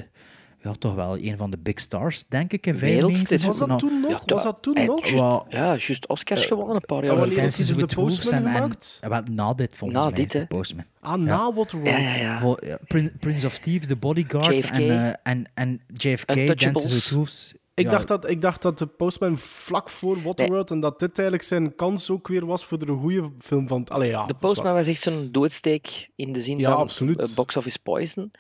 ja, 0.64 0.72
toch 0.80 0.96
wel 0.96 1.18
een 1.18 1.38
van 1.38 1.52
de 1.52 1.58
big 1.58 1.80
stars, 1.80 2.28
denk 2.28 2.54
ik, 2.54 2.66
in 2.68 2.78
Wereldster. 2.78 3.40
95. 3.40 3.48
Was 3.48 3.58
dat 3.58 3.68
Nou, 3.68 3.80
toen 3.80 4.02
nog? 4.02 4.12
Ja, 4.26 4.34
was 4.34 4.44
dat 4.44 4.58
toen 4.62 4.76
en- 4.76 4.86
nog? 4.86 5.08
Ja, 5.10 5.44
juist 5.50 6.08
Oscars 6.08 6.46
gewonnen 6.46 6.76
een 6.76 6.82
paar 6.82 6.98
ja, 7.00 7.06
jaar 7.06 7.16
wanneer 7.18 7.38
geleden. 7.38 7.44
heeft 7.44 7.58
hij 7.58 7.66
Dances 7.66 7.76
de 7.76 7.82
with 7.82 7.94
Wolves 7.94 8.16
Postman 8.18 8.40
en, 8.42 8.48
en 8.48 8.54
gemaakt? 8.54 8.98
eh, 9.02 9.10
wel, 9.10 9.22
na 9.32 9.54
dit 9.54 9.76
volgens 9.76 10.00
Na 10.00 10.06
mij. 10.06 10.16
dit, 10.16 10.34
hè. 10.34 10.40
de 10.40 10.46
Postman. 10.48 10.84
Ah, 11.00 11.14
na. 11.22 11.52
Ja, 11.84 11.98
ja, 11.98 12.16
ja. 12.16 12.56
Ja, 12.62 12.78
Prin- 12.88 13.12
Prince 13.20 13.46
of 13.46 13.58
Thieves, 13.60 13.88
The 13.88 13.96
Bodyguard 13.96 14.56
JFK. 14.56 14.72
en, 14.72 14.90
eh, 14.90 15.14
en, 15.24 15.46
en 15.54 15.82
JFK. 15.94 16.60
Dances 16.60 16.92
with 16.94 17.10
Wolves. 17.10 17.54
Ik, 17.80 17.86
Ja, 17.86 17.92
dacht 17.92 18.08
dat, 18.08 18.30
ik 18.30 18.42
dacht 18.42 18.62
dat 18.62 18.78
de 18.80 18.86
Postman 18.86 19.38
vlak 19.38 19.90
voor 19.90 20.22
Waterworld 20.22 20.72
en 20.72 20.80
dat 20.80 21.00
dit 21.00 21.18
eigenlijk 21.20 21.48
zijn 21.48 21.76
kans 21.76 22.10
ook 22.10 22.28
weer 22.28 22.46
was 22.46 22.66
voor 22.66 22.78
er 22.78 22.90
een 22.90 23.00
goede 23.00 23.30
film 23.40 23.68
van. 23.68 23.86
Allee, 23.88 24.10
ja, 24.10 24.26
De 24.26 24.34
Postman 24.34 24.74
was 24.74 24.88
echt 24.88 25.02
zo'n 25.02 25.30
doodsteek 25.32 26.10
in 26.16 26.34
de 26.34 26.42
zin 26.42 26.60
Ja, 26.60 26.72
van 26.72 26.80
absoluut. 26.80 27.20
eh, 27.20 27.36
box 27.36 27.56
office 27.58 27.80
poison. 27.84 28.32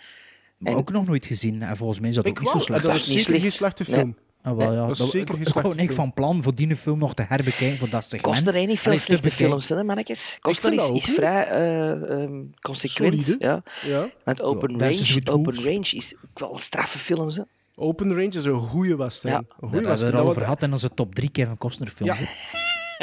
maar 0.57 0.71
en- 0.71 0.77
ook 0.79 0.91
nog 0.91 1.05
nooit 1.07 1.25
gezien. 1.25 1.61
En 1.61 1.77
volgens 1.77 1.99
mij 1.99 2.09
is 2.09 2.15
dat 2.15 2.25
Ik 2.25 2.31
ook 2.31 2.39
niet 2.39 2.49
zo 2.49 2.57
slecht. 2.59 2.83
dat 2.83 2.91
Dat 2.91 3.01
is 3.01 3.07
zeker 3.07 3.23
geen 3.31 3.39
slecht. 3.39 3.55
slechte 3.55 3.83
Nee. 3.87 3.99
film. 3.99 4.15
Ah, 4.41 4.57
wel, 4.57 4.73
ja. 4.73 4.81
dat 4.81 4.89
is 4.91 4.97
Dat- 4.97 5.09
zeker 5.09 5.29
ik, 5.29 5.35
geen 5.35 5.45
slechte 5.45 5.75
film. 5.77 5.91
van 5.91 6.13
plan 6.13 6.43
voor 6.43 6.55
die 6.55 6.75
film 6.75 6.99
nog 6.99 7.13
te 7.13 7.25
herbekijken 7.27 7.77
voor 7.77 7.89
dat 7.89 8.03
segment. 8.05 8.33
Costner 8.33 8.53
heeft 8.53 8.67
niet 8.67 8.79
veel 8.79 8.91
Allee, 8.91 9.03
slechte 9.03 9.31
films, 9.31 9.69
hè, 9.69 9.83
mannetjes. 9.83 10.37
Costner 10.41 10.81
vind 10.81 10.95
is, 11.07 11.13
vrij 11.13 11.47
eh, 11.47 11.91
ehm, 11.91 12.41
consequent. 12.61 13.23
Solide. 13.23 13.35
Ja. 13.45 13.63
Ja. 13.85 14.09
Want 14.23 14.41
Open, 14.41 14.69
Ja, 14.71 14.77
Range, 14.77 15.21
Open 15.31 15.81
is 15.81 16.13
ook 16.29 16.39
wel 16.39 16.53
een 16.53 16.59
straffe 16.59 16.97
films. 16.97 17.35
Hè. 17.35 17.43
Open 17.80 18.09
Range 18.09 18.27
is 18.27 18.45
een 18.45 18.59
goede 18.59 18.95
western. 18.95 19.34
Ja. 19.34 19.38
Een 19.38 19.45
Daar 19.47 19.69
goede 19.69 19.88
hebben 19.88 20.11
we 20.11 20.17
het 20.17 20.25
over 20.25 20.41
gehad 20.41 20.63
in 20.63 20.71
onze 20.71 20.93
top 20.93 21.15
3 21.15 21.30
Kevin 21.30 21.57
Costner 21.57 21.88
films. 21.88 22.19
Ja. 22.19 22.27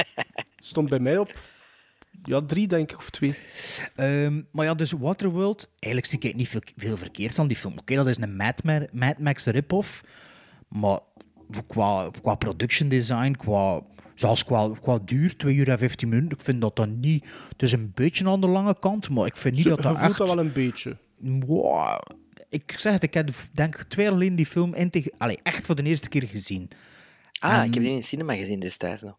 stond 0.56 0.88
bij 0.88 0.98
mij 0.98 1.18
op 1.18 1.32
ja, 2.22 2.42
drie, 2.46 2.66
denk 2.66 2.90
ik, 2.90 2.96
of 2.96 3.10
twee. 3.10 3.38
Ehm, 3.94 4.42
maar 4.52 4.64
ja, 4.64 4.74
dus 4.74 4.92
Waterworld, 4.92 5.70
eigenlijk 5.78 6.12
zie 6.12 6.30
ik 6.30 6.36
niet 6.36 6.48
veel, 6.48 6.60
veel 6.76 6.96
verkeerd 6.96 7.38
aan 7.38 7.46
die 7.46 7.56
film. 7.56 7.78
Oké, 7.78 7.94
dat 7.94 8.06
is 8.06 8.16
een 8.16 8.36
Mad, 8.36 8.64
Ma- 8.64 8.86
Mad 8.92 9.18
Max 9.18 9.46
rip-off, 9.46 10.04
maar 10.68 10.98
qua, 11.66 12.10
qua 12.22 12.34
production 12.34 12.88
design, 12.88 13.32
qua, 13.32 13.80
zelfs 14.14 14.44
qua, 14.44 14.70
qua 14.80 14.98
duur, 15.04 15.36
2 15.36 15.54
uur 15.54 15.68
en 15.68 15.78
15 15.78 16.08
minuten, 16.08 16.38
ik 16.38 16.44
vind 16.44 16.60
dat 16.60 16.76
dat 16.76 16.88
niet... 16.88 17.28
Het 17.48 17.62
is 17.62 17.72
een 17.72 17.92
beetje 17.94 18.28
aan 18.28 18.40
de 18.40 18.46
lange 18.46 18.76
kant, 18.80 19.10
maar 19.10 19.26
ik 19.26 19.36
vind 19.36 19.54
niet 19.54 19.64
Zo, 19.64 19.68
dat 19.68 19.78
je 19.78 19.84
dat 19.84 19.92
voelt 19.96 20.08
echt... 20.10 20.18
dat 20.18 20.28
wel 20.28 20.38
een 20.38 20.52
beetje. 20.52 20.96
Wow. 21.18 21.98
Ik 22.62 22.74
zeg 22.78 22.92
het, 22.92 23.02
ik 23.02 23.14
heb 23.14 23.28
denk 23.52 23.74
ik 23.74 23.82
twee 23.82 24.04
jaar 24.04 24.14
geleden 24.14 24.36
die 24.36 24.46
film 24.46 24.74
integ- 24.74 25.08
Allee, 25.18 25.38
echt 25.42 25.66
voor 25.66 25.74
de 25.74 25.82
eerste 25.82 26.08
keer 26.08 26.22
gezien. 26.26 26.70
Ah, 27.38 27.54
En- 27.56 27.64
ik 27.64 27.74
heb 27.74 27.82
die 27.82 27.90
in 27.92 27.96
het 27.98 28.06
cinema 28.06 28.34
gezien 28.34 28.60
destijds 28.60 29.02
nog. 29.02 29.16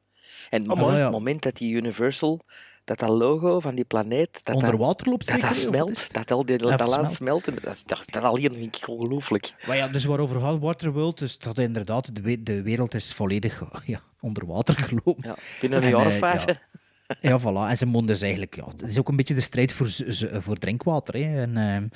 En 0.50 0.62
het 0.62 0.70
Oh, 0.72 0.76
moment, 0.76 0.88
mooi, 0.88 1.00
ja. 1.04 1.10
moment 1.10 1.42
dat 1.42 1.58
die 1.58 1.72
Universal, 1.74 2.40
dat 2.84 3.00
dat 3.00 3.10
logo 3.10 3.60
van 3.60 3.76
die 3.76 3.86
planeet, 3.86 4.40
dat 4.44 4.56
Onder 4.56 4.78
water 4.78 5.08
loopt 5.10 5.26
dat, 5.26 5.34
zeker? 5.36 5.48
dat 5.50 5.58
smelt, 5.58 6.04
het? 6.04 6.14
dat 6.14 6.32
al 6.32 6.46
die 6.46 6.58
dat 6.58 6.82
smelt. 6.92 7.12
smelt, 7.12 7.48
en 7.48 7.56
dat, 7.62 7.82
dat, 7.86 8.04
dat 8.12 8.24
alleen 8.24 8.54
vind 8.54 8.76
ik 8.76 8.88
ongelooflijk. 8.88 9.54
Maar 9.68 9.76
ja, 9.78 9.88
dus 9.88 10.06
waarover 10.06 10.42
gaat 10.42 10.60
Waterworld? 10.60 11.18
Dus 11.20 11.38
dat 11.38 11.58
inderdaad, 11.58 12.16
de, 12.24 12.44
de 12.44 12.62
wereld 12.62 12.94
is 12.94 13.14
volledig 13.14 13.64
ja, 13.86 14.02
onder 14.20 14.46
water 14.46 14.76
gelopen. 14.80 15.16
Ja, 15.28 15.36
binnen 15.62 15.80
een 15.80 15.86
En, 15.86 15.90
jaar 15.98 16.06
of 16.08 16.12
eh, 16.14 16.18
vijf. 16.20 16.46
ja. 16.46 16.56
Ja, 17.22 17.40
voilà. 17.40 17.70
En 17.70 17.78
zijn 17.78 17.90
mond 17.90 18.10
is 18.10 18.22
eigenlijk... 18.22 18.56
Ja, 18.56 18.66
het 18.66 18.82
is 18.82 19.00
ook 19.00 19.10
een 19.10 19.16
beetje 19.16 19.34
de 19.34 19.42
strijd 19.42 19.74
voor, 19.74 19.88
voor 20.42 20.56
drinkwater. 20.58 21.14
Hè. 21.16 21.42
En, 21.42 21.58
ehm, 21.58 21.88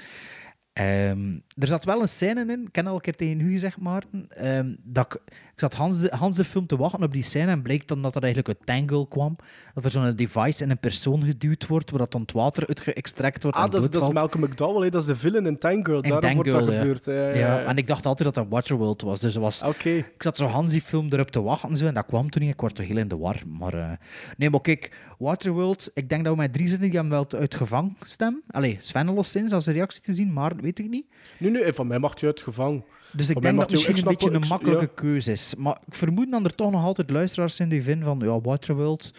ehm, 0.74 1.39
er 1.57 1.67
zat 1.67 1.84
wel 1.84 2.01
een 2.01 2.07
scène 2.07 2.45
in, 2.51 2.65
ik 2.67 2.76
heb 2.76 2.86
al 2.86 2.99
keer 2.99 3.15
tegen 3.15 3.39
u 3.39 3.51
gezegd, 3.51 3.78
Maarten, 3.78 4.26
ehm, 4.30 4.76
dat 4.84 5.13
ik 5.13 5.22
zat 5.62 5.74
Hans 5.76 5.99
de, 5.99 6.12
Hans 6.16 6.36
de 6.36 6.43
film 6.43 6.66
te 6.66 6.78
wachten 6.78 7.03
op 7.03 7.12
die 7.12 7.24
scène 7.24 7.51
en 7.51 7.62
bleek 7.62 7.88
dan 7.88 8.01
dat 8.01 8.16
er 8.16 8.24
eigenlijk 8.24 8.57
uit 8.57 8.66
Tangle 8.66 9.07
kwam. 9.07 9.36
Dat 9.74 9.86
er 9.86 9.91
zo'n 9.91 10.16
device 10.16 10.64
in 10.64 10.70
een 10.70 10.80
persoon 10.80 11.24
geduwd 11.24 11.68
wordt, 11.68 11.89
waar 11.89 11.99
dat 11.99 12.12
dan 12.12 12.22
het 12.22 12.32
water 12.32 12.68
uit 12.68 12.80
geëxtract 12.80 13.43
wordt 13.43 13.57
Ah, 13.57 13.72
dat 13.72 13.84
is, 13.84 13.89
dat 13.89 14.01
is. 14.01 14.14
Malcolm 14.14 14.43
McDowell, 14.43 14.84
hè. 14.84 14.89
dat 14.89 15.01
is 15.01 15.07
de 15.07 15.16
villain 15.16 15.45
in 15.45 15.57
Tangirl. 15.57 16.01
In 16.01 16.09
Daarom 16.09 16.34
wordt 16.34 16.51
dat 16.51 16.70
ja. 16.70 16.80
gebeurd. 16.80 17.05
Ja, 17.05 17.64
en 17.64 17.78
ik 17.78 17.88
dacht 17.88 18.05
altijd 18.05 18.36
dat 18.36 18.43
dat 18.43 18.53
Waterworld 18.53 19.01
was. 19.01 19.20
Dus 19.20 19.36
was, 19.36 19.62
ik 19.84 20.14
zat 20.18 20.38
zo 20.38 20.45
Hans 20.45 20.70
die 20.70 20.82
film 20.82 21.07
erop 21.09 21.30
te 21.32 21.41
wachten 21.41 21.70
en 21.70 21.78
zo, 21.78 21.86
en 21.86 21.93
dat 21.93 22.05
kwam 22.05 22.30
toen 22.30 22.41
niet. 22.41 22.53
Ik 22.53 22.62
word 22.62 22.76
toch 22.76 22.88
heel 22.88 22.97
in 22.97 23.07
de 23.07 23.18
war. 23.18 23.41
Maar 23.47 23.74
eh, 23.74 23.91
nee, 24.38 24.49
maar 24.49 24.62
kijk, 24.62 24.97
Waterworld, 25.18 25.91
ik 25.93 26.09
denk 26.09 26.24
dat 26.24 26.34
we 26.34 26.39
met 26.39 26.53
drie 26.53 26.68
zinnen 26.68 26.89
die 26.89 26.99
hem 26.99 27.09
wel 27.09 27.26
uit 27.30 27.55
gevangen 27.55 27.97
stem. 28.05 28.41
Allee, 28.47 28.78
Sven 28.82 29.07
alleszins 29.07 29.51
als 29.51 29.66
een 29.66 29.74
reactie 29.74 30.01
te 30.01 30.14
zien, 30.14 30.34
maar 30.34 30.55
weet 30.55 30.80
ik 30.80 30.89
niet. 30.89 31.05
Nu, 31.38 31.49
nu, 31.49 31.74
van 31.74 31.88
mij 31.88 31.99
mag 31.99 32.20
je 32.20 32.26
uit 32.26 32.41
gevangen. 32.41 32.84
Dus 33.12 33.30
ik 33.30 33.41
denk 33.41 33.57
dat 33.57 33.64
het 33.64 33.72
misschien 33.72 33.97
een 33.97 34.03
beetje 34.03 34.32
een 34.32 34.47
makkelijke 34.47 34.88
keuze 34.93 35.32
is. 35.32 35.55
Maar 35.57 35.78
ik 35.88 35.95
vermoed 35.95 36.32
dat 36.32 36.45
er 36.45 36.55
toch 36.55 36.72
nog 36.72 36.84
altijd 36.84 37.09
luisteraars 37.09 37.55
zijn 37.55 37.70
die 37.70 37.84
vinden 37.84 38.05
van, 38.05 38.20
ja, 38.20 38.41
Waterworld... 38.41 39.12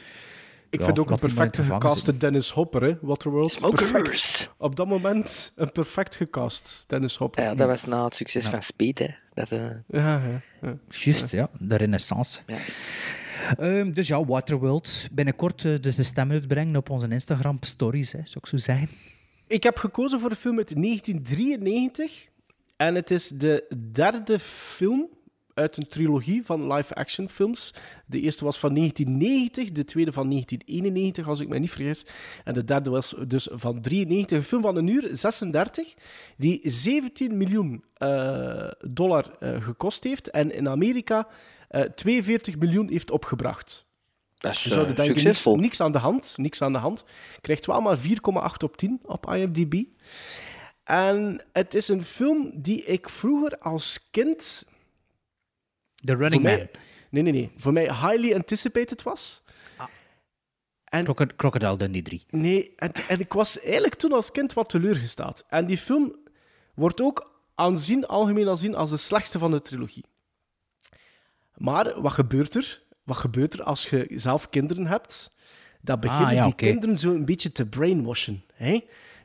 Ik 0.71 0.79
Ja, 0.79 0.85
vind 0.85 0.99
ook 0.99 1.11
een 1.11 1.19
gevangen 1.19 1.55
gecaste 1.55 2.17
Dennis 2.17 2.51
Hopper, 2.51 2.83
hè, 2.83 2.97
Waterworld. 3.01 3.59
Perfect. 3.71 4.51
Op 4.59 4.77
dat 4.77 4.87
moment 4.87 5.53
een 5.57 5.73
perfect 5.73 6.17
gecast, 6.17 6.85
Dennis 6.87 7.17
Hopper. 7.17 7.45
Ja, 7.45 7.55
dat 7.55 7.69
was 7.69 7.85
na 7.85 8.05
het 8.05 8.15
succes 8.15 8.47
van 8.47 8.63
Speed. 8.63 8.99
Hè. 8.99 9.07
Dat, 9.35 9.51
eh, 9.51 9.59
Ja, 9.89 10.23
ja, 10.23 10.43
ja. 10.63 10.77
Juist, 10.89 11.33
ja. 11.33 11.51
De 11.59 11.77
renaissance. 11.77 12.41
Ja. 12.47 12.57
Ehm, 13.59 13.93
dus 13.93 14.07
ja, 14.09 14.25
Waterworld. 14.25 15.09
Binnenkort 15.13 15.65
eh, 15.65 15.75
dus 15.81 15.97
de 15.97 16.03
stem 16.03 16.31
uitbrengen 16.31 16.77
op 16.77 16.91
onze 16.91 17.09
Instagram 17.09 17.57
stories, 17.61 18.13
hè, 18.13 18.21
zou 18.25 18.39
ik 18.39 18.47
zo 18.47 18.57
zeggen. 18.57 18.89
Ik 19.47 19.63
heb 19.63 19.77
gekozen 19.79 20.21
voor 20.21 20.31
een 20.31 20.37
film 20.37 20.59
uit 20.59 20.75
1993. 20.75 22.29
En 22.83 22.95
het 22.95 23.11
is 23.11 23.29
de 23.29 23.65
derde 23.93 24.39
film 24.39 25.09
uit 25.55 25.77
een 25.77 25.89
trilogie 25.89 26.45
van 26.45 26.73
live-action 26.73 27.29
films. 27.29 27.75
De 28.07 28.21
eerste 28.21 28.45
was 28.45 28.59
van 28.59 28.75
1990, 28.75 29.73
de 29.73 29.85
tweede 29.85 30.13
van 30.13 30.29
1991, 30.31 31.29
als 31.29 31.41
ik 31.41 31.49
me 31.49 31.59
niet 31.59 31.71
vergis. 31.71 32.07
En 32.45 32.55
de 32.55 32.65
derde 32.65 32.91
was 32.91 33.15
dus 33.27 33.49
van 33.51 33.81
93. 33.81 34.39
Een 34.39 34.45
film 34.45 34.63
van 34.63 34.77
een 34.77 34.87
uur 34.87 35.11
36, 35.13 35.95
die 36.37 36.61
17 36.63 37.37
miljoen 37.37 37.85
eh, 37.95 38.69
dollar 38.89 39.37
eh, 39.41 39.63
gekost 39.63 40.05
heeft. 40.05 40.31
En 40.31 40.55
in 40.55 40.69
Amerika 40.69 41.29
eh 41.69 41.81
42 41.81 42.59
miljoen 42.59 42.89
heeft 42.89 43.11
opgebracht. 43.11 43.87
Dat 44.43 44.53
is 44.53 44.63
Je 44.63 44.69
eh, 44.69 44.75
zou 44.75 44.93
denken, 44.93 45.25
niks, 45.25 45.45
niks 45.45 45.81
aan 45.81 45.93
de 45.93 45.99
hand. 45.99 46.35
Niks 46.37 46.63
aan 46.63 46.73
de 46.73 46.79
hand. 46.79 47.05
Krijgt 47.41 47.67
wel 47.67 47.81
maar 47.81 47.99
4,8 47.99 48.03
op 48.65 48.77
10 48.77 49.01
op 49.03 49.33
IMDb. 49.35 49.83
En 50.85 51.45
het 51.53 51.75
is 51.75 51.89
een 51.89 52.03
film 52.05 52.51
die 52.63 52.85
ik 52.85 53.09
vroeger 53.09 53.59
als 53.59 54.11
kind... 54.11 54.65
The 55.95 56.15
Running 56.17 56.43
Man. 56.43 56.53
mij, 56.53 56.71
nee, 57.11 57.23
nee, 57.23 57.33
nee. 57.33 57.51
Voor 57.57 57.73
mij 57.73 57.85
highly 57.85 58.35
anticipated 58.35 59.03
was. 59.03 59.43
En, 60.85 61.05
Crocod- 61.05 61.37
Crocodile 61.37 61.77
Dundee 61.77 62.03
3. 62.03 62.25
nee, 62.31 62.73
en, 62.77 62.93
en 63.09 63.21
ik 63.21 63.33
was 63.33 63.61
eigenlijk 63.61 63.95
toen 63.95 64.13
als 64.13 64.31
kind 64.31 64.53
wat 64.53 64.69
teleurgesteld. 64.69 65.45
En 65.49 65.67
die 65.67 65.79
film 65.79 66.17
wordt 66.75 67.01
ook 67.01 67.41
aanzien, 67.55 68.07
algemeen 68.07 68.49
aanzien 68.49 68.75
als 68.75 68.91
de 68.91 68.97
slechtste 68.97 69.39
van 69.39 69.51
de 69.51 69.61
trilogie. 69.61 70.05
Maar 71.57 72.01
wat 72.01 72.13
gebeurt 72.13 72.55
er? 72.55 72.83
Wat 73.03 73.17
gebeurt 73.17 73.53
er 73.55 73.63
als 73.63 73.89
je 73.91 74.07
zelf 74.15 74.49
kinderen 74.49 74.87
hebt? 74.87 75.31
Dan 75.81 76.01
beginnen 76.01 76.27
Ah, 76.29 76.35
ja, 76.35 76.45
die 76.45 76.55
kinderen 76.55 76.99
zo 76.99 77.11
een 77.11 77.25
beetje 77.25 77.53
te 77.53 77.67
brainwashen. 77.69 78.45
Hè? 78.55 78.81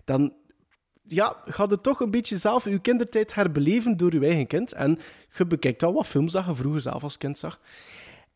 Dan 0.05 0.33
ja, 1.07 1.37
ga 1.45 1.65
je 1.69 1.81
toch 1.81 1.99
een 1.99 2.11
beetje 2.11 2.37
zelf 2.37 2.63
je 2.63 2.79
kindertijd 2.79 3.33
herbeleven 3.33 3.97
door 3.97 4.13
je 4.13 4.25
eigen 4.25 4.47
kind. 4.47 4.73
En 4.73 4.99
je 5.37 5.45
bekijkt 5.45 5.83
al 5.83 5.93
wat 5.93 6.07
films 6.07 6.31
dat 6.31 6.45
je 6.45 6.55
vroeger 6.55 6.81
zelf 6.81 7.03
als 7.03 7.17
kind 7.17 7.37
zag. 7.37 7.59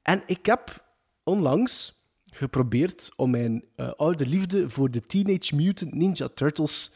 En 0.02 0.24
ik 0.26 0.46
heb 0.46 0.86
onlangs 1.24 2.00
geprobeerd 2.32 3.12
om 3.16 3.30
mijn 3.30 3.64
eh, 3.76 3.92
oude 3.98 4.28
liefde 4.28 4.70
voor 4.70 4.92
de 4.92 5.02
Teenage 5.02 5.56
Mutant 5.56 5.94
Ninja 5.94 6.30
Turtles 6.34 6.92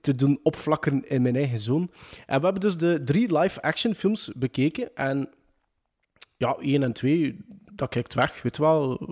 te 0.00 0.14
doen 0.14 0.40
opvlakken 0.42 1.08
in 1.08 1.22
mijn 1.22 1.36
eigen 1.36 1.60
zoon. 1.60 1.90
En 2.26 2.38
we 2.38 2.44
hebben 2.44 2.60
dus 2.60 2.76
de 2.76 3.02
drie 3.04 3.38
live-action 3.38 3.94
films 3.94 4.30
bekeken. 4.36 4.96
En 4.96 5.28
ja, 6.36 6.56
één 6.60 6.82
en 6.82 6.92
twee, 6.92 7.44
dat 7.72 7.88
kijkt 7.88 8.14
weg, 8.14 8.42
weet 8.42 8.58
wel. 8.58 9.08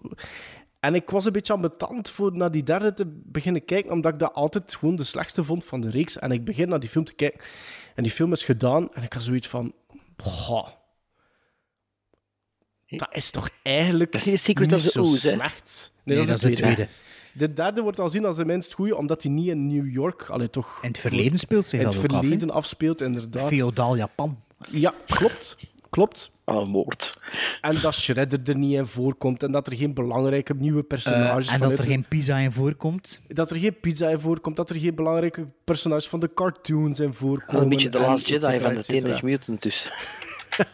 En 0.89 0.95
ik 0.95 1.11
was 1.11 1.25
een 1.25 1.33
beetje 1.33 1.53
ambetant 1.53 2.11
voor 2.11 2.37
naar 2.37 2.51
die 2.51 2.63
derde 2.63 2.93
te 2.93 3.21
beginnen 3.25 3.65
kijken, 3.65 3.93
omdat 3.93 4.13
ik 4.13 4.19
dat 4.19 4.35
altijd 4.35 4.75
gewoon 4.75 4.97
de 4.97 5.05
slechtste 5.05 5.45
vond 5.45 5.65
van 5.65 5.81
de 5.81 5.91
reeks. 5.91 6.19
En 6.19 6.31
ik 6.31 6.45
begin 6.45 6.69
naar 6.69 6.81
die 6.81 6.89
film 6.89 7.05
te 7.05 7.15
kijken. 7.15 7.41
En 7.95 8.03
die 8.03 8.13
film 8.13 8.33
is 8.33 8.45
gedaan 8.45 8.95
en 8.95 9.03
ik 9.03 9.13
had 9.13 9.23
zoiets 9.23 9.47
van... 9.47 9.75
Boah, 10.17 10.69
dat 12.87 13.09
is 13.13 13.31
toch 13.31 13.51
eigenlijk 13.63 14.13
Dat 14.13 14.21
is 14.21 14.27
niet 14.27 14.37
The 14.37 14.43
Secret 14.43 14.73
of 14.73 14.83
the 14.83 14.91
zo 14.91 15.05
slecht. 15.05 15.93
Nee, 16.03 16.17
dat 16.17 16.29
is 16.29 16.41
de 16.41 16.53
tweede. 16.53 16.89
De 17.33 17.53
derde 17.53 17.81
wordt 17.81 17.99
al 17.99 18.09
zien 18.09 18.25
als 18.25 18.37
de 18.37 18.45
minst 18.45 18.75
goede, 18.75 18.97
omdat 18.97 19.23
hij 19.23 19.33
niet 19.33 19.49
in 19.49 19.67
New 19.67 19.93
York, 19.93 20.29
allee, 20.29 20.51
toch 20.51 20.79
In 20.83 20.89
het 20.89 20.99
verleden 20.99 21.39
speelt 21.39 21.67
zich 21.67 21.79
in 21.79 21.85
dat 21.85 21.95
het 21.95 22.05
ook 22.05 22.11
af. 22.11 22.17
hè? 22.21 22.27
verleden 22.27 22.51
afspeelt, 22.51 23.01
inderdaad. 23.01 23.49
Feodaal 23.49 23.97
Japan. 23.97 24.39
Ja, 24.71 24.95
klopt. 25.07 25.57
Klopt. 25.91 26.31
Oh, 26.45 26.67
moord. 26.69 27.19
En 27.61 27.81
dat 27.81 27.95
Shredder 27.95 28.41
er 28.45 28.57
niet 28.57 28.73
in 28.75 28.87
voorkomt 28.87 29.43
en 29.43 29.53
dat 29.53 29.67
er 29.67 29.77
geen 29.77 29.95
belangrijke 29.95 30.55
nieuwe 30.55 30.83
personages 30.83 31.49
en 31.49 31.61
dat 31.61 31.71
er 31.71 31.77
de- 31.77 31.83
geen 31.83 32.05
pizza 32.09 32.37
in 32.37 32.53
voorkomt. 32.53 33.21
dat 33.29 33.51
er 33.51 33.57
geen 33.57 33.81
pizza 33.81 34.09
in 34.09 34.21
voorkomt, 34.21 34.57
dat 34.57 34.71
er 34.71 34.77
geen 34.77 34.95
belangrijke 34.95 35.45
personages 35.65 36.09
van 36.09 36.21
de 36.21 36.31
cartoons 36.35 37.01
in 37.01 37.15
voorkomen. 37.15 37.63
een 37.63 37.69
beetje 37.69 37.89
de 37.89 37.99
Last 38.01 38.29
Jedi 38.29 38.45
cetera, 38.45 38.63
van 38.69 38.75
de. 38.75 38.83
Teenage 38.85 39.25
Mutant 39.25 39.63
dus. 39.63 39.91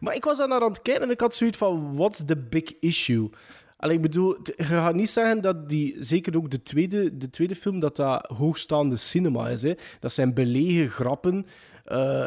Maar 0.00 0.14
ik 0.14 0.24
was 0.24 0.38
daar 0.38 0.48
naar 0.48 0.60
aan 0.60 0.68
het 0.68 0.82
kijken 0.82 1.02
en 1.02 1.10
ik 1.10 1.20
had 1.20 1.34
zoiets 1.34 1.56
van, 1.56 1.96
what's 1.96 2.22
the 2.26 2.36
big 2.36 2.72
issue? 2.80 3.30
Allee, 3.76 3.96
ik 3.96 4.02
bedoel, 4.02 4.36
je 4.56 4.64
gaat 4.64 4.94
niet 4.94 5.10
zeggen 5.10 5.40
dat 5.40 5.68
die, 5.68 5.96
zeker 5.98 6.36
ook 6.36 6.50
de 6.50 6.62
tweede, 6.62 7.16
de 7.16 7.30
tweede 7.30 7.56
film, 7.56 7.78
dat 7.80 7.96
dat 7.96 8.26
hoogstaande 8.36 8.96
cinema 8.96 9.48
is. 9.48 9.62
Hè. 9.62 9.74
Dat 10.00 10.12
zijn 10.12 10.34
belegen 10.34 10.88
grappen. 10.90 11.46
eh, 11.84 12.26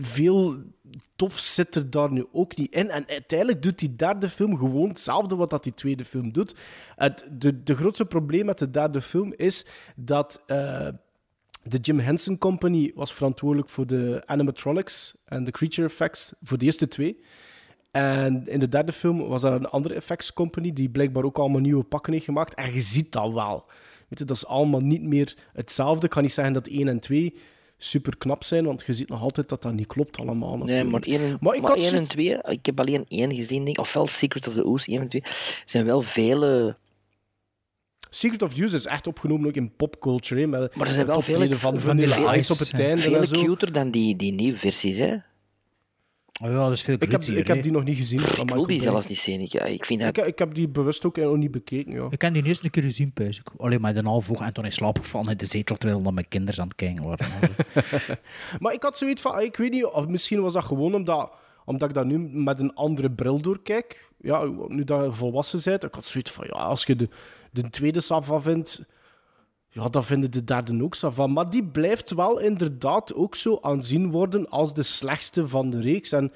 veel 0.00 0.56
tof 1.16 1.38
zit 1.38 1.74
er 1.74 1.90
daar 1.90 2.12
nu 2.12 2.26
ook 2.32 2.56
niet 2.56 2.72
in. 2.72 2.90
En 2.90 3.08
uiteindelijk 3.08 3.62
doet 3.62 3.78
die 3.78 3.96
derde 3.96 4.28
film 4.28 4.56
gewoon 4.56 4.88
hetzelfde 4.88 5.36
wat 5.36 5.50
dat 5.50 5.62
die 5.62 5.74
tweede 5.74 6.04
film 6.04 6.32
doet. 6.32 6.54
Het, 6.96 7.28
de, 7.30 7.62
de 7.62 7.76
grootste 7.76 8.04
probleem 8.04 8.46
met 8.46 8.58
de 8.58 8.70
derde 8.70 9.00
film 9.00 9.32
is 9.36 9.66
dat... 9.96 10.42
eh, 10.46 10.88
de 11.62 11.78
Jim 11.78 11.98
Henson 11.98 12.38
Company 12.38 12.92
was 12.94 13.14
verantwoordelijk 13.14 13.68
voor 13.68 13.86
de 13.86 14.22
animatronics 14.26 15.16
en 15.24 15.44
de 15.44 15.50
creature 15.50 15.86
effects 15.86 16.32
voor 16.42 16.58
de 16.58 16.64
eerste 16.64 16.88
twee. 16.88 17.20
En 17.90 18.46
in 18.46 18.60
de 18.60 18.68
derde 18.68 18.92
film 18.92 19.18
was 19.28 19.42
er 19.42 19.52
een 19.52 19.66
andere 19.66 19.94
effects 19.94 20.32
company 20.32 20.72
die 20.72 20.90
blijkbaar 20.90 21.24
ook 21.24 21.38
allemaal 21.38 21.60
nieuwe 21.60 21.84
pakken 21.84 22.12
heeft 22.12 22.24
gemaakt. 22.24 22.54
En 22.54 22.72
je 22.72 22.80
ziet 22.80 23.12
dat 23.12 23.32
wel. 23.32 23.66
Weet 24.08 24.18
je, 24.18 24.24
dat 24.24 24.36
is 24.36 24.46
allemaal 24.46 24.80
niet 24.80 25.02
meer 25.02 25.36
hetzelfde. 25.52 26.04
Ik 26.04 26.10
kan 26.10 26.22
niet 26.22 26.32
zeggen 26.32 26.54
dat 26.54 26.66
1 26.66 26.88
en 26.88 27.00
2 27.00 27.34
super 27.78 28.16
knap 28.18 28.44
zijn, 28.44 28.64
want 28.64 28.82
je 28.86 28.92
ziet 28.92 29.08
nog 29.08 29.22
altijd 29.22 29.48
dat 29.48 29.62
dat 29.62 29.72
niet 29.72 29.86
klopt 29.86 30.18
allemaal. 30.18 30.56
Nee, 30.56 30.66
natuurlijk. 30.82 30.90
maar 30.90 31.02
één, 31.20 31.38
Maar 31.40 31.54
ik 31.54 31.60
maar 31.60 31.70
had 31.70 31.80
één 31.80 31.90
zo- 31.90 31.96
en 31.96 32.08
twee, 32.08 32.38
ik 32.42 32.66
heb 32.66 32.80
alleen 32.80 33.04
één 33.08 33.34
gezien, 33.34 33.64
denk. 33.64 33.78
Ofwel 33.78 34.06
Secret 34.06 34.48
of 34.48 34.54
the 34.54 34.64
Ooze, 34.64 34.90
één 34.90 35.00
en 35.00 35.08
twee. 35.08 35.22
zijn 35.64 35.84
wel 35.84 36.02
vele... 36.02 36.76
Secret 38.10 38.42
of 38.42 38.58
Use 38.58 38.76
is 38.76 38.86
echt 38.86 39.06
opgenomen 39.06 39.48
ook 39.48 39.54
in 39.54 39.72
popculture. 39.76 40.46
Maar 40.46 40.60
er 40.60 40.70
zijn 40.92 41.06
wel 41.06 41.16
het 41.16 41.16
optreden 41.16 41.42
vele- 41.42 41.54
van 41.56 41.80
Vanilla 41.80 42.34
Ice 42.34 42.52
op 42.52 42.58
het 42.58 42.80
einde 42.80 43.02
Veel 43.02 43.16
en 43.16 43.26
zo. 43.26 43.44
cuter 43.44 43.72
dan 43.72 43.90
die, 43.90 44.16
die 44.16 44.32
nieuwe 44.32 44.58
versies, 44.58 44.98
hè. 44.98 45.16
Ja, 46.38 46.48
dat 46.48 46.72
is 46.72 46.82
veel 46.82 46.94
Ik 46.94 47.10
heb, 47.10 47.22
ik 47.22 47.46
heb 47.46 47.62
die 47.62 47.72
nog 47.72 47.84
niet 47.84 47.96
gezien. 47.96 48.20
Ik 48.20 48.50
wil 48.50 48.66
die 48.66 48.82
zelfs 48.82 49.06
niet 49.06 49.18
zien. 49.18 49.40
Ik, 49.40 49.52
ja, 49.52 49.64
ik 49.64 49.84
vind 49.84 50.00
dat... 50.00 50.16
Ik, 50.16 50.26
ik 50.26 50.38
heb 50.38 50.54
die 50.54 50.68
bewust 50.68 51.04
ook 51.04 51.16
nog 51.16 51.36
niet 51.36 51.50
bekeken. 51.50 51.92
Ja. 51.92 52.06
Ik 52.10 52.20
heb 52.20 52.34
die 52.34 52.44
eerst 52.44 52.64
een 52.64 52.70
keer 52.70 52.82
gezien, 52.82 53.12
pijs 53.12 53.38
ik. 53.38 53.50
Alleen 53.56 53.80
maar 53.80 53.94
de 53.94 54.02
half 54.02 54.30
oog 54.30 54.40
en 54.40 54.52
toen 54.52 54.64
in 54.64 54.72
slaap 54.72 54.98
gevallen 54.98 55.30
in 55.30 55.36
de 55.36 55.44
zetel 55.44 55.76
terwijl 55.76 56.02
dan 56.02 56.14
mijn 56.14 56.28
kinderen 56.28 56.60
aan 56.60 56.68
het 56.68 56.76
kijken 56.76 57.04
waren. 57.04 57.26
Maar 58.60 58.72
ik 58.72 58.82
had 58.82 58.98
zoiets 58.98 59.22
van, 59.22 59.40
ik 59.40 59.56
weet 59.56 59.70
niet, 59.70 59.84
of 59.84 60.06
misschien 60.06 60.40
was 60.40 60.52
dat 60.52 60.64
gewoon 60.64 60.94
omdat, 60.94 61.32
omdat 61.64 61.88
ik 61.88 61.94
dat 61.94 62.06
nu 62.06 62.18
met 62.18 62.60
een 62.60 62.74
andere 62.74 63.10
bril 63.10 63.40
doorkijk. 63.40 64.08
Ja, 64.20 64.44
nu 64.68 64.84
dat 64.84 65.04
je 65.04 65.12
volwassen 65.12 65.60
bent, 65.64 65.84
ik 65.84 65.94
had 65.94 66.04
zoiets 66.04 66.30
van, 66.30 66.44
ja, 66.46 66.58
als 66.58 66.84
je 66.84 66.96
de, 66.96 67.08
de 67.50 67.70
tweede 67.70 68.00
Sava 68.00 68.40
vindt, 68.40 68.84
ja, 69.70 69.88
dan 69.88 70.04
vinden 70.04 70.30
de 70.30 70.44
derde 70.44 70.82
ook 70.82 70.94
Sava. 70.94 71.26
Maar 71.26 71.50
die 71.50 71.64
blijft 71.64 72.10
wel 72.14 72.38
inderdaad 72.40 73.14
ook 73.14 73.34
zo 73.34 73.58
aanzien 73.60 74.10
worden 74.10 74.48
als 74.48 74.74
de 74.74 74.82
slechtste 74.82 75.48
van 75.48 75.70
de 75.70 75.80
reeks. 75.80 76.12
En 76.12 76.30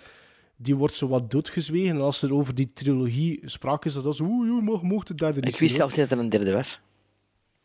die 0.57 0.77
wordt 0.77 0.95
zo 0.95 1.09
wat 1.09 1.31
doodgezwegen. 1.31 1.91
En 1.97 2.01
als 2.01 2.23
er 2.23 2.35
over 2.35 2.55
die 2.55 2.71
trilogie 2.75 3.41
sprake 3.45 3.89
is, 3.89 3.95
dan 3.95 4.09
is 4.09 4.21
oeh, 4.21 4.47
je 4.47 4.63
mag, 4.63 4.83
mocht 4.83 5.09
de 5.09 5.15
derde 5.15 5.41
niet 5.41 5.55
Ik 5.55 5.61
wist 5.61 5.75
zelfs 5.75 5.97
niet 5.97 6.09
dat 6.09 6.19
er 6.19 6.25
een 6.25 6.31
derde 6.31 6.53
was. 6.53 6.81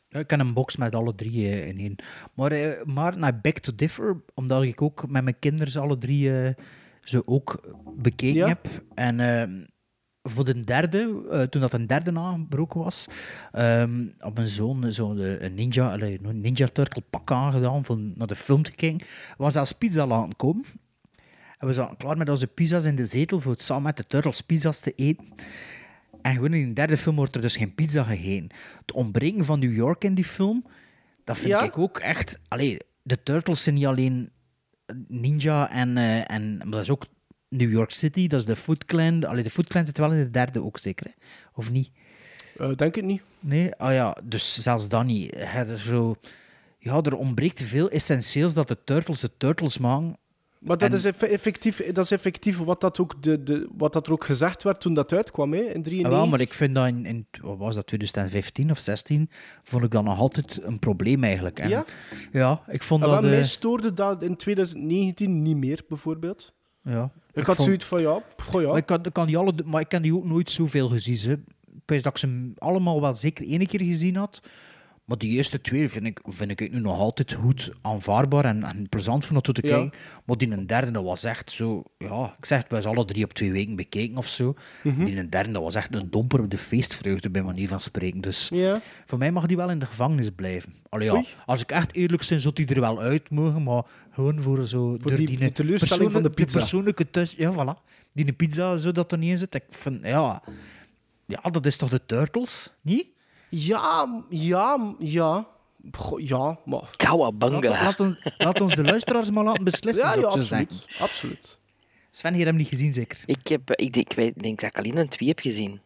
Ik 0.09 0.29
heb 0.29 0.39
een 0.39 0.53
box 0.53 0.75
met 0.75 0.95
alle 0.95 1.15
drie 1.15 1.49
eh, 1.49 1.67
in 1.67 1.77
één. 1.77 1.95
Maar, 2.33 2.51
eh, 2.51 2.83
maar 2.85 3.17
naar 3.17 3.39
Back 3.41 3.57
to 3.59 3.71
Differ, 3.75 4.21
omdat 4.33 4.63
ik 4.63 4.81
ook 4.81 5.07
met 5.09 5.23
mijn 5.23 5.39
kinderen 5.39 5.81
alle 5.81 5.97
drie 5.97 6.41
eh, 6.41 6.53
ze 7.01 7.27
ook 7.27 7.75
bekeken 7.97 8.35
Ja. 8.39 8.47
heb. 8.47 8.67
En 8.93 9.19
eh, 9.19 9.65
voor 10.29 10.45
de 10.45 10.63
derde, 10.63 11.27
eh, 11.31 11.41
toen 11.41 11.61
dat 11.61 11.73
een 11.73 11.87
derde 11.87 12.19
aangebroken 12.19 12.79
was, 12.79 13.07
ehm 13.51 14.05
had 14.17 14.33
mijn 14.33 14.47
zoon 14.47 14.91
zo 14.91 15.13
ninja, 15.53 15.93
een 16.01 16.41
ninja 16.41 16.67
turtle 16.67 17.03
pak 17.09 17.31
aangedaan 17.31 17.85
voor 17.85 17.97
naar 18.15 18.27
de 18.27 18.35
film 18.35 18.63
te 18.63 18.71
kijken. 18.71 19.07
Was 19.37 19.55
als 19.55 19.71
pizza 19.71 20.07
laten 20.07 20.35
komen. 20.35 20.65
En 21.57 21.67
we 21.67 21.73
zaten 21.73 21.97
klaar 21.97 22.17
met 22.17 22.29
onze 22.29 22.47
pizza's 22.47 22.85
in 22.85 22.95
de 22.95 23.05
zetel 23.05 23.39
voor 23.39 23.51
het 23.51 23.61
samen 23.61 23.83
met 23.83 23.97
de 23.97 24.07
turtles 24.07 24.41
pizza's 24.41 24.79
te 24.79 24.91
eten. 24.95 25.25
En 26.21 26.33
gewoon 26.33 26.53
in 26.53 26.67
de 26.67 26.73
derde 26.73 26.97
film 26.97 27.15
wordt 27.15 27.35
er 27.35 27.41
dus 27.41 27.57
geen 27.57 27.75
pizza 27.75 28.03
gegeten. 28.03 28.49
Het 28.79 28.91
ontbreken 28.91 29.45
van 29.45 29.59
New 29.59 29.75
York 29.75 30.03
in 30.03 30.15
die 30.15 30.25
film, 30.25 30.65
dat 31.23 31.37
vind 31.37 31.49
Ja? 31.49 31.61
ik 31.61 31.77
ook 31.77 31.97
echt... 31.97 32.39
Allee, 32.47 32.77
de 33.01 33.23
Turtles 33.23 33.63
zijn 33.63 33.75
niet 33.75 33.85
alleen 33.85 34.29
Ninja 35.07 35.69
en, 35.69 35.97
eh, 35.97 36.31
en... 36.31 36.57
Maar 36.57 36.69
dat 36.69 36.81
is 36.81 36.89
ook 36.89 37.05
New 37.49 37.71
York 37.71 37.91
City, 37.91 38.27
dat 38.27 38.39
is 38.39 38.45
de 38.45 38.55
Foot 38.55 38.85
Clan. 38.85 39.23
Allee, 39.25 39.43
de 39.43 39.49
Foot 39.49 39.67
Clan 39.67 39.85
zit 39.85 39.97
wel 39.97 40.11
in 40.11 40.23
de 40.23 40.31
derde 40.31 40.63
ook 40.63 40.77
zeker, 40.77 41.05
hè? 41.05 41.11
Of 41.53 41.71
niet? 41.71 41.91
Eh, 42.57 42.69
denk 42.75 42.95
het 42.95 43.05
niet. 43.05 43.21
Nee? 43.39 43.75
Ah 43.75 43.93
ja, 43.93 44.17
dus 44.23 44.57
zelfs 44.61 44.89
dan 44.89 45.05
niet. 45.05 45.35
Er 45.35 45.77
Zo, 45.77 46.15
ja, 46.79 47.01
er 47.01 47.15
ontbreekt 47.15 47.61
veel 47.63 47.89
essentieels 47.89 48.53
dat 48.53 48.67
de 48.67 48.77
Turtles 48.83 49.19
de 49.19 49.31
Turtles 49.37 49.77
maken. 49.77 50.17
Maar 50.59 50.77
dat, 50.77 50.89
En- 50.89 50.95
is 50.95 51.05
eff- 51.05 51.21
effectief, 51.21 51.91
dat 51.91 52.03
is 52.05 52.11
effectief 52.11 52.57
wat, 52.57 52.81
dat 52.81 52.99
ook 52.99 53.23
de, 53.23 53.43
de, 53.43 53.67
wat 53.77 53.93
dat 53.93 54.07
er 54.07 54.13
ook 54.13 54.23
gezegd 54.23 54.63
werd 54.63 54.81
toen 54.81 54.93
dat 54.93 55.13
uitkwam, 55.13 55.51
hè, 55.53 55.57
in 55.59 55.65
Ah, 55.65 55.73
1993. 55.73 56.11
wel, 56.19 56.27
maar 56.27 56.39
ik 56.39 56.53
vind 56.53 56.75
dat 56.75 56.87
in, 56.87 57.05
in 57.05 57.27
wat 57.47 57.57
was 57.57 57.75
dat, 57.75 57.87
2015 57.87 58.71
of 58.71 58.79
16, 58.79 59.29
vond 59.63 59.83
ik 59.83 59.91
dat 59.91 60.03
nog 60.03 60.19
altijd 60.19 60.63
een 60.63 60.79
probleem 60.79 61.23
eigenlijk. 61.23 61.59
En, 61.59 61.69
Ja? 61.69 61.85
Ja, 62.31 62.61
ik 62.67 62.83
vond 62.83 63.03
En 63.03 63.09
dat... 63.09 63.21
wel, 63.21 63.29
mij 63.29 63.39
eh, 63.39 63.45
stoorde 63.45 63.93
dat 63.93 64.23
in 64.23 64.35
2019 64.35 65.41
niet 65.41 65.57
meer, 65.57 65.81
bijvoorbeeld. 65.87 66.53
Ja. 66.81 67.11
Ik, 67.39 67.45
had 67.45 67.55
vond- 67.55 67.67
zoiets 67.67 67.85
van, 67.85 68.01
ja, 68.01 68.21
goh, 68.37 68.61
ja. 68.61 68.67
Maar 68.67 68.77
ik, 68.77 68.85
kan, 68.85 69.05
ik 69.05 69.13
kan 69.13 69.27
die 69.27 69.37
alle, 69.37 69.53
maar 69.65 69.81
ik 69.81 69.89
kan 69.89 70.01
die 70.01 70.15
ook 70.15 70.25
nooit 70.25 70.51
zoveel 70.51 70.87
gezien. 70.87 71.31
Ik 71.75 71.83
wist 71.85 72.03
dat 72.03 72.13
ik 72.13 72.19
ze 72.19 72.51
allemaal 72.57 73.01
wel 73.01 73.13
zeker 73.13 73.47
één 73.47 73.65
keer 73.67 73.81
gezien 73.81 74.15
had. 74.15 74.41
Maar 75.07 75.17
die 75.17 75.31
eerste 75.35 75.61
twee 75.61 75.89
vind 75.89 76.05
ik, 76.05 76.19
vind 76.25 76.51
ik 76.61 76.71
nu 76.71 76.79
nog 76.79 76.99
altijd 76.99 77.33
goed 77.33 77.71
aanvaarbaar 77.81 78.45
en, 78.45 78.63
en 78.63 78.89
plezant 78.89 79.25
van 79.25 79.33
naartoe 79.33 79.53
te 79.53 79.67
Ja. 79.67 79.73
kijken. 79.77 79.99
Maar 80.25 80.37
die 80.37 80.51
een 80.51 80.67
derde 80.67 80.91
dat 80.91 81.03
was 81.03 81.23
echt 81.23 81.51
zo... 81.51 81.83
Ja, 81.97 82.35
ik 82.37 82.45
zeg 82.45 82.57
het, 82.61 82.71
wij 82.71 82.81
zijn 82.81 82.95
alle 82.95 83.05
drie 83.05 83.23
op 83.23 83.33
twee 83.33 83.51
weken 83.51 83.75
bekeken 83.75 84.17
of 84.17 84.27
zo. 84.27 84.55
Mhm. 84.83 85.05
Die 85.05 85.17
een 85.17 85.29
derde 85.29 85.51
dat 85.51 85.61
was 85.63 85.75
echt 85.75 85.95
een 85.95 86.09
domper 86.09 86.39
op 86.39 86.49
de 86.49 86.57
feestvreugde, 86.57 87.29
bij 87.29 87.41
manier 87.43 87.67
van 87.67 87.79
spreken. 87.79 88.21
Dus 88.21 88.49
Ja. 88.53 88.81
voor 89.05 89.17
mij 89.17 89.31
mag 89.31 89.45
die 89.45 89.57
wel 89.57 89.69
in 89.69 89.79
de 89.79 89.85
gevangenis 89.85 90.29
blijven. 90.35 90.73
Allee, 90.89 91.07
ja, 91.07 91.13
Oei. 91.13 91.27
als 91.45 91.61
ik 91.61 91.71
echt 91.71 91.93
eerlijk 91.95 92.25
ben, 92.29 92.41
zou 92.41 92.53
die 92.53 92.65
er 92.67 92.79
wel 92.79 92.99
uit 93.01 93.29
mogen. 93.29 93.63
Maar 93.63 93.83
gewoon 94.11 94.41
voor 94.41 94.67
zo... 94.67 94.89
Voor 94.89 94.99
door 94.99 95.15
die- 95.15 95.37
die 95.37 95.51
teleurstelling 95.51 96.11
van 96.11 96.21
de 96.23 96.29
die 96.29 96.43
pizza. 96.45 96.59
persoonlijke 96.59 97.09
thuis... 97.09 97.33
Ja, 97.37 97.51
voilà. 97.53 97.83
Die 98.13 98.27
een 98.27 98.35
pizza 98.35 98.77
zo 98.77 98.91
dat 98.91 99.11
er 99.11 99.17
niet 99.17 99.29
in 99.31 99.37
zit. 99.37 99.55
Ik 99.55 99.63
vind, 99.69 100.05
ja... 100.05 100.43
Ja, 101.25 101.41
dat 101.49 101.65
is 101.65 101.77
toch 101.77 101.89
de 101.89 102.01
Turtles, 102.05 102.73
niet? 102.81 103.07
Ja, 103.49 104.23
ja, 104.29 104.95
ja. 104.99 105.47
Goh, 105.91 106.19
ja, 106.19 106.59
maar... 106.65 106.79
Laat, 106.81 106.95
Kawabanga. 106.95 107.69
laat, 107.69 107.99
ons, 107.99 108.17
laat 108.37 108.61
ons 108.61 108.75
de 108.75 108.83
luisteraars 108.83 109.31
maar 109.31 109.43
laten 109.43 109.63
beslissen, 109.63 110.05
Ja, 110.05 110.15
ja, 110.15 110.27
absoluut. 110.27 110.85
Absoluut. 110.99 111.59
Sven, 112.09 112.33
hier 112.33 112.45
hem 112.45 112.55
niet 112.55 112.67
gezien, 112.67 112.93
zeker? 112.93 113.17
Ik, 113.25 113.47
heb, 113.47 113.71
ik, 113.71 113.93
denk, 113.93 114.09
ik 114.09 114.15
weet- 114.15 114.35
ik 114.35 114.43
denk 114.43 114.59
dat 114.59 114.69
ik 114.69 114.77
alleen 114.77 114.97
een 114.97 115.09
twee 115.09 115.27
heb 115.29 115.39
gezien. 115.39 115.81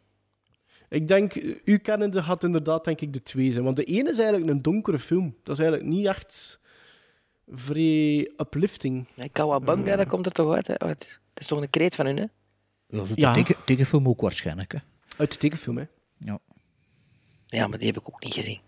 Ik 0.90 1.08
denk, 1.08 1.34
eh, 1.36 1.56
u 1.66 1.78
kennende 1.78 2.24
gaat 2.24 2.44
inderdaad 2.44 2.84
denk 2.86 3.02
ik 3.02 3.14
de 3.14 3.24
twee 3.24 3.52
zijn. 3.52 3.64
Want 3.64 3.76
de 3.76 3.84
ene 3.84 4.10
is 4.10 4.20
eigenlijk 4.20 4.50
een 4.52 4.62
donkere 4.62 5.00
film. 5.00 5.36
Dat 5.44 5.60
is 5.60 5.64
eigenlijk 5.64 5.94
niet 5.94 6.06
echt 6.06 6.62
vrij 7.48 8.32
uplifting. 8.38 9.08
Ja, 9.14 9.28
Kawabanga, 9.32 9.96
dat 9.96 10.08
komt 10.08 10.26
er 10.26 10.32
toch 10.32 10.54
uit, 10.54 10.68
hè? 10.68 10.80
uit. 10.80 11.00
Dat 11.34 11.42
is 11.44 11.48
toch 11.48 11.62
een 11.62 11.70
kreet 11.70 11.96
van 11.96 12.06
hun, 12.06 12.18
hè? 12.18 12.26
Ja, 12.88 13.06
zo 13.06 13.14
Ja. 13.16 13.34
teken, 13.34 13.56
tekenfilm 13.66 14.08
ook 14.08 14.22
waarschijnlijk. 14.22 14.72
Hè. 14.72 14.80
Uit 15.18 15.32
de 15.32 15.38
tekenfilm, 15.38 15.78
hè. 15.78 15.84
Ja. 16.18 16.40
Ja, 17.60 17.68
maar 17.68 17.78
die 17.78 17.88
heb 17.88 17.98
ik 17.98 18.08
ook 18.10 18.24
niet 18.24 18.34
gezien. 18.34 18.60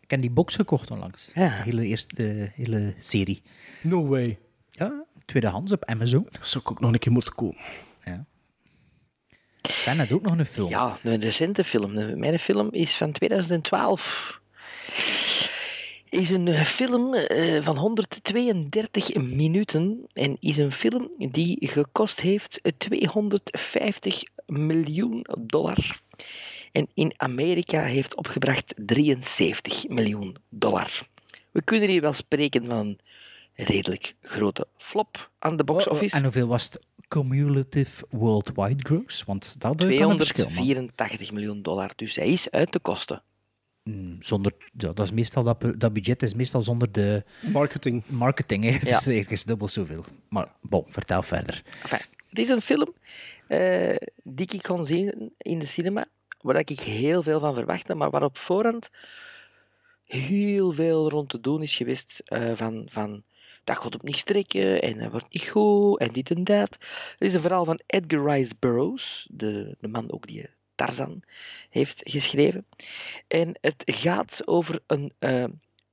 Ik 0.00 0.10
heb 0.10 0.20
die 0.20 0.30
box 0.30 0.54
gekocht 0.54 0.90
onlangs. 0.90 1.30
Ja. 1.34 1.48
De 1.48 1.62
hele 1.62 1.84
eerste 1.86 2.50
hele 2.54 2.94
serie. 2.98 3.42
No 3.82 4.06
way. 4.06 4.38
Ja, 4.70 5.04
tweedehands 5.24 5.72
op 5.72 5.84
Amazon. 5.84 6.26
Dat 6.30 6.48
zou 6.48 6.64
ik 6.64 6.70
ook 6.70 6.80
nog 6.80 6.92
een 6.92 6.98
keer 6.98 7.12
moeten 7.12 7.34
komen. 7.34 7.56
Ja. 8.04 8.24
Sven 9.62 9.98
had 9.98 10.12
ook 10.12 10.22
nog 10.22 10.38
een 10.38 10.46
film. 10.46 10.68
Ja, 10.68 10.98
een 11.02 11.20
recente 11.20 11.64
film. 11.64 11.94
De- 11.94 12.16
Mijn 12.16 12.38
film 12.38 12.68
is 12.72 12.96
van 12.96 13.12
2012. 13.12 14.40
Is 16.10 16.30
een 16.30 16.48
eh, 16.48 16.62
film 16.62 17.14
eh, 17.14 17.62
van 17.62 17.76
132 17.76 19.14
minuten 19.14 20.06
en 20.12 20.36
is 20.40 20.56
een 20.56 20.72
film 20.72 21.10
die 21.30 21.68
gekost 21.68 22.20
heeft 22.20 22.60
250 22.78 24.22
miljoen 24.46 25.26
dollar. 25.38 26.00
En 26.76 26.88
in 26.94 27.12
Amerika 27.16 27.82
heeft 27.82 28.16
opgebracht 28.16 28.74
73 28.76 29.88
miljoen 29.88 30.36
dollar. 30.50 31.08
We 31.50 31.62
kunnen 31.62 31.88
hier 31.88 32.00
wel 32.00 32.12
spreken 32.12 32.64
van 32.64 32.76
een 32.76 32.98
redelijk 33.66 34.14
grote 34.22 34.66
flop 34.78 35.30
aan 35.38 35.56
de 35.56 35.64
box 35.64 35.84
Oh, 35.86 35.92
oh, 35.92 35.98
office. 35.98 36.16
En 36.16 36.22
hoeveel 36.22 36.46
was 36.46 36.64
het 36.64 36.80
cumulative 37.08 38.06
worldwide 38.10 38.82
gross? 38.84 39.24
Want 39.24 39.60
dat 39.60 39.80
eh, 39.80 39.98
kan 39.98 40.10
een 40.10 40.16
verschil 40.16 40.44
maken. 40.44 40.56
284 40.56 41.32
miljoen 41.32 41.62
dollar. 41.62 41.92
Dus 41.96 42.16
hij 42.16 42.28
is 42.28 42.50
uit 42.50 42.72
de 42.72 42.78
kosten. 42.78 43.22
Mm, 43.84 44.16
Zonder, 44.20 44.52
ja, 44.76 44.92
dat, 44.92 45.00
is 45.06 45.12
meestal, 45.12 45.42
dat, 45.42 45.64
dat 45.78 45.92
budget 45.92 46.22
is 46.22 46.34
meestal 46.34 46.62
zonder 46.62 46.92
de 46.92 47.24
Marketing. 47.52 48.02
marketing. 48.06 48.64
Hè. 48.64 48.70
Het 48.78 48.88
Ja. 48.88 48.96
is 48.96 49.06
ergens 49.06 49.44
dubbel 49.44 49.68
zoveel. 49.68 50.04
Maar 50.28 50.52
bon, 50.60 50.84
vertel 50.88 51.22
verder. 51.22 51.62
Enfin, 51.82 51.98
het 52.28 52.38
is 52.38 52.48
een 52.48 52.60
film 52.60 52.94
eh, 53.48 53.96
die 54.22 54.46
ik 54.52 54.62
kon 54.62 54.86
zien 54.86 55.32
in 55.38 55.58
de 55.58 55.66
cinema, 55.66 56.06
waar 56.46 56.58
ik 56.58 56.80
heel 56.80 57.22
veel 57.22 57.40
van 57.40 57.54
verwachtte, 57.54 57.94
maar 57.94 58.10
waar 58.10 58.22
op 58.22 58.38
voorhand 58.38 58.90
heel 60.04 60.72
veel 60.72 61.10
rond 61.10 61.28
te 61.28 61.40
doen 61.40 61.62
is 61.62 61.76
geweest 61.76 62.22
eh, 62.24 62.50
van, 62.54 62.86
van 62.90 63.22
dat 63.64 63.76
gaat 63.76 63.94
op 63.94 64.02
niks 64.02 64.22
trekken 64.22 64.82
en 64.82 64.98
dat 64.98 65.10
wordt 65.10 65.32
niet 65.32 65.48
goed 65.48 65.98
en 66.00 66.12
dit 66.12 66.30
en 66.30 66.44
dat. 66.44 66.70
Het 66.70 67.16
is 67.18 67.34
een 67.34 67.40
verhaal 67.40 67.64
van 67.64 67.80
Edgar 67.86 68.24
Rice 68.36 68.52
Burroughs, 68.58 69.26
de, 69.30 69.76
de 69.80 69.88
man 69.88 70.12
ook 70.12 70.26
die 70.26 70.46
Tarzan 70.74 71.22
heeft 71.70 72.00
geschreven. 72.04 72.66
En 73.28 73.58
het 73.60 73.82
gaat 73.86 74.42
over 74.44 74.80
een, 74.86 75.12
eh, 75.18 75.44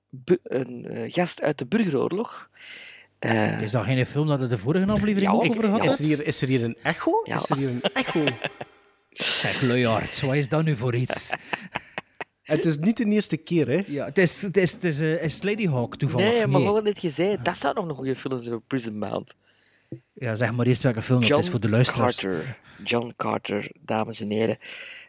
bu- 0.09 0.39
een 0.43 0.85
eh, 0.85 1.11
gast 1.13 1.41
uit 1.41 1.57
de 1.57 1.65
burgeroorlog. 1.65 2.49
Eh, 3.19 3.61
Is 3.61 3.71
dat 3.71 3.83
geen 3.83 4.05
film 4.05 4.27
dat 4.27 4.39
we 4.39 4.47
de 4.47 4.57
vorige 4.57 4.91
aflevering 4.91 5.31
Ja, 5.31 5.37
ook 5.37 5.49
over 5.49 5.63
gehad 5.63 5.85
Is 5.85 5.91
er, 5.93 5.97
had? 5.97 6.07
hier, 6.17 6.25
is 6.27 6.41
er 6.41 6.47
hier 6.47 6.63
een 6.63 6.77
echo? 6.83 7.11
Ja. 7.23 7.35
Is 7.35 7.49
er 7.49 7.57
hier 7.57 7.69
een 7.69 7.81
echo? 7.81 8.23
Zeg, 9.13 9.61
luiaard, 9.61 10.21
wat 10.21 10.35
is 10.35 10.49
dat 10.49 10.63
nu 10.63 10.75
voor 10.75 10.95
iets? 10.95 11.31
Het 12.43 12.65
is 12.65 12.77
niet 12.77 12.97
de 12.97 13.05
eerste 13.05 13.37
keer, 13.37 13.67
hè? 13.67 13.83
ja, 13.87 14.05
het 14.05 14.17
is, 14.17 14.41
het 14.41 14.57
is, 14.57 14.71
het 14.71 14.83
is, 14.83 14.99
is 14.99 15.43
Lady 15.43 15.67
Hawk 15.67 15.95
toevallig. 15.95 16.27
Nee, 16.27 16.47
maar 16.47 16.61
gewoon 16.61 16.83
net 16.83 16.99
gezegd, 16.99 17.45
dat 17.45 17.57
zou 17.57 17.75
nog 17.75 17.87
een 17.87 17.95
goede 17.95 18.15
film 18.15 18.37
zijn 18.37 18.51
voor 18.51 18.61
Prison 18.67 18.97
Mount. 18.97 19.35
Ja, 20.13 20.35
zeg 20.35 20.51
maar 20.51 20.65
eerst 20.65 20.81
welke 20.81 21.01
film 21.01 21.27
dat 21.27 21.39
is 21.39 21.49
voor 21.49 21.59
de 21.59 21.69
luisteraars. 21.69 22.19
Carter. 22.19 22.57
John 22.83 23.13
Carter, 23.15 23.71
dames 23.79 24.19
en 24.19 24.29
heren. 24.29 24.57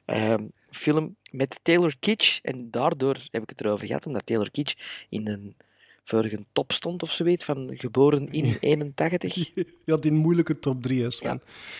Ehm, 0.04 0.42
film 0.70 1.16
met 1.30 1.58
Taylor 1.62 1.94
Kitsch. 2.00 2.38
En 2.42 2.70
daardoor 2.70 3.16
heb 3.30 3.42
ik 3.42 3.48
het 3.48 3.60
erover 3.60 3.86
gehad, 3.86 4.06
omdat 4.06 4.26
Taylor 4.26 4.50
Kitsch 4.50 4.76
in 5.08 5.28
een 5.28 5.56
vorige 6.04 6.44
top 6.52 6.72
stond 6.72 7.02
of 7.02 7.12
zoiets, 7.12 7.44
van 7.44 7.70
geboren 7.74 8.32
in 8.32 8.56
81. 8.60 9.50
Ja, 9.84 9.96
die 9.96 10.12
moeilijke 10.12 10.58
top 10.58 10.82
3 10.82 11.06
is. 11.06 11.18
Ja. 11.18 11.38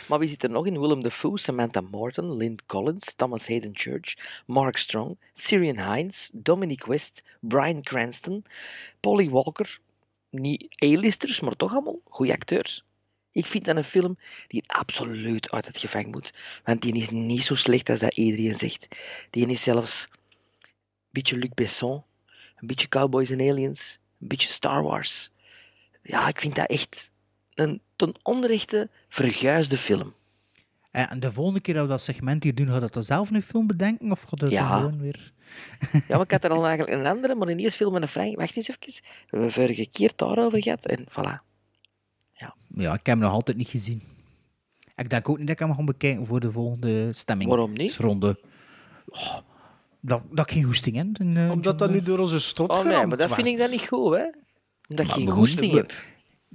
Maar 0.09 0.19
wie 0.19 0.29
zit 0.29 0.43
er 0.43 0.51
nog 0.51 0.67
in? 0.67 0.81
Willem 0.81 1.03
Dafoe, 1.03 1.39
Samantha 1.39 1.81
Morton, 1.81 2.37
Lynn 2.37 2.59
Collins, 2.67 3.15
Thomas 3.15 3.49
Hayden 3.49 3.71
Church, 3.73 4.15
Mark 4.47 4.77
Strong, 4.77 5.19
Syrian 5.33 5.93
Hines, 5.93 6.31
Dominic 6.33 6.85
West, 6.85 7.23
Brian 7.41 7.83
Cranston, 7.83 8.45
Polly 9.01 9.31
Walker. 9.31 9.79
Niet 10.31 10.75
A-listers, 10.85 11.41
maar 11.41 11.57
toch 11.57 11.73
allemaal 11.73 12.01
goede 12.05 12.33
acteurs. 12.33 12.85
Ik 13.33 13.47
vind 13.47 13.65
dat 13.65 13.77
een 13.77 13.85
film 13.85 14.19
die 14.47 14.65
absoluut 14.67 15.51
uit 15.51 15.67
het 15.67 15.79
gevangen 15.79 16.11
moet. 16.11 16.33
Want 16.65 16.83
die 16.83 16.95
is 16.95 17.11
niet 17.11 17.43
zo 17.45 17.55
slecht 17.55 17.91
als 17.91 18.01
dat 18.01 18.17
iedereen 18.17 18.55
zegt. 18.55 18.89
Die 19.31 19.47
is 19.47 19.63
zelfs 19.63 20.09
een 20.11 21.11
beetje 21.11 21.37
Luc 21.37 21.51
Besson, 21.55 22.03
een 22.57 22.67
beetje 22.67 22.89
Cowboys 22.89 23.31
and 23.31 23.41
Aliens, 23.41 23.99
een 24.25 24.29
beetje 24.29 24.49
Star 24.49 24.83
Wars. 24.83 25.31
Ja, 26.03 26.29
ik 26.29 26.41
vind 26.41 26.55
dat 26.55 26.67
echt 26.69 27.11
een 27.55 27.81
ten 27.97 28.15
onrechte 28.23 28.89
verguisde 29.09 29.79
film. 29.79 30.15
Eh, 30.91 31.11
En 31.13 31.21
de 31.21 31.33
volgende 31.33 31.61
keer 31.61 31.75
dat 31.75 31.83
we 31.83 31.89
dat 31.89 32.03
segment 32.03 32.43
hier 32.43 32.55
doen, 32.55 32.69
gaat 32.69 32.81
dat 32.81 32.93
dan 32.95 33.03
zelf 33.03 33.31
een 33.31 33.43
film 33.43 33.67
bedenken? 33.67 34.11
Of 34.11 34.23
gaat 34.23 34.41
het 34.41 34.51
Ja. 34.51 34.77
gewoon 34.77 34.99
weer... 35.01 35.33
Ja, 36.09 36.17
maar 36.17 36.21
ik 36.21 36.31
had 36.31 36.45
er 36.45 36.51
al 36.51 36.67
eigenlijk 36.67 36.99
een 37.01 37.07
andere, 37.07 37.35
maar 37.35 37.49
in 37.49 37.57
die 37.57 37.71
film 37.73 37.93
met 37.93 38.03
een 38.03 38.09
Frank. 38.09 38.37
Wacht 38.37 38.57
eens 38.57 38.69
even. 38.69 38.83
We 38.87 39.01
hebben 39.31 39.51
vorige 39.53 39.87
keer 39.87 40.13
daarover 40.17 40.63
gehad 40.63 40.87
en 40.87 41.07
voilà. 41.11 41.43
Ja, 42.77 42.93
ik 42.93 43.07
heb 43.07 43.07
hem 43.07 43.19
nog 43.19 43.33
altijd 43.33 43.57
niet 43.57 43.69
gezien. 43.69 44.03
Ik 44.97 45.11
denk 45.11 45.29
ook 45.29 45.39
niet 45.39 45.47
dat 45.47 45.61
ik 45.61 45.67
hem 45.67 45.75
ga 45.77 45.85
bekijken 45.85 46.27
voor 46.27 46.41
de 46.41 46.53
volgende 46.53 47.13
stemming. 47.13 47.51
Waarom 47.51 47.73
niet? 47.73 47.97
Ronde. 47.97 48.41
Oh, 49.07 49.37
dat, 50.07 50.23
dat 50.31 50.47
ik 50.47 50.53
geen 50.53 50.63
hoesting 50.65 50.97
heb. 50.97 51.07
in, 51.19 51.37
eh, 51.37 51.51
Omdat 51.51 51.79
dat 51.79 51.91
nu 51.91 52.03
door 52.03 52.19
onze 52.19 52.41
strot 52.41 52.71
Oh 52.71 52.85
nee, 52.85 53.07
maar 53.07 53.17
dat 53.17 53.33
vind 53.35 53.47
ik 53.47 53.59
dan 53.59 53.71
niet 53.71 53.87
goed, 53.89 54.15
hè? 54.15 54.25
Omdat 54.89 55.07
je 55.15 55.25
Maar 55.25 55.35
geen 55.35 55.35
moeten- 55.71 55.71
hebt. 55.77 55.93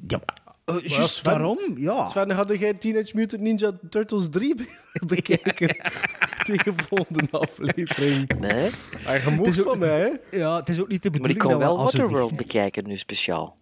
Ja, 0.07 0.19
maar, 0.25 0.55
eh, 0.77 0.87
juist 0.87 1.13
Sven- 1.13 1.31
daarom, 1.31 1.59
ja. 1.75 2.05
Sven, 2.07 2.31
hadden 2.31 2.57
jij 2.57 2.73
Teenage 2.73 3.11
Mutant 3.15 3.41
Ninja 3.41 3.71
Turtles 3.89 4.29
3 4.29 4.55
be- 4.55 4.67
bekeken? 5.15 5.75
Tegen 6.49 6.77
de 6.77 6.83
volgende 6.87 7.27
aflevering. 7.31 8.39
Nee, 8.39 8.69
Ah, 9.05 9.23
je 9.55 9.61
ook- 9.63 9.69
van 9.69 9.79
mij, 9.79 9.99
hè? 9.99 10.37
Ja, 10.37 10.55
het 10.55 10.69
is 10.69 10.79
ook 10.79 10.87
niet 10.87 11.03
de 11.03 11.09
maar 11.09 11.29
ik 11.29 11.41
we 11.41 11.57
wel 11.57 11.77
Waterworld 11.77 12.35
bekijken 12.37 12.87
nu 12.87 12.97
speciaal. 12.97 13.57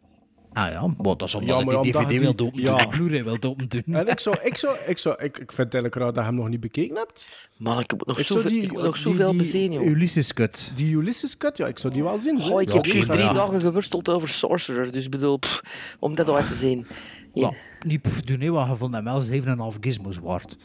Ah 0.57 0.71
ja, 0.71 0.81
maar 0.87 0.95
dat 1.17 1.21
is 1.21 1.35
omdat 1.35 1.55
Ja, 1.55 1.59
ik 1.59 1.65
maar 1.71 1.81
die 1.81 1.91
DVD 1.91 2.21
wil 2.37 2.49
ja. 2.53 2.75
de 2.77 2.87
Blu-ray 2.87 3.23
wil 3.23 3.39
doen. 3.39 3.55
En 3.85 4.07
ik, 4.07 4.19
zou, 4.19 4.35
ik, 4.43 4.57
zou, 4.57 4.77
ik, 4.87 4.97
zou, 4.97 5.15
ik, 5.15 5.37
ik 5.37 5.51
vind 5.51 5.57
het 5.57 5.73
eigenlijk 5.73 5.95
raar 5.95 6.05
dat 6.05 6.15
je 6.15 6.21
hem 6.29 6.35
nog 6.35 6.49
niet 6.49 6.59
bekeken 6.59 6.95
hebt. 6.95 7.47
Man, 7.57 7.79
ik 7.79 7.89
heb 7.89 8.05
nog 8.05 8.19
Ik 8.19 8.25
zoveel, 8.25 8.49
die- 8.49 8.61
ik 8.61 8.71
nog 8.71 8.95
die- 8.95 9.03
zoveel 9.03 9.29
die- 9.31 9.37
bezien, 9.37 9.71
joh. 9.71 9.85
Ulysses 9.85 10.33
Cut. 10.33 10.71
Die 10.75 10.95
Ulysses 10.95 11.37
Cut, 11.37 11.57
ja, 11.57 11.67
ik 11.67 11.79
zou 11.79 11.93
die 11.93 12.03
wel 12.03 12.17
zien. 12.17 12.41
Goh, 12.41 12.61
ik 12.61 12.69
Ja, 12.69 12.75
heb 12.75 12.85
hier 12.85 13.05
drie 13.05 13.33
dagen 13.33 13.61
geworsteld 13.61 14.09
over 14.09 14.29
Sorcerer, 14.29 14.91
dus 14.91 15.05
ik 15.05 15.11
bedoel, 15.11 15.37
pff, 15.37 15.61
om 15.99 16.15
dat 16.15 16.29
uit 16.29 16.47
te 16.47 16.55
zien. 16.55 16.87
Ja, 17.33 17.53
niet 17.85 18.01
pff, 18.01 18.21
doen, 18.21 18.39
nee, 18.39 18.51
wat 18.51 18.67
je 18.67 18.75
vond 18.75 18.93
hem 18.93 19.03
wel 19.03 19.21
7,5 19.21 19.77
gizmos 19.81 20.17
waard. 20.17 20.57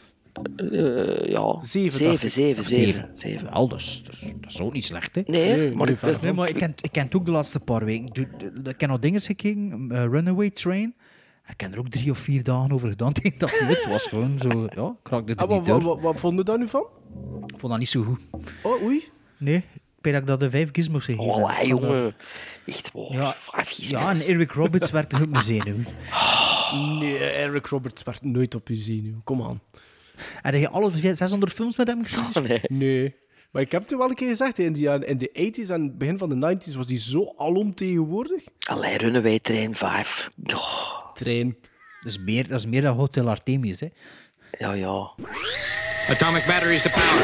Eh, 0.55 1.29
ja, 1.29 1.59
Zeven, 1.63 1.97
zeven, 1.97 2.03
dacht 2.03 2.23
ik. 2.23 2.29
zeven, 2.31 2.63
zeven, 2.63 3.09
zeven. 3.13 3.51
Wel, 3.51 3.67
dat 3.67 3.79
is, 3.79 4.03
dat, 4.03 4.13
is, 4.13 4.33
dat 4.41 4.51
is 4.51 4.61
ook 4.61 4.73
niet 4.73 4.85
slecht, 4.85 5.15
hè. 5.15 5.21
Nee, 5.25 5.57
Nee, 5.57 5.75
maar 5.75 5.89
ik, 5.89 5.97
verder 5.97 6.19
Nee, 6.23 6.33
maar 6.33 6.49
ik 6.49 6.57
ken, 6.57 6.73
ik 6.81 6.91
ken 6.91 7.03
het 7.03 7.15
ook 7.15 7.25
de 7.25 7.31
laatste 7.31 7.59
paar 7.59 7.85
weken. 7.85 8.27
Ik, 8.63 8.79
heb 8.79 8.89
nog 8.89 8.99
dingen 8.99 9.21
gekeken, 9.21 9.87
eh, 9.91 10.05
Runaway 10.05 10.49
Train. 10.49 10.93
Ik 11.47 11.61
heb 11.61 11.73
er 11.73 11.79
ook 11.79 11.89
drie 11.89 12.11
of 12.11 12.17
vier 12.17 12.43
dagen 12.43 12.71
over 12.71 12.89
gedaan 12.89 13.13
tegen 13.21 13.39
dat 13.39 13.59
hij 13.59 13.67
het 13.67 13.85
was. 13.87 14.07
Gewoon 14.07 14.39
zo, 14.39 14.67
ja, 14.75 14.95
ik 15.03 15.09
raakte 15.09 15.33
er 15.33 15.39
Ah, 15.39 15.49
niet 15.49 15.67
wat, 15.67 15.81
door. 15.81 16.01
wat, 16.01 16.15
vond 16.19 16.37
je 16.37 16.43
daar 16.43 16.57
nu 16.57 16.67
van? 16.67 16.85
Ik 17.47 17.59
vond 17.59 17.71
dat 17.71 17.79
niet 17.79 17.89
zo 17.89 18.03
goed. 18.03 18.19
Oh, 18.63 18.83
oei. 18.83 19.03
Nee, 19.37 19.63
ben 20.01 20.15
ik 20.15 20.27
dat 20.27 20.39
de 20.39 20.49
vijf 20.49 20.69
gizmos 20.71 21.05
gegeven 21.05 21.33
heb. 21.33 21.43
Oh, 21.43 21.57
kan 21.57 21.67
jongen. 21.67 22.13
Echt, 22.65 22.91
wow. 22.91 23.11
Ja, 23.11 23.35
vijf 23.37 23.69
gizmos. 23.69 24.01
Ja, 24.01 24.09
en 24.09 24.19
Eric 24.21 24.51
Roberts 24.51 24.91
werd 24.91 25.13
op 25.13 25.29
mijn 25.29 25.43
zenuw. 25.43 25.77
Nee, 26.99 27.17
Eric 27.17 27.65
Roberts 27.65 28.03
werd 28.03 28.21
nooit 28.23 28.55
op 28.55 28.67
je 28.67 28.75
zenuw. 28.75 29.21
Kom 29.23 29.41
aan. 29.43 29.61
Heb 30.41 30.53
je 30.53 30.69
alle 30.69 30.91
600 30.97 31.53
films 31.53 31.77
met 31.77 31.87
hem 31.87 32.03
gezien? 32.05 32.47
Nee. 32.47 32.61
Nee. 32.67 33.15
Maar 33.51 33.61
ik 33.61 33.71
heb 33.71 33.81
het 33.81 33.97
wel 33.97 34.09
een 34.09 34.15
keer 34.15 34.27
gezegd, 34.29 34.59
in 34.59 34.73
de, 34.73 34.79
jaren- 34.79 35.07
in 35.07 35.17
de 35.17 35.29
80s 35.65 35.69
en 35.71 35.97
begin 35.97 36.17
van 36.17 36.29
de 36.39 36.55
90s 36.69 36.75
was 36.75 36.87
die 36.87 36.99
zo 36.99 37.33
alomtegenwoordig. 37.37 38.43
Allee, 38.67 38.97
Runaway 38.97 39.39
Train 39.39 39.75
5. 39.75 40.29
Oh, 40.53 41.13
Trein. 41.13 41.55
Dat 42.03 42.11
is 42.11 42.19
meer, 42.19 42.47
dat 42.47 42.59
is 42.59 42.65
meer 42.65 42.81
dan 42.81 42.95
Hotel 42.95 43.29
Artemis, 43.29 43.79
hè. 43.79 43.87
ja, 44.57 44.73
ja. 44.73 45.11
Atomic 46.09 46.45
batteries 46.47 46.81
to 46.81 46.89
power. 46.89 47.23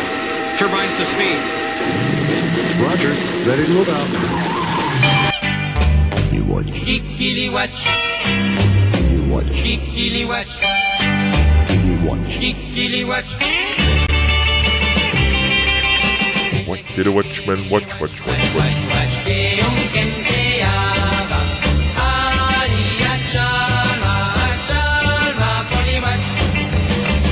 Turbines 0.57 0.97
to 0.97 1.03
speed. 1.03 1.39
Roger. 2.79 3.13
Ready 3.45 3.65
to 3.65 3.71
move 3.71 3.91
out. 3.91 4.07
You 6.31 6.43
watch, 6.45 6.83
Geekily 6.85 7.49
watch. 7.49 7.83
you 9.09 9.29
watch, 9.29 9.61
Geekily 9.61 10.25
watch. 12.09 12.37
you. 12.39 12.53
Geekily 12.53 13.03
watch. 13.07 13.31
What 16.67 16.79
did 16.95 17.07
a 17.07 17.11
watchman 17.11 17.67
watch, 17.69 17.99
watch, 17.99 18.17
watch, 18.25 18.45
watch? 18.55 18.75
Watch 18.93 19.15
que 19.25 19.59
un 19.65 19.77
kenteaba. 19.93 21.39
Aria 21.97 23.13
chalma, 23.31 24.15
chalma, 24.69 25.51
poli 25.71 25.97
watch. 26.05 26.25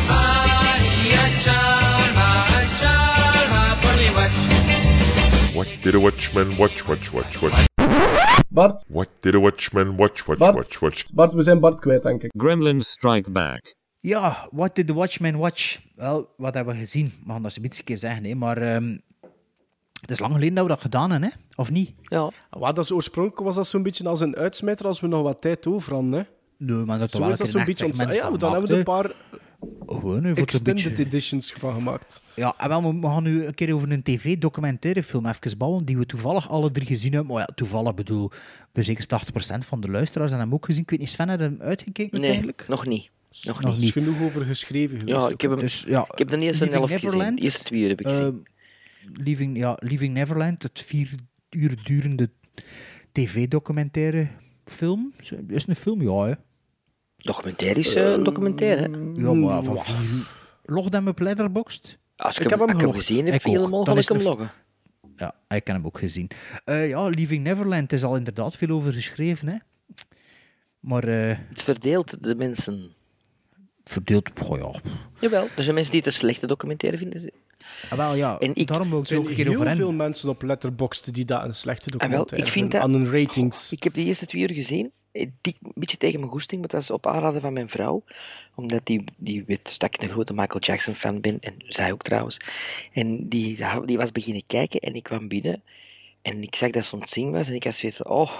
Aria 0.10 1.26
chalma, 1.46 2.30
chalma, 2.82 3.62
poli 3.84 4.10
watch. 4.18 5.56
What 5.56 5.68
did 5.84 5.94
a 5.96 6.00
watchman 6.00 6.58
watch, 6.58 6.88
watch, 6.88 7.14
watch, 7.14 7.42
watch? 7.44 7.66
Bart, 8.50 8.82
What 8.90 9.10
did 9.22 9.36
a 9.36 9.40
watchman 9.40 9.98
watch, 9.98 10.28
watch, 10.28 10.40
Bart. 10.40 10.56
watch, 10.56 10.82
watch? 10.82 11.04
Bart, 11.14 11.34
we 11.34 11.42
zijn 11.44 11.60
Bart 11.60 11.80
kwijt, 11.80 12.04
denk 12.04 12.24
ik. 12.24 12.32
Gremlins 12.38 12.90
Strike 12.90 13.30
Back. 13.32 13.76
Ja, 14.00 14.48
what 14.52 14.76
did 14.76 14.88
the 14.88 14.94
Watchmen 14.94 15.38
watch? 15.38 15.80
Wel, 15.96 16.30
wat 16.38 16.54
hebben 16.54 16.74
we 16.74 16.80
gezien? 16.80 17.14
We 17.26 17.32
gaan 17.32 17.42
dat 17.44 17.58
eens 17.58 17.78
een 17.78 17.84
keer 17.84 17.98
zeggen, 17.98 18.24
hè. 18.26 18.36
Maar 18.36 18.58
ehm, 18.58 18.98
het 20.02 20.12
is 20.12 20.20
lang 20.20 20.34
geleden 20.34 20.56
dat 20.56 20.64
we 20.64 20.70
dat 20.70 20.82
gedaan 20.82 21.12
hebben, 21.12 21.30
hè. 21.30 21.36
Of 21.56 21.72
niet? 21.72 21.94
Ja, 22.02 22.32
Wat 22.50 22.76
dat 22.76 22.84
is 22.86 22.92
oorspronkelijk 22.92 23.42
was 23.46 23.56
dat 23.56 23.68
zo'n 23.68 23.84
beetje 23.84 24.08
als 24.10 24.20
een 24.22 24.36
uitsmijter 24.36 24.88
als 24.88 25.00
we 25.00 25.08
nog 25.08 25.22
wat 25.22 25.42
tijd 25.42 25.68
over 25.68 25.94
hadden. 25.94 26.12
Hè. 26.12 26.22
Nee, 26.58 26.76
maar 26.86 27.00
dat 27.00 27.12
Zo 27.12 27.30
is 27.30 27.38
dat 27.38 27.50
zo'n 27.50 27.64
beetje 27.66 27.86
ontstaan. 27.86 28.14
Ja, 28.14 28.30
dan 28.32 28.52
hebben 28.52 28.68
we 28.70 28.74
er 28.74 28.80
een 28.80 28.84
paar 28.86 29.12
Gewoon, 29.88 30.26
extended 30.26 30.84
beetje- 30.84 31.04
editions 31.06 31.52
van 31.54 31.74
gemaakt. 31.74 32.22
Ja, 32.36 32.54
en 32.58 32.70
wel, 32.70 32.82
we 32.94 33.00
we 33.00 33.08
gaan 33.08 33.24
nu 33.24 33.46
een 33.46 33.54
keer 33.54 33.74
over 33.74 33.92
een 33.92 34.04
tv-documentaire 34.04 35.04
film 35.04 35.26
even 35.26 35.58
bouwen, 35.58 35.86
die 35.86 35.98
we 35.98 36.06
toevallig 36.06 36.50
alle 36.50 36.72
drie 36.72 36.88
gezien 36.88 37.14
hebben. 37.14 37.34
Maar 37.34 37.40
ja, 37.48 37.54
toevallig 37.56 37.94
bedoel, 37.94 38.32
bij 38.72 38.84
zeker 38.84 39.06
80% 39.08 39.66
van 39.66 39.82
de 39.82 39.92
luisteraars 39.92 40.30
hebben 40.32 40.48
hem 40.50 40.58
ook 40.58 40.66
gezien. 40.66 40.82
Ik 40.84 40.90
weet 40.90 41.00
niet, 41.00 41.10
Sven, 41.10 41.30
heb 41.30 41.40
je 41.40 41.46
hem 41.46 41.62
uitgekeken 41.62 42.10
nee, 42.20 42.30
uiteindelijk? 42.30 42.66
nog 42.68 42.86
niet. 42.86 43.10
Nog 43.44 43.62
Nog 43.62 43.74
niet. 43.74 43.82
Is 43.84 43.92
genoeg 43.92 44.22
over 44.22 44.46
geschreven 44.46 45.00
geweest. 45.00 45.18
Ja, 45.26 45.30
ik 45.30 45.42
heb, 45.42 45.52
hem, 45.52 45.60
Dus 45.60 45.86
ja, 45.88 46.08
ik 46.12 46.18
heb 46.18 46.30
de 46.30 46.38
eerste 46.38 46.64
Leaving 46.66 46.72
helft 46.72 46.92
gezien. 46.94 47.06
Neverland, 47.10 47.38
De 47.38 47.44
eerste 47.44 47.64
twee 47.64 47.82
uur 47.82 47.90
heb 47.90 48.00
ik 48.00 48.08
gezien. 48.08 48.26
Ehm, 49.06 49.24
Leaving, 49.24 49.58
ja, 49.58 49.78
Leaving 49.80 50.14
Neverland, 50.14 50.64
het 50.64 50.82
vier 50.82 51.10
uur 51.50 51.78
durende 51.84 52.30
tv-documentaire 53.12 54.28
film. 54.66 55.14
Is 55.20 55.30
het 55.62 55.68
een 55.68 55.76
film? 55.76 56.02
Ja, 56.02 56.26
hè. 56.26 56.34
Documentaire 57.18 57.80
is 57.80 57.96
eh, 57.96 58.12
een 58.12 58.24
documentaire. 58.24 58.82
hè. 58.82 59.22
Ja, 59.22 59.34
maar 59.34 59.64
van 59.64 59.78
vier 59.78 59.96
uur. 60.18 60.28
Log 60.66 60.90
hem 60.90 61.08
op 61.08 61.20
Letterboxd? 61.20 61.98
Als 62.16 62.38
ik, 62.38 62.44
Ik 62.44 62.50
hem, 62.50 62.60
heb 62.60 62.68
hem 62.68 62.78
als 62.78 62.78
ik 62.78 62.82
hem 62.82 62.90
gelogd. 62.92 63.08
gezien 63.08 63.26
heb, 63.26 63.44
helemaal 63.44 63.84
Dan 63.84 63.94
ga 63.94 64.00
is 64.00 64.10
ik 64.10 64.16
hem 64.18 64.26
loggen. 64.26 64.50
Ja, 65.16 65.36
ik 65.48 65.68
heb 65.68 65.76
hem 65.76 65.86
ook 65.86 66.00
gezien. 66.00 66.30
Eh, 66.66 66.90
ja, 66.90 67.10
Leaving 67.10 67.44
Neverland 67.44 67.94
is 67.94 68.04
al 68.04 68.16
inderdaad 68.16 68.56
veel 68.58 68.70
over 68.70 68.94
geschreven, 68.94 69.48
hè. 69.48 69.56
Maar 70.80 71.04
eh 71.04 71.38
Het 71.50 71.64
verdeelt 71.64 72.24
de 72.24 72.36
mensen. 72.36 72.92
Verdeeld, 73.90 74.30
goh, 74.42 74.58
ja. 74.60 74.92
Jawel, 75.20 75.48
er 75.56 75.64
zijn 75.64 75.76
mensen 75.76 75.92
die 75.94 76.02
het 76.02 76.10
een 76.14 76.16
slechte 76.20 76.48
documentaire 76.48 76.98
vinden. 76.98 77.32
Ah, 77.90 77.98
wel, 77.98 78.16
ja, 78.16 78.38
En 78.40 78.52
ik- 78.56 78.68
daarom 78.68 78.90
wil 78.90 79.00
ik 79.00 79.06
Er 79.08 79.12
het 79.16 79.20
ook 79.20 79.26
zijn 79.26 79.38
een 79.38 79.44
keer 79.44 79.48
over 79.48 79.60
heel 79.60 79.68
hen. 79.68 79.78
veel 79.78 79.92
mensen 79.92 80.30
op 80.30 80.42
Letterboxd 80.42 81.14
die 81.14 81.26
dat 81.26 81.44
een 81.44 81.54
slechte 81.54 81.90
Ah, 81.90 81.92
wel, 82.00 82.00
documentaire 82.10 82.46
ik 82.48 82.52
vind 82.52 82.72
vinden, 82.72 82.90
dat- 82.92 83.02
aan 83.06 83.12
hun 83.12 83.22
ratings. 83.22 83.72
Ik 83.72 83.84
heb 83.84 83.94
de 83.94 84.04
eerste 84.04 84.26
twee 84.26 84.42
uur 84.42 84.54
gezien. 84.54 84.92
eh, 85.12 85.28
dik- 85.42 85.58
Een 85.64 85.72
beetje 85.76 85.98
tegen 85.98 86.20
mijn 86.20 86.32
goesting, 86.32 86.60
maar 86.62 86.70
dat 86.70 86.80
was 86.80 86.92
op 86.92 87.08
aanraden 87.08 87.42
van 87.42 87.54
mijn 87.54 87.70
vrouw. 87.70 88.04
Omdat 88.56 88.86
die, 88.86 89.04
die 89.18 89.44
weet 89.48 89.80
dat 89.80 89.94
ik 89.96 90.02
een 90.02 90.10
grote 90.10 90.34
Michael 90.34 90.60
Jackson 90.60 90.96
fan 90.96 91.22
ben. 91.22 91.38
En 91.40 91.54
zij 91.58 91.92
ook 91.92 92.02
trouwens. 92.02 92.38
En 92.94 93.28
die, 93.30 93.58
die 93.86 93.98
was 93.98 94.12
beginnen 94.12 94.44
kijken 94.48 94.80
en 94.80 94.94
ik 94.94 95.04
kwam 95.04 95.28
binnen. 95.28 95.64
En 96.22 96.42
ik 96.42 96.56
zag 96.56 96.70
dat 96.70 96.86
ze 96.86 96.96
ontzien 96.96 97.32
was. 97.32 97.48
En 97.50 97.56
ik 97.56 97.64
had 97.64 97.76
zoiets 97.76 97.98
van, 97.98 98.08
oh, 98.12 98.32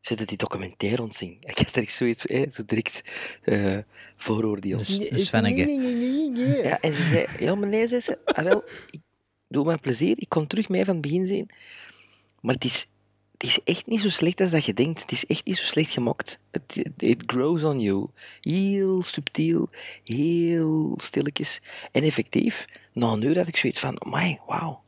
zit 0.00 0.18
het 0.18 0.28
die 0.28 0.38
documentaire 0.38 1.02
ontzien? 1.02 1.36
Ik 1.50 1.58
had 1.58 1.74
direct 1.74 1.92
zoiets, 1.92 2.26
eh, 2.26 2.50
zo 2.50 2.62
direct 2.66 3.02
eh 3.42 3.78
vooroordeel. 4.16 4.78
Dus, 4.78 4.98
dus 4.98 5.26
Svenneke. 5.26 5.70
Ja, 6.62 6.80
en 6.80 6.92
ze 6.92 7.02
zei, 7.02 7.26
ja, 7.38 7.54
maar 7.54 7.68
nee, 7.68 7.86
zei 7.86 8.00
ze, 8.00 8.18
ah, 8.24 8.44
wel, 8.44 8.64
ik 8.90 9.00
doe 9.48 9.64
mijn 9.64 9.80
plezier, 9.80 10.20
ik 10.20 10.28
kon 10.28 10.46
terug 10.46 10.68
mee 10.68 10.84
van 10.84 10.92
het 10.92 11.02
begin 11.02 11.26
zien. 11.26 11.50
Maar 12.40 12.54
het 12.54 12.64
is, 12.64 12.86
het 13.32 13.42
is 13.42 13.62
echt 13.64 13.86
niet 13.86 14.00
zo 14.00 14.08
slecht 14.08 14.40
als 14.40 14.50
dat 14.50 14.64
je 14.64 14.74
denkt. 14.74 15.00
Het 15.00 15.12
is 15.12 15.26
echt 15.26 15.46
niet 15.46 15.56
zo 15.56 15.64
slecht 15.64 15.92
gemokt. 15.92 16.38
Het 16.50 16.76
it, 16.76 17.02
it 17.02 17.22
grows 17.26 17.64
on 17.64 17.80
you. 17.80 18.06
Heel 18.40 19.02
subtiel, 19.02 19.68
heel 20.04 20.94
stilletjes 20.96 21.60
en 21.92 22.02
effectief. 22.02 22.66
Na 22.92 23.12
een 23.12 23.22
uur 23.22 23.38
had 23.38 23.48
ik 23.48 23.56
zoiets 23.56 23.80
van, 23.80 24.02
my, 24.06 24.40
wauw, 24.46 24.82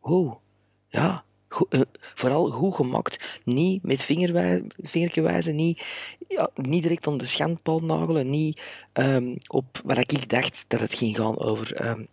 wow, 0.00 0.40
ja. 0.88 1.25
Eh, 1.68 1.80
vooral 2.14 2.50
goed 2.50 2.74
gemaakt. 2.74 3.40
Niet 3.44 3.82
met 3.82 4.02
vingerwij- 4.04 4.64
vingertje 4.82 5.20
wijzen, 5.22 5.54
niet, 5.54 5.84
ja, 6.28 6.50
niet 6.54 6.82
direct 6.82 7.06
aan 7.06 7.16
de 7.16 7.26
schandpaal 7.26 7.78
nagelen, 7.78 8.26
niet 8.30 8.60
ehm, 8.92 9.34
op 9.46 9.80
wat 9.84 9.98
ik 9.98 10.28
dacht 10.28 10.64
dat 10.68 10.80
het 10.80 10.94
ging 10.94 11.16
gaan 11.16 11.38
over 11.38 11.74
ehm, 11.74 12.04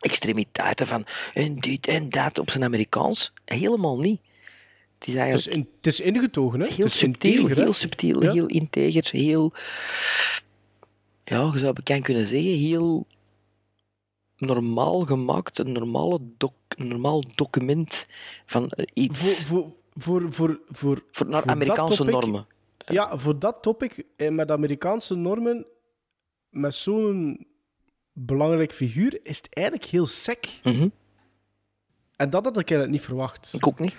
extremiteiten 0.00 0.86
van 0.86 1.06
en 1.34 1.54
dit 1.56 1.86
en 1.88 2.08
dat 2.08 2.38
op 2.38 2.50
zijn 2.50 2.64
Amerikaans. 2.64 3.32
Helemaal 3.44 3.98
niet. 3.98 4.20
Het 4.98 5.08
is 5.08 5.14
Het 5.14 5.14
is, 5.14 5.16
eigenlijk 5.46 5.56
in- 5.56 5.72
het 5.76 5.86
is 5.86 6.00
ingetogen, 6.00 6.60
hè? 6.60 6.66
heel 6.66 6.76
het 6.76 6.86
is 6.86 6.98
subtiel, 6.98 7.32
integer, 7.32 7.56
hè? 7.56 7.62
heel 7.62 7.72
subtiel, 7.72 8.22
Ja. 8.22 8.32
heel 8.32 8.46
integer, 8.46 9.08
heel... 9.10 9.52
Ja, 11.24 11.50
je 11.52 11.58
zou 11.58 11.72
bekend 11.72 12.04
kunnen 12.04 12.26
zeggen, 12.26 12.50
heel 12.58 13.06
normaal 14.38 15.00
gemaakt, 15.00 15.58
een, 15.58 15.72
normale 15.72 16.20
doc, 16.36 16.52
een 16.68 16.88
normaal 16.88 17.22
document 17.34 18.06
van 18.46 18.68
eh, 18.70 18.86
iets 18.92 19.18
Voor, 19.18 19.30
voor, 19.44 19.72
voor, 19.96 20.32
voor, 20.32 20.60
voor, 20.68 21.02
voor 21.12 21.26
naar 21.28 21.42
voor 21.42 21.50
Amerikaanse 21.50 21.96
topic- 21.96 22.12
normen. 22.12 22.46
Ja, 22.86 23.18
voor 23.18 23.38
dat 23.38 23.62
topic 23.62 24.04
eh, 24.16 24.30
met 24.30 24.50
Amerikaanse 24.50 25.14
normen, 25.14 25.66
met 26.48 26.74
zo'n 26.74 27.46
belangrijk 28.12 28.72
figuur, 28.72 29.20
is 29.22 29.36
het 29.36 29.48
eigenlijk 29.54 29.86
heel 29.86 30.06
sec. 30.06 30.60
Mhm. 30.64 30.88
En 32.16 32.30
dat 32.30 32.44
had 32.44 32.58
ik 32.58 32.70
eigenlijk 32.70 32.90
niet 32.90 33.06
verwacht. 33.08 33.52
Ik 33.56 33.66
ook 33.66 33.78
niet. 33.78 33.94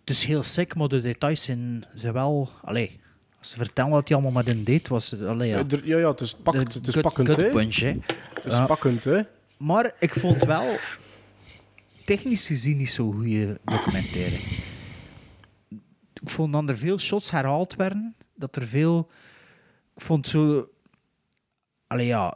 Het 0.00 0.10
is 0.10 0.24
heel 0.24 0.42
sick, 0.42 0.74
maar 0.74 0.88
de 0.88 1.00
details 1.00 1.44
zijn, 1.44 1.84
zijn 1.94 2.12
wel... 2.12 2.48
Allee, 2.62 3.00
als 3.38 3.50
ze 3.50 3.56
vertellen 3.56 3.90
wat 3.90 4.08
hij 4.08 4.16
allemaal 4.16 4.42
met 4.42 4.48
hen 4.54 4.64
deed, 4.64 4.88
was 4.88 5.10
het... 5.10 5.22
Allee, 5.22 5.48
ja. 5.48 5.58
Ja, 5.58 5.64
er- 5.68 5.86
ja, 5.86 5.98
ja, 5.98 6.10
het 6.10 6.20
is, 6.20 6.34
pakt, 6.34 6.74
het 6.74 6.86
is 6.86 7.00
pakkend, 7.00 7.36
hè? 7.36 7.50
punch, 7.50 7.76
hè. 7.76 7.96
Het 8.34 8.44
is 8.52 8.66
pakkend, 8.66 9.04
hè? 9.04 9.20
Maar 9.58 9.94
ik 10.00 10.14
vond 10.14 10.44
wel 10.44 10.78
technisch 12.04 12.46
gezien 12.46 12.76
niet 12.76 12.90
zo'n 12.90 13.12
goede 13.12 13.60
documentaire. 13.64 14.36
Ik 16.20 16.30
vond 16.30 16.52
dat 16.52 16.68
er 16.68 16.76
veel 16.78 16.98
shots 16.98 17.30
herhaald 17.30 17.74
werden. 17.74 18.14
Dat 18.34 18.56
er 18.56 18.66
veel... 18.66 19.10
Ik 19.94 20.02
vond 20.02 20.26
zo... 20.26 20.68
Allee, 21.86 22.06
ja... 22.06 22.34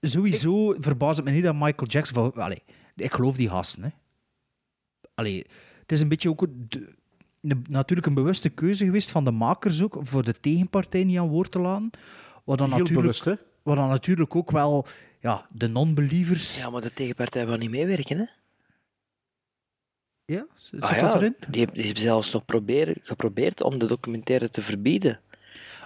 Sowieso 0.00 0.74
verbaast 0.78 1.16
het 1.16 1.26
me 1.26 1.32
niet 1.32 1.42
dat 1.42 1.54
Michael 1.54 1.90
Jackson... 1.90 2.32
Allee, 2.32 2.62
ik 2.96 3.12
geloof 3.12 3.36
die 3.36 3.48
gasten, 3.48 3.82
hè. 3.82 3.88
Allee, 5.14 5.46
het 5.80 5.92
is 5.92 6.00
een 6.00 6.08
beetje 6.08 6.28
ook... 6.30 6.46
de- 6.68 6.94
de- 7.40 7.60
natuurlijk 7.68 8.06
een 8.06 8.14
bewuste 8.14 8.48
keuze 8.48 8.84
geweest 8.84 9.10
van 9.10 9.24
de 9.24 9.30
makers 9.30 9.82
ook, 9.82 9.98
voor 10.00 10.24
de 10.24 10.40
tegenpartij 10.40 11.04
niet 11.04 11.18
aan 11.18 11.28
woord 11.28 11.50
te 11.50 11.58
laten. 11.58 11.90
Wat 12.44 12.58
dan 12.58 12.68
Heel 12.68 12.78
natuurlijk, 12.78 13.00
bewust, 13.00 13.24
hè? 13.24 13.34
wat 13.62 13.76
dan 13.76 13.88
natuurlijk 13.88 14.36
ook 14.36 14.50
wel 14.50 14.86
ja, 15.20 15.46
de 15.50 15.68
non-believers... 15.68 16.60
Ja, 16.60 16.70
maar 16.70 16.80
de 16.80 16.92
tegenpartij 16.92 17.46
wil 17.46 17.56
niet 17.56 17.70
meewerken, 17.70 18.18
hè? 18.18 18.24
Ja, 20.24 20.46
zit 20.54 20.80
Ah, 20.80 20.90
dat 20.90 21.00
ja, 21.00 21.14
erin? 21.14 21.36
Die 21.48 21.68
heeft 21.72 21.98
zelfs 21.98 22.32
nog 22.32 22.44
proberen, 22.44 22.94
geprobeerd 23.02 23.62
om 23.62 23.78
de 23.78 23.86
documentaire 23.86 24.50
te 24.50 24.62
verbieden. 24.62 25.20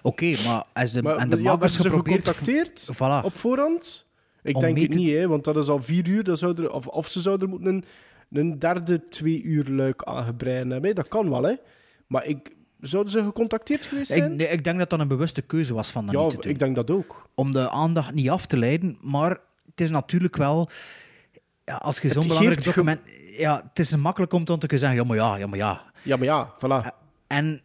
Oké, 0.02 0.34
maar 0.46 0.64
als 0.72 0.92
de, 0.92 1.02
Maar, 1.02 1.16
en 1.16 1.30
de 1.30 1.36
ja, 1.36 1.42
makers 1.42 1.74
ze 1.76 1.82
geprobeerd... 1.82 2.28
gecontacteerd 2.28 2.90
Voilà. 2.94 3.24
op 3.24 3.32
voorhand? 3.34 4.06
Ik 4.42 4.54
Om 4.54 4.60
denk 4.60 4.78
het 4.78 4.90
te- 4.90 4.96
niet, 4.96 5.10
hè, 5.10 5.28
want 5.28 5.44
dat 5.44 5.56
is 5.56 5.68
al 5.68 5.82
vier 5.82 6.08
uur. 6.08 6.24
Dan 6.24 6.36
zou 6.36 6.62
er, 6.62 6.72
of, 6.72 6.86
of 6.86 7.08
ze 7.08 7.20
zouden 7.20 7.48
moeten 7.48 7.68
een, 7.74 7.84
een 8.30 8.58
derde 8.58 9.04
twee 9.04 9.42
uur 9.42 9.64
luik 9.68 10.02
aangebreid 10.04 10.58
hebben. 10.70 10.84
hè. 10.84 10.92
Dat 10.92 11.08
kan 11.08 11.30
wel, 11.30 11.42
hè. 11.42 11.54
Maar 12.06 12.26
ik, 12.26 12.50
zouden 12.82 13.12
ze 13.12 13.22
gecontacteerd 13.22 13.84
geweest 13.84 14.10
Ik, 14.10 14.16
zijn? 14.16 14.36
nee, 14.36 14.48
ik 14.48 14.64
denk 14.64 14.78
dat 14.78 14.90
dat 14.90 15.00
een 15.00 15.08
bewuste 15.08 15.42
keuze 15.42 15.74
was 15.74 15.90
van 15.90 16.06
dat 16.06 16.14
ja, 16.14 16.20
niet 16.20 16.30
te 16.30 16.36
doen. 16.36 16.50
ik 16.50 16.58
denk 16.58 16.74
dat 16.76 16.90
ook. 16.90 17.28
Om 17.34 17.52
de 17.52 17.70
aandacht 17.70 18.14
niet 18.14 18.30
af 18.30 18.46
te 18.46 18.58
leiden, 18.58 18.98
maar 19.00 19.30
het 19.70 19.80
is 19.80 19.90
natuurlijk 19.90 20.36
wel... 20.36 20.68
Ja, 21.64 21.76
als 21.76 21.98
je 22.00 22.08
zo'n 22.08 22.26
belangrijk 22.26 22.64
document... 22.64 23.00
Ja, 23.36 23.64
het 23.68 23.78
is 23.78 23.96
makkelijk 23.96 24.32
om 24.32 24.44
dan 24.44 24.58
te 24.58 24.66
kunnen 24.66 24.86
zeggen, 24.86 25.00
ja, 25.00 25.06
maar 25.06 25.16
ja, 25.16 25.36
ja, 25.36 25.46
maar 25.46 25.58
ja. 25.58 25.92
Ja, 26.02 26.16
maar 26.16 26.26
ja, 26.26 26.54
voilà. 26.56 26.96
En 27.26 27.60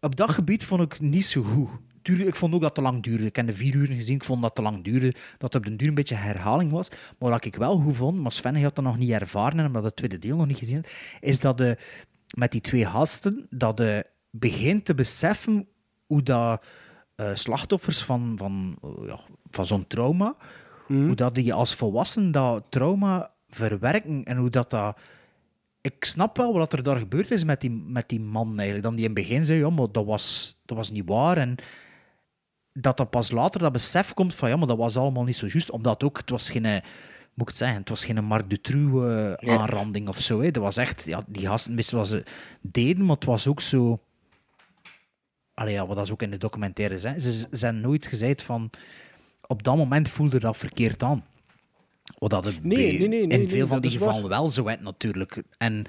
op 0.00 0.16
dat 0.16 0.30
gebied 0.30 0.64
vond 0.64 0.82
ik 0.82 1.00
niet 1.00 1.26
zo 1.26 1.42
goed. 1.42 1.70
Tuurlijk, 2.02 2.28
ik 2.28 2.34
vond 2.34 2.54
ook 2.54 2.60
dat 2.60 2.74
te 2.74 2.82
lang 2.82 3.02
duurde. 3.02 3.24
Ik 3.24 3.36
heb 3.36 3.46
de 3.46 3.52
vier 3.52 3.74
uur 3.74 3.86
gezien, 3.86 4.14
ik 4.14 4.24
vond 4.24 4.42
dat 4.42 4.54
te 4.54 4.62
lang 4.62 4.84
duurde. 4.84 5.12
Dat 5.12 5.52
het 5.52 5.54
op 5.54 5.64
den 5.64 5.76
duur 5.76 5.88
een 5.88 5.94
beetje 5.94 6.14
herhaling 6.14 6.70
was. 6.70 6.88
Maar 7.18 7.30
wat 7.30 7.44
ik 7.44 7.56
wel 7.56 7.78
goed 7.78 7.96
vond, 7.96 8.18
maar 8.18 8.32
Sven 8.32 8.62
had 8.62 8.74
dat 8.74 8.84
nog 8.84 8.98
niet 8.98 9.10
ervaren 9.10 9.58
en 9.58 9.66
omdat 9.66 9.84
het 9.84 9.96
tweede 9.96 10.18
deel 10.18 10.36
nog 10.36 10.46
niet 10.46 10.58
gezien 10.58 10.84
is 11.20 11.40
dat 11.40 11.58
de, 11.58 11.76
met 12.36 12.52
die 12.52 12.60
twee 12.60 12.86
gasten, 12.86 13.46
dat 13.50 13.78
je 13.78 14.06
begint 14.38 14.84
te 14.84 14.94
beseffen 14.94 15.68
hoe 16.06 16.22
dat 16.22 16.64
eh, 17.14 17.30
slachtoffers 17.34 18.02
van, 18.02 18.34
van, 18.36 18.76
eh, 18.82 19.06
ja, 19.06 19.18
van 19.50 19.66
zo'n 19.66 19.86
trauma, 19.86 20.36
hoe 21.06 21.14
dat 21.14 21.34
die 21.34 21.54
als 21.54 21.74
volwassen 21.74 22.30
dat 22.32 22.64
trauma 22.68 23.30
verwerken 23.48 24.24
en 24.24 24.36
hoe 24.36 24.50
dat 24.50 24.70
dat 24.70 24.98
ik 25.80 26.04
snap 26.04 26.36
wel 26.36 26.52
wat 26.52 26.72
er 26.72 26.82
daar 26.82 26.96
gebeurd 26.96 27.30
is 27.30 27.44
met 27.44 27.60
die, 27.60 27.70
met 27.70 28.08
die 28.08 28.20
man 28.20 28.48
eigenlijk. 28.54 28.82
Dan 28.82 28.94
die 28.96 29.04
in 29.08 29.10
het 29.14 29.20
begin 29.26 29.44
zei, 29.46 29.58
ja, 29.58 29.70
maar 29.70 29.92
dat 29.92 30.04
was, 30.04 30.56
dat 30.64 30.76
was 30.76 30.90
niet 30.90 31.08
waar. 31.08 31.36
En 31.36 31.54
dat 32.72 32.96
dat 32.96 33.10
pas 33.10 33.30
later 33.30 33.60
dat 33.60 33.72
besef 33.72 34.14
komt 34.14 34.34
van, 34.34 34.48
ja, 34.48 34.56
maar 34.56 34.66
dat 34.66 34.76
was 34.76 34.96
allemaal 34.96 35.24
niet 35.24 35.36
zo 35.36 35.46
juist. 35.46 35.70
Omdat 35.70 36.02
ook, 36.02 36.16
het 36.16 36.30
was 36.30 36.50
geen, 36.50 36.62
moet 36.62 36.82
ik 37.34 37.48
het 37.48 37.56
zeggen, 37.56 37.78
het 37.78 37.88
was 37.88 38.04
geen 38.04 38.24
Marc 38.24 38.50
Dutroux 38.50 39.06
eh, 39.06 39.48
Ja. 39.48 39.58
aanranding 39.58 40.08
of 40.08 40.18
zo. 40.18 40.40
Hè. 40.40 40.50
Dat 40.50 40.62
was 40.62 40.76
echt, 40.76 41.04
ja, 41.04 41.22
die 41.26 41.46
gasten 41.46 41.74
wisten 41.74 41.96
wat 41.96 42.08
ze 42.08 42.22
deden, 42.60 43.04
maar 43.04 43.16
het 43.16 43.24
was 43.24 43.46
ook 43.46 43.60
zo... 43.60 43.98
Allee, 45.54 45.74
ja, 45.74 45.86
wat 45.86 45.96
dat 45.96 46.04
is 46.04 46.12
ook 46.12 46.22
in 46.22 46.30
de 46.30 46.38
documentaire 46.38 46.94
is. 46.94 47.02
Hè. 47.02 47.18
Ze, 47.18 47.46
zijn 47.50 47.80
nooit 47.80 48.06
gezegd 48.06 48.42
van... 48.42 48.70
Op 49.46 49.62
dat 49.62 49.76
moment 49.76 50.08
voelde 50.08 50.40
dat 50.40 50.56
verkeerd 50.56 51.02
aan. 51.02 51.24
Wat 52.18 52.30
dat 52.30 52.44
het 52.44 52.64
Nee, 52.64 52.76
bij- 52.76 52.98
nee, 52.98 53.08
nee, 53.08 53.26
nee, 53.26 53.38
in 53.38 53.48
veel 53.48 53.66
van 53.66 53.80
die 53.80 53.90
gevallen 53.90 54.28
wel 54.28 54.48
zo 54.48 54.64
werd 54.64 54.80
natuurlijk. 54.80 55.42
En 55.58 55.84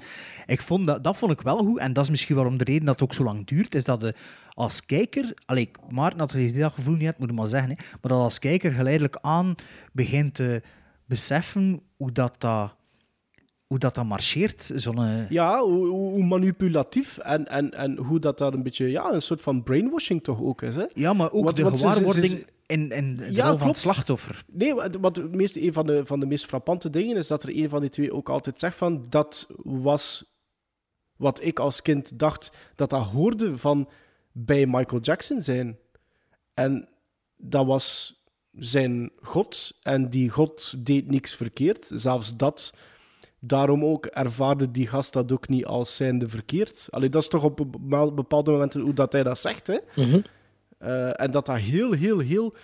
ik 0.46 0.62
vond 0.62 0.86
dat, 0.86 1.04
dat 1.04 1.16
vond 1.16 1.32
ik 1.32 1.40
wel 1.40 1.58
goed. 1.58 1.78
En 1.78 1.92
dat 1.92 2.04
is 2.04 2.10
misschien 2.10 2.36
waarom 2.36 2.56
de 2.56 2.64
reden 2.64 2.84
dat 2.84 3.00
het 3.00 3.08
ook 3.08 3.14
zo 3.14 3.24
lang 3.24 3.46
duurt, 3.46 3.74
is 3.74 3.84
dat 3.84 4.00
je 4.00 4.14
als 4.50 4.86
kijker... 4.86 5.34
Allee, 5.46 5.70
Maarten 5.88 6.18
had 6.18 6.32
dat 6.54 6.72
gevoel 6.72 6.94
niet 6.94 7.06
had, 7.06 7.18
moet 7.18 7.30
ik 7.30 7.34
maar 7.36 7.46
zeggen. 7.46 7.70
Hè, 7.70 7.76
maar 7.76 8.10
dat 8.10 8.20
als 8.20 8.38
kijker 8.38 8.72
geleidelijk 8.72 9.18
aan 9.20 9.54
begint 9.92 10.34
te 10.34 10.62
beseffen 11.06 11.80
hoe 11.96 12.12
dat, 12.12 12.34
dat, 12.38 12.75
hoe 13.66 13.78
dat, 13.78 13.94
dat 13.94 14.04
marcheert. 14.04 14.70
Zo'n... 14.74 14.98
eh, 14.98 15.30
Ja, 15.30 15.60
hoe, 15.62 15.86
hoe 15.86 16.24
manipulatief 16.24 17.18
en, 17.18 17.46
en, 17.48 17.70
en 17.74 17.96
hoe 17.98 18.18
dat 18.18 18.38
dat 18.38 18.54
een 18.54 18.62
beetje, 18.62 18.90
ja, 18.90 19.12
een 19.12 19.22
soort 19.22 19.40
van 19.40 19.62
brainwashing 19.62 20.22
toch 20.22 20.40
ook 20.42 20.62
is. 20.62 20.74
Hè? 20.74 20.84
Ja, 20.94 21.12
maar 21.12 21.32
ook 21.32 21.44
Want- 21.44 21.56
de 21.56 21.62
want 21.62 21.78
ze- 21.78 21.82
ze- 21.82 21.88
ze- 21.94 21.98
gewaarwording 21.98 22.32
ze- 22.32 22.52
in, 22.66 22.90
in 22.90 23.16
de 23.16 23.32
Ja, 23.32 23.48
rol 23.48 23.56
van 23.56 23.68
het 23.68 23.78
slachtoffer. 23.78 24.44
Nee, 24.52 24.80
het 24.80 25.32
meest, 25.34 25.56
een 25.56 25.72
van 25.72 25.86
de, 25.86 26.06
van 26.06 26.20
de 26.20 26.26
meest 26.26 26.44
frappante 26.46 26.90
dingen 26.90 27.16
is 27.16 27.26
dat 27.26 27.42
er 27.42 27.56
een 27.56 27.68
van 27.68 27.80
die 27.80 27.90
twee 27.90 28.12
ook 28.12 28.28
altijd 28.28 28.58
zegt 28.58 28.76
van 28.76 29.06
dat 29.08 29.46
was 29.62 30.34
wat 31.16 31.42
ik 31.42 31.58
als 31.58 31.82
kind 31.82 32.18
dacht 32.18 32.56
dat 32.74 32.90
dat 32.90 33.02
hoorde 33.06 33.58
van 33.58 33.88
bij 34.32 34.66
Michael 34.66 35.00
Jackson 35.00 35.42
zijn. 35.42 35.78
En 36.54 36.88
dat 37.36 37.66
was 37.66 38.14
zijn 38.52 39.10
god 39.22 39.78
en 39.82 40.10
die 40.10 40.30
god 40.30 40.74
deed 40.86 41.10
niks 41.10 41.34
verkeerd. 41.34 41.90
Zelfs 41.94 42.36
dat, 42.36 42.74
daarom 43.40 43.84
ook 43.84 44.06
ervaarde 44.06 44.70
die 44.70 44.86
gast 44.86 45.12
dat 45.12 45.32
ook 45.32 45.48
niet 45.48 45.64
als 45.64 45.96
zijnde 45.96 46.28
verkeerd. 46.28 46.88
Allee, 46.90 47.08
dat 47.08 47.22
is 47.22 47.28
toch 47.28 47.44
op 47.44 47.56
bepaal- 47.56 48.14
bepaalde 48.14 48.50
momenten 48.50 48.80
hoe 48.80 48.94
dat 48.94 49.12
hij 49.12 49.22
dat 49.22 49.38
zegt, 49.38 49.66
hè. 49.66 49.78
Mhm. 49.96 50.20
Eh, 50.78 51.20
en 51.20 51.30
dat 51.30 51.46
dat 51.46 51.58
heel, 51.58 51.92
heel, 51.92 52.18
heel 52.18 52.54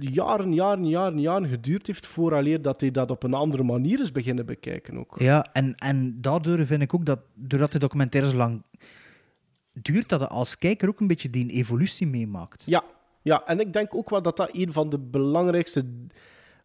jaren, 0.00 0.54
jaren, 0.54 0.88
jaren, 0.88 1.20
jaren 1.20 1.48
geduurd 1.48 1.86
heeft 1.86 2.06
vooraleer 2.06 2.62
dat 2.62 2.80
hij 2.80 2.90
dat 2.90 3.10
op 3.10 3.22
een 3.22 3.34
andere 3.34 3.62
manier 3.62 4.00
is 4.00 4.12
beginnen 4.12 4.46
bekijken 4.46 4.98
ook. 4.98 5.14
Ja, 5.18 5.46
en, 5.52 5.74
en 5.74 6.20
daardoor 6.20 6.66
vind 6.66 6.82
ik 6.82 6.94
ook 6.94 7.06
dat, 7.06 7.20
doordat 7.34 7.72
de 7.72 7.78
documentaire 7.78 8.30
zo 8.30 8.36
lang 8.36 8.62
duurt, 9.72 10.08
dat 10.08 10.20
je 10.20 10.28
als 10.28 10.58
kijker 10.58 10.88
ook 10.88 11.00
een 11.00 11.06
beetje 11.06 11.30
die 11.30 11.50
evolutie 11.50 12.06
meemaakt. 12.06 12.62
Ja, 12.66 12.84
ja, 13.22 13.46
en 13.46 13.60
ik 13.60 13.72
denk 13.72 13.94
ook 13.94 14.10
wel 14.10 14.22
dat 14.22 14.36
dat 14.36 14.50
een 14.52 14.72
van 14.72 14.88
de 14.90 14.98
belangrijkste 14.98 15.84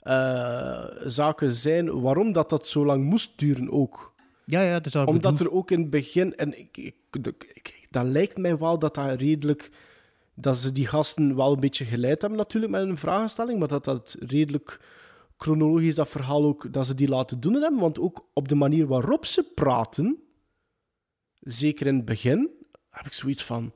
eh, 0.09 0.85
zaken 1.05 1.51
zijn 1.51 2.01
waarom 2.01 2.31
dat, 2.31 2.49
dat 2.49 2.67
zo 2.67 2.85
lang 2.85 3.03
moest 3.03 3.39
duren 3.39 3.71
ook. 3.71 4.13
Ja, 4.45 4.61
ja, 4.61 5.05
Omdat 5.05 5.33
bedoel. 5.33 5.47
er 5.47 5.53
ook 5.53 5.71
in 5.71 5.79
het 5.79 5.89
begin, 5.89 6.35
en 6.35 6.59
ik, 6.59 6.77
ik, 6.77 6.95
dat 7.89 8.05
lijkt 8.05 8.37
mij 8.37 8.57
wel 8.57 8.79
dat 8.79 8.95
dat 8.95 9.19
redelijk, 9.19 9.71
dat 10.33 10.57
ze 10.57 10.71
die 10.71 10.87
gasten 10.87 11.35
wel 11.35 11.53
een 11.53 11.59
beetje 11.59 11.85
geleid 11.85 12.21
hebben 12.21 12.39
natuurlijk 12.39 12.71
met 12.71 12.81
een 12.81 12.97
vragenstelling, 12.97 13.59
maar 13.59 13.67
dat 13.67 13.83
dat 13.83 14.15
redelijk 14.19 14.79
chronologisch 15.37 15.95
dat 15.95 16.09
verhaal 16.09 16.43
ook, 16.43 16.73
dat 16.73 16.85
ze 16.85 16.95
die 16.95 17.09
laten 17.09 17.39
doen 17.39 17.53
hebben, 17.53 17.79
want 17.79 17.99
ook 17.99 18.25
op 18.33 18.47
de 18.47 18.55
manier 18.55 18.87
waarop 18.87 19.25
ze 19.25 19.51
praten, 19.55 20.17
zeker 21.39 21.87
in 21.87 21.95
het 21.95 22.05
begin, 22.05 22.49
heb 22.89 23.05
ik 23.05 23.13
zoiets 23.13 23.43
van, 23.43 23.73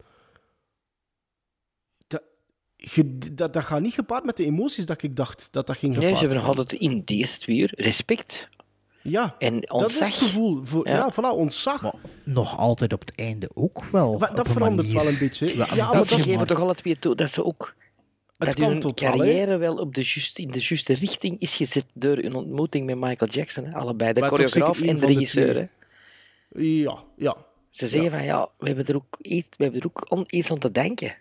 dat, 3.33 3.53
dat 3.53 3.63
gaat 3.63 3.81
niet 3.81 3.93
gepaard 3.93 4.23
met 4.23 4.37
de 4.37 4.45
emoties 4.45 4.85
dat 4.85 5.03
ik 5.03 5.15
dacht 5.15 5.47
dat 5.51 5.67
dat 5.67 5.77
ging 5.77 5.91
Nee, 5.95 6.01
gepaard 6.05 6.19
ze 6.19 6.25
hebben 6.25 6.43
nog 6.45 6.55
gaan. 6.55 6.63
altijd 6.63 6.81
in 6.81 7.01
deze 7.05 7.37
twee 7.37 7.57
uur 7.57 7.71
respect 7.75 8.49
Ja, 9.01 9.35
en 9.39 9.53
dat 9.59 9.63
is 9.63 9.69
ontzag. 9.97 10.07
het 10.07 10.15
gevoel. 10.17 10.59
Voor, 10.65 10.87
ja. 10.87 10.95
Ja. 10.95 11.11
voilà, 11.13 11.37
ontzag. 11.37 11.81
Maar 11.81 11.93
nog 12.23 12.57
altijd 12.57 12.93
op 12.93 12.99
het 12.99 13.15
einde 13.15 13.49
ook 13.53 13.83
wel. 13.91 14.17
Maar 14.17 14.35
dat 14.35 14.47
een 14.47 14.53
verandert 14.53 14.87
manier. 14.87 15.03
wel 15.03 15.11
een 15.13 15.19
beetje. 15.19 15.47
Ja, 15.57 15.75
maar 15.75 15.93
Dat 15.93 16.07
ze 16.07 16.19
geven 16.21 16.47
toch 16.47 16.59
alle 16.59 16.75
twee 16.75 16.99
toe 16.99 17.15
dat 17.15 17.31
ze 17.31 17.43
ook 17.43 17.75
Het 18.37 18.47
dat 18.47 18.55
kan 18.55 18.69
hun 18.71 18.81
wel, 18.81 18.93
carrière 18.93 19.57
wel 19.57 19.75
op 19.77 19.93
de 19.95 20.01
juiste, 20.01 20.41
in 20.41 20.51
de 20.51 20.59
juiste 20.61 20.93
richting 20.93 21.39
is 21.39 21.55
gezet 21.55 21.85
door 21.93 22.17
hun 22.17 22.35
ontmoeting 22.35 22.85
met 22.85 22.97
Michael 22.97 23.31
Jackson. 23.31 23.65
Hè. 23.65 23.73
Allebei, 23.75 24.13
de 24.13 24.19
Maar 24.19 24.29
choreograaf 24.29 24.81
en 24.81 24.95
de 24.99 25.05
regisseur. 25.05 25.69
ja, 26.55 27.03
ja. 27.17 27.35
Ze 27.69 27.87
zeggen 27.87 28.11
van 28.11 28.23
ja, 28.23 28.49
we 28.57 28.67
hebben 28.67 28.85
er 28.85 28.95
ook 28.95 29.17
iets, 29.21 29.47
we 29.57 29.63
hebben 29.63 29.81
er 29.81 29.87
ook 30.09 30.31
iets 30.31 30.51
aan 30.51 30.57
te 30.57 30.71
denken. 30.71 31.15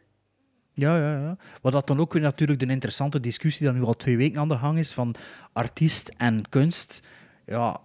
Ja, 0.74 0.97
ja, 0.97 1.19
ja. 1.19 1.36
Wat 1.62 1.73
dat 1.73 1.86
dan 1.86 2.01
ook 2.01 2.12
weer 2.12 2.23
natuurlijk 2.23 2.61
de 2.61 2.66
interessante 2.66 3.20
discussie 3.20 3.66
die 3.66 3.77
nu 3.77 3.85
al 3.85 3.97
twee 3.97 4.16
weken 4.16 4.39
aan 4.39 4.49
de 4.49 4.57
gang 4.57 4.78
is 4.78 4.93
van 4.93 5.15
artiest 5.53 6.12
en 6.16 6.49
kunst. 6.49 7.03
Ja, 7.47 7.81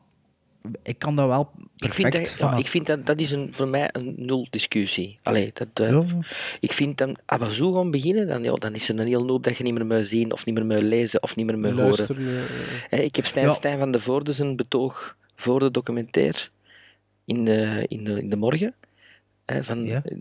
ik 0.84 1.00
kan 1.00 1.16
dat 1.16 1.28
wel 1.28 1.52
Ik 1.76 1.94
vind, 1.94 2.10
perfect 2.10 2.40
dat, 2.40 2.50
ja, 2.52 2.58
ik 2.58 2.68
vind 2.68 2.88
dat, 2.88 3.06
dat 3.06 3.20
is 3.20 3.32
een, 3.32 3.50
voor 3.52 3.68
mij 3.68 3.90
een 3.92 4.14
nul 4.18 4.48
discussie. 4.50 5.20
Allee, 5.24 5.52
dat, 5.54 5.68
Ja. 5.74 6.04
Ik 6.60 6.74
vind 6.74 6.98
dat 6.98 7.22
als 7.26 7.40
we 7.40 7.54
zo 7.54 7.72
gaan 7.72 7.92
beginnen, 7.92 8.28
dan, 8.28 8.44
ja, 8.44 8.54
dan 8.54 8.74
is 8.74 8.90
er 8.90 9.00
een 9.00 9.08
heel 9.08 9.28
hoop 9.28 9.44
dat 9.44 9.58
je 9.58 9.64
niet 9.64 9.74
meer 9.74 9.86
moet 9.86 10.08
zien, 10.08 10.32
of 10.32 10.46
niet 10.46 10.56
meer 10.56 10.66
moet 10.66 10.82
lezen, 10.82 11.24
of 11.24 11.36
niet 11.36 11.46
meer 11.46 11.58
moet 11.58 11.72
horen. 11.72 11.84
Luister, 11.84 12.18
Hè, 12.90 12.98
ik 12.98 13.16
heb 13.16 13.26
Stijn, 13.26 13.46
Ja. 13.46 13.52
Stijn 13.52 13.80
van 13.80 13.92
de 13.92 14.00
Voorde 14.00 14.34
zijn 14.34 14.56
betoog 14.56 15.18
voor 15.36 15.60
de 15.60 15.72
documentaire 15.72 16.40
in 17.26 17.46
de, 17.46 17.86
in 17.88 18.04
de, 18.04 18.22
in 18.22 18.30
de 18.30 18.36
morgen. 18.36 18.76
Hè, 19.48 19.64
van, 19.64 19.86
Ja. 19.86 20.04
eh, 20.06 20.14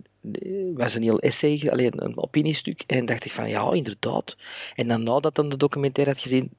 was 0.75 0.95
een 0.95 1.03
heel 1.03 1.19
essay, 1.21 1.59
ge- 1.59 1.71
allee, 1.71 1.87
een, 1.87 2.05
een 2.05 2.19
opiniestuk. 2.19 2.83
En 2.87 3.05
dacht 3.07 3.25
ik 3.25 3.33
van 3.33 3.49
ja, 3.49 3.73
inderdaad. 3.73 4.37
En 4.75 4.89
dan 4.89 5.03
nadat 5.03 5.37
hij 5.37 5.49
de 5.49 5.57
documentaire 5.57 6.13
had 6.13 6.23
gezien, 6.23 6.51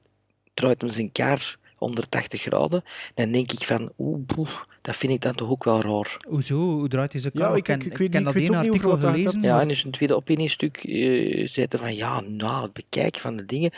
draait 0.54 0.80
hem 0.80 0.90
zijn 0.90 1.12
kaar 1.12 1.56
180 1.76 2.40
graden. 2.42 2.84
Dan 3.14 3.32
denk 3.32 3.52
ik 3.52 3.62
van 3.64 3.92
oeh, 3.98 4.18
boeh, 4.26 4.50
dat 4.82 4.96
vind 4.96 5.12
ik 5.12 5.20
dan 5.20 5.34
toch 5.34 5.50
ook 5.50 5.64
wel 5.64 5.80
raar. 5.80 6.16
Hoezo? 6.28 6.56
Hoe 6.58 6.88
draait 6.88 7.12
hij 7.12 7.20
zijn 7.20 7.32
Ja, 7.36 7.40
kamer? 7.42 7.56
ik- 7.58 7.68
ik- 7.68 7.84
ik 7.84 7.96
weet 7.98 8.10
ken 8.10 8.20
niet- 8.24 8.28
ik 8.28 8.34
weet 8.34 8.42
ook 8.44 8.48
niet 8.48 8.56
artikel 8.66 8.90
hoeveel 8.90 9.08
dat 9.10 9.18
het 9.18 9.28
gelezen. 9.30 9.50
Ja, 9.50 9.60
en 9.60 9.68
in 9.70 9.76
zijn 9.76 9.92
tweede 9.92 10.16
opiniestuk 10.16 10.76
eh 10.76 11.48
zei 11.48 11.66
hij 11.68 11.78
van 11.78 11.94
ja, 11.94 12.20
na 12.20 12.62
het 12.62 12.72
bekijken 12.72 13.20
van 13.20 13.36
de 13.36 13.44
dingen 13.44 13.70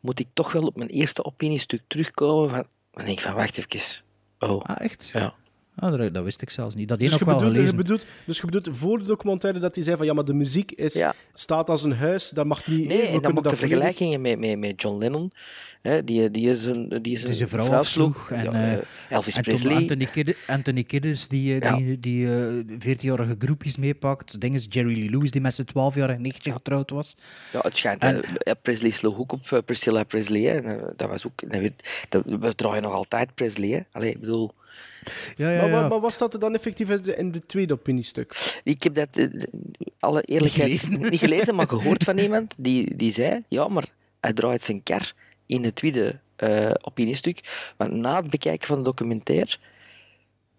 moet 0.00 0.20
ik 0.20 0.26
toch 0.32 0.52
wel 0.52 0.66
op 0.66 0.76
mijn 0.76 0.88
eerste 0.90 1.24
opiniestuk 1.24 1.82
terugkomen. 1.86 2.50
Van, 2.50 2.64
dan 2.92 3.04
denk 3.04 3.18
ik 3.18 3.24
van 3.24 3.34
wacht 3.34 3.58
even. 3.58 4.02
Oh, 4.38 4.60
Ah, 4.62 4.80
echt? 4.80 5.10
ja. 5.14 5.34
Ah, 5.80 5.96
dat, 5.96 6.14
dat 6.14 6.24
wist 6.24 6.42
ik 6.42 6.50
zelfs 6.50 6.74
niet. 6.74 6.88
Dat 6.88 6.98
Dus 6.98 7.14
je, 7.14 7.24
bedoelt, 7.24 7.54
je, 7.54 7.74
bedoelt, 7.74 8.06
dus 8.24 8.36
je 8.38 8.44
bedoelt 8.46 8.68
voor 8.72 8.98
de 8.98 9.04
documentaire 9.04 9.58
dat 9.60 9.74
hij 9.74 9.84
zei 9.84 9.96
van 9.96 10.06
ja, 10.06 10.12
maar 10.12 10.24
de 10.24 10.34
muziek 10.34 10.72
is, 10.72 10.94
Ja. 10.94 11.14
staat 11.34 11.70
als 11.70 11.82
een 11.82 11.92
huis, 11.92 12.30
dat 12.30 12.46
mag 12.46 12.66
niet... 12.66 12.86
Nee, 12.86 12.96
we 13.00 13.06
en 13.06 13.12
dan 13.12 13.20
kunnen 13.22 13.44
ook 13.44 13.50
de 13.50 13.56
vergelijkingen 13.56 14.20
met, 14.20 14.38
met, 14.38 14.58
met 14.58 14.82
John 14.82 14.98
Lennon, 14.98 15.32
hè, 15.82 16.04
die, 16.04 16.30
die 16.30 16.56
zijn, 16.56 16.88
die 16.88 17.16
zijn, 17.16 17.26
Die 17.28 17.36
zijn 17.36 17.48
vrouw 17.48 17.72
afsloeg. 17.72 18.30
En, 18.30 18.44
Ja, 18.44 18.52
eh, 18.52 18.72
eh, 18.74 18.80
Elvis 19.08 19.36
En 19.36 19.42
Presley. 19.42 19.76
Anthony, 19.76 20.04
Kid 20.06 20.36
Anthony 20.46 20.82
Kiddis, 20.82 21.28
die, 21.28 21.60
eh, 21.60 21.68
Ja. 21.70 21.76
die, 21.76 22.00
die 22.00 22.26
eh, 22.26 22.96
14-jarige 22.96 23.34
groepjes 23.38 23.76
meepakt. 23.76 24.40
Ding 24.40 24.54
is 24.54 24.66
Jerry 24.68 24.98
Lee 24.98 25.10
Lewis, 25.10 25.30
die 25.30 25.40
met 25.40 25.54
zijn 25.54 25.66
12-jarige 25.68 26.20
nichtje 26.20 26.52
getrouwd 26.52 26.90
was. 26.90 27.16
Ja, 27.52 27.60
het 27.62 27.76
schijnt, 27.76 28.02
En- 28.02 28.22
eh, 28.38 28.52
Presley 28.62 28.90
sloeg 28.90 29.18
ook 29.18 29.32
op 29.32 29.62
Priscilla 29.66 30.04
Presley. 30.04 30.40
Hè. 30.42 30.60
Dat 30.96 31.08
was 31.08 31.26
ook, 31.26 31.50
dat, 31.50 31.60
weet- 31.60 32.06
dat, 32.08 32.22
we 32.24 32.54
draaien 32.54 32.82
nog 32.82 32.92
altijd 32.92 33.34
Presley. 33.34 33.68
Hè. 33.68 33.80
Allee, 33.92 34.10
ik 34.10 34.20
bedoel, 34.20 34.50
Ja, 35.36 35.50
ja, 35.50 35.60
Maar, 35.60 35.70
ja. 35.70 35.80
maar, 35.80 35.88
maar 35.88 36.00
wat 36.00 36.12
staat 36.12 36.32
er 36.34 36.40
dan 36.40 36.54
effectief 36.54 36.90
in 36.90 37.32
de, 37.32 37.46
tweede 37.46 37.72
opiniestuk? 37.74 38.60
ik 38.64 38.82
heb 38.82 38.94
dat, 38.94 39.08
eh, 39.16 39.26
alle 39.98 40.22
eerlijkheid, 40.22 40.70
Niet 40.70 40.80
gelezen. 40.80 41.10
niet 41.10 41.18
gelezen, 41.20 41.54
maar 41.54 41.68
gehoord 41.68 42.04
van 42.04 42.18
iemand 42.28 42.54
die, 42.58 42.96
die 42.96 43.12
zei, 43.12 43.44
ja, 43.48 43.68
maar 43.68 43.84
hij 44.20 44.32
draait 44.32 44.62
zijn 44.64 44.82
kar 44.82 45.12
in 45.46 45.64
het 45.64 45.74
tweede 45.74 46.18
eh, 46.36 46.70
opiniestuk. 46.80 47.40
Want 47.76 47.92
na 47.92 48.16
het 48.16 48.30
bekijken 48.30 48.66
van 48.66 48.76
de 48.78 48.84
documentaire 48.84 49.56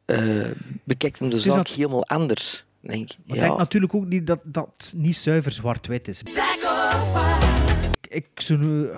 eh, 0.05 0.45
bekijkt 0.84 1.19
hem 1.19 1.30
de 1.30 1.39
zaak 1.39 1.55
dat- 1.55 1.67
helemaal 1.67 2.05
anders. 2.07 2.63
Denk, 2.81 3.09
ik, 3.11 3.17
Maar 3.26 3.38
ja, 3.38 3.43
denk 3.43 3.57
natuurlijk 3.57 3.93
ook 3.95 4.05
niet 4.05 4.27
dat 4.27 4.39
dat 4.43 4.93
niet 4.95 5.15
zuiver 5.15 5.51
zwart-wit 5.51 6.07
is. 6.07 6.21
Ik, 6.23 8.07
ik 8.09 8.27
zo 8.41 8.55
nu... 8.55 8.89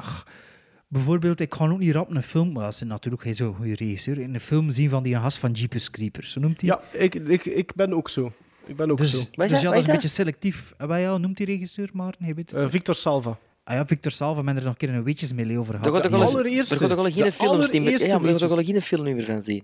bijvoorbeeld, 0.91 1.39
ik 1.39 1.53
ga 1.53 1.69
ook 1.69 1.79
niet 1.79 1.93
rap 1.93 2.09
een 2.09 2.23
film, 2.23 2.51
maar 2.51 2.63
dat 2.63 2.73
is 2.73 2.81
natuurlijk 2.81 3.23
geen 3.23 3.35
zo'n 3.35 3.55
goede 3.55 3.75
regisseur, 3.75 4.19
in 4.19 4.33
een 4.33 4.39
film 4.39 4.71
zien 4.71 4.89
van 4.89 5.03
die 5.03 5.15
gast 5.15 5.37
van 5.37 5.51
Jeepers 5.51 5.89
Creepers. 5.89 6.31
Zo 6.31 6.39
noemt 6.39 6.61
hij. 6.61 6.69
Ja, 6.69 6.99
ik, 6.99 7.15
ik, 7.15 7.45
ik 7.45 7.75
ben 7.75 7.93
ook 7.93 8.09
zo. 8.09 8.31
Ik 8.65 8.75
ben 8.75 8.91
ook 8.91 8.97
dus, 8.97 9.11
zo. 9.11 9.17
dus 9.17 9.61
ja, 9.61 9.69
dat? 9.69 9.79
is 9.79 9.85
een 9.85 9.91
beetje 9.91 10.07
selectief. 10.07 10.73
En 10.77 10.87
bij 10.87 11.01
jou 11.01 11.19
noemt 11.19 11.37
die 11.37 11.45
regisseur 11.45 11.89
maar? 11.93 12.13
Nee, 12.19 12.35
weet 12.35 12.51
het 12.51 12.63
Eh, 12.63 12.69
Victor 12.69 12.95
Salva. 12.95 13.37
Ah 13.63 13.75
ja, 13.75 13.85
Victor 13.85 14.11
Salva, 14.11 14.41
men 14.41 14.55
er 14.55 14.61
nog 14.63 14.71
een 14.71 14.77
keer 14.77 14.89
een 14.89 15.03
weetjes 15.03 15.33
mee 15.33 15.59
over 15.59 15.73
Er 15.73 15.79
gehad. 15.79 16.03
de 16.03 16.15
allereerste. 16.15 16.73
Er 16.73 16.79
gaat 16.79 16.91
ook 16.91 16.97
al 16.97 17.11
geen 17.11 17.31
films 17.31 17.67
Ja, 18.01 18.19
maar 18.19 18.33
er 18.33 18.49
al 18.49 18.63
geen 18.63 18.81
film 18.81 19.03
meer 19.03 19.23
van 19.23 19.41
zien. 19.41 19.63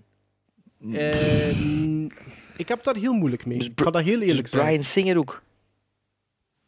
Eh, 0.92 1.58
mm, 1.58 2.08
ik 2.56 2.68
heb 2.68 2.84
daar 2.84 2.96
heel 2.96 3.12
moeilijk 3.12 3.46
mee. 3.46 3.58
Ik 3.58 3.80
ga 3.80 3.90
dat 3.90 4.02
heel 4.02 4.20
eerlijk 4.20 4.42
Dus 4.42 4.50
zijn. 4.50 4.66
Brian 4.66 4.84
Singer 4.84 5.18
ook. 5.18 5.42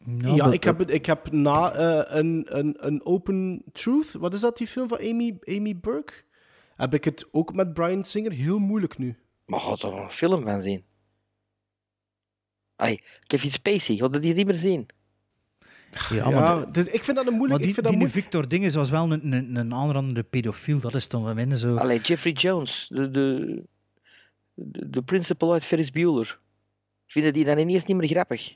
Ja, 0.05 0.35
dat- 0.35 0.53
ik 0.53 0.63
heb, 0.63 0.77
het- 0.77 0.91
ik 0.91 1.05
heb 1.05 1.31
na 1.31 1.71
eh, 1.73 2.17
een, 2.17 2.45
een, 2.57 2.75
een 2.87 3.05
Open 3.05 3.63
Truth, 3.71 4.11
wat 4.13 4.33
is 4.33 4.39
dat, 4.39 4.57
die 4.57 4.67
film 4.67 4.87
van 4.87 4.97
Amy, 4.99 5.37
Amy 5.45 5.79
Burke? 5.79 6.13
Heb 6.75 6.93
ik 6.93 7.03
het 7.03 7.27
ook 7.31 7.53
met 7.53 7.73
Brian 7.73 8.03
Singer 8.03 8.31
heel 8.31 8.59
moeilijk 8.59 8.97
nu. 8.97 9.17
Maar 9.45 9.59
gaat 9.59 9.81
er 9.83 9.89
nog 9.89 9.99
een 10.03 10.11
film 10.11 10.43
van 10.43 10.61
zien? 10.61 10.83
Ai, 12.75 12.99
Kevin 13.27 13.51
Spacey, 13.51 13.95
gaat 13.95 14.15
er 14.15 14.21
die 14.21 14.33
niet 14.33 14.45
meer 14.45 14.55
zien? 14.55 14.85
Ja, 16.09 16.15
Ja, 16.15 16.29
maar, 16.29 16.65
de- 16.65 16.71
dus 16.71 16.85
ik 16.85 17.03
vind 17.03 17.17
dat 17.17 17.25
een 17.25 17.31
maar 17.31 17.33
moeilijk. 17.39 17.59
die, 17.59 17.67
ik 17.69 17.73
vind 17.73 17.85
dat 17.87 17.95
die 17.95 18.05
moeilijk. 18.05 18.23
Victor 18.23 18.47
Dinges 18.47 18.75
was 18.75 18.89
wel 18.89 19.11
een, 19.11 19.33
een, 19.33 19.55
een 19.55 19.73
aanrandende 19.73 20.23
pedofiel. 20.23 20.79
Dat 20.79 20.95
is 20.95 21.07
dan 21.07 21.23
wel 21.23 21.33
minder 21.33 21.57
zo. 21.57 21.75
Allee, 21.75 21.99
Jeffrey 21.99 22.31
Jones, 22.33 22.87
de, 22.93 23.09
de, 23.09 23.63
de, 24.53 24.89
de 24.89 25.01
principal 25.01 25.53
uit 25.53 25.65
Ferris 25.65 25.91
Bueller. 25.91 26.39
Vinden 27.07 27.33
die 27.33 27.45
dan 27.45 27.57
ineens 27.57 27.85
niet 27.85 27.97
meer 27.97 28.07
grappig? 28.09 28.55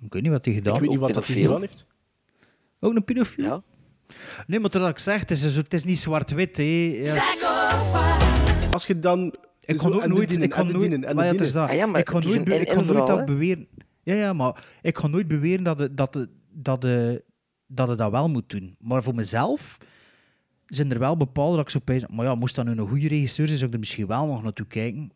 Ik 0.00 0.12
weet 0.12 0.22
niet 0.22 0.32
wat 0.32 0.44
hij 0.44 0.54
gedaan 0.54 0.74
Ik 0.74 0.80
weet 0.80 0.90
niet 0.90 0.98
wat 0.98 1.14
dat 1.14 1.26
hij 1.26 1.36
gedaan 1.36 1.60
heeft. 1.60 1.86
Ook 2.80 2.94
een 2.94 3.04
pedofiel? 3.04 3.44
Ja. 3.44 3.62
Nee, 4.46 4.60
maar 4.60 4.70
terwijl 4.70 4.92
ik 4.92 4.98
zeg, 4.98 5.20
het 5.20 5.30
is, 5.30 5.40
zo- 5.52 5.60
het 5.60 5.74
is 5.74 5.84
niet 5.84 5.98
zwart-wit. 5.98 6.56
hè. 6.56 6.62
Ja. 7.02 7.24
Als 8.70 8.86
je 8.86 8.98
dan... 8.98 9.34
Ik 9.64 9.80
ook 9.92 10.02
de 10.02 10.08
nooit... 10.08 10.30
Ik 10.42 10.54
de 10.54 10.64
nooit 10.64 11.14
maar 11.14 11.24
ja, 11.24 11.30
het 11.32 11.40
is 11.40 11.52
dat. 11.52 11.68
Ah 11.68 11.74
ja, 11.74 11.86
maar 11.86 12.00
ik 12.00 12.08
is 12.10 12.24
nooit, 12.24 12.44
be- 12.44 12.54
ik 12.54 12.72
dat 13.06 13.24
beweren... 13.24 13.66
Ja, 14.02 14.14
ja, 14.14 14.32
maar 14.32 14.64
ik 14.82 14.98
ga 14.98 15.06
nooit 15.06 15.28
beweren 15.28 15.64
dat 15.64 15.78
het 15.78 15.96
dat, 15.96 16.14
het- 16.14 16.28
dat, 16.52 16.82
het- 16.82 17.22
dat 17.66 17.88
het 17.88 17.98
dat 17.98 18.10
wel 18.10 18.28
moet 18.28 18.48
doen. 18.50 18.76
Maar 18.78 19.02
voor 19.02 19.14
mezelf 19.14 19.78
zijn 20.66 20.92
er 20.92 20.98
wel 20.98 21.16
bepaalde 21.16 21.56
dat 21.56 21.64
ik 21.64 21.70
zo 21.70 21.78
pijs- 21.84 22.06
Maar 22.06 22.24
ja, 22.26 22.34
moest 22.34 22.54
dat 22.54 22.64
nu 22.64 22.70
een 22.70 22.88
goede 22.88 23.08
regisseur 23.08 23.46
zijn, 23.46 23.58
zou 23.58 23.68
ik 23.68 23.74
er 23.74 23.80
misschien 23.80 24.06
wel 24.06 24.26
nog 24.26 24.42
naartoe 24.42 24.66
kijken. 24.66 25.10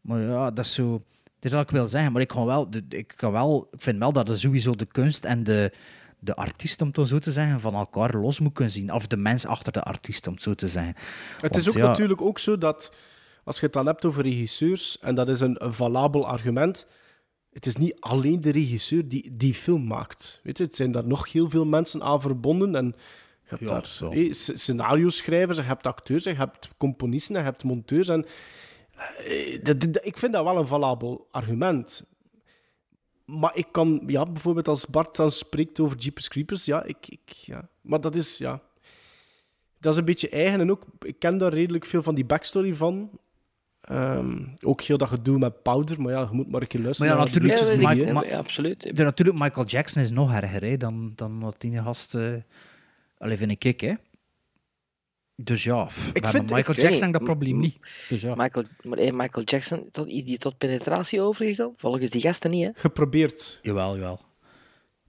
Maar 0.00 0.20
ja, 0.20 0.50
dat 0.50 0.64
is 0.64 0.74
zo... 0.74 1.02
Dat 1.40 1.50
is 1.50 1.52
wat 1.52 1.62
ik 1.62 1.70
wil 1.70 1.88
zeggen, 1.88 2.12
maar 2.12 2.22
ik, 2.22 2.28
kan 2.28 2.46
wel, 2.46 2.68
ik, 2.88 3.12
kan 3.16 3.32
wel, 3.32 3.68
ik 3.72 3.80
vind 3.82 3.98
wel 3.98 4.12
dat 4.12 4.28
er 4.28 4.38
sowieso 4.38 4.74
de 4.74 4.86
kunst 4.86 5.24
en 5.24 5.44
de, 5.44 5.72
de 6.18 6.34
artiest, 6.36 6.80
om 6.80 6.90
het 6.92 7.08
zo 7.08 7.18
te 7.18 7.32
zeggen, 7.32 7.60
van 7.60 7.74
elkaar 7.74 8.14
los 8.16 8.40
moet 8.40 8.52
kunnen 8.52 8.72
zien. 8.72 8.92
Of 8.92 9.06
de 9.06 9.16
mens 9.16 9.46
achter 9.46 9.72
de 9.72 9.82
artiest, 9.82 10.26
om 10.26 10.32
het 10.34 10.42
zo 10.42 10.54
te 10.54 10.68
zeggen. 10.68 10.94
Het 10.96 11.40
Want 11.40 11.56
is 11.56 11.68
ook 11.68 11.74
ja, 11.76 11.86
natuurlijk 11.86 12.22
ook 12.22 12.38
zo 12.38 12.58
dat, 12.58 12.92
als 13.44 13.56
je 13.58 13.64
het 13.64 13.72
dan 13.74 13.86
hebt 13.86 14.04
over 14.04 14.22
regisseurs, 14.22 14.98
en 14.98 15.14
dat 15.14 15.28
is 15.28 15.40
een, 15.40 15.64
een 15.64 15.72
valabel 15.72 16.26
argument, 16.26 16.86
het 17.52 17.66
is 17.66 17.76
niet 17.76 18.00
alleen 18.00 18.40
de 18.40 18.50
regisseur 18.50 19.08
die 19.08 19.36
die 19.36 19.54
film 19.54 19.86
maakt. 19.86 20.40
Weet 20.42 20.58
je, 20.58 20.64
het 20.64 20.76
zijn 20.76 20.92
daar 20.92 21.06
nog 21.06 21.32
heel 21.32 21.50
veel 21.50 21.64
mensen 21.64 22.02
aan 22.02 22.20
verbonden. 22.20 22.74
En 22.74 22.86
je 22.86 23.56
hebt 23.56 23.60
Ja, 23.60 23.66
daar 23.66 24.12
eh, 24.12 24.32
sc- 24.32 24.56
scenario-schrijvers, 24.56 25.58
je 25.58 25.62
hebt 25.64 25.86
acteurs, 25.86 26.24
je 26.24 26.34
hebt 26.34 26.70
componisten, 26.76 27.36
je 27.36 27.42
hebt 27.42 27.64
monteurs. 27.64 28.08
En, 28.08 28.26
ik 30.02 30.18
vind 30.18 30.32
dat 30.32 30.44
wel 30.44 30.56
een 30.56 30.66
valabel 30.66 31.28
argument. 31.30 32.04
Maar 33.24 33.56
ik 33.56 33.66
kan, 33.70 34.02
ja, 34.06 34.24
bijvoorbeeld 34.26 34.68
als 34.68 34.86
Bart 34.86 35.16
dan 35.16 35.30
spreekt 35.30 35.80
over 35.80 35.96
Jeepers 35.96 36.28
Creepers, 36.28 36.64
ja, 36.64 36.82
ik, 36.84 36.96
ik, 37.08 37.30
ja. 37.30 37.68
Maar 37.80 38.00
dat 38.00 38.14
is, 38.14 38.38
ja... 38.38 38.60
Dat 39.80 39.92
is 39.92 39.98
een 39.98 40.04
beetje 40.04 40.28
eigen 40.28 40.60
en 40.60 40.70
ook, 40.70 40.84
ik 41.00 41.18
ken 41.18 41.38
daar 41.38 41.52
redelijk 41.52 41.84
veel 41.84 42.02
van 42.02 42.14
die 42.14 42.24
backstory 42.24 42.74
van. 42.74 43.10
Ehm, 43.80 44.44
ook 44.64 44.80
heel 44.82 44.98
dat 44.98 45.08
gedoe 45.08 45.38
met 45.38 45.62
Powder, 45.62 46.02
maar 46.02 46.12
ja, 46.12 46.20
je 46.20 46.28
moet 46.32 46.50
maar 46.50 46.60
een 46.60 46.66
keer 46.66 46.80
luisteren. 46.80 47.16
Maar 47.16 47.20
ja, 47.26 47.30
natuurlijk 47.32 47.60
is. 47.60 48.12
Ma- 48.12 48.24
Ja, 48.24 48.38
absoluut. 48.38 48.96
De, 48.96 49.02
natuurlijk, 49.02 49.38
Michael 49.38 49.66
Jackson 49.66 50.02
is 50.02 50.10
nog 50.10 50.32
erger 50.34 50.62
hè, 50.62 50.76
dan, 50.76 51.12
dan 51.14 51.40
wat 51.40 51.60
die 51.60 51.78
gast. 51.82 52.14
eh 52.14 52.32
Allee, 53.18 53.36
vind 53.36 53.64
ik, 53.64 53.80
hè. 53.80 53.94
Dus 55.40 55.64
ja, 55.64 55.88
Ik 56.12 56.26
vind- 56.26 56.50
Michael 56.50 56.76
ik- 56.76 56.82
Jackson 56.82 57.02
nee, 57.02 57.12
dat 57.12 57.24
probleem 57.24 57.60
niet. 57.60 57.76
Dus 58.08 58.20
ja. 58.20 58.34
Michael, 58.34 58.64
maar 58.82 58.98
hey, 58.98 59.12
Michael 59.12 59.44
Jackson, 59.44 59.88
tot, 59.90 60.06
is 60.06 60.24
die 60.24 60.38
tot 60.38 60.58
penetratie 60.58 61.20
overgegaan? 61.20 61.72
Volgens 61.76 62.10
die 62.10 62.20
gasten 62.20 62.50
niet, 62.50 62.64
hè? 62.64 62.70
Geprobeerd. 62.74 63.58
Jawel, 63.62 63.94
jawel. 63.96 64.20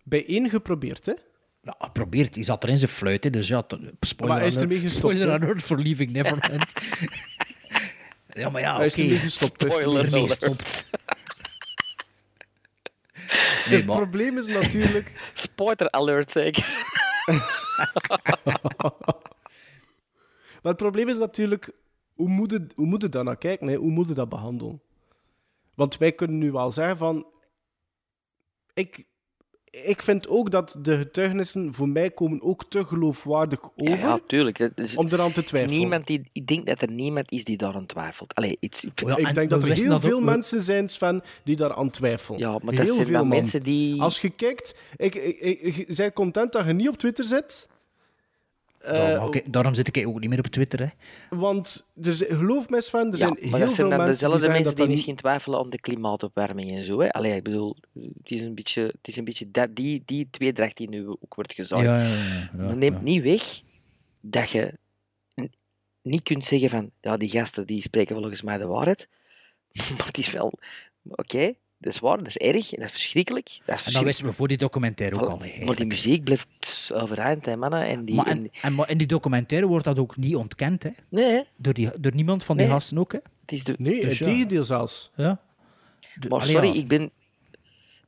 Bij 0.03 0.25
één 0.27 0.49
geprobeerd, 0.49 1.05
hè? 1.05 1.13
Ja, 1.61 1.75
hij 1.77 1.89
probeert. 1.89 2.35
Hij 2.35 2.43
zat 2.43 2.63
er 2.63 2.69
in 2.69 2.77
zijn 2.77 2.91
fluit, 2.91 3.23
hè, 3.23 3.29
dus 3.29 3.47
ja. 3.47 3.63
Spoiler 3.67 3.97
Maar 4.27 4.37
hij 4.37 4.47
is 4.47 4.53
alert- 4.55 4.69
ermee 4.69 4.79
gestopt, 4.79 5.13
Spoiler 5.15 5.31
alert 5.41 5.63
voor 5.63 5.79
Leaving 5.81 6.11
Neverland. 6.11 6.73
ja, 8.41 8.49
maar 8.49 8.61
ja, 8.61 8.75
Hij 8.75 8.85
is 8.85 8.93
oké. 8.93 9.01
ermee 9.01 9.17
gestopt. 9.17 9.61
hij 9.61 9.69
is 9.69 9.75
Spoiler 9.75 10.05
ermee 10.05 10.21
Ermee 10.21 10.37
alert. 10.39 10.63
gestopt. 10.63 10.89
nee, 13.69 13.77
Het 13.77 13.85
probleem 13.85 14.37
is 14.37 14.47
natuurlijk... 14.47 15.11
Spoiler 15.33 15.91
alert, 15.91 16.31
zeker. 16.31 16.65
Maar 20.61 20.71
het 20.71 20.81
probleem 20.81 21.09
is 21.09 21.17
natuurlijk, 21.17 21.71
hoe 22.13 22.29
moet 22.29 22.51
het, 22.51 22.73
hoe 22.75 22.85
moet 22.85 23.01
het 23.01 23.11
daar 23.11 23.23
naar 23.23 23.37
kijken? 23.37 23.67
Hè? 23.67 23.75
Hoe 23.75 23.91
moet 23.91 24.07
het 24.07 24.15
dat 24.15 24.29
behandelen? 24.29 24.81
Want 25.75 25.97
wij 25.97 26.11
kunnen 26.11 26.37
nu 26.37 26.51
wel 26.51 26.71
zeggen 26.71 26.97
van... 26.97 27.25
Ik, 28.73 29.05
ik 29.71 30.01
vind 30.01 30.27
ook 30.27 30.51
dat 30.51 30.77
de 30.81 30.97
getuigenissen 30.97 31.73
voor 31.73 31.89
mij 31.89 32.11
komen 32.11 32.41
ook 32.41 32.65
te 32.69 32.85
geloofwaardig 32.85 33.59
over 33.75 33.97
ja, 33.97 34.19
tuurlijk. 34.25 34.57
Dat 34.57 34.71
is, 34.75 34.95
om 34.95 35.07
eraan 35.07 35.31
te 35.31 35.43
twijfelen. 35.43 35.77
niemand 35.77 36.07
die, 36.07 36.29
ik 36.31 36.47
denk 36.47 36.65
dat 36.65 36.81
er 36.81 36.91
niemand 36.91 37.31
is 37.31 37.43
die 37.43 37.57
daaraan 37.57 37.85
twijfelt. 37.85 38.35
Allee, 38.35 38.57
iets, 38.59 38.85
Ja, 38.95 39.17
ik 39.17 39.27
en 39.27 39.33
denk 39.33 39.49
dat 39.49 39.63
er 39.63 39.69
heel 39.71 39.89
dat 39.89 40.01
veel 40.01 40.21
mensen 40.21 40.61
zijn, 40.61 40.89
Sven, 40.89 41.21
die 41.43 41.55
daaraan 41.55 41.89
twijfelen. 41.89 42.39
ja, 42.39 42.51
maar 42.51 42.73
heel 42.73 42.85
dat 42.85 42.95
zijn 42.95 43.05
veel 43.05 43.13
dan 43.17 43.27
man. 43.27 43.37
mensen 43.37 43.63
die... 43.63 44.01
Als 44.01 44.19
je 44.19 44.29
kijkt, 44.29 44.75
ik, 44.97 45.15
ik, 45.15 45.39
ik, 45.39 45.77
ik 45.77 45.95
ben 45.95 46.13
content 46.13 46.53
dat 46.53 46.65
je 46.65 46.73
niet 46.73 46.89
op 46.89 46.97
Twitter 46.97 47.25
zit. 47.25 47.67
Eh, 48.79 48.93
Daarom, 48.93 49.33
ik- 49.33 49.53
daarom 49.53 49.73
zit 49.73 49.97
ik 49.97 50.07
ook 50.07 50.19
niet 50.19 50.29
meer 50.29 50.39
op 50.39 50.45
Twitter, 50.47 50.79
hè. 50.79 50.87
want 51.37 51.87
er 52.03 52.13
zijn, 52.15 52.29
geloof 52.37 52.69
mij, 52.69 52.81
Sven, 52.81 52.99
er 52.99 53.11
ja, 53.11 53.17
zijn 53.17 53.29
maar 53.29 53.39
heel 53.41 53.51
dat 53.51 53.59
veel 53.59 53.69
zijn 53.75 53.89
dan 53.89 53.97
mensen 53.97 54.05
die 54.05 54.13
dezelfde 54.13 54.39
zeggen 54.39 54.53
mensen 54.61 54.75
die 54.75 54.85
niet... 54.85 54.93
misschien 54.95 55.15
twijfelen 55.15 55.59
aan 55.59 55.69
de 55.69 55.79
klimaatopwarming 55.79 56.75
en 56.77 56.85
zo. 56.85 56.99
Hè? 56.99 57.11
Allee, 57.11 57.35
ik 57.35 57.43
bedoel, 57.43 57.75
het 57.93 58.31
is 58.31 58.41
een 58.41 58.55
beetje, 58.55 58.81
het 58.81 59.07
is 59.07 59.17
een 59.17 59.23
beetje 59.23 59.51
dat, 59.51 59.75
die, 59.75 60.01
die 60.05 60.27
tweedracht 60.31 60.77
die 60.77 60.89
nu 60.89 61.07
ook 61.07 61.35
wordt 61.35 61.53
gezaaid. 61.53 61.83
Ja, 61.83 61.97
ja, 61.97 62.07
ja, 62.07 62.15
ja, 62.23 62.49
Maar 62.53 62.77
neemt 62.77 62.95
ja. 62.95 63.01
niet 63.01 63.23
weg 63.23 63.61
dat 64.21 64.49
je 64.49 64.73
niet 66.01 66.23
kunt 66.23 66.45
zeggen 66.45 66.69
van, 66.69 66.91
ja, 67.01 67.17
die 67.17 67.29
gasten 67.29 67.67
die 67.67 67.81
spreken 67.81 68.15
volgens 68.15 68.41
mij 68.41 68.57
de 68.57 68.65
waarheid. 68.67 69.07
Maar 69.97 70.05
het 70.07 70.17
is 70.17 70.31
wel, 70.31 70.53
oké, 71.03 71.53
dat 71.79 71.93
is 71.93 71.99
waar, 71.99 72.17
dat 72.17 72.27
is 72.27 72.37
erg, 72.37 72.69
dat 72.69 72.79
is 72.83 72.91
verschrikkelijk. 72.91 73.59
Dat 73.65 73.79
is 73.79 73.85
En 73.85 73.93
dat 73.93 74.03
wisten 74.03 74.25
we 74.25 74.33
voor 74.33 74.47
die 74.47 74.57
documentaire 74.57 75.15
ook 75.15 75.21
al, 75.21 75.27
hè, 75.27 75.37
maar 75.37 75.47
die 75.47 75.53
eigenlijk. 75.57 75.89
muziek 75.89 76.23
blijft 76.23 76.89
overeind, 76.93 77.45
hè, 77.45 77.55
mannen. 77.57 77.83
En 77.85 78.05
die, 78.05 78.15
Maar, 78.15 78.25
en- 78.27 78.37
en, 78.43 78.49
en, 78.61 78.75
maar 78.75 78.89
in 78.89 78.97
die 78.97 79.07
documentaire 79.07 79.67
wordt 79.67 79.85
dat 79.85 79.99
ook 79.99 80.17
niet 80.17 80.35
ontkend, 80.35 80.83
hè. 80.83 80.89
nee, 81.09 81.43
Door, 81.57 81.73
die, 81.73 81.99
door 81.99 82.13
niemand 82.15 82.43
van 82.43 82.57
die 82.57 82.65
Nee. 82.65 82.75
gasten 82.75 82.97
ook, 82.97 83.11
hè. 83.11 83.19
het 83.41 83.51
is 83.51 83.63
de... 83.63 83.75
Nee, 83.77 83.93
Dus 84.01 84.03
het 84.03 84.17
ja. 84.17 84.25
tegendeel 84.25 84.63
zelfs. 84.63 85.11
Ja. 85.15 85.41
De- 86.19 86.27
Maar 86.29 86.39
allee, 86.39 86.51
sorry, 86.53 86.67
ja. 86.67 86.73
ik 86.73 86.87
ben... 86.87 87.11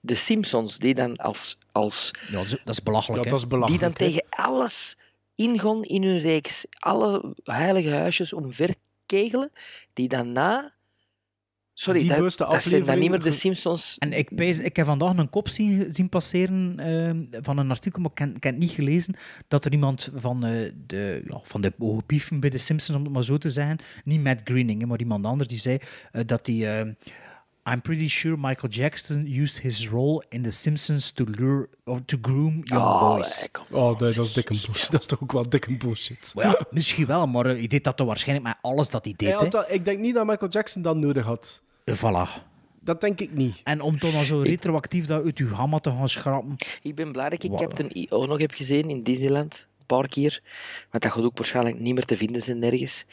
De 0.03 0.15
Simpsons, 0.15 0.77
die 0.77 0.93
dan 0.95 1.15
als... 1.17 1.57
als 1.71 2.11
Ja, 2.27 2.33
dat 2.37 2.45
is- 2.45 2.51
Ja, 2.65 2.73
belachelijk, 2.83 3.29
dat 3.29 3.39
is 3.39 3.47
belachelijk. 3.47 3.81
die 3.81 3.89
dan 3.89 3.97
hè. 4.07 4.11
tegen 4.11 4.25
alles 4.29 4.97
ingaan 5.35 5.83
in 5.83 6.03
hun 6.03 6.19
reeks. 6.19 6.65
Alle 6.79 7.35
heilige 7.43 7.89
huisjes 7.89 8.33
omverkegelen, 8.33 9.51
die 9.93 10.07
dan 10.07 10.31
na... 10.31 10.73
Sorry, 11.81 11.99
Die 11.99 12.07
dat, 12.07 12.17
bewuste 12.17 12.45
dat 12.49 12.63
zijn 12.63 12.85
dan 12.85 12.99
niet 12.99 13.09
meer 13.09 13.19
de 13.19 13.25
aflevering- 13.29 13.57
Simpsons. 13.57 13.95
En 13.99 14.13
ik, 14.17 14.35
pees- 14.35 14.59
ik 14.59 14.75
heb 14.75 14.85
vandaag 14.85 15.17
een 15.17 15.29
kop 15.29 15.49
zien, 15.49 15.93
zien 15.93 16.09
passeren 16.09 16.73
ehm, 16.79 17.43
van 17.43 17.57
een 17.57 17.69
artikel, 17.71 18.01
maar 18.01 18.11
ik 18.11 18.17
heb, 18.17 18.35
ik 18.35 18.43
heb 18.43 18.53
het 18.53 18.61
niet 18.61 18.71
gelezen, 18.71 19.15
dat 19.47 19.65
er 19.65 19.71
iemand 19.71 20.11
van, 20.15 20.45
eh, 20.45 20.71
de, 20.85 21.21
ja, 21.27 21.39
van 21.43 21.61
de 21.61 21.73
hoge 21.77 22.01
pieven 22.03 22.39
bij 22.39 22.49
de 22.49 22.57
Simpsons, 22.57 22.97
om 22.97 23.03
het 23.03 23.13
maar 23.13 23.23
zo 23.23 23.37
te 23.37 23.49
zeggen, 23.49 23.77
niet 24.03 24.23
Matt 24.23 24.41
Groening, 24.43 24.81
hè, 24.81 24.87
maar 24.87 24.99
iemand 24.99 25.25
anders, 25.25 25.49
die 25.49 25.57
zei 25.59 25.77
eh, 26.11 26.21
dat 26.25 26.47
hij... 26.47 26.79
ehm, 26.79 26.93
I'm 27.73 27.81
pretty 27.81 28.09
sure 28.09 28.37
Michael 28.37 28.71
Jackson 28.73 29.25
used 29.27 29.59
his 29.61 29.89
role 29.89 30.23
in 30.29 30.41
The 30.41 30.51
Simpsons 30.51 31.11
to 31.11 31.25
lure 31.37 31.69
or 31.83 32.05
to 32.05 32.17
groom 32.21 32.61
young 32.63 32.81
Oh, 32.83 32.99
boys. 33.15 33.47
eh. 33.51 33.77
Oh, 33.77 33.97
dat, 33.99 34.13
dat 34.15 34.25
is 34.25 34.33
dikke 34.33 34.53
bullshit. 34.53 34.91
Dat 34.91 34.99
is 35.01 35.07
toch 35.07 35.21
ook 35.21 35.31
wel 35.31 35.49
dikke 35.49 35.77
bullshit. 35.77 36.31
Maar 36.35 36.45
ja, 36.45 36.65
misschien 36.71 37.05
wel, 37.05 37.27
maar 37.27 37.45
eh, 37.45 37.57
hij 37.57 37.67
deed 37.67 37.83
dat 37.83 37.97
toch 37.97 38.07
waarschijnlijk 38.07 38.47
met 38.47 38.57
alles 38.61 38.89
dat 38.89 39.05
hij 39.05 39.13
deed. 39.17 39.51
dat- 39.51 39.71
ik 39.71 39.85
denk 39.85 39.99
niet 39.99 40.13
dat 40.13 40.25
Michael 40.25 40.51
Jackson 40.51 40.81
dat 40.81 40.95
nodig 40.97 41.25
had. 41.25 41.61
Eh, 41.83 41.95
Voilà. 41.95 42.49
Dat 42.83 43.01
denk 43.01 43.19
ik 43.19 43.31
niet. 43.33 43.61
En 43.63 43.81
om 43.81 43.99
dan 43.99 44.25
zo 44.25 44.39
retroactief 44.41 45.05
dat 45.05 45.23
uit 45.23 45.37
uw 45.37 45.47
gamma 45.47 45.79
te 45.79 45.89
gaan 45.89 46.09
schrappen. 46.09 46.55
Ik 46.81 46.95
ben 46.95 47.11
blij 47.11 47.29
dat 47.29 47.43
ik. 47.43 47.51
Captain 47.55 47.89
EO 47.91 48.25
nog 48.25 48.37
heb 48.39 48.51
gezien 48.51 48.89
in 48.89 49.03
Disneyland. 49.03 49.65
Een 49.79 49.85
paar 49.85 50.07
keer. 50.07 50.41
Want 50.89 51.03
dat 51.03 51.11
gaat 51.11 51.23
ook 51.23 51.37
waarschijnlijk 51.37 51.79
niet 51.79 51.93
meer 51.93 52.05
te 52.05 52.17
vinden 52.17 52.41
zijn 52.41 52.59
nergens. 52.59 53.05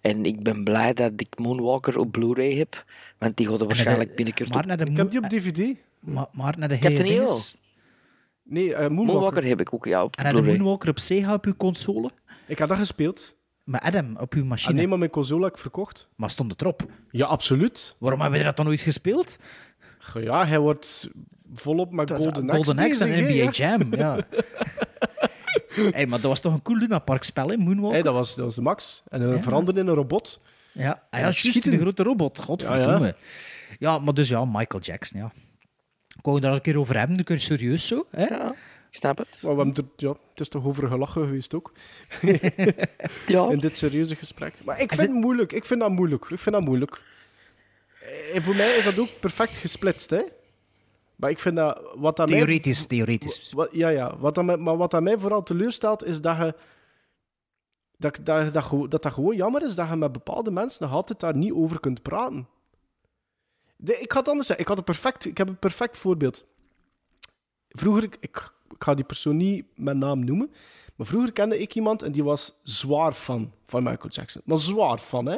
En 0.00 0.24
ik 0.24 0.42
ben 0.42 0.64
blij 0.64 0.92
dat 0.94 1.12
ik 1.16 1.38
Moonwalker 1.38 1.98
op 1.98 2.12
Blu-ray 2.12 2.54
heb. 2.54 2.84
Want 3.18 3.36
die 3.36 3.46
gaat 3.48 3.60
er 3.60 3.66
waarschijnlijk 3.66 4.14
binnenkort 4.14 4.48
Maar 4.48 4.58
op... 4.62 4.66
naar 4.66 4.76
de, 4.76 4.90
Ik 4.90 4.96
heb 4.96 5.10
die 5.10 5.20
op 5.22 5.28
DVD. 5.28 5.76
maar, 6.00 6.26
maar 6.32 6.54
naar 6.58 6.68
de 6.68 6.78
Captain 6.78 7.08
EO. 7.08 7.36
Nee, 8.42 8.74
eh, 8.74 8.80
Moonwalker. 8.80 9.04
Moonwalker 9.04 9.44
heb 9.44 9.60
ik 9.60 9.74
ook, 9.74 9.84
ja, 9.84 10.04
op 10.04 10.16
En 10.16 10.24
naar 10.24 10.34
de. 10.34 10.42
Moonwalker 10.42 10.88
op 10.88 10.98
Sega 10.98 11.34
op 11.34 11.44
uw 11.44 11.56
console. 11.56 12.10
Ik 12.46 12.58
had 12.58 12.68
dat 12.68 12.78
gespeeld. 12.78 13.35
Met 13.66 13.80
Adam 13.80 14.16
op 14.16 14.34
uw 14.34 14.42
Ah, 14.42 14.48
machine. 14.48 14.74
nee, 14.74 14.88
maar 14.88 14.98
mijn 14.98 15.10
console 15.10 15.44
heb 15.44 15.52
ik 15.52 15.58
verkocht. 15.58 16.08
Maar 16.16 16.30
stond 16.30 16.50
het 16.52 16.60
erop? 16.60 16.82
Ja, 17.10 17.26
absoluut. 17.26 17.96
Waarom 17.98 18.20
hebben 18.20 18.38
we 18.38 18.44
dat 18.44 18.56
dan 18.56 18.66
nooit 18.66 18.80
gespeeld? 18.80 19.36
Goh, 19.98 20.22
Ja, 20.22 20.46
hij 20.46 20.58
wordt 20.58 21.08
volop 21.54 21.92
met 21.92 22.08
Dat 22.08 22.18
Golden 22.18 22.50
Axe 22.50 22.64
Golden 22.64 22.84
Axe 22.84 23.04
en 23.04 23.22
NBA 23.24 23.32
ja. 23.32 23.50
Jam, 23.50 23.94
ja. 23.94 24.16
hey, 25.96 26.06
maar 26.06 26.20
dat 26.20 26.28
was 26.30 26.40
toch 26.40 26.52
een 26.52 26.62
cool 26.62 26.78
Luna 26.78 26.98
Park 26.98 27.22
spel, 27.22 27.48
hè? 27.48 27.56
Moonwalk? 27.56 27.92
Hey, 27.92 28.02
dat, 28.02 28.14
was, 28.14 28.34
dat 28.34 28.44
was 28.44 28.54
de 28.54 28.62
max. 28.62 29.02
En 29.08 29.20
hij 29.20 29.34
Ja. 29.34 29.42
veranderde 29.42 29.80
in 29.80 29.86
een 29.86 29.94
robot. 29.94 30.40
Ja, 30.72 30.90
ah, 31.10 31.20
ja 31.20 31.24
juist, 31.26 31.62
de 31.64 31.78
grote 31.78 32.02
robot. 32.02 32.38
Godverdomme. 32.40 33.06
Ja, 33.06 33.14
Ja, 33.78 33.92
ja. 33.92 33.98
maar 33.98 34.14
dus 34.14 34.28
ja, 34.28 34.44
Michael 34.44 34.82
Jackson, 34.82 35.20
ja. 35.20 35.32
Ik 36.18 36.24
wou 36.24 36.40
daar 36.40 36.52
een 36.52 36.60
keer 36.60 36.78
over 36.78 36.98
hebben, 36.98 37.18
een 37.18 37.24
keer 37.24 37.40
serieus 37.40 37.86
zo. 37.86 38.06
Hè? 38.10 38.24
Ja, 38.26 38.54
ik 38.96 39.02
snap 39.02 39.18
het. 39.18 39.38
Maar 39.42 39.56
we 39.56 39.62
hebben 39.62 39.84
er, 39.84 39.90
ja, 39.96 40.08
het 40.08 40.40
is 40.40 40.48
toch 40.48 40.64
over 40.64 40.88
gelachen 40.88 41.24
geweest 41.24 41.54
ook. 41.54 41.72
Ja, 43.26 43.50
In 43.50 43.58
dit 43.58 43.76
serieuze 43.78 44.16
gesprek. 44.16 44.54
Maar 44.64 44.80
ik 44.80 44.88
vind 44.92 45.00
het 45.12 45.20
moeilijk. 45.20 45.52
Ik 45.52 45.64
vind 45.64 45.80
dat 45.80 45.90
moeilijk. 45.90 46.24
Ik 46.30 46.38
vind 46.38 46.54
dat 46.54 46.64
moeilijk. 46.64 47.02
En 48.34 48.42
voor 48.42 48.56
mij 48.56 48.76
is 48.76 48.84
dat 48.84 48.98
ook 48.98 49.08
perfect 49.20 49.56
gesplitst, 49.56 50.10
hè. 50.10 50.22
Maar 51.16 51.30
ik 51.30 51.38
vind 51.38 51.56
dat... 51.56 51.82
Wat 51.94 52.20
aan 52.20 52.28
mij- 52.30 52.36
Theoretisch, 52.38 52.86
theoretisch. 52.86 53.52
Wat, 53.52 53.68
ja, 53.72 53.88
ja. 53.88 54.18
Wat 54.18 54.38
aan 54.38 54.44
mij, 54.44 54.56
maar 54.56 54.76
wat 54.76 54.94
aan 54.94 55.02
mij 55.02 55.18
vooral 55.18 55.42
teleurstelt, 55.42 56.04
is 56.04 56.20
dat 56.20 56.36
je... 56.36 56.54
Dat, 57.98 58.20
dat, 58.22 58.52
dat, 58.52 58.90
dat 58.90 59.02
dat 59.02 59.12
gewoon 59.12 59.36
jammer 59.36 59.62
is 59.62 59.74
dat 59.74 59.88
je 59.88 59.96
met 59.96 60.12
bepaalde 60.12 60.50
mensen 60.50 60.82
nog 60.82 60.92
altijd 60.92 61.20
daar 61.20 61.36
niet 61.36 61.52
over 61.52 61.80
kunt 61.80 62.02
praten. 62.02 62.48
De, 63.76 63.98
ik 63.98 64.12
het 64.12 64.28
anders 64.28 64.46
zeggen. 64.46 64.64
Ik, 64.64 64.70
had 64.70 64.78
een 64.78 64.84
perfect, 64.84 65.26
ik 65.26 65.38
heb 65.38 65.48
een 65.48 65.58
perfect 65.58 65.96
voorbeeld. 65.96 66.44
Vroeger, 67.68 68.02
ik, 68.20 68.54
ik 68.74 68.84
ga 68.84 68.94
die 68.94 69.04
persoon 69.04 69.36
niet 69.36 69.64
met 69.74 69.96
naam 69.96 70.24
noemen, 70.24 70.50
maar 70.96 71.06
vroeger 71.06 71.32
kende 71.32 71.58
ik 71.58 71.74
iemand 71.74 72.02
en 72.02 72.12
die 72.12 72.24
was 72.24 72.54
zwaar 72.62 73.12
fan 73.12 73.52
van 73.66 73.82
Michael 73.82 74.08
Jackson. 74.08 74.42
Maar 74.44 74.58
zwaar 74.58 74.98
fan, 74.98 75.26
hè. 75.26 75.36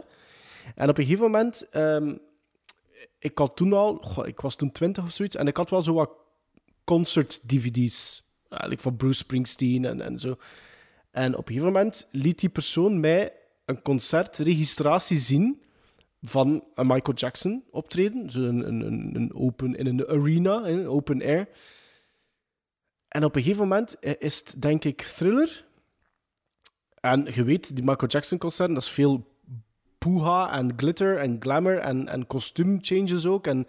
En 0.74 0.88
op 0.88 0.98
een 0.98 1.04
gegeven 1.04 1.24
moment... 1.24 1.68
ehm, 1.70 2.14
ik 3.18 3.38
had 3.38 3.56
toen 3.56 3.72
al... 3.72 3.98
goh, 4.02 4.26
ik 4.26 4.40
was 4.40 4.56
toen 4.56 4.72
twintig 4.72 5.04
of 5.04 5.10
zoiets, 5.10 5.36
en 5.36 5.46
ik 5.46 5.56
had 5.56 5.70
wel 5.70 5.82
zo 5.82 5.92
wat 5.94 6.10
concert-dvd's. 6.84 8.26
Eigenlijk 8.48 8.80
van 8.80 8.96
Bruce 8.96 9.18
Springsteen 9.18 9.84
en, 9.84 10.00
en 10.00 10.18
zo. 10.18 10.36
En 11.10 11.32
op 11.32 11.48
een 11.48 11.54
gegeven 11.54 11.72
moment 11.72 12.08
liet 12.10 12.40
die 12.40 12.48
persoon 12.48 13.00
mij 13.00 13.32
een 13.64 13.82
concertregistratie 13.82 15.16
zien 15.16 15.62
van 16.22 16.64
een 16.74 16.86
Michael 16.86 17.16
Jackson 17.16 17.64
optreden. 17.70 18.30
Zo 18.30 18.40
een, 18.40 18.68
een, 18.68 19.14
een, 19.14 19.34
open, 19.34 19.74
in 19.74 19.86
een 19.86 20.06
arena, 20.06 20.64
een 20.64 20.88
open 20.88 21.22
air. 21.22 21.48
En 23.08 23.24
op 23.24 23.36
een 23.36 23.42
gegeven 23.42 23.62
moment 23.62 23.98
eh, 23.98 24.12
is 24.18 24.38
het, 24.38 24.54
denk 24.62 24.84
ik, 24.84 25.02
Thriller. 25.02 25.66
En 27.00 27.28
je 27.34 27.44
weet, 27.44 27.74
die 27.76 27.84
Michael 27.84 28.10
Jackson 28.10 28.38
concerten, 28.38 28.74
dat 28.74 28.82
is 28.82 28.90
veel 28.90 29.36
poeha 29.98 30.52
en 30.52 30.72
glitter 30.76 31.18
en 31.18 31.36
glamour 31.40 31.78
en, 31.78 32.08
en 32.08 32.26
kostuumchanges 32.26 33.26
ook. 33.26 33.46
En, 33.46 33.66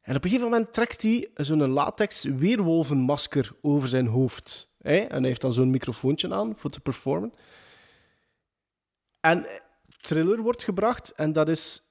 en 0.00 0.16
op 0.16 0.24
een 0.24 0.30
gegeven 0.30 0.50
moment 0.50 0.72
trekt 0.72 1.02
hij 1.02 1.30
zo'n 1.34 1.68
latex 1.68 2.24
weerwolvenmasker 2.24 3.52
over 3.60 3.88
zijn 3.88 4.06
hoofd. 4.06 4.68
Hè? 4.78 4.96
En 4.96 5.18
hij 5.18 5.28
heeft 5.28 5.40
dan 5.40 5.52
zo'n 5.52 5.70
microfoontje 5.70 6.34
aan 6.34 6.52
voor 6.56 6.70
te 6.70 6.80
performen. 6.80 7.32
En 9.20 9.46
Thriller 10.00 10.40
wordt 10.40 10.64
gebracht 10.64 11.12
en 11.14 11.32
dat 11.32 11.48
is 11.48 11.82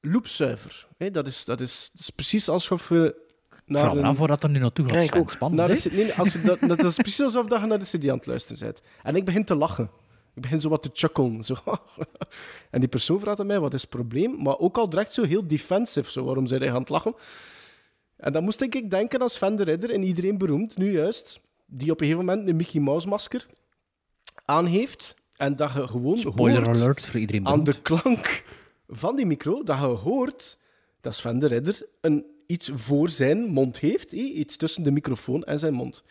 loopzuiver. 0.00 0.88
Hè? 0.96 1.10
Dat, 1.10 1.26
is, 1.26 1.44
dat, 1.44 1.60
is, 1.60 1.90
dat 1.92 2.00
is 2.00 2.10
precies 2.10 2.48
alsof 2.48 2.88
we 2.88 3.23
naar 3.66 3.80
Vooral 3.80 3.98
een- 3.98 4.04
af 4.04 4.18
waar 4.18 4.28
dat 4.28 4.42
er 4.42 4.50
nu 4.50 4.58
naartoe 4.58 4.84
gaat, 4.84 4.94
Ja, 4.94 5.00
ik 5.00 5.06
Sven. 5.08 5.20
ook. 5.20 5.30
Spannend, 5.30 5.60
naar 5.68 5.76
de, 5.82 5.88
nee, 5.92 6.14
als 6.14 6.42
dat, 6.42 6.60
dat 6.60 6.84
is 6.84 6.96
precies 6.96 7.20
alsof 7.20 7.48
je 7.48 7.66
naar 7.66 7.78
de 7.78 7.84
CD 7.98 8.08
aan 8.08 8.16
het 8.16 8.26
luisteren 8.26 8.58
bent. 8.60 8.82
En 9.02 9.16
ik 9.16 9.24
begin 9.24 9.44
te 9.44 9.54
lachen. 9.54 9.90
Ik 10.34 10.42
begin 10.42 10.60
zo 10.60 10.68
wat 10.68 10.82
te 10.82 10.90
chuckelen. 10.92 11.44
Zo. 11.44 11.54
en 12.70 12.80
die 12.80 12.88
persoon 12.88 13.20
vraagt 13.20 13.40
aan 13.40 13.46
mij, 13.46 13.60
wat 13.60 13.74
is 13.74 13.80
het 13.80 13.90
probleem? 13.90 14.42
Maar 14.42 14.58
ook 14.58 14.76
al 14.78 14.88
direct 14.88 15.14
zo 15.14 15.22
heel 15.24 15.46
defensive. 15.46 16.10
Zo, 16.10 16.24
waarom 16.24 16.46
zijn 16.46 16.60
hij 16.60 16.70
aan 16.72 16.80
het 16.80 16.88
lachen? 16.88 17.14
En 18.16 18.32
dan 18.32 18.44
moest 18.44 18.60
ik 18.60 18.90
denken 18.90 19.20
aan 19.22 19.28
Sven 19.28 19.56
de 19.56 19.64
Ridder 19.64 19.90
en 19.90 20.02
iedereen 20.02 20.38
beroemd, 20.38 20.76
nu 20.76 20.92
juist, 20.92 21.40
die 21.66 21.90
op 21.90 22.00
een 22.00 22.06
gegeven 22.06 22.26
moment 22.26 22.48
een 22.48 22.56
Mickey 22.56 22.80
Mouse 22.80 23.08
masker 23.08 23.46
aan 24.44 24.66
heeft. 24.66 25.14
En 25.36 25.56
dat 25.56 25.72
je 25.72 25.88
gewoon 25.88 26.18
Spoiler 26.18 26.64
hoort 26.64 26.76
alert 26.80 27.06
voor 27.06 27.20
iedereen 27.20 27.46
aan 27.46 27.64
de 27.64 27.80
klank 27.80 28.44
van 28.88 29.16
die 29.16 29.26
micro, 29.26 29.62
dat 29.62 29.78
je 29.78 29.84
hoort 29.84 30.58
dat 31.00 31.14
Sven 31.14 31.38
de 31.38 31.46
Ridder 31.46 31.86
een, 32.00 32.24
iets 32.46 32.70
voor 32.74 33.08
zijn 33.08 33.46
mond 33.46 33.78
heeft. 33.78 34.10
hé, 34.10 34.16
Iets 34.16 34.56
tussen 34.56 34.82
de 34.82 34.90
microfoon 34.90 35.44
en 35.44 35.58
zijn 35.58 35.74
mond. 35.74 36.04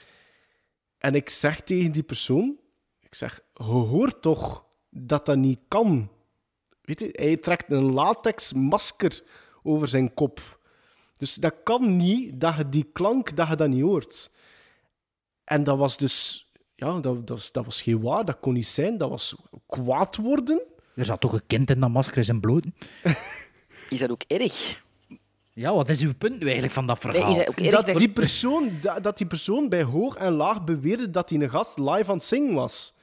En 0.98 1.16
ik 1.16 1.30
zeg 1.30 1.62
tegen 1.62 1.92
die 1.92 2.04
persoon, 2.04 2.58
ik 3.00 3.16
zeg, 3.16 3.42
je 3.54 3.64
hoort 3.64 4.22
toch 4.22 4.66
dat 4.90 5.26
dat 5.26 5.38
niet 5.38 5.60
kan. 5.68 6.10
Weet 6.82 7.00
je, 7.00 7.10
hij 7.12 7.38
trekt 7.38 7.72
een 7.72 7.92
latex 7.92 8.54
masker 8.54 9.24
over 9.64 9.88
zijn 9.88 10.14
kop. 10.14 10.60
Dus 11.18 11.36
dat 11.36 11.56
kan 11.64 11.96
niet, 11.98 12.40
dat 12.42 12.56
je 12.56 12.70
die 12.70 12.90
klank, 12.94 13.36
dat 13.36 13.48
je 13.48 13.56
dat 13.56 13.70
niet 13.70 13.82
hoort. 13.82 14.32
En 15.44 15.64
dat 15.64 15.78
was 15.78 15.98
dus... 15.98 16.48
Ja, 16.76 17.00
dat, 17.00 17.04
dat, 17.04 17.30
was, 17.30 17.52
dat 17.52 17.66
was 17.66 17.82
geen 17.82 18.02
waar, 18.02 18.26
dat 18.26 18.40
kon 18.40 18.54
niet 18.54 18.68
zijn. 18.68 18.98
Dat 18.98 19.10
was 19.10 19.36
kwaad 19.66 20.16
worden. 20.16 20.62
Er 20.96 21.06
zat 21.06 21.20
toch 21.20 21.34
een 21.34 21.48
kind 21.48 21.70
in 21.70 21.80
dat 21.80 21.90
masker 21.90 22.18
in 22.18 22.26
zijn 22.26 22.40
bloten? 22.40 22.76
is 23.90 24.00
dat 24.00 24.12
ook 24.12 24.24
erg? 24.28 24.83
Ja, 25.54 25.74
wat 25.74 25.90
is 25.90 26.02
uw 26.02 26.14
punt 26.14 26.40
nu 26.40 26.44
eigenlijk 26.44 26.74
van 26.74 26.88
dat 26.88 27.00
verhaal? 27.00 27.46
dat 27.70 27.86
die 27.86 28.10
persoon, 28.10 28.72
dat, 28.82 29.04
dat 29.04 29.18
die 29.18 29.28
persoon 29.28 29.70
bij 29.70 29.84
hoog 29.84 30.16
en 30.16 30.34
laag 30.34 30.64
beweerde 30.64 31.10
dat 31.10 31.30
hij 31.30 31.42
een 31.42 31.50
gast 31.50 31.78
live 31.78 32.12
aan 32.12 32.18
het 32.18 32.24
zingen 32.24 32.54
was. 32.54 32.94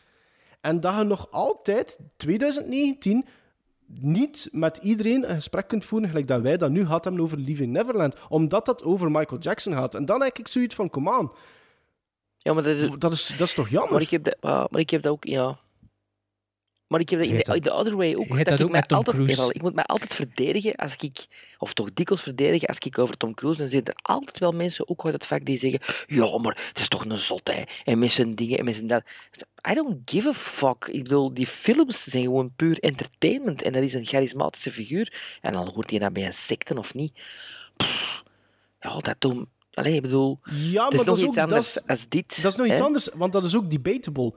En 0.61 0.81
dat 0.81 0.99
je 0.99 1.05
nog 1.05 1.31
altijd, 1.31 1.99
2019, 2.17 3.27
niet 3.87 4.49
met 4.53 4.77
iedereen 4.77 5.29
een 5.29 5.35
gesprek 5.35 5.69
kunt 5.69 5.85
voeren 5.85 6.09
gelijk 6.09 6.29
dat 6.29 6.41
wij 6.41 6.57
dat 6.57 6.71
nu 6.71 6.81
gehad 6.81 7.05
hebben 7.05 7.23
over 7.23 7.39
Leaving 7.39 7.73
Neverland. 7.73 8.15
Omdat 8.29 8.67
dat 8.67 8.85
over 8.85 9.11
Michael 9.11 9.41
Jackson 9.41 9.73
gaat. 9.73 9.95
En 9.95 10.05
dan 10.05 10.23
heb 10.23 10.39
ik 10.39 10.49
zoiets 10.49 10.75
van, 10.75 10.91
kom 10.91 11.09
aan. 11.09 11.33
Ja, 12.39 12.53
maar 12.53 12.63
dat 12.63 12.77
is, 12.77 12.91
Dat 12.99 13.13
is, 13.13 13.35
dat 13.39 13.49
is 13.49 13.55
toch 13.55 13.69
jammer? 13.69 13.93
Maar 13.93 14.03
ik 14.03 14.11
heb 14.11 14.25
dat, 14.25 14.37
maar 14.71 14.81
ik 14.81 14.91
heb 14.91 15.03
dat 15.03 15.13
ook, 15.13 15.25
ja. 15.25 15.59
Maar 16.91 17.01
ik 17.01 17.09
heb 17.09 17.19
dat 17.19 17.57
in 17.57 17.63
de, 17.63 17.73
other 17.73 17.97
way 17.97 18.15
ook. 18.15 18.29
dat 18.29 18.45
dat 18.45 18.61
ik 18.61 18.67
ook 18.67 18.71
mij 18.71 18.81
met 18.81 18.89
Tom 18.89 18.99
altijd, 18.99 19.29
jawel, 19.31 19.51
ik 19.51 19.63
moet 19.63 19.75
mij 19.75 19.85
altijd 19.85 20.15
verdedigen 20.15 20.75
als 20.75 20.97
ik, 20.97 21.27
of 21.59 21.73
toch 21.73 21.93
dikwijls 21.95 22.23
verdedigen 22.23 22.69
als 22.69 22.79
ik 22.79 22.99
over 22.99 23.17
Tom 23.17 23.35
Cruise, 23.35 23.59
dan 23.59 23.69
zitten 23.69 23.95
er 23.95 24.01
altijd 24.03 24.39
wel 24.39 24.53
mensen, 24.53 24.89
ook 24.89 25.05
uit 25.05 25.15
het 25.15 25.27
vak, 25.27 25.45
die 25.45 25.59
zeggen, 25.59 25.81
ja, 26.07 26.39
maar 26.39 26.63
het 26.69 26.79
is 26.79 26.89
toch 26.89 27.05
een 27.05 27.19
zot, 27.19 27.53
hè. 27.53 27.63
En 27.85 27.99
met 27.99 28.11
zijn 28.11 28.35
dingen, 28.35 28.59
en 28.59 28.65
met 28.65 28.75
zijn 28.75 28.87
dat. 28.87 29.03
I 29.71 29.75
don't 29.75 30.11
give 30.11 30.29
a 30.29 30.33
fuck. 30.33 30.87
Ik 30.87 31.03
bedoel, 31.03 31.35
die 31.35 31.47
films 31.47 32.05
zijn 32.05 32.25
gewoon 32.25 32.53
puur 32.57 32.79
entertainment. 32.79 33.63
En 33.63 33.73
dat 33.73 33.83
is 33.83 33.95
een 33.95 34.05
charismatische 34.05 34.73
figuur. 34.73 35.39
En 35.41 35.53
dan 35.53 35.69
hoort 35.69 35.91
hij 35.91 35.99
dat 35.99 36.13
bij 36.13 36.27
een 36.27 36.33
secte 36.33 36.79
of 36.79 36.95
niet. 36.95 37.13
Pff, 37.77 38.23
ja, 38.81 38.99
dat 38.99 39.17
doen... 39.19 39.49
Allee, 39.73 39.95
ik 39.95 40.03
bedoel... 40.03 40.39
Ja, 40.45 40.85
het 40.85 40.93
is 40.93 40.97
maar 40.97 41.05
dat 41.05 41.07
nog 41.07 41.17
is 41.17 41.23
iets 41.23 41.29
ook... 41.29 41.35
Dat 41.35 41.45
anders 41.45 41.77
is, 41.77 41.87
als 41.87 42.09
dit. 42.09 42.43
dat 42.43 42.53
is 42.53 42.59
nog 42.59 42.67
iets 42.67 42.81
anders, 42.81 43.09
want 43.15 43.33
dat 43.33 43.45
is 43.45 43.57
ook 43.57 43.71
debatable. 43.71 44.35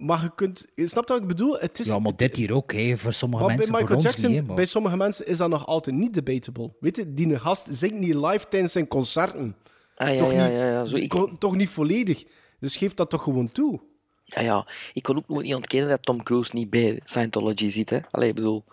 Maar 0.00 0.22
je 0.22 0.34
kunt... 0.34 0.66
Je 0.74 0.86
snapt 0.86 1.08
wat 1.08 1.20
ik 1.20 1.26
bedoel? 1.26 1.58
Het 1.58 1.78
is, 1.80 1.86
Ja, 1.86 1.98
maar 1.98 2.16
dit 2.16 2.36
hier 2.36 2.54
ook, 2.54 2.72
hè. 2.72 2.96
voor 2.96 3.12
sommige 3.12 3.42
Maar 3.44 3.56
bij 3.56 3.56
mensen, 3.56 3.72
voor 3.74 3.80
Michael 3.82 3.96
ons 3.96 4.04
Jackson, 4.06 4.30
niet. 4.30 4.40
hè, 4.40 4.46
maar- 4.46 4.56
bij 4.56 4.64
sommige 4.64 4.96
mensen 4.96 5.26
is 5.26 5.38
dat 5.38 5.48
nog 5.48 5.66
altijd 5.66 5.96
niet 5.96 6.14
debatable. 6.14 6.72
Weet 6.80 6.96
je, 6.96 7.14
die 7.14 7.38
gast 7.38 7.66
zingt 7.70 7.94
niet 7.98 8.14
live 8.14 8.48
tijdens 8.48 8.72
zijn 8.72 8.88
concerten. 8.88 9.56
Ah, 9.94 10.08
ja, 10.08 10.16
toch, 10.16 10.32
ja, 10.32 10.44
niet, 10.46 10.52
ja, 10.56 10.66
ja. 10.70 10.84
Zo, 10.84 10.96
ik, 10.96 11.12
toch 11.38 11.56
niet 11.56 11.68
volledig. 11.68 12.24
Dus 12.60 12.76
geef 12.76 12.94
dat 12.94 13.10
toch 13.10 13.22
gewoon 13.22 13.52
toe. 13.52 13.80
Ja, 14.24 14.40
ja, 14.42 14.66
ik 14.92 15.02
kon 15.02 15.16
ook 15.16 15.28
nog 15.28 15.42
niet 15.42 15.54
ontkennen 15.54 15.88
dat 15.88 16.02
Tom 16.02 16.22
Cruise 16.22 16.50
niet 16.54 16.70
bij 16.70 17.00
Scientology 17.04 17.68
zit. 17.68 17.90
Hè? 17.90 17.98
Allee, 18.10 18.28
ik 18.28 18.34
bedoel, 18.34 18.64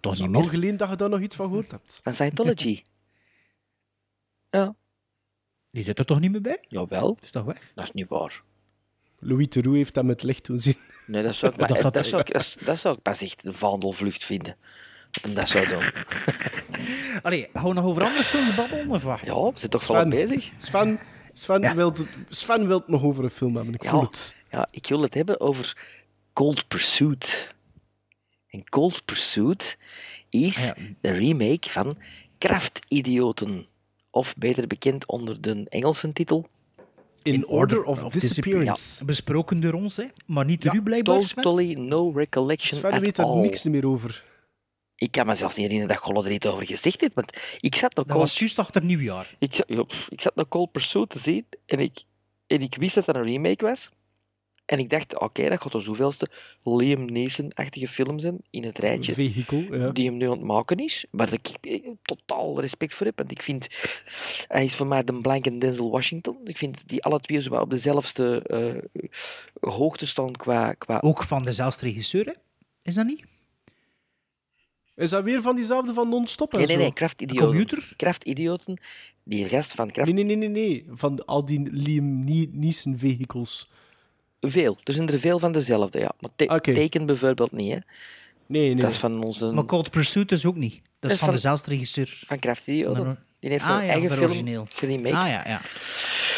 Toch 0.00 0.12
Is 0.12 0.20
niet 0.20 0.30
meer. 0.30 0.42
geleden 0.42 0.76
dat 0.76 0.88
je 0.88 0.96
daar 0.96 1.08
nog 1.08 1.20
iets 1.20 1.36
van 1.36 1.46
gehoord 1.46 1.70
hebt? 1.70 2.00
van 2.02 2.14
Scientology. 2.14 2.82
ja, 4.50 4.74
Die 5.70 5.82
zit 5.82 5.98
er 5.98 6.04
toch 6.04 6.20
niet 6.20 6.30
meer 6.30 6.40
bij? 6.40 6.58
jawel, 6.68 7.16
Is 7.20 7.30
toch 7.30 7.44
weg? 7.44 7.72
dat 7.74 7.84
is 7.84 7.92
niet 7.92 8.08
waar. 8.08 8.42
Louis 9.18 9.46
Theroux 9.48 9.76
heeft 9.76 9.94
dat 9.94 10.04
met 10.04 10.22
licht 10.22 10.46
doen 10.46 10.58
zien. 10.58 10.76
Nee, 11.06 11.22
dat 11.22 11.34
zou 11.34 11.52
ik, 11.52 11.58
maar, 11.60 11.82
dat, 11.82 11.92
dat- 11.94 12.06
zou 12.06 12.20
ik, 12.20 12.32
dat, 12.32 12.56
dat 12.64 12.78
zou 12.78 12.96
ik 12.96 13.02
pas 13.02 13.20
echt 13.22 13.46
een 13.46 13.54
vaandelvlucht 13.54 14.24
vinden. 14.24 14.56
Om 15.24 15.34
dat 15.34 15.48
zou 15.48 15.68
doen. 15.68 15.82
Allee, 17.22 17.48
gaan 17.52 17.64
we 17.64 17.72
nog 17.72 17.84
over 17.84 18.02
andere 18.04 18.24
films 18.24 18.54
babbelen, 18.54 18.90
of 18.90 19.02
wat? 19.02 19.20
Ja, 19.24 19.34
we 19.34 19.50
zijn 19.54 19.70
toch 19.70 19.82
volop 19.84 20.10
bezig? 20.10 20.50
Sven, 20.58 20.98
Sven, 21.32 21.60
Ja. 21.60 21.74
wil, 21.74 21.94
Sven 22.28 22.66
wil 22.66 22.78
het 22.78 22.88
nog 22.88 23.02
over 23.02 23.24
een 23.24 23.30
film 23.30 23.56
hebben. 23.56 23.74
Ik 23.74 23.82
Ja. 23.82 23.90
voel 23.90 24.00
het. 24.00 24.34
Ja, 24.50 24.68
ik 24.70 24.86
wil 24.88 25.02
het 25.02 25.14
hebben 25.14 25.40
over 25.40 25.76
Cold 26.32 26.68
Pursuit. 26.68 27.48
En 28.48 28.68
Cold 28.68 29.04
Pursuit 29.04 29.78
is 30.28 30.56
Ah, 30.56 30.64
ja. 30.64 30.74
de 31.00 31.10
remake 31.10 31.70
van 31.70 31.98
Kraftidioten. 32.38 33.66
Of 34.10 34.34
beter 34.36 34.66
bekend 34.66 35.06
onder 35.06 35.40
de 35.40 35.64
Engelse 35.68 36.12
titel 36.12 36.48
In, 37.22 37.46
Order 37.46 37.84
of, 37.84 38.02
Disappearance. 38.12 39.04
Besproken 39.04 39.60
door 39.60 39.72
ons, 39.72 39.96
hè. 39.96 40.04
Maar 40.26 40.44
niet 40.44 40.62
door 40.62 40.74
u 40.74 40.82
blijkbaar, 40.82 41.22
Sven. 41.22 41.42
Totally 41.42 41.72
no 41.72 42.10
recollection 42.10 42.78
Sven 42.78 42.92
at 42.92 43.00
weet 43.00 43.18
er 43.18 43.24
all. 43.24 43.40
niks 43.40 43.62
meer 43.62 43.86
over. 43.86 44.24
Ik 44.96 45.10
kan 45.12 45.26
me 45.26 45.34
zelfs 45.34 45.56
niet 45.56 45.66
herinneren 45.66 45.94
dat 45.96 46.04
Golle 46.04 46.24
er 46.24 46.32
iets 46.32 46.46
over 46.46 46.66
gezegd 46.66 47.00
heeft, 47.00 47.14
want 47.14 47.56
ik 47.60 47.74
zat 47.76 47.94
nog 47.94 48.06
Dat 48.06 48.16
was 48.16 48.38
juist 48.38 48.58
achter 48.58 48.84
nieuwjaar. 48.84 49.36
ik, 49.38 49.54
ja, 49.66 49.84
ik 50.08 50.20
zat 50.20 50.34
nog 50.34 50.48
Cold 50.48 50.72
Pursuit 50.72 51.08
te 51.08 51.18
zien 51.18 51.46
en 51.66 51.80
ik, 51.80 52.02
en 52.46 52.62
ik 52.62 52.76
wist 52.78 52.94
dat 52.94 53.04
dat 53.04 53.14
een 53.16 53.22
remake 53.24 53.64
was. 53.64 53.90
En 54.68 54.78
ik 54.78 54.90
dacht, 54.90 55.18
oké, 55.18 55.48
dat 55.48 55.62
gaat 55.62 55.72
de 55.72 55.80
zoveelste 55.80 56.28
Liam 56.62 57.04
Neeson-achtige 57.04 57.88
film 57.88 58.18
zijn 58.18 58.38
in 58.50 58.64
het 58.64 58.78
rijtje 58.78 59.12
Vehikel, 59.12 59.58
ja. 59.58 59.90
die 59.90 60.06
hem 60.06 60.16
nu 60.16 60.24
aan 60.24 60.30
het 60.30 60.40
maken 60.40 60.76
is. 60.76 61.06
Waar 61.10 61.32
ik 61.32 61.48
eh, 61.60 61.88
totaal 62.02 62.60
respect 62.60 62.94
voor 62.94 63.06
heb. 63.06 63.18
Want 63.18 63.30
ik 63.30 63.42
vind, 63.42 63.68
hij 64.48 64.64
is 64.64 64.74
voor 64.74 64.86
mij 64.86 65.04
de 65.04 65.20
blanke 65.20 65.58
Denzel 65.58 65.90
Washington. 65.90 66.36
Ik 66.44 66.56
vind 66.56 66.88
die 66.88 67.04
alle 67.04 67.20
twee 67.20 67.42
zo 67.42 67.54
op 67.54 67.70
dezelfde 67.70 68.42
eh, 68.42 69.02
hoogte 69.72 70.06
staan 70.06 70.32
qua... 70.32 70.72
qua 70.72 70.98
Ook 71.00 71.22
van 71.22 71.44
dezelfde 71.44 71.86
regisseur, 71.86 72.24
hè? 72.24 72.32
Is 72.82 72.94
dat 72.94 73.06
niet? 73.06 73.24
Is 74.94 75.10
dat 75.10 75.24
weer 75.24 75.42
van 75.42 75.56
diezelfde 75.56 75.94
van 75.94 76.08
non-stop 76.08 76.52
en 76.52 76.58
nee, 76.58 76.66
nee, 76.66 76.76
nee, 76.76 76.92
krachtidioten. 76.92 77.46
computer? 77.46 77.92
Krachtidioten. 77.96 78.80
Die 79.24 79.48
gast 79.48 79.72
van 79.72 79.90
Kraft... 79.90 80.12
Nee, 80.12 80.24
nee, 80.24 80.36
nee, 80.36 80.48
nee, 80.48 80.68
nee. 80.68 80.86
Van 80.90 81.24
al 81.24 81.44
die 81.44 81.70
Liam 81.72 82.24
Ne- 82.24 82.48
Neeson 82.52 82.96
vehicles. 82.96 83.68
Veel. 84.40 84.78
Er 84.84 84.92
zijn 84.92 85.08
er 85.08 85.18
veel 85.18 85.38
van 85.38 85.52
dezelfde, 85.52 85.98
ja. 85.98 86.12
Maar 86.20 86.30
te- 86.36 86.44
Oké. 86.44 86.74
Taken 86.74 87.06
bijvoorbeeld 87.06 87.52
niet, 87.52 87.72
hè. 87.72 87.78
Nee, 88.46 88.66
nee. 88.74 88.74
Dat 88.82 88.90
is 88.90 88.96
van 88.96 89.24
onze... 89.24 89.46
Maar 89.52 89.64
Cold 89.64 89.90
Pursuit 89.90 90.32
is 90.32 90.46
ook 90.46 90.56
niet. 90.56 90.74
Dat 90.74 90.80
is, 90.82 90.90
Dat 91.00 91.10
is 91.10 91.16
van, 91.16 91.26
van- 91.26 91.34
dezelfde 91.36 91.70
regisseur. 91.70 92.18
Van. 92.26 92.38
Maar- 93.06 93.26
Die 93.40 93.50
heeft 93.50 93.64
Ah, 93.64 93.70
zijn 93.70 93.84
ja, 93.86 93.92
eigen 93.92 94.10
film 94.10 94.22
origineel. 94.24 94.66
geremaked. 94.74 95.12
Ah 95.14 95.28
ja, 95.28 95.42
ja. 95.46 95.60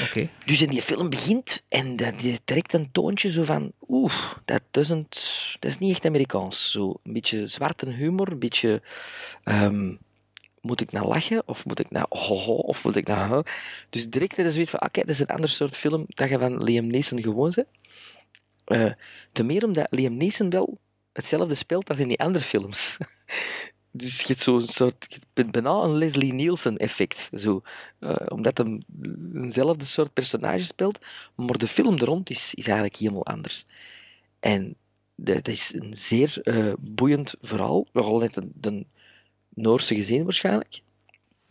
Oké. 0.06 0.28
Dus 0.44 0.62
in 0.62 0.68
die 0.68 0.82
film 0.82 1.10
begint 1.10 1.62
en 1.68 1.96
dat, 1.96 2.18
die 2.20 2.38
trekt 2.44 2.72
een 2.72 2.88
toontje 2.92 3.30
zo 3.30 3.44
van, 3.44 3.72
oeh, 3.88 4.12
dat, 4.44 4.62
doesn't, 4.70 5.22
dat 5.58 5.70
is 5.70 5.78
niet 5.78 5.90
echt 5.90 6.04
Amerikaans. 6.04 6.70
Zo 6.70 6.94
een 7.02 7.12
beetje 7.12 7.46
zwarte 7.46 7.90
humor, 7.90 8.30
een 8.30 8.38
beetje, 8.38 8.82
ehm, 9.44 9.94
moet 10.60 10.80
ik 10.80 10.92
nou 10.92 11.06
lachen 11.08 11.42
of 11.46 11.66
moet 11.66 11.78
ik 11.80 11.90
nou 11.90 12.06
hoho 12.08 12.52
of 12.54 12.84
moet 12.84 12.96
ik 12.96 13.06
nou 13.06 13.28
ho? 13.28 13.42
Dus 13.90 14.08
direct 14.10 14.38
is 14.38 14.52
zoiets 14.52 14.70
van, 14.70 14.82
oké, 14.82 15.00
dat 15.00 15.08
is 15.08 15.18
een 15.18 15.26
ander 15.26 15.48
soort 15.50 15.76
film 15.76 16.04
dat 16.08 16.28
je 16.28 16.38
van 16.38 16.62
Liam 16.64 16.86
Neeson 16.86 17.22
gewoon 17.22 17.52
bent. 17.54 17.66
Eh 18.70 18.92
te 19.32 19.42
meer 19.42 19.64
omdat 19.64 19.86
Liam 19.90 20.16
Neeson 20.16 20.50
wel 20.50 20.78
hetzelfde 21.12 21.54
speelt 21.54 21.88
als 21.88 21.98
in 21.98 22.08
die 22.08 22.20
andere 22.20 22.44
films. 22.44 22.96
Dus 23.92 24.20
je 24.20 24.26
hebt 24.26 24.40
zo'n 24.40 24.60
soort, 24.60 25.18
bijna 25.32 25.70
een 25.70 25.96
Leslie 25.96 26.32
Nielsen 26.32 26.76
effect. 26.76 27.30
Zo. 27.34 27.62
Eh, 27.98 28.16
omdat 28.28 28.58
hij 28.58 28.82
eenzelfde 29.34 29.84
soort 29.84 30.12
personage 30.12 30.64
speelt, 30.64 30.98
maar 31.34 31.58
de 31.58 31.66
film 31.66 31.94
er 31.94 32.04
rond 32.04 32.30
is, 32.30 32.54
is 32.54 32.64
eigenlijk 32.64 32.96
helemaal 32.96 33.26
anders. 33.26 33.64
En 34.40 34.74
dat 35.14 35.48
is 35.48 35.72
een 35.74 35.94
zeer 35.96 36.38
eh, 36.42 36.72
boeiend 36.80 37.34
verhaal. 37.40 37.86
Nogal 37.92 38.18
net 38.18 38.40
de 38.54 38.86
Noorse 39.54 39.94
gezin 39.94 40.24
waarschijnlijk. 40.24 40.82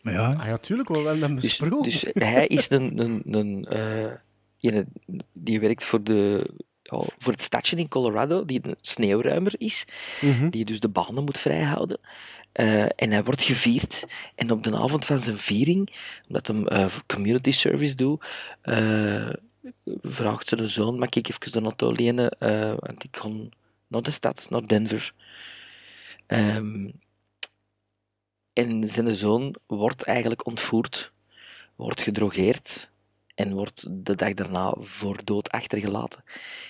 Maar 0.02 0.14
ja, 0.14 0.34
Ah 0.34 0.46
ja, 0.46 0.58
tuurlijk, 0.58 0.90
we 0.90 0.98
hebben 0.98 1.22
hem 1.22 1.36
Dus, 1.36 1.44
besproken. 1.44 1.84
dus 1.84 2.06
hij 2.14 2.48
is 2.48 2.70
een, 2.70 3.00
een, 3.00 3.24
een, 3.26 3.66
eh, 3.66 4.82
die 5.34 5.60
werkt 5.60 5.84
voor, 5.86 6.04
de, 6.04 6.50
ja, 6.92 7.02
voor 7.18 7.34
het 7.34 7.42
stadje 7.42 7.76
in 7.76 7.88
Colorado, 7.88 8.46
die 8.46 8.60
een 8.64 8.76
sneeuwruimer 8.82 9.54
is, 9.58 9.86
Mhm. 10.22 10.50
die 10.50 10.66
dus 10.66 10.80
de 10.80 10.90
banen 10.90 11.24
moet 11.24 11.38
vrijhouden. 11.38 12.00
Eh, 12.52 12.84
en 12.84 13.12
hij 13.12 13.24
wordt 13.24 13.44
gevierd. 13.44 14.06
En 14.36 14.52
op 14.52 14.64
de 14.64 14.76
avond 14.78 15.06
van 15.06 15.20
zijn 15.20 15.38
viering, 15.38 15.90
omdat 16.28 16.48
hij 16.48 16.64
eh, 16.64 16.96
community 17.08 17.52
service 17.52 17.96
doet, 17.96 18.26
eh, 18.62 19.30
vraagt 20.02 20.48
zijn 20.48 20.68
zoon, 20.68 21.00
mag 21.00 21.10
ik 21.10 21.30
even 21.30 21.52
de 21.52 21.62
auto 21.62 21.92
lenen? 21.92 22.36
Want 22.80 23.04
ik 23.04 23.18
ga 23.18 23.30
naar 23.88 24.02
de 24.02 24.12
stad, 24.12 24.48
naar 24.50 24.68
Denver. 24.68 25.14
Ehm, 26.28 26.90
en 28.54 28.88
zijn 28.88 29.16
zoon 29.16 29.56
wordt 29.66 30.04
eigenlijk 30.04 30.46
ontvoerd, 30.46 31.12
wordt 31.76 32.02
gedrogeerd 32.02 32.90
en 33.40 33.54
wordt 33.54 33.86
de 33.90 34.16
dag 34.16 34.34
daarna 34.34 34.74
voor 34.80 35.20
dood 35.24 35.50
achtergelaten. 35.50 36.24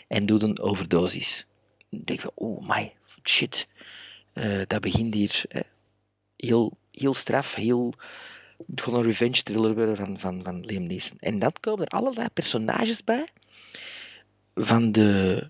En 0.07 0.25
doet 0.25 0.41
een 0.41 0.59
overdosis. 0.59 1.45
Ik 1.89 2.05
denk 2.05 2.19
van, 2.19 2.31
oh 2.33 2.67
my, 2.67 2.93
shit. 3.23 3.67
Eh, 4.33 4.61
dat 4.67 4.81
begint 4.81 5.13
hier 5.13 5.43
hè. 5.49 5.61
heel, 6.35 6.77
heel 6.91 7.13
straf, 7.13 7.55
heel... 7.55 7.93
Gewoon 8.75 8.99
een 8.99 9.05
revenge 9.05 9.43
thriller 9.43 9.73
worden 9.73 9.95
van, 9.95 10.19
van, 10.19 10.43
van 10.43 10.65
Liam 10.65 10.87
Neeson. 10.87 11.17
En 11.19 11.39
dan 11.39 11.53
komen 11.59 11.85
er 11.85 11.97
allerlei 11.97 12.27
personages 12.29 13.03
bij 13.03 13.27
van 14.55 14.91
de, 14.91 15.49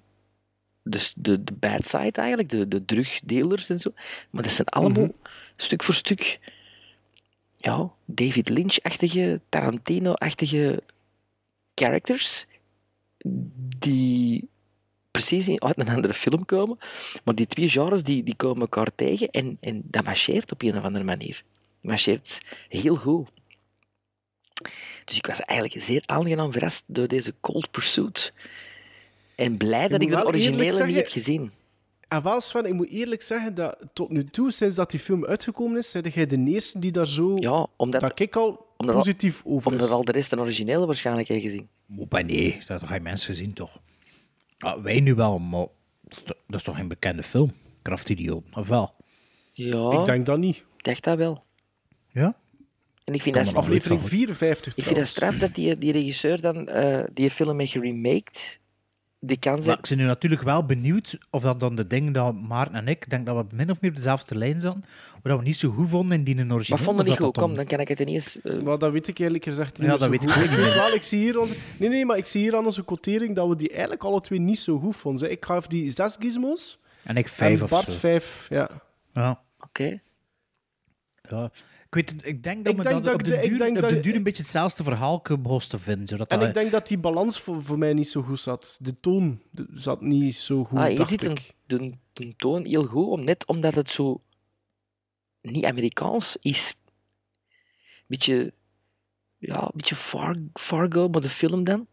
de, 0.81 1.11
de, 1.15 1.43
de 1.43 1.53
bad 1.53 1.85
side 1.85 2.11
eigenlijk, 2.11 2.49
de, 2.49 2.67
de 2.67 2.85
drugdealers 2.85 3.69
en 3.69 3.79
zo. 3.79 3.91
Maar 4.29 4.43
dat 4.43 4.51
zijn 4.51 4.67
allemaal 4.67 5.09
stuk 5.55 5.83
voor 5.83 5.93
stuk 5.93 6.39
ja, 7.57 7.91
David 8.05 8.49
Lynch-achtige, 8.49 9.41
Tarantino-achtige 9.49 10.83
characters 11.85 12.45
die 13.79 14.47
precies 15.11 15.47
in- 15.47 15.61
uit 15.63 15.77
een 15.79 15.89
andere 15.89 16.13
film 16.13 16.45
komen. 16.45 16.77
Maar 17.23 17.35
die 17.35 17.47
twee 17.47 17.69
genres 17.69 18.03
die, 18.03 18.23
die 18.23 18.35
komen 18.35 18.61
elkaar 18.61 18.87
tegen 18.95 19.29
en, 19.29 19.57
en 19.61 19.81
dat 19.85 20.03
marcheert 20.03 20.51
op 20.51 20.61
een 20.61 20.77
of 20.77 20.83
andere 20.83 21.03
manier. 21.05 21.43
marcheert 21.81 22.39
heel 22.69 22.95
goed. 22.95 23.29
Dus 25.05 25.17
ik 25.17 25.25
was 25.25 25.39
eigenlijk 25.41 25.81
zeer 25.81 26.03
aangenaam 26.05 26.51
verrast 26.51 26.83
door 26.87 27.07
deze 27.07 27.33
Cold 27.39 27.71
Pursuit. 27.71 28.33
En 29.35 29.57
blij 29.57 29.87
dat 29.87 30.01
ik 30.01 30.09
de 30.09 30.25
originele 30.25 30.63
niet 30.63 30.73
zeggen- 30.73 30.95
heb 30.95 31.07
gezien. 31.07 31.51
En 32.07 32.23
wel, 32.23 32.41
Sven, 32.41 32.65
ik 32.65 32.73
moet 32.73 32.89
eerlijk 32.89 33.21
zeggen 33.21 33.53
dat 33.55 33.77
tot 33.93 34.09
nu 34.09 34.23
toe, 34.23 34.51
sinds 34.51 34.75
dat 34.75 34.91
die 34.91 34.99
film 34.99 35.25
uitgekomen 35.25 35.77
is, 35.77 35.91
ben 35.91 36.11
jij 36.11 36.25
de 36.25 36.43
eerste 36.47 36.79
die 36.79 36.91
daar 36.91 37.07
zo... 37.07 37.33
Ja, 37.35 37.67
omdat, 37.75 38.01
dat 38.01 38.19
ik 38.19 38.35
al- 38.35 38.67
positief 38.85 39.41
over 39.45 39.71
omdat 39.71 39.87
is. 39.87 39.93
al 39.93 40.03
de 40.03 40.11
rest 40.11 40.31
een 40.31 40.39
originele 40.39 40.85
waarschijnlijk 40.85 41.27
heeft 41.27 41.43
gezien. 41.43 41.69
Maar 42.09 42.25
nee, 42.25 42.57
dat 42.67 42.83
ga 42.83 42.93
je 42.93 42.99
mensen 42.99 43.35
zien 43.35 43.53
toch? 43.53 43.81
Ah, 44.57 44.83
wij 44.83 44.99
nu 44.99 45.15
wel, 45.15 45.39
maar 45.39 45.67
dat 46.47 46.59
is 46.59 46.63
toch 46.63 46.75
geen 46.75 46.87
bekende 46.87 47.23
film? 47.23 47.51
Krachtidioot, 47.81 48.43
of 48.53 48.67
wel? 48.67 48.95
Ja, 49.53 49.91
Ik 49.99 50.05
denk 50.05 50.25
dat 50.25 50.37
niet. 50.37 50.55
ik 50.57 50.83
dacht 50.83 51.03
dat 51.03 51.17
wel. 51.17 51.43
Ja? 52.11 52.37
En 53.03 53.13
ik 53.13 53.21
vind 53.21 53.35
dat, 53.35 53.47
er 53.47 53.55
Aflevering 53.55 53.99
van. 53.99 54.09
54 54.09 54.75
ik 54.75 54.83
vind 54.83 54.95
dat 54.95 55.07
straf 55.07 55.37
dat 55.37 55.55
die, 55.55 55.77
die 55.77 55.91
regisseur 55.91 56.41
dan 56.41 56.67
eh, 56.67 57.03
die 57.13 57.29
film 57.31 57.59
heeft 57.59 57.71
geremaked. 57.71 58.59
Die 59.21 59.37
Maar 59.41 59.67
ik 59.69 59.85
ben 59.89 59.97
nu 59.97 60.03
natuurlijk 60.03 60.41
wel 60.41 60.65
benieuwd 60.65 61.17
of 61.29 61.41
dat 61.41 61.59
dan 61.59 61.75
de 61.75 61.87
dingen 61.87 62.13
dat 62.13 62.35
Maarten 62.35 62.75
en 62.75 62.87
ik, 62.87 63.09
denk 63.09 63.25
dat 63.25 63.35
we 63.49 63.55
min 63.55 63.69
of 63.69 63.81
meer 63.81 63.89
op 63.89 63.95
dezelfde 63.95 64.37
lijn 64.37 64.59
zijn, 64.59 64.85
wat 65.23 65.37
we 65.37 65.43
niet 65.43 65.55
zo 65.55 65.69
goed 65.71 65.89
vonden 65.89 66.17
in 66.17 66.23
die 66.23 66.35
origineel. 66.35 66.65
Maar 66.69 66.79
vonden 66.79 67.05
niet 67.05 67.17
dat 67.17 67.25
goed. 67.25 67.35
dat 67.35 67.43
Kom, 67.43 67.55
dan 67.55 67.65
kan 67.65 67.79
ik 67.79 67.87
het 67.87 67.99
ineens... 67.99 68.41
eh, 68.41 68.61
Maar 68.61 68.77
dat 68.77 68.91
weet 68.91 69.07
ik 69.07 69.17
eerlijk 69.17 69.43
gezegd 69.43 69.77
niet 69.77 69.85
Ja, 69.87 69.93
dat 69.93 70.01
zo 70.01 70.09
weet 70.09 70.23
ik 70.23 70.29
goed. 70.31 70.43
ook 70.43 70.57
niet 70.57 70.73
wel, 70.73 70.93
ik 70.93 71.03
zie 71.03 71.19
hier... 71.19 71.39
on- 71.39 71.49
Nee, 71.79 71.89
nee, 71.89 72.05
maar 72.05 72.17
ik 72.17 72.25
zie 72.25 72.41
hier 72.41 72.55
aan 72.55 72.65
onze 72.65 72.85
quotering 72.85 73.35
dat 73.35 73.47
we 73.47 73.55
die 73.55 73.69
eigenlijk 73.69 74.03
alle 74.03 74.21
twee 74.21 74.39
niet 74.39 74.59
zo 74.59 74.79
goed 74.79 74.95
vonden. 74.95 75.31
Ik 75.31 75.45
gaf 75.45 75.67
die 75.67 75.91
zes 75.91 76.15
gizmos. 76.19 76.79
En 77.03 77.15
ik 77.17 77.27
vijf 77.27 77.57
en 77.57 77.63
of 77.63 77.69
Bart 77.69 77.91
zo. 77.91 77.97
vijf, 77.97 78.47
ja. 78.49 78.69
Ja. 79.13 79.41
Oké. 79.59 79.99
ja. 81.29 81.51
Ik, 81.89 81.95
weet, 81.95 82.09
het, 82.11 82.25
ik 82.25 82.43
denk 82.43 82.65
dat 82.65 82.73
Ik 82.73 82.83
denk 82.83 82.95
dat, 82.95 83.03
dat 83.03 83.13
op 83.13 83.19
ik 83.19 83.25
de 83.25 83.47
duur, 83.49 83.57
denk 83.57 83.75
op 83.75 83.81
dat- 83.81 83.89
de 83.89 83.99
duur 83.99 84.15
een 84.15 84.23
beetje 84.23 84.41
hetzelfde 84.41 84.83
verhaal 84.83 85.21
begon 85.21 85.59
te 85.59 85.79
vinden. 85.79 86.07
Zodat 86.07 86.31
En 86.31 86.39
dat, 86.39 86.47
ik 86.47 86.53
denk 86.53 86.71
dat 86.71 86.87
die 86.87 86.97
balans 86.99 87.39
voor, 87.39 87.63
voor 87.63 87.77
mij 87.77 87.93
niet 87.93 88.09
zo 88.09 88.21
goed 88.21 88.39
zat. 88.39 88.77
De 88.81 88.99
toon 88.99 89.41
zat 89.73 90.01
niet 90.01 90.35
zo 90.35 90.63
goed, 90.63 90.79
Ah, 90.79 90.95
dacht 90.95 91.09
zit 91.09 91.23
een, 91.23 91.37
de, 91.65 91.91
de 92.13 92.35
toon 92.35 92.65
heel 92.65 92.83
goed, 92.85 93.07
om, 93.07 93.23
net 93.23 93.45
omdat 93.45 93.75
het 93.75 93.89
zo 93.89 94.21
niet 95.41 95.65
Amerikaans 95.65 96.37
is. 96.39 96.75
Beetje, 98.07 98.53
ja, 99.37 99.61
een 99.61 99.71
beetje 99.73 99.95
Far, 99.95 100.35
Fargo, 100.53 101.07
maar 101.07 101.21
de 101.21 101.29
film 101.29 101.63
dan. 101.63 101.87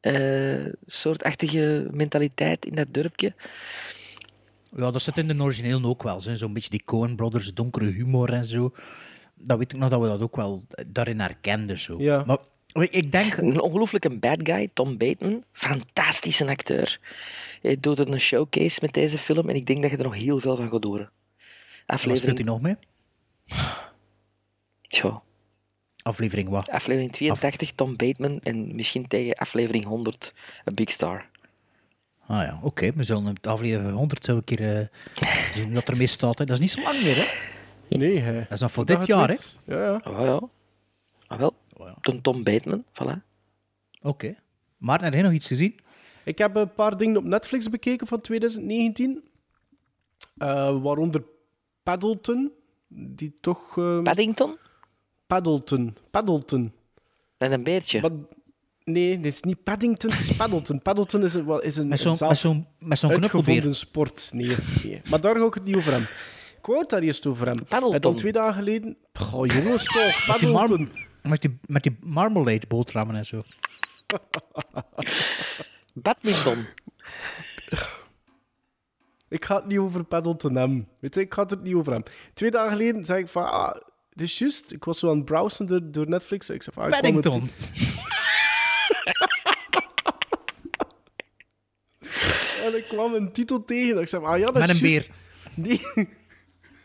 Eh 0.00 0.66
soortachtige 0.86 1.88
mentaliteit 1.90 2.66
in 2.66 2.74
dat 2.74 2.94
dorpje. 2.94 3.34
Ja, 4.76 4.90
dat 4.90 5.02
zit 5.02 5.18
in 5.18 5.28
de 5.28 5.42
origineel 5.42 5.84
ook 5.84 6.02
wel. 6.02 6.20
zo. 6.20 6.34
Zo'n 6.34 6.52
beetje 6.52 6.70
die 6.70 6.84
Coen 6.84 7.16
Brothers, 7.16 7.54
donkere 7.54 7.90
humor 7.90 8.32
en 8.32 8.44
zo. 8.44 8.72
Dat 9.42 9.58
weet 9.58 9.72
ik 9.72 9.78
nog 9.78 9.88
dat 9.88 10.00
we 10.00 10.06
dat 10.06 10.22
ook 10.22 10.36
wel 10.36 10.66
daarin 10.86 11.20
herkenden. 11.20 11.78
Zo. 11.78 11.94
Ja. 11.98 12.24
Maar 12.26 12.38
ik 12.72 13.12
denk... 13.12 13.36
Een 13.36 13.60
ongelooflijke 13.60 14.18
bad 14.18 14.38
guy, 14.42 14.68
Tom 14.72 14.96
Bateman. 14.96 15.44
Fantastische 15.52 16.48
acteur. 16.48 17.00
Hij 17.62 17.76
doet 17.80 17.98
een 17.98 18.20
showcase 18.20 18.78
met 18.82 18.92
deze 18.92 19.18
film 19.18 19.48
en 19.48 19.54
ik 19.54 19.66
denk 19.66 19.82
dat 19.82 19.90
je 19.90 19.96
er 19.96 20.02
nog 20.02 20.14
heel 20.14 20.38
veel 20.38 20.56
van 20.56 20.70
gaat 20.70 20.84
horen. 20.84 21.10
Wat 21.86 21.98
speelt 22.00 22.18
hij 22.18 22.30
Aflevering, 22.30 22.46
nog 22.46 22.60
mee? 22.60 22.76
tja, 24.88 25.22
Aflevering 26.02 26.48
wat? 26.48 26.68
aflevering 26.68 27.12
82, 27.12 27.72
Tom 27.72 27.96
Bateman. 27.96 28.40
En 28.42 28.74
misschien 28.74 29.08
tegen 29.08 29.34
aflevering 29.34 29.84
100, 29.84 30.34
A 30.70 30.72
Big 30.74 30.90
Star. 30.90 31.30
Ah 32.26 32.42
ja, 32.42 32.60
oké. 32.62 32.92
We 32.94 33.02
zullen 33.02 33.34
aflevering 33.40 33.92
100 33.96 34.24
zo 34.24 34.36
een 34.36 34.44
keer 34.44 34.78
eh, 34.78 34.86
zien 35.52 35.72
wat 35.72 35.88
er 35.88 35.96
mee 35.96 36.06
staat. 36.06 36.38
Hè. 36.38 36.44
Dat 36.44 36.56
is 36.56 36.62
niet 36.62 36.70
zo 36.70 36.82
lang 36.82 37.02
meer, 37.02 37.16
hè? 37.16 37.51
Nee, 37.98 38.18
hè. 38.18 38.38
Dat 38.38 38.50
is 38.50 38.60
dan 38.60 38.70
voor 38.70 38.84
dit 38.84 39.06
jaar, 39.06 39.28
hè? 39.28 39.36
Ja, 39.64 39.84
ja. 39.84 39.92
Ah, 40.04 40.20
ja. 40.24 40.40
Ah, 41.26 41.38
wel. 41.38 41.54
Toen 42.00 42.20
Tom 42.20 42.42
Bateman, 42.42 42.84
voilà. 43.02 43.16
Oké. 44.02 44.34
Maar 44.76 45.02
heb 45.02 45.12
jij 45.12 45.22
nog 45.22 45.32
iets 45.32 45.46
gezien? 45.46 45.80
Ik 46.24 46.38
heb 46.38 46.56
een 46.56 46.74
paar 46.74 46.96
dingen 46.96 47.16
op 47.16 47.24
Netflix 47.24 47.68
bekeken 47.68 48.06
van 48.06 48.20
2019. 48.20 49.22
Eh, 50.38 50.82
waaronder 50.82 51.24
Paddleton. 51.82 52.52
Die 52.88 53.36
toch... 53.40 53.78
eh, 53.78 54.02
Paddington? 54.02 54.56
Paddleton. 55.26 55.96
Paddleton. 56.10 56.72
Met 57.38 57.52
een 57.52 57.62
beertje. 57.62 58.20
Nee, 58.84 59.20
dit 59.20 59.32
is 59.32 59.40
niet 59.42 59.62
Paddington, 59.62 60.10
het 60.10 60.20
is 60.20 60.32
Paddleton. 60.36 60.82
Paddleton 60.82 61.22
is 61.22 61.34
een, 61.34 61.62
is 61.62 61.76
een, 61.76 61.88
Met 61.88 61.98
zo'n- 62.00 62.16
met 62.28 62.36
zo'n- 62.38 62.66
met 62.78 62.98
zo'n 62.98 63.10
uitgevonden 63.10 63.44
knuppelbeer. 63.52 63.74
sport. 63.74 64.30
Nee, 64.32 64.56
nee. 64.84 65.00
Maar 65.10 65.20
daar 65.20 65.36
ga 65.38 65.44
ik 65.46 65.54
het 65.54 65.64
niet 65.64 65.76
over 65.76 65.92
hebben. 65.92 66.08
Wou 66.62 66.78
het 66.80 66.90
daar 66.90 67.02
eerst 67.02 67.26
over 67.26 67.46
hebben. 67.46 67.64
Paddleton. 67.66 67.94
En 67.94 68.00
dan 68.00 68.14
twee 68.14 68.32
dagen 68.32 68.54
geleden... 68.54 68.96
Goh, 69.12 69.46
jongens 69.46 69.84
toch, 69.84 70.26
Met 70.26 70.38
die, 70.38 70.48
mar- 70.48 70.68
Paddleton. 70.68 70.96
met 71.22 71.40
die, 71.40 71.58
met 71.66 71.82
die 71.82 71.96
marmalade 72.00 72.66
boterhammen 72.68 73.16
en 73.16 73.26
zo. 73.26 73.40
Badminton. 75.94 76.66
Ik 79.28 79.44
ga 79.44 79.56
het 79.56 79.66
niet 79.66 79.78
over 79.78 80.04
Paddleton 80.04 80.54
hebben. 80.54 80.88
Weet 81.00 81.14
je, 81.14 81.20
ik 81.20 81.34
ga 81.34 81.42
het 81.46 81.62
niet 81.62 81.74
over 81.74 81.92
hebben. 81.92 82.12
Twee 82.34 82.50
dagen 82.50 82.70
geleden 82.76 83.04
zei 83.04 83.20
ik 83.22 83.28
van... 83.28 83.50
Ah, 83.52 83.74
het 84.10 84.20
is 84.20 84.38
juist. 84.38 84.72
Ik 84.72 84.84
was 84.84 84.98
zo 84.98 85.10
aan 85.10 85.16
het 85.16 85.24
browsen 85.24 85.66
door, 85.66 85.80
door 85.92 86.08
Netflix. 86.08 86.50
Ik 86.50 86.62
zei 86.62 86.74
van... 86.76 86.84
ah, 86.84 86.90
Paddington. 86.90 87.50
En 92.64 92.76
ik 92.76 92.84
kwam 92.88 93.14
een 93.14 93.32
titel 93.32 93.64
tegen. 93.64 94.00
Ik 94.00 94.08
zei, 94.08 94.22
van, 94.22 94.32
ah 94.32 94.38
ja, 94.38 94.44
dat 94.44 94.54
Met 94.54 94.68
is 94.68 94.80
een 94.82 94.88
juist. 94.88 95.10
Nee, 95.54 95.80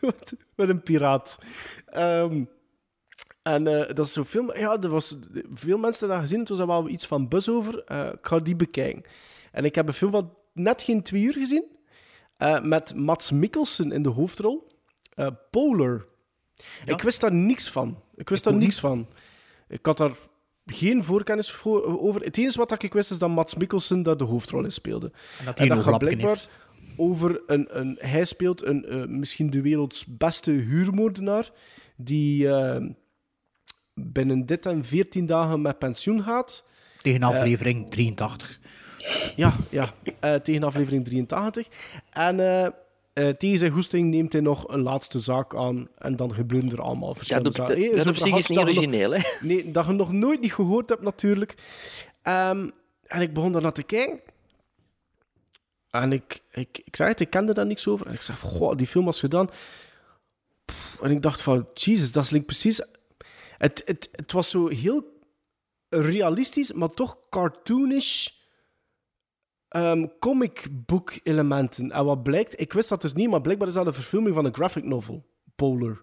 Wat? 0.00 0.34
met 0.54 0.68
een 0.68 0.82
piraat. 0.82 1.38
Ehm, 1.86 2.44
en 3.42 3.66
eh, 3.66 3.94
dat 3.94 4.06
is 4.06 4.12
zo'n 4.12 4.24
film. 4.24 4.56
Ja, 4.56 4.80
er 4.82 4.88
was 4.88 5.16
veel 5.52 5.78
mensen 5.78 6.08
dat 6.08 6.20
gezien. 6.20 6.38
Het 6.40 6.48
was 6.48 6.58
wel 6.58 6.88
iets 6.88 7.06
van 7.06 7.28
buzz 7.28 7.48
over. 7.48 7.84
Eh, 7.84 8.06
ik 8.06 8.26
ga 8.26 8.38
die 8.38 8.56
bekijken. 8.56 9.02
En 9.52 9.64
ik 9.64 9.74
heb 9.74 9.86
een 9.88 9.92
film 9.94 10.10
van 10.10 10.34
net 10.52 10.82
geen 10.82 11.02
twee 11.02 11.22
uur 11.22 11.32
gezien. 11.32 11.64
eh, 12.36 12.60
met 12.62 12.94
Mats 12.94 13.30
Mikkelsen 13.30 13.92
in 13.92 14.02
de 14.02 14.08
hoofdrol. 14.08 14.66
Polar. 15.50 16.06
Ik 16.84 17.00
wist 17.02 17.20
daar 17.20 17.32
niks 17.32 17.70
van. 17.70 18.02
Ik 18.14 18.28
wist 18.28 18.46
Ik 18.46 18.52
daar 18.52 18.60
niks 18.60 18.80
van. 18.80 19.06
Ik 19.68 19.86
had 19.86 19.96
daar 19.96 20.12
geen 20.66 21.04
voorkennis 21.04 21.50
voor, 21.50 22.00
over. 22.00 22.22
Het 22.22 22.38
enige 22.38 22.58
wat 22.58 22.82
ik 22.82 22.92
wist 22.92 23.10
is 23.10 23.18
dat 23.18 23.28
Mats 23.28 23.54
Mikkelsen 23.54 24.02
daar 24.02 24.16
de 24.16 24.24
hoofdrol 24.24 24.64
in 24.64 24.72
speelde. 24.72 25.12
En 25.38 25.44
dat 25.44 25.58
hij 25.58 25.70
ooglapje 25.70 25.98
blijkbaar 25.98 26.28
heeft. 26.30 26.48
Over 26.98 27.42
een, 27.46 27.78
een... 27.78 27.96
Hij 28.00 28.24
speelt 28.24 28.64
een, 28.64 28.84
eh, 28.84 29.04
misschien 29.04 29.50
de 29.50 29.60
werelds 29.62 30.04
beste 30.06 30.50
huurmoordenaar 30.50 31.50
die 31.96 32.48
eh, 32.48 32.84
binnen 33.94 34.46
dit 34.46 34.66
en 34.66 34.84
14 34.84 35.26
dagen 35.26 35.60
met 35.60 35.78
pensioen 35.78 36.22
gaat. 36.22 36.66
Tegen 37.02 37.22
aflevering 37.22 37.90
83. 37.90 38.60
Ja, 39.36 39.54
ja 39.70 39.92
eh, 40.20 40.34
tegen 40.34 40.62
aflevering 40.62 41.04
83. 41.04 41.68
En 42.10 42.40
eh, 42.40 42.64
eh, 42.64 43.34
tegen 43.36 43.58
zijn 43.58 43.72
goesting 43.72 44.10
neemt 44.10 44.32
hij 44.32 44.42
nog 44.42 44.68
een 44.68 44.80
laatste 44.80 45.18
zaak 45.18 45.54
aan. 45.54 45.88
En 45.98 46.16
dan 46.16 46.34
gebeuren 46.34 46.70
er 46.70 46.80
allemaal 46.80 47.08
Ja, 47.08 47.14
verschillende 47.14 47.50
dat, 47.50 47.68
zaken. 47.68 47.96
dat, 47.96 48.06
op 48.06 48.16
zich 48.16 48.36
is 48.36 48.46
niet 48.46 48.58
origineel, 48.58 49.12
hè? 49.14 49.20
Nee, 49.40 49.70
dat 49.70 49.86
je 49.86 49.92
nog 49.92 50.12
nooit 50.12 50.40
niet 50.40 50.54
gehoord 50.54 50.88
hebt, 50.88 51.02
natuurlijk. 51.02 51.54
Ehm, 52.22 52.68
en 53.06 53.20
ik 53.20 53.32
begon 53.32 53.52
daar 53.52 53.62
naar 53.62 53.72
te 53.72 53.82
kijken. 53.82 54.20
En 55.90 56.12
ik, 56.12 56.42
ik, 56.50 56.80
ik 56.84 56.96
zei 56.96 57.08
het, 57.08 57.20
ik 57.20 57.30
kende 57.30 57.52
daar 57.52 57.66
niks 57.66 57.88
over. 57.88 58.06
En 58.06 58.12
ik 58.12 58.22
zei, 58.22 58.38
goh, 58.38 58.76
die 58.76 58.86
film 58.86 59.04
was 59.04 59.20
gedaan. 59.20 59.50
En 61.02 61.10
ik 61.10 61.22
dacht 61.22 61.42
van, 61.42 61.68
Jesus, 61.74 62.12
dat 62.12 62.32
is 62.32 62.42
precies... 62.44 62.82
Het, 63.58 63.82
het, 63.84 64.08
het 64.12 64.32
was 64.32 64.50
zo 64.50 64.68
heel 64.68 65.18
realistisch, 65.88 66.72
maar 66.72 66.90
toch 66.90 67.18
cartoonish 67.28 68.28
ehm 69.68 70.06
comic 70.18 70.68
book 70.70 71.18
elementen. 71.22 71.90
En 71.90 72.04
wat 72.04 72.22
blijkt, 72.22 72.60
ik 72.60 72.72
wist 72.72 72.88
dat 72.88 73.02
dus 73.02 73.12
niet, 73.12 73.30
maar 73.30 73.40
blijkbaar 73.40 73.68
is 73.68 73.74
dat 73.74 73.86
een 73.86 73.94
verfilming 73.94 74.34
van 74.34 74.44
een 74.44 74.54
graphic 74.54 74.84
novel, 74.84 75.26
Polar. 75.56 76.02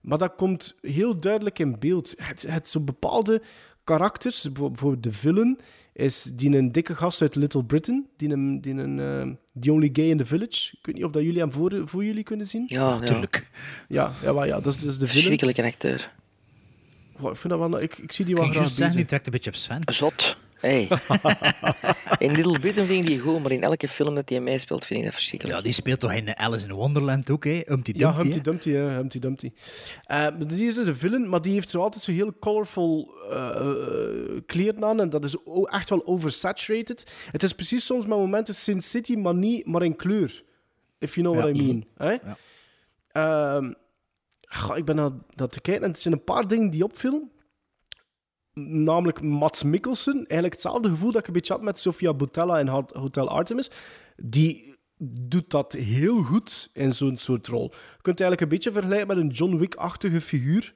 Maar 0.00 0.18
dat 0.18 0.34
komt 0.34 0.76
heel 0.80 1.20
duidelijk 1.20 1.58
in 1.58 1.78
beeld. 1.78 2.14
Het, 2.16 2.42
het 2.42 2.68
zo 2.68 2.80
bepaalde 2.80 3.42
karakters, 3.84 4.42
bijvo- 4.42 4.68
bijvoorbeeld 4.70 5.02
de 5.02 5.12
villain, 5.12 5.58
is 5.92 6.22
die 6.22 6.56
een 6.56 6.72
dikke 6.72 6.94
gast 6.94 7.22
uit 7.22 7.34
Little 7.34 7.64
Britain, 7.64 8.06
die 8.16 8.28
een, 8.30 8.60
die 8.60 8.74
een 8.74 8.98
eh, 9.00 9.60
The 9.60 9.72
Only 9.72 9.90
Gay 9.92 10.04
in 10.08 10.18
the 10.18 10.26
Village. 10.26 10.70
Ik 10.72 10.86
weet 10.86 10.94
niet 10.94 11.04
of 11.04 11.10
dat 11.10 11.22
jullie 11.22 11.40
hem 11.40 11.52
voor, 11.52 11.82
voor 11.84 12.04
jullie 12.04 12.22
kunnen 12.22 12.46
zien. 12.46 12.64
Ja, 12.66 12.88
ja. 12.88 12.98
Natuurlijk. 12.98 13.50
Ja, 13.88 14.12
ja, 14.22 14.32
maar 14.32 14.46
ja 14.46 14.60
dat, 14.60 14.74
is, 14.74 14.80
dat 14.80 14.90
is 14.90 14.98
de 14.98 15.06
villain. 15.06 15.10
Verschrikkelijke 15.10 15.62
acteur. 15.62 16.12
Wow, 17.18 17.30
Ik, 17.30 17.36
vind 17.36 17.52
dat 17.52 17.70
wel, 17.70 17.80
ik, 17.82 17.98
ik 17.98 18.12
zie 18.12 18.24
die 18.24 18.34
wel 18.34 18.44
graag 18.44 18.54
zeggen, 18.66 18.76
die 18.86 18.92
bezig. 18.94 19.06
trekt 19.08 19.26
een 19.26 19.32
beetje 19.32 19.50
op 19.50 19.56
Sven. 19.56 19.80
Zot. 19.94 20.36
Hey. 20.64 20.88
in 22.26 22.32
Little 22.32 22.58
Britain 22.58 22.86
vind 22.86 23.00
ik 23.02 23.06
die 23.06 23.18
goed, 23.18 23.42
maar 23.42 23.52
in 23.52 23.62
elke 23.62 23.88
film 23.88 24.14
dat 24.14 24.28
hij 24.28 24.40
meespeelt 24.40 24.84
vind 24.84 24.98
ik 24.98 25.04
dat 25.04 25.14
verschrikkelijk. 25.14 25.58
Ja, 25.58 25.64
die 25.64 25.72
speelt 25.72 26.00
toch 26.00 26.12
in 26.12 26.36
Alice 26.36 26.66
in 26.66 26.72
Wonderland 26.72 27.30
ook, 27.30 27.44
hè? 27.44 27.62
Humpty 27.64 27.92
Ja, 27.96 28.12
Dumpty. 28.12 28.20
Humpty 28.20 28.36
hè? 28.36 28.42
Dumpty, 28.42 28.70
ja, 28.70 28.88
Humpty 28.96 29.18
Dumpty. 29.18 29.52
Eh, 30.04 30.16
maar 30.18 30.46
die 30.46 30.66
is 30.66 30.74
dus 30.74 30.86
een 30.86 30.96
villain, 30.96 31.28
maar 31.28 31.40
die 31.42 31.52
heeft 31.52 31.70
zo 31.70 31.80
altijd 31.80 32.02
zo 32.02 32.12
heel 32.12 32.38
colorful 32.38 33.14
eh, 33.30 33.56
eh, 33.56 34.40
kleren 34.46 34.84
aan. 34.84 35.00
En 35.00 35.10
dat 35.10 35.24
is 35.24 35.36
echt 35.64 35.90
wel 35.90 36.06
oversaturated. 36.06 37.12
Het 37.30 37.42
is 37.42 37.52
precies 37.52 37.86
soms 37.86 38.06
met 38.06 38.18
momenten 38.18 38.54
Sin 38.54 38.82
City, 38.82 39.14
maar 39.14 39.34
niet, 39.34 39.66
maar 39.66 39.82
in 39.82 39.96
kleur. 39.96 40.42
If 40.98 41.14
you 41.14 41.26
know 41.26 41.42
what 41.42 41.56
Ja. 41.56 41.62
I 41.62 41.66
mean. 41.66 41.84
Hè? 41.94 42.10
Ja. 42.10 42.36
Ehm, 43.08 43.72
goh, 44.40 44.76
ik 44.76 44.84
ben 44.84 44.96
naar 44.96 45.10
dat 45.34 45.52
te 45.52 45.60
kijken 45.60 45.84
en 45.84 45.90
er 45.92 46.00
zijn 46.00 46.14
een 46.14 46.24
paar 46.24 46.48
dingen 46.48 46.70
die 46.70 46.84
opvielen. 46.84 47.30
Namelijk 48.54 49.22
Mats 49.22 49.62
Mikkelsen. 49.62 50.14
Eigenlijk 50.16 50.52
hetzelfde 50.52 50.88
gevoel 50.88 51.10
dat 51.12 51.20
ik 51.20 51.26
een 51.26 51.32
beetje 51.32 51.52
had 51.52 51.62
met 51.62 51.78
Sofia 51.78 52.14
Boutella 52.14 52.58
in 52.58 52.68
Hot- 52.68 52.92
Hotel 52.92 53.28
Artemis. 53.28 53.70
Die 54.16 54.74
doet 54.98 55.50
dat 55.50 55.72
heel 55.72 56.22
goed 56.22 56.70
in 56.72 56.92
zo'n 56.92 57.16
soort 57.16 57.46
rol. 57.46 57.62
Je 57.72 58.02
kunt 58.02 58.18
het 58.18 58.20
eigenlijk 58.20 58.40
een 58.40 58.48
beetje 58.48 58.72
vergelijken 58.72 59.06
met 59.06 59.16
een 59.16 59.28
John 59.28 59.56
Wick-achtige 59.56 60.20
figuur. 60.20 60.74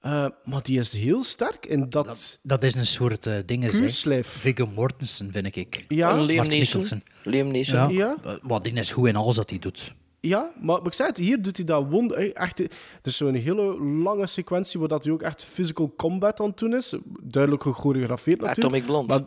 Eh, 0.00 0.26
maar 0.44 0.62
die 0.62 0.78
is 0.78 0.92
heel 0.92 1.22
sterk 1.22 1.66
in 1.66 1.90
dat... 1.90 2.06
Dat, 2.06 2.38
dat 2.42 2.62
is 2.62 2.74
een 2.74 2.86
soort 2.86 3.26
uh, 3.26 3.34
ding, 3.46 3.62
hè? 3.62 3.68
Kuurslijf. 3.68 4.26
Viggo 4.26 4.66
Mortensen, 4.66 5.32
vind 5.32 5.56
ik. 5.56 5.84
Ja, 5.88 6.10
En 6.10 6.22
Liam 6.22 6.36
Mats 6.44 6.54
Neeson. 6.54 7.02
Liam 7.24 7.50
Neeson. 7.50 7.74
Ja. 7.74 7.88
Ja. 7.88 8.16
Uh, 8.26 8.32
Wat 8.42 8.64
ding 8.64 8.78
is 8.78 8.92
goed 8.92 9.08
in 9.08 9.16
alles 9.16 9.34
dat 9.36 9.50
hij 9.50 9.58
doet. 9.58 9.92
Ja, 10.20 10.50
maar, 10.60 10.76
maar 10.78 10.86
ik 10.86 10.92
zei 10.92 11.08
het, 11.08 11.18
hier 11.18 11.42
doet 11.42 11.56
hij 11.56 11.66
dat 11.66 11.86
wonder. 11.88 12.16
eh, 12.16 12.30
Echt, 12.42 12.58
er 12.60 12.68
is 13.02 13.16
zo'n 13.16 13.34
hele 13.34 13.80
lange 13.84 14.26
sequentie 14.26 14.80
waar 14.80 14.88
dat 14.88 15.04
hij 15.04 15.12
ook 15.12 15.22
echt 15.22 15.44
physical 15.44 15.92
combat 15.96 16.40
aan 16.40 16.46
het 16.48 16.58
doen 16.58 16.74
is. 16.74 16.94
Duidelijk 17.22 17.62
gechoreografeerd 17.62 18.40
natuurlijk. 18.40 18.66
Atomic 18.66 18.86
Blonde. 18.86 19.12
Maar, 19.12 19.22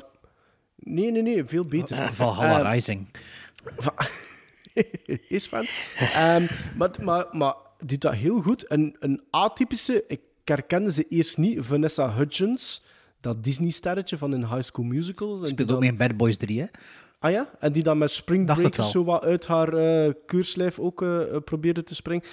nee, 0.76 1.12
nee, 1.12 1.22
nee, 1.22 1.46
veel 1.46 1.66
beter. 1.68 2.14
Valhalla 2.14 2.64
Eh, 2.64 2.74
Rising. 2.74 3.08
is 5.30 5.48
fan. 5.48 5.66
Ehm, 5.98 6.46
maar, 6.78 6.90
maar, 7.02 7.26
maar 7.32 7.56
doet 7.86 8.02
dat 8.02 8.14
heel 8.14 8.42
goed. 8.42 8.72
Een, 8.72 8.96
een 9.00 9.22
atypische, 9.30 10.04
ik 10.08 10.22
herkende 10.44 10.92
ze 10.92 11.06
eerst 11.10 11.38
niet, 11.38 11.58
Vanessa 11.62 12.10
Hudgens, 12.14 12.84
dat 13.20 13.44
Disney-sterretje 13.44 14.18
van 14.18 14.34
in 14.34 14.46
High 14.46 14.62
School 14.62 14.86
Musical. 14.86 15.48
Speelt 15.48 15.72
ook 15.72 15.84
in 15.84 15.98
Bad 15.98 16.18
Boys 16.18 16.38
3, 16.38 16.60
hè? 16.60 16.66
Ah 17.24 17.32
ja? 17.32 17.50
En 17.60 17.72
die 17.72 17.84
dan 17.84 17.98
met 17.98 18.12
springbreakers 18.12 18.92
zo 18.92 19.04
wat 19.04 19.22
uit 19.22 19.48
haar 19.48 19.74
eh 19.74 20.14
keurslijf 20.26 20.80
ook 20.80 21.02
eh, 21.02 21.36
eh, 21.36 21.42
probeerde 21.44 21.84
te 21.84 21.96
springen. 21.96 22.24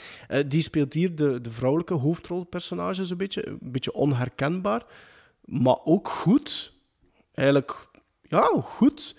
Die 0.47 0.63
speelt 0.63 0.93
hier 0.93 1.15
de, 1.15 1.41
de 1.41 1.51
vrouwelijke 1.51 1.95
hoofdrolpersonage 1.95 3.07
zo'n 3.07 3.17
beetje. 3.17 3.47
Een 3.47 3.59
beetje 3.61 3.93
onherkenbaar. 3.93 4.87
Maar 5.45 5.79
ook 5.85 6.09
goed. 6.09 6.73
Eigenlijk, 7.35 7.89
ja, 8.23 8.51
goed. 8.63 9.17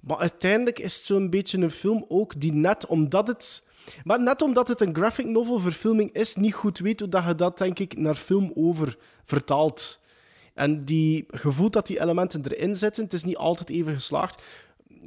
Maar 0.00 0.18
uiteindelijk 0.18 0.78
is 0.78 0.94
het 0.94 1.04
zo'n 1.04 1.30
beetje 1.30 1.58
een 1.58 1.70
film 1.70 2.04
ook 2.08 2.40
die 2.40 2.52
net 2.52 2.86
omdat 2.86 3.28
het... 3.28 3.66
Maar 4.04 4.22
net 4.22 4.42
omdat 4.42 4.68
het 4.68 4.80
een 4.80 4.94
graphic 4.94 5.26
novel 5.26 5.58
verfilming 5.58 6.12
is, 6.12 6.36
niet 6.36 6.54
goed 6.54 6.78
weet 6.78 7.00
hoe 7.00 7.08
dat 7.08 7.24
je 7.26 7.34
dat, 7.34 7.58
denk 7.58 7.78
ik, 7.78 7.96
naar 7.96 8.14
film 8.14 8.52
over 8.54 8.96
vertaalt. 9.24 10.00
En 10.54 10.84
die 10.84 11.24
gevoel 11.28 11.70
dat 11.70 11.86
die 11.86 12.00
elementen 12.00 12.42
erin 12.44 12.76
zitten, 12.76 13.04
het 13.04 13.12
is 13.12 13.24
niet 13.24 13.36
altijd 13.36 13.70
even 13.70 13.94
geslaagd. 13.94 14.42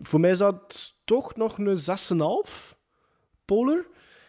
Voor 0.02 0.20
mij 0.20 0.32
is 0.32 0.38
dat 0.38 0.96
toch 1.06 1.36
nog 1.36 1.58
een 1.58 1.78
6,5 2.48 2.76
Polar. 3.46 3.86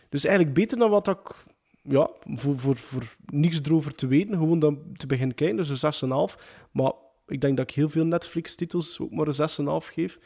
Dus 0.08 0.24
eigenlijk 0.24 0.54
beter 0.54 0.78
dan 0.78 0.90
wat 0.90 1.08
ik... 1.08 1.44
Ja, 1.82 2.10
voor, 2.24 2.58
voor, 2.58 2.76
voor 2.76 3.16
niks 3.26 3.60
erover 3.62 3.94
te 3.94 4.06
weten, 4.06 4.34
gewoon 4.34 4.58
dan 4.58 4.82
te 4.96 5.06
beginnen 5.06 5.34
kijken. 5.36 5.56
Dus 5.56 5.82
een 5.82 5.92
6,5. 6.28 6.42
Maar 6.72 6.92
ik 7.26 7.40
denk 7.40 7.56
dat 7.56 7.70
ik 7.70 7.76
heel 7.76 7.88
veel 7.88 8.04
Netflix-titels 8.04 9.00
ook 9.00 9.10
maar 9.10 9.26
een 9.28 9.80
6,5 9.82 9.86
geef. 9.92 10.18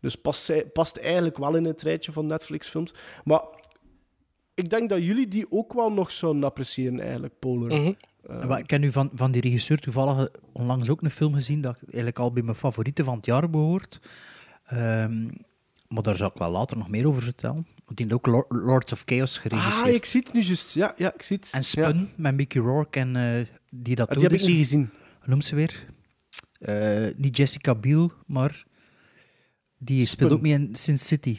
Dus 0.00 0.14
past, 0.16 0.42
zij- 0.42 0.66
past 0.66 0.96
eigenlijk 0.96 1.36
wel 1.38 1.54
in 1.56 1.64
het 1.64 1.82
rijtje 1.82 2.12
van 2.12 2.26
Netflix-films. 2.26 2.94
Maar 3.24 3.42
ik 4.54 4.70
denk 4.70 4.88
dat 4.88 5.02
jullie 5.02 5.28
die 5.28 5.46
ook 5.50 5.72
wel 5.72 5.92
nog 5.92 6.10
zouden 6.12 6.44
appreciëren, 6.44 7.00
eigenlijk, 7.00 7.38
Polar. 7.38 7.80
Mhm. 7.80 7.92
Maar 8.46 8.58
ik 8.58 8.70
heb 8.70 8.80
nu 8.80 8.92
van, 8.92 9.10
van 9.14 9.32
die 9.32 9.40
regisseur 9.42 9.78
toevallig 9.78 10.28
onlangs 10.52 10.88
ook 10.90 11.02
een 11.02 11.10
film 11.10 11.34
gezien 11.34 11.60
dat 11.60 11.76
eigenlijk 11.86 12.18
al 12.18 12.32
bij 12.32 12.42
mijn 12.42 12.56
favorieten 12.56 13.04
van 13.04 13.16
het 13.16 13.26
jaar 13.26 13.50
behoort. 13.50 14.00
Ehm, 14.64 15.24
maar 15.88 16.02
daar 16.02 16.16
zal 16.16 16.28
ik 16.28 16.38
wel 16.38 16.50
later 16.50 16.76
nog 16.76 16.88
meer 16.88 17.06
over 17.08 17.22
vertellen. 17.22 17.66
Want 17.84 17.96
die 17.96 18.06
heeft 18.06 18.12
ook 18.12 18.26
Lor- 18.26 18.46
Lords 18.48 18.92
of 18.92 19.02
Chaos 19.06 19.38
geregisseerd. 19.38 19.88
Ah, 19.88 19.94
ik 19.94 20.04
zie 20.04 20.20
het 20.24 20.32
nu 20.32 20.40
juist. 20.40 20.74
Ja, 20.74 20.94
ja, 20.96 21.14
ik 21.14 21.22
zie 21.22 21.36
het. 21.36 21.48
En 21.52 21.64
Spun 21.64 21.98
Ja. 21.98 22.06
met 22.16 22.34
Mickey 22.34 22.60
Rourke 22.62 22.98
en 23.00 23.16
eh, 23.16 23.44
die 23.70 23.94
dat 23.94 24.08
Ah, 24.08 24.14
die 24.14 24.22
heb 24.22 24.32
ik 24.32 24.46
niet 24.46 24.56
gezien. 24.56 24.90
Hoe 25.18 25.28
noemt 25.28 25.44
ze 25.44 25.54
weer? 25.54 25.84
Eh, 26.58 27.06
niet 27.16 27.36
Jessica 27.36 27.74
Biel, 27.74 28.12
maar 28.26 28.64
die 29.78 30.06
speelt 30.06 30.32
ook 30.32 30.40
mee 30.40 30.52
in 30.52 30.68
Sin 30.74 30.98
City. 30.98 31.38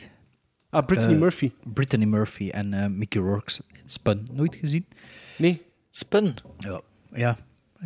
Ah, 0.70 0.86
Brittany 0.86 1.14
Eh, 1.14 1.20
Murphy. 1.20 1.52
Brittany 1.74 2.06
Murphy 2.06 2.50
en 2.50 2.74
eh, 2.74 2.88
Mickey 2.90 3.22
Rourke. 3.22 3.52
Spun, 3.86 4.28
nooit 4.32 4.56
gezien? 4.56 4.86
Nee. 5.38 5.62
Spun. 5.92 6.34
Ja. 6.58 6.82
ja. 7.14 7.38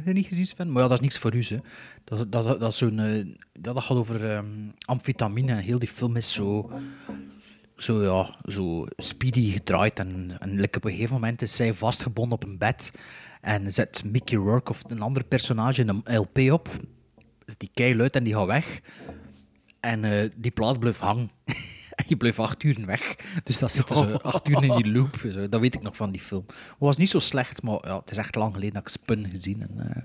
Niet 0.05 0.27
gezien, 0.27 0.45
Sven? 0.45 0.71
Maar 0.71 0.81
ja, 0.81 0.88
dat 0.88 0.97
is 0.97 1.03
niks 1.03 1.17
voor 1.17 1.35
u, 1.35 1.43
hè. 1.43 1.57
Dat, 2.03 2.31
dat, 2.31 2.59
dat, 2.59 2.76
zo'n, 2.76 2.99
eh, 2.99 3.26
dat, 3.53 3.84
gaat 3.84 3.97
over 3.97 4.31
ehm, 4.31 4.69
amfetamine. 4.85 5.51
en 5.51 5.57
Heel 5.57 5.80
die 5.80 5.88
film 5.88 6.15
is 6.15 6.34
zo... 6.34 6.71
Zo, 7.76 8.03
ja, 8.03 8.35
zo 8.51 8.85
speedy 8.95 9.51
gedraaid. 9.51 9.99
En, 9.99 10.31
en 10.39 10.55
like, 10.59 10.77
op 10.77 10.85
een 10.85 10.91
gegeven 10.91 11.13
moment 11.13 11.41
is 11.41 11.55
zij 11.55 11.73
vastgebonden 11.73 12.34
op 12.34 12.43
een 12.43 12.57
bed. 12.57 12.91
En 13.41 13.71
zet 13.71 14.03
Mickey 14.03 14.38
Rourke 14.38 14.69
of 14.69 14.89
een 14.89 15.01
ander 15.01 15.23
personage 15.23 15.88
een 15.88 16.17
LP 16.17 16.38
op. 16.51 16.69
Die 17.57 17.69
kei 17.73 17.95
luid 17.95 18.15
en 18.15 18.23
die 18.23 18.34
gaat 18.34 18.45
weg. 18.45 18.81
En 19.80 20.03
eh, 20.03 20.30
die 20.38 20.51
plaat 20.51 20.80
blijft 20.80 20.99
hangen. 20.99 21.31
je 22.07 22.17
blijft 22.17 22.39
acht 22.39 22.63
uur 22.63 22.85
weg. 22.85 23.15
Dus 23.43 23.59
dat 23.59 23.71
zitten 23.71 23.95
ze 23.95 24.21
acht 24.21 24.49
uur 24.49 24.63
in 24.63 24.71
die 24.76 24.91
loop. 24.91 25.15
Zo. 25.31 25.49
Dat 25.49 25.59
weet 25.61 25.76
ik 25.76 25.81
nog 25.81 25.95
van 25.95 26.11
die 26.11 26.21
film. 26.21 26.45
Het 26.47 26.76
was 26.80 26.97
niet 26.97 27.09
zo 27.09 27.19
slecht, 27.19 27.61
maar 27.63 27.80
ja, 27.88 27.99
het 27.99 28.11
is 28.11 28.17
echt 28.17 28.35
lang 28.35 28.53
geleden 28.53 28.73
dat 28.73 28.81
ik 28.81 28.88
Spun 28.88 29.30
gezien. 29.30 29.61
En, 29.61 29.89
eh, 29.89 29.95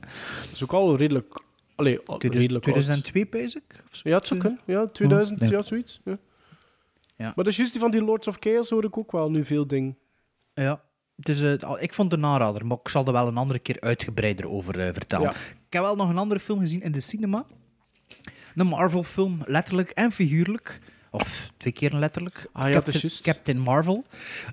Dat 0.45 0.53
is 0.55 0.63
ook 0.63 0.73
al 0.73 0.97
redelijk... 0.97 1.43
Allee, 1.77 1.99
al- 1.99 2.19
2000 2.19 2.33
redelijk 2.35 2.65
oud. 2.65 2.75
2002, 2.75 3.27
pees 3.27 3.55
ik? 3.57 3.83
Of 3.91 3.97
zo? 3.97 4.09
Ja, 4.09 4.17
het 4.19 4.27
zou 4.27 4.41
kunnen. 4.41 4.61
Ja, 4.67 4.87
2000, 4.87 5.41
Ja. 5.41 5.47
ja, 5.49 5.63
zoiets. 5.63 6.01
Ja. 6.05 6.19
Ja. 7.17 7.25
Maar 7.25 7.35
dat 7.35 7.47
is 7.47 7.57
juist 7.57 7.73
die 7.73 7.81
van 7.81 7.91
die 7.91 8.03
Lords 8.03 8.29
of 8.29 8.37
Chaos 8.41 8.71
hoor 8.71 8.85
ik 8.85 8.99
ook 8.99 9.13
wel 9.13 9.31
nu 9.31 9.45
veel 9.45 9.67
dingen. 9.67 9.99
Ja. 10.55 10.81
Dus, 11.17 11.43
eh, 11.43 11.59
al- 11.69 11.81
ik 11.83 11.95
vond 11.95 12.11
het 12.13 12.21
een 12.21 12.27
aanrader, 12.27 12.67
maar 12.67 12.77
ik 12.83 12.89
zal 12.89 13.07
er 13.07 13.13
wel 13.13 13.27
een 13.29 13.37
andere 13.37 13.59
keer 13.59 13.77
uitgebreider 13.81 14.49
over 14.49 14.79
eh, 14.79 14.93
vertellen. 14.93 15.27
Ja. 15.27 15.33
Ik 15.67 15.73
heb 15.73 15.83
wel 15.83 15.97
nog 15.97 16.09
een 16.09 16.19
andere 16.19 16.41
film 16.41 16.59
gezien 16.61 16.83
in 16.83 16.93
de 16.93 17.01
cinema. 17.01 17.47
Een 18.55 18.67
Marvel-film, 18.67 19.43
letterlijk 19.47 19.91
en 19.91 20.13
figuurlijk. 20.13 20.81
Of 21.15 21.51
twee 21.57 21.73
keer 21.73 21.93
letterlijk. 21.93 22.49
Ah 22.53 22.69
ja, 22.69 22.73
Captain. 22.73 23.11
Captain 23.23 23.59
Marvel. 23.59 24.05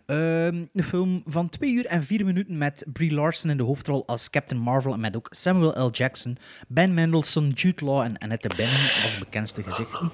Ehm, 0.05 0.65
een 0.73 0.83
film 0.83 1.23
van 1.25 1.49
twee 1.49 1.71
uur 1.71 1.85
en 1.85 2.03
vier 2.03 2.25
minuten 2.25 2.57
met 2.57 2.85
Brie 2.93 3.13
Larson 3.13 3.49
in 3.49 3.57
de 3.57 3.63
hoofdrol 3.63 4.03
als 4.07 4.29
Captain 4.29 4.61
Marvel. 4.61 4.93
En 4.93 4.99
met 4.99 5.15
ook 5.15 5.27
Samuel 5.29 5.87
L. 5.87 5.91
Jackson, 5.91 6.37
Ben 6.67 6.93
Mendelsohn, 6.93 7.49
Jude 7.49 7.85
Law 7.85 8.01
en 8.01 8.17
Annette 8.17 8.49
Bening 8.55 9.01
als 9.03 9.17
bekendste 9.17 9.63
gezichten. 9.63 10.11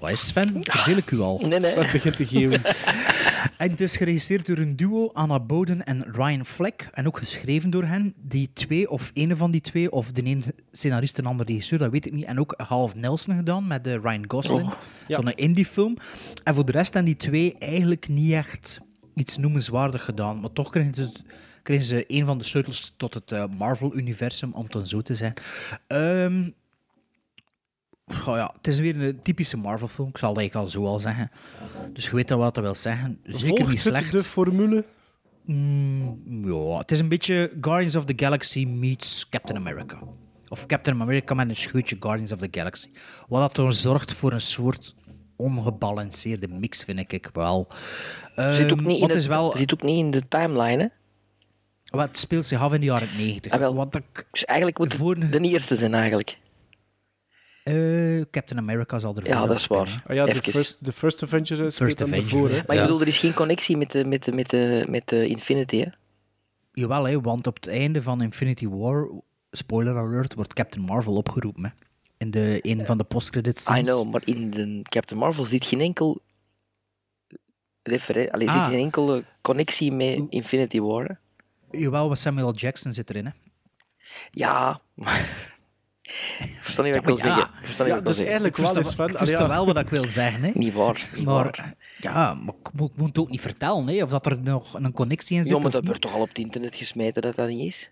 Wat 0.00 0.10
is 0.10 0.26
Sven? 0.26 0.58
Verdeel 0.60 0.96
ik 0.96 1.10
u 1.10 1.20
al? 1.20 1.38
Nee, 1.46 1.58
nee. 1.58 1.74
Begint 1.74 2.16
te 2.16 2.26
geven. 2.26 2.60
En 3.56 3.70
het 3.70 3.80
is 3.80 3.96
geregisseerd 3.96 4.46
door 4.46 4.58
een 4.58 4.76
duo, 4.76 5.10
Anna 5.12 5.40
Boden 5.40 5.84
en 5.84 6.04
Ryan 6.12 6.44
Fleck. 6.44 6.88
En 6.92 7.06
ook 7.06 7.18
geschreven 7.18 7.70
door 7.70 7.84
hen. 7.84 8.14
Die 8.16 8.50
twee, 8.52 8.90
of 8.90 9.10
een 9.14 9.36
van 9.36 9.50
die 9.50 9.60
twee, 9.60 9.92
of 9.92 10.12
de 10.12 10.24
een 10.24 10.44
scenarist 10.72 11.18
en 11.18 11.24
de 11.24 11.30
andere 11.30 11.48
regisseur, 11.48 11.78
dat 11.78 11.90
weet 11.90 12.06
ik 12.06 12.12
niet. 12.12 12.24
En 12.24 12.40
ook 12.40 12.54
Half 12.56 12.94
Nelson 12.94 13.34
gedaan 13.34 13.66
met 13.66 13.84
de 13.84 13.98
Ryan 13.98 14.24
Gosling. 14.28 14.66
Oh, 14.68 14.72
ja. 15.06 15.16
Zo'n 15.16 15.34
indie-film. 15.34 15.96
En 16.44 16.54
voor 16.54 16.64
de 16.64 16.72
rest 16.72 16.94
hebben 16.94 17.12
die 17.12 17.20
twee 17.20 17.54
eigenlijk 17.58 18.08
niet 18.08 18.32
echt 18.32 18.80
iets 19.14 19.36
noemenswaardig 19.36 20.04
gedaan. 20.04 20.40
Maar 20.40 20.52
toch 20.52 20.70
kregen 20.70 20.94
ze, 20.94 21.10
kregen 21.62 21.84
ze 21.84 22.04
een 22.06 22.24
van 22.24 22.38
de 22.38 22.44
sleutels 22.44 22.94
tot 22.96 23.14
het 23.14 23.32
eh, 23.32 23.44
Marvel-universum, 23.58 24.52
om 24.52 24.62
het 24.62 24.72
dan 24.72 24.86
zo 24.86 25.00
te 25.00 25.14
zijn. 25.14 25.34
Ehm, 25.86 26.50
oh 28.26 28.36
ja, 28.36 28.52
het 28.56 28.66
is 28.66 28.78
weer 28.78 29.00
een 29.02 29.20
typische 29.22 29.56
Marvel-film. 29.56 30.08
Ik 30.08 30.18
zal 30.18 30.28
dat 30.34 30.38
eigenlijk 30.38 30.66
al 30.66 30.72
zo 30.72 30.86
al 30.86 31.00
zeggen. 31.00 31.30
Dus 31.92 32.04
je 32.04 32.14
weet 32.14 32.28
dan 32.28 32.38
wat 32.38 32.54
dat 32.54 32.64
wil 32.64 32.74
zeggen. 32.74 33.18
Zeker 33.24 33.46
Volgt 33.46 33.58
niet 33.60 33.68
het 33.68 33.80
slecht. 33.80 34.12
de 34.12 34.22
formule? 34.22 34.84
Mm, 35.44 36.20
ja, 36.44 36.78
het 36.78 36.90
is 36.90 36.98
een 36.98 37.08
beetje 37.08 37.52
Guardians 37.60 37.96
of 37.96 38.04
the 38.04 38.12
Galaxy 38.16 38.64
meets 38.64 39.28
Captain 39.28 39.58
America. 39.58 39.98
Of 40.48 40.66
Captain 40.66 41.00
America 41.00 41.34
met 41.34 41.48
een 41.48 41.56
scheutje 41.56 41.96
Guardians 42.00 42.32
of 42.32 42.38
the 42.38 42.48
Galaxy. 42.50 42.88
Wat 43.28 43.54
dat 43.54 43.66
er 43.66 43.74
zorgt 43.74 44.12
voor 44.14 44.32
een 44.32 44.40
soort 44.40 44.94
ongebalanceerde 45.36 46.48
mix, 46.48 46.84
vind 46.84 47.12
ik 47.12 47.28
wel. 47.32 47.68
Zit 48.36 48.72
ook, 48.72 48.78
Ehm, 48.78 48.86
niet 48.86 49.00
in 49.02 49.08
het, 49.08 49.26
wel, 49.26 49.56
zit 49.56 49.72
ook 49.72 49.82
niet 49.82 49.98
in 49.98 50.10
de 50.10 50.28
timeline, 50.28 50.82
hè? 50.82 50.88
wat 51.98 52.18
speelt 52.18 52.46
zich 52.46 52.60
af 52.60 52.72
in 52.74 52.80
de 52.80 52.86
jaren 52.86 53.08
90. 53.16 53.52
Ah, 53.52 53.58
wel. 53.58 53.74
Wat 53.74 53.94
ik, 53.96 54.26
Dus 54.30 54.44
eigenlijk 54.44 54.78
moet 54.78 54.94
Voor- 54.94 55.16
het 55.16 55.32
de 55.32 55.40
eerste 55.40 55.76
zijn, 55.76 55.94
eigenlijk. 55.94 56.38
Eh, 57.70 58.24
Captain 58.30 58.58
America 58.60 58.98
zal 58.98 59.16
er 59.16 59.26
Ja, 59.26 59.46
dat 59.46 59.58
is 59.58 59.66
waar. 59.66 60.02
Ah 60.06 60.14
ja, 60.14 60.24
de 60.24 60.34
first, 60.34 60.84
de 60.84 60.92
first 60.92 61.22
Avengers 61.22 61.50
eh, 61.50 61.56
speelt 61.56 61.74
First 61.74 62.02
Avenger, 62.02 62.22
ervoor. 62.22 62.48
Hè. 62.48 62.56
ja. 62.56 62.62
Maar 62.66 62.76
ik 62.76 62.82
bedoel, 62.82 63.00
er 63.00 63.06
is 63.06 63.18
geen 63.18 63.34
connectie 63.34 63.76
met 63.76 63.90
de, 63.90 64.04
met 64.04 64.24
de, 64.24 64.32
met 64.32 64.50
de, 64.50 64.86
met 64.88 65.08
de 65.08 65.26
Infinity, 65.26 65.76
hè? 65.80 65.86
Jawel, 66.72 67.04
hè, 67.04 67.20
want 67.20 67.46
op 67.46 67.54
het 67.54 67.68
einde 67.68 68.02
van 68.02 68.22
Infinity 68.22 68.68
War, 68.68 69.10
spoiler 69.50 69.96
alert, 69.96 70.34
wordt 70.34 70.52
Captain 70.52 70.84
Marvel 70.84 71.14
opgeroepen. 71.14 71.64
Hè, 71.64 71.70
in 72.18 72.30
de, 72.30 72.58
een 72.62 72.86
van 72.86 72.98
de 72.98 73.04
postcredits 73.04 73.68
I 73.68 73.82
know, 73.82 74.10
maar 74.10 74.22
in 74.24 74.50
de 74.50 74.80
Captain 74.82 75.20
Marvel 75.20 75.44
zit 75.44 75.64
geen 75.64 75.80
enkel 75.80 76.22
referentie, 77.82 78.48
Ah. 78.48 78.54
zit 78.54 78.72
geen 78.72 78.84
enkele 78.84 79.24
connectie 79.40 79.92
met 79.92 80.20
Infinity 80.28 80.80
War. 80.80 81.04
hè? 81.04 81.14
Jawel, 81.78 82.08
wat 82.08 82.18
Samuel. 82.18 82.54
Jackson 82.54 82.92
zit 82.92 83.10
erin. 83.10 83.26
Hè. 83.26 83.30
Ja, 84.30 84.80
maar... 84.94 85.58
Versta 86.60 86.82
niet 86.82 86.94
wat 86.94 87.08
ik 87.08 87.08
Ja, 87.08 87.14
wil 87.14 87.16
ja. 87.16 87.34
zeggen. 87.34 87.54
Versta 87.62 87.82
niet 87.84 87.92
Ja, 87.92 87.98
wat 87.98 88.04
wil 88.04 88.12
zeggen. 88.12 88.26
eigenlijk 88.26 88.56
wel 88.56 88.66
versta, 88.66 88.82
eens 88.82 88.94
van... 88.94 89.08
ik 89.08 89.16
versta 89.16 89.48
wel 89.48 89.66
wat 89.66 89.78
ik 89.78 89.88
wil 89.88 90.08
zeggen. 90.08 90.42
Hè. 90.42 90.50
Niet 90.54 90.74
waar. 90.74 91.08
Niet 91.14 91.24
waar. 91.24 91.44
Maar 91.44 91.74
ja, 91.98 92.34
maar 92.34 92.54
ik 92.62 92.72
moet, 92.72 92.90
ik 92.90 92.96
moet 92.96 93.08
het 93.08 93.18
ook 93.18 93.30
niet 93.30 93.40
vertellen 93.40 93.86
hè, 93.86 94.02
of 94.02 94.10
dat 94.10 94.26
er 94.26 94.40
nog 94.40 94.74
een 94.74 94.92
connectie 94.92 95.36
in 95.36 95.42
zit. 95.42 95.52
Ja, 95.52 95.58
maar 95.58 95.70
dat 95.70 95.84
wordt 95.84 96.00
toch 96.00 96.14
al 96.14 96.20
op 96.20 96.28
het 96.28 96.38
internet 96.38 96.74
gesmeten 96.74 97.22
dat 97.22 97.34
dat 97.34 97.48
niet 97.48 97.66
is? 97.66 97.90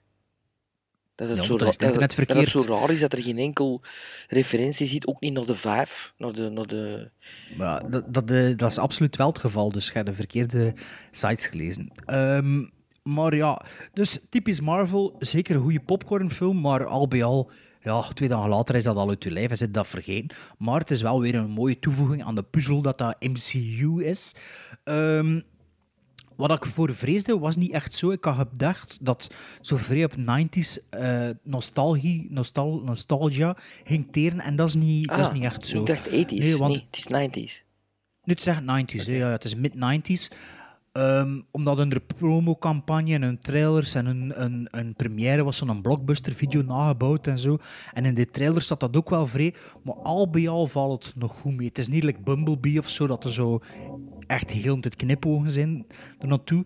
Dat 1.19 1.29
het, 1.29 1.37
Ja, 1.37 1.45
zo, 1.45 1.55
is 1.55 1.61
het 1.61 1.79
dat, 1.79 1.95
dat 1.95 2.37
het 2.37 2.51
zo 2.51 2.65
raar 2.69 2.91
is 2.91 3.01
dat 3.01 3.13
er 3.13 3.23
geen 3.23 3.39
enkel 3.39 3.83
referentie 4.29 4.87
zit, 4.87 5.07
ook 5.07 5.21
niet 5.21 5.33
naar 5.33 5.47
de 5.47 5.55
vijf, 5.55 6.13
naar 6.17 6.33
de... 6.33 6.49
Naar 6.49 6.67
de... 6.67 7.11
Ja, 7.59 7.81
dat, 7.81 8.15
dat, 8.15 8.31
eh, 8.31 8.57
dat 8.57 8.71
is 8.71 8.79
absoluut 8.79 9.17
wel 9.17 9.29
het 9.29 9.39
geval, 9.39 9.73
dus 9.73 9.87
je 9.87 9.93
hebt 9.93 10.07
de 10.07 10.15
verkeerde 10.15 10.75
sites 11.11 11.47
gelezen. 11.47 11.93
Ehm, 12.05 12.65
maar 13.03 13.35
ja, 13.35 13.63
dus 13.93 14.19
typisch 14.29 14.61
Marvel, 14.61 15.17
zeker 15.19 15.55
een 15.55 15.63
goede 15.63 15.81
popcornfilm, 15.81 16.61
maar 16.61 16.87
al 16.87 17.09
bij 17.09 17.25
al, 17.25 17.51
ja, 17.83 18.01
twee 18.03 18.29
dagen 18.29 18.49
later 18.49 18.75
is 18.75 18.85
dat 18.85 18.97
al 18.97 19.09
uit 19.09 19.25
je 19.25 19.31
lijf 19.31 19.51
en 19.51 19.57
zit 19.57 19.75
dat 19.75 19.87
vergeten. 19.87 20.37
Maar 20.59 20.81
het 20.81 20.91
is 20.91 21.03
wel 21.03 21.21
weer 21.21 21.35
een 21.35 21.51
mooie 21.51 21.79
toevoeging 21.79 22.25
aan 22.25 22.35
de 22.35 22.43
puzzel 22.43 22.83
dat 22.83 22.99
dat 22.99 23.17
MCU 23.21 24.05
is. 24.05 24.35
Ehm, 24.85 25.41
wat 26.37 26.51
ik 26.51 26.65
voor 26.65 26.95
vreesde 26.95 27.39
was 27.39 27.57
niet 27.57 27.73
echt 27.73 27.95
zo. 27.95 28.11
Ik 28.11 28.25
had 28.25 28.35
gedacht 28.37 28.99
dat 29.01 29.31
zo 29.61 29.77
vrij 29.77 30.05
op 30.05 30.15
90s 30.17 30.79
eh, 30.91 31.29
nostalgie, 31.43 32.27
nostal, 32.31 32.81
nostalgia 32.85 33.57
ging 33.85 34.13
teren. 34.13 34.41
En 34.41 34.57
dat 34.57 34.69
is 34.69 34.75
niet, 34.75 35.09
dat 35.09 35.19
is 35.19 35.27
Ah, 35.27 35.33
niet 35.33 35.43
echt 35.43 35.67
zo. 35.67 35.81
Ik 35.81 35.87
dacht 35.87 36.07
80s, 36.09 36.39
Nee, 36.39 36.57
want 36.57 36.75
nee, 36.77 36.87
het 36.91 36.97
is 36.97 37.07
90s. 37.53 37.65
nu 38.25 38.35
zeggen 38.39 38.65
90s, 38.65 39.07
hè, 39.07 39.13
ja, 39.13 39.31
het 39.31 39.45
is 39.45 39.55
mid-90s. 39.55 40.29
Ehm, 40.93 41.41
omdat 41.51 41.91
de 41.91 42.01
promocampagne 42.17 43.15
en 43.15 43.23
hun 43.23 43.39
trailers 43.39 43.95
en 43.95 44.07
een, 44.07 44.43
een, 44.43 44.69
een 44.71 44.95
première 44.95 45.45
was 45.45 45.57
zo'n 45.57 45.83
blockbuster-video 45.83 46.63
nagebouwd 46.63 47.27
en 47.27 47.39
zo. 47.39 47.59
En 47.93 48.05
in 48.05 48.15
de 48.15 48.31
trailer 48.31 48.63
staat 48.63 48.81
dat 48.81 48.97
ook 48.97 49.11
wel 49.11 49.27
vrij. 49.27 49.55
Maar 49.85 49.95
al 49.95 50.31
bij 50.31 50.49
al 50.49 50.67
valt 50.67 51.07
het 51.07 51.17
nog 51.17 51.33
goed 51.33 51.57
mee. 51.57 51.67
Het 51.67 51.79
is 51.79 51.89
niet 51.89 52.03
like 52.05 52.21
Bumblebee 52.21 52.79
of 52.79 52.89
zo, 52.89 53.07
dat 53.07 53.25
er 53.25 53.33
zo 53.33 53.61
echt 54.27 54.51
heel 54.51 54.77
het 54.81 54.97
knipogen 54.97 55.51
zijn 55.51 55.87
er 56.19 56.29
naartoe. 56.29 56.65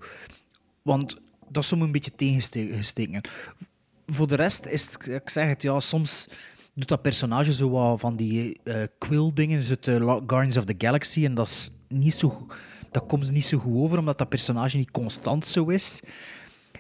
Want 0.83 1.21
dat 1.49 1.63
is 1.63 1.69
soms 1.69 1.83
een 1.83 1.93
beetje 1.93 2.15
tegengesteken. 2.15 3.21
Voor 4.07 4.27
de 4.27 4.35
rest 4.35 4.67
is 4.67 4.93
het, 4.93 5.09
ik 5.09 5.31
zeg 5.31 5.49
het, 5.49 5.63
ja, 5.63 5.81
soms 5.81 6.29
doet 6.75 6.89
dat 6.89 7.03
personage 7.03 7.53
zo 7.53 7.71
wat 7.71 8.01
van 8.01 8.17
die 8.17 8.61
eh 8.65 8.83
quill-dingen, 8.99 9.61
dus 9.61 9.69
het 9.69 9.89
eh, 9.89 10.17
Guardians 10.27 10.57
of 10.57 10.65
the 10.65 10.75
Galaxy, 10.79 11.25
en 11.25 11.35
dat 11.35 11.47
is 11.47 11.71
niet 11.89 12.15
zo, 12.15 12.29
go- 12.29 12.47
dat 12.93 13.07
komt 13.07 13.31
niet 13.31 13.45
zo 13.47 13.59
goed 13.59 13.77
over, 13.77 13.99
omdat 13.99 14.19
dat 14.19 14.29
personage 14.29 14.77
niet 14.77 14.91
constant 14.91 15.47
zo 15.47 15.69
is. 15.69 16.03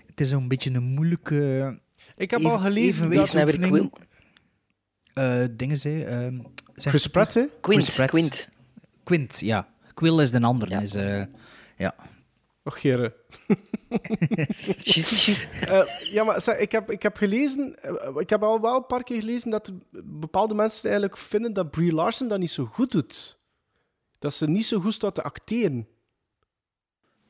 Het 0.06 0.20
is 0.20 0.30
een 0.30 0.48
beetje 0.48 0.74
een 0.74 0.82
moeilijke 0.82 1.80
Ik 2.16 2.30
heb 2.30 2.40
even- 2.40 2.52
al 2.52 2.58
gelezen 2.58 3.10
dat... 3.10 3.32
nou 3.32 3.90
eh 5.14 5.44
dingen, 5.50 5.76
zei, 5.76 6.02
ehm, 6.02 6.38
zeg 6.74 6.92
Chris 6.92 7.06
Pratt, 7.06 7.34
hè? 7.34 7.44
Quint, 7.60 7.82
Chris 7.82 7.94
Pratt. 7.94 8.10
Quint. 8.10 8.48
Quint, 9.04 9.40
ja. 9.40 9.68
Quill 9.94 10.20
is 10.20 10.30
de 10.30 10.40
andere. 10.40 10.70
Ja. 10.70 10.80
Is, 10.80 10.94
eh, 10.94 11.24
ja. 11.76 11.94
Och, 12.64 12.78
juist. 14.82 15.52
Eh, 15.68 15.82
ja, 16.12 16.24
maar 16.24 16.40
zeg, 16.40 16.56
ik, 16.56 16.72
heb, 16.72 16.90
ik 16.90 17.02
heb 17.02 17.16
gelezen... 17.16 17.76
ik 18.16 18.30
heb 18.30 18.42
al 18.42 18.60
wel 18.60 18.76
een 18.76 18.86
paar 18.86 19.02
keer 19.02 19.20
gelezen 19.20 19.50
dat 19.50 19.72
bepaalde 20.04 20.54
mensen 20.54 20.84
eigenlijk 20.84 21.18
vinden 21.18 21.52
dat 21.52 21.70
Brie 21.70 21.92
Larson 21.92 22.28
dat 22.28 22.38
niet 22.38 22.50
zo 22.50 22.64
goed 22.64 22.92
doet. 22.92 23.38
Dat 24.18 24.34
ze 24.34 24.48
niet 24.48 24.66
zo 24.66 24.80
goed 24.80 24.92
staat 24.94 25.14
te 25.14 25.22
acteren. 25.22 25.88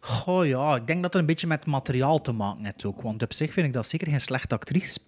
Goh 0.05 0.47
ja, 0.47 0.77
ik 0.77 0.87
denk 0.87 1.03
dat 1.03 1.13
het 1.13 1.23
een 1.23 1.27
beetje 1.27 1.47
met 1.47 1.67
materiaal 1.67 2.21
te 2.21 2.33
maken 2.33 2.65
heeft 2.65 2.85
ook. 2.85 3.03
Want 3.03 3.23
op 3.23 3.33
zich 3.33 3.53
vind 3.53 3.67
ik 3.67 3.73
dat 3.73 3.89
zeker 3.89 4.07
geen 4.07 4.21
slechte 4.21 4.55
actrice. 4.55 4.99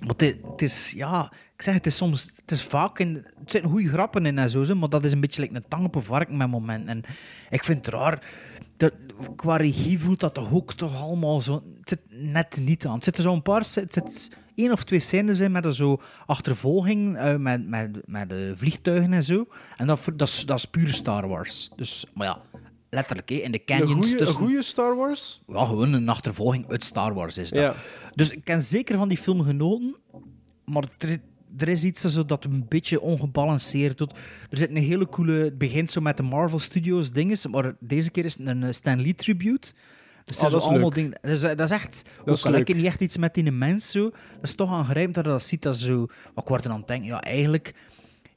Maar 0.00 0.14
het, 0.16 0.62
is, 0.62 0.92
ja, 0.96 1.32
ik 1.54 1.62
zeg 1.62 1.74
het 1.74 1.86
is 1.86 1.96
soms, 1.96 2.32
het 2.36 2.50
is 2.50 2.62
vaak, 2.62 2.98
in, 2.98 3.14
het 3.14 3.50
zitten 3.50 3.70
goede 3.70 3.88
grappen 3.88 4.26
in 4.26 4.38
en 4.38 4.50
zo, 4.50 4.64
zo, 4.64 4.74
maar 4.74 4.88
dat 4.88 5.04
is 5.04 5.12
een 5.12 5.20
beetje 5.20 5.42
like 5.42 5.54
een 5.54 5.68
tang 5.68 5.84
op 5.84 5.94
een 5.94 6.02
varken 6.02 6.36
met 6.36 6.50
moment. 6.50 6.88
En 6.88 7.02
ik 7.50 7.64
vind 7.64 7.86
het 7.86 7.94
raar, 7.94 8.26
dat, 8.76 8.92
qua 9.36 9.56
regie 9.56 9.98
voelt 9.98 10.20
dat 10.20 10.34
toch 10.34 10.52
ook 10.52 10.72
toch 10.72 11.02
allemaal 11.02 11.40
zo, 11.40 11.62
het 11.80 11.88
zit 11.88 12.00
net 12.08 12.58
niet 12.60 12.86
aan. 12.86 12.94
Het 12.94 13.04
zitten 13.04 13.22
zo'n 13.22 13.42
paar, 13.42 13.60
het 13.60 13.94
zit 13.94 14.30
één 14.54 14.72
of 14.72 14.84
twee 14.84 15.00
scènes 15.00 15.40
in 15.40 15.52
met 15.52 15.64
een 15.64 15.72
zo 15.72 16.00
achtervolging 16.26 17.16
eh, 17.16 17.36
met, 17.36 17.68
met, 17.68 18.06
met 18.06 18.28
de 18.28 18.52
vliegtuigen 18.56 19.12
en 19.12 19.24
zo. 19.24 19.46
En 19.76 19.86
dat, 19.86 20.08
dat, 20.16 20.28
is, 20.28 20.46
dat 20.46 20.58
is 20.58 20.64
pure 20.64 20.92
Star 20.92 21.28
Wars. 21.28 21.70
Dus, 21.76 22.06
maar 22.14 22.26
ja, 22.26 22.40
letterlijk, 22.90 23.28
hè, 23.28 23.34
in 23.36 23.52
de 23.52 23.64
canyons 23.64 24.10
een 24.10 24.18
tussen... 24.18 24.36
goeie 24.36 24.62
Star 24.62 24.96
Wars? 24.96 25.42
Ja, 25.46 25.64
gewoon 25.64 25.92
een 25.92 26.08
achtervolging 26.08 26.70
uit 26.70 26.84
Star 26.84 27.14
Wars 27.14 27.38
is 27.38 27.50
dat. 27.50 27.58
Ja. 27.58 27.74
Dus 28.14 28.30
ik 28.30 28.48
heb 28.48 28.60
zeker 28.60 28.96
van 28.96 29.08
die 29.08 29.18
film 29.18 29.42
genoten, 29.42 29.96
maar 30.64 30.84
er, 30.98 31.18
er 31.56 31.68
is 31.68 31.84
iets 31.84 32.00
zo 32.00 32.24
dat 32.24 32.44
een 32.44 32.64
beetje 32.68 33.00
ongebalanceerd 33.00 33.98
doet. 33.98 34.12
Er 34.50 34.58
zit 34.58 34.70
een 34.70 34.76
hele 34.76 35.08
coole... 35.08 35.32
Het 35.32 35.58
begint 35.58 35.90
zo 35.90 36.00
met 36.00 36.16
de 36.16 36.22
Marvel 36.22 36.58
Studios 36.58 37.10
dinges, 37.10 37.46
maar 37.46 37.74
deze 37.80 38.10
keer 38.10 38.24
is 38.24 38.38
het 38.38 38.46
een 38.46 38.62
eh, 38.62 38.72
Stan 38.72 39.00
Lee 39.02 39.14
tribute. 39.14 39.72
Dus 40.24 40.42
er 40.42 40.50
dat 40.50 40.60
is 40.60 40.68
allemaal 40.68 40.90
dingen... 40.90 41.18
Dat 41.22 41.30
is, 41.30 41.40
dat 41.40 41.60
is 41.60 41.70
echt... 41.70 42.04
Dat 42.24 42.38
ook 42.38 42.46
al 42.46 42.52
heb 42.58 42.68
ik 42.68 42.76
niet 42.76 42.84
echt 42.84 43.00
iets 43.00 43.16
met 43.16 43.34
die 43.34 43.52
mens 43.52 43.90
zo, 43.90 44.10
dat 44.10 44.42
is 44.42 44.54
toch 44.54 44.70
aangrijpend 44.70 45.14
dat 45.14 45.24
je 45.24 45.30
dat 45.30 45.44
ziet. 45.44 45.62
Dat 45.62 45.78
zo... 45.78 46.06
Maar 46.06 46.44
ik 46.44 46.48
word 46.48 46.64
er 46.64 46.70
aan 46.70 46.78
het 46.78 46.88
denken, 46.88 47.06
ja, 47.06 47.22
eigenlijk... 47.22 47.74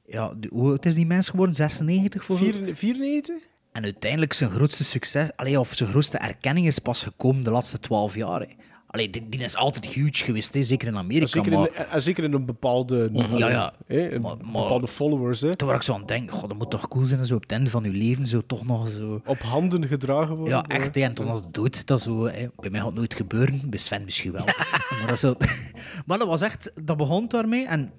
Ja, 0.05 0.34
hoe 0.49 0.69
oud 0.69 0.85
is 0.85 0.95
die 0.95 1.05
mens 1.05 1.30
geworden? 1.30 1.55
96 1.55 2.23
voor? 2.23 2.38
Vier- 2.38 2.76
94? 2.76 3.35
En 3.80 3.85
uiteindelijk 3.85 4.34
zijn 4.34 4.49
grootste 4.49 4.84
succes, 4.84 5.30
allee, 5.35 5.60
of 5.60 5.73
zijn 5.73 5.89
grootste 5.89 6.18
erkenning 6.18 6.68
is 6.68 6.80
pas 6.80 7.03
gekomen 7.03 7.43
de 7.43 7.51
laatste 7.51 7.80
twaalf 7.80 8.15
jaar. 8.15 8.39
hè. 8.39 8.45
Allee, 8.88 9.10
die, 9.10 9.30
die 9.30 9.39
is 9.43 9.56
altijd 9.56 9.85
huge 9.85 10.23
geweest, 10.23 10.53
hè, 10.53 10.64
zeker 10.64 10.88
in 10.88 10.97
Amerika. 10.97 11.26
Zeker 11.26 11.51
in, 11.51 11.60
maar 11.60 11.69
eh, 11.72 12.01
zeker 12.01 12.23
in 12.23 12.34
een 12.34 12.45
bepaalde... 12.45 13.10
Ja, 13.14 13.49
ja. 13.49 13.73
hè, 13.88 14.11
een 14.14 14.22
Maar- 14.22 14.38
bepaalde 14.38 14.88
followers, 14.88 15.41
hè. 15.41 15.56
toen 15.56 15.68
waar 15.68 15.77
ik 15.77 15.84
zo 15.84 15.93
aan 15.93 16.06
denk, 16.06 16.31
god, 16.31 16.49
dat 16.49 16.57
moet 16.57 16.72
toch 16.72 16.88
cool 16.88 17.06
zijn, 17.06 17.26
zo 17.26 17.35
op 17.35 17.41
het 17.41 17.51
einde 17.51 17.69
van 17.69 17.84
je 17.84 17.91
leven 17.91 18.27
zo 18.27 18.41
toch 18.47 18.65
nog 18.65 18.89
zo... 18.89 19.22
Op 19.26 19.39
handen 19.39 19.88
gedragen 19.88 20.35
worden. 20.35 20.53
Ja, 20.53 20.64
echt, 20.68 20.95
hè, 20.95 21.01
en 21.01 21.15
toen 21.15 21.27
als 21.27 21.39
het 21.39 21.53
dood, 21.53 21.85
dat 21.88 22.01
zo, 22.01 22.26
hè. 22.26 22.47
bij 22.56 22.69
mij 22.69 22.80
gaat 22.80 22.89
het 22.89 22.97
nooit 22.97 23.14
gebeuren, 23.14 23.69
bij 23.69 23.80
Sven 23.80 24.03
misschien 24.06 24.31
wel. 24.31 24.45
maar, 24.99 25.07
dat 25.07 25.19
zo, 25.19 25.35
maar 26.06 26.18
dat 26.18 26.27
was 26.27 26.41
echt, 26.41 26.72
dat 26.84 26.97
begon 26.97 27.27
daarmee 27.27 27.68
en... 27.68 27.91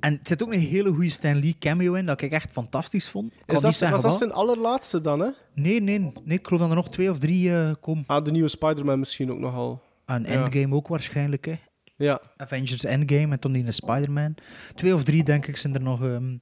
En 0.00 0.12
er 0.12 0.18
zit 0.22 0.42
ook 0.42 0.52
een 0.52 0.60
hele 0.60 0.90
goede 0.90 1.10
Stan 1.10 1.40
Lee 1.40 1.56
cameo 1.58 1.94
in, 1.94 2.06
dat 2.06 2.22
ik 2.22 2.32
echt 2.32 2.52
fantastisch 2.52 3.08
vond. 3.08 3.32
Kan 3.46 3.56
Is 3.56 3.78
dat, 3.78 3.90
was 3.90 4.02
dat 4.02 4.16
zijn 4.16 4.32
allerlaatste 4.32 5.00
dan, 5.00 5.20
hè? 5.20 5.28
Nee, 5.54 5.80
nee, 5.82 5.98
nee, 5.98 6.38
ik 6.38 6.46
geloof 6.46 6.60
dat 6.60 6.70
er 6.70 6.76
nog 6.76 6.90
twee 6.90 7.10
of 7.10 7.18
drie 7.18 7.52
eh, 7.56 7.70
komen. 7.80 8.04
Ah, 8.06 8.24
de 8.24 8.30
nieuwe 8.30 8.48
Spider-Man 8.48 8.98
misschien 8.98 9.32
ook 9.32 9.38
nogal. 9.38 9.82
En 10.06 10.22
Ja. 10.22 10.28
Endgame 10.28 10.74
ook 10.74 10.88
waarschijnlijk, 10.88 11.44
hè. 11.44 11.54
Ja. 11.96 12.20
Avengers 12.36 12.84
Endgame 12.84 13.32
en 13.32 13.38
toen 13.38 13.52
die 13.52 13.66
een 13.66 13.72
Spider-Man. 13.72 14.34
Twee 14.74 14.94
of 14.94 15.02
drie, 15.02 15.24
denk 15.24 15.46
ik, 15.46 15.56
zijn 15.56 15.74
er 15.74 15.82
nog. 15.82 16.02
ehm, 16.02 16.36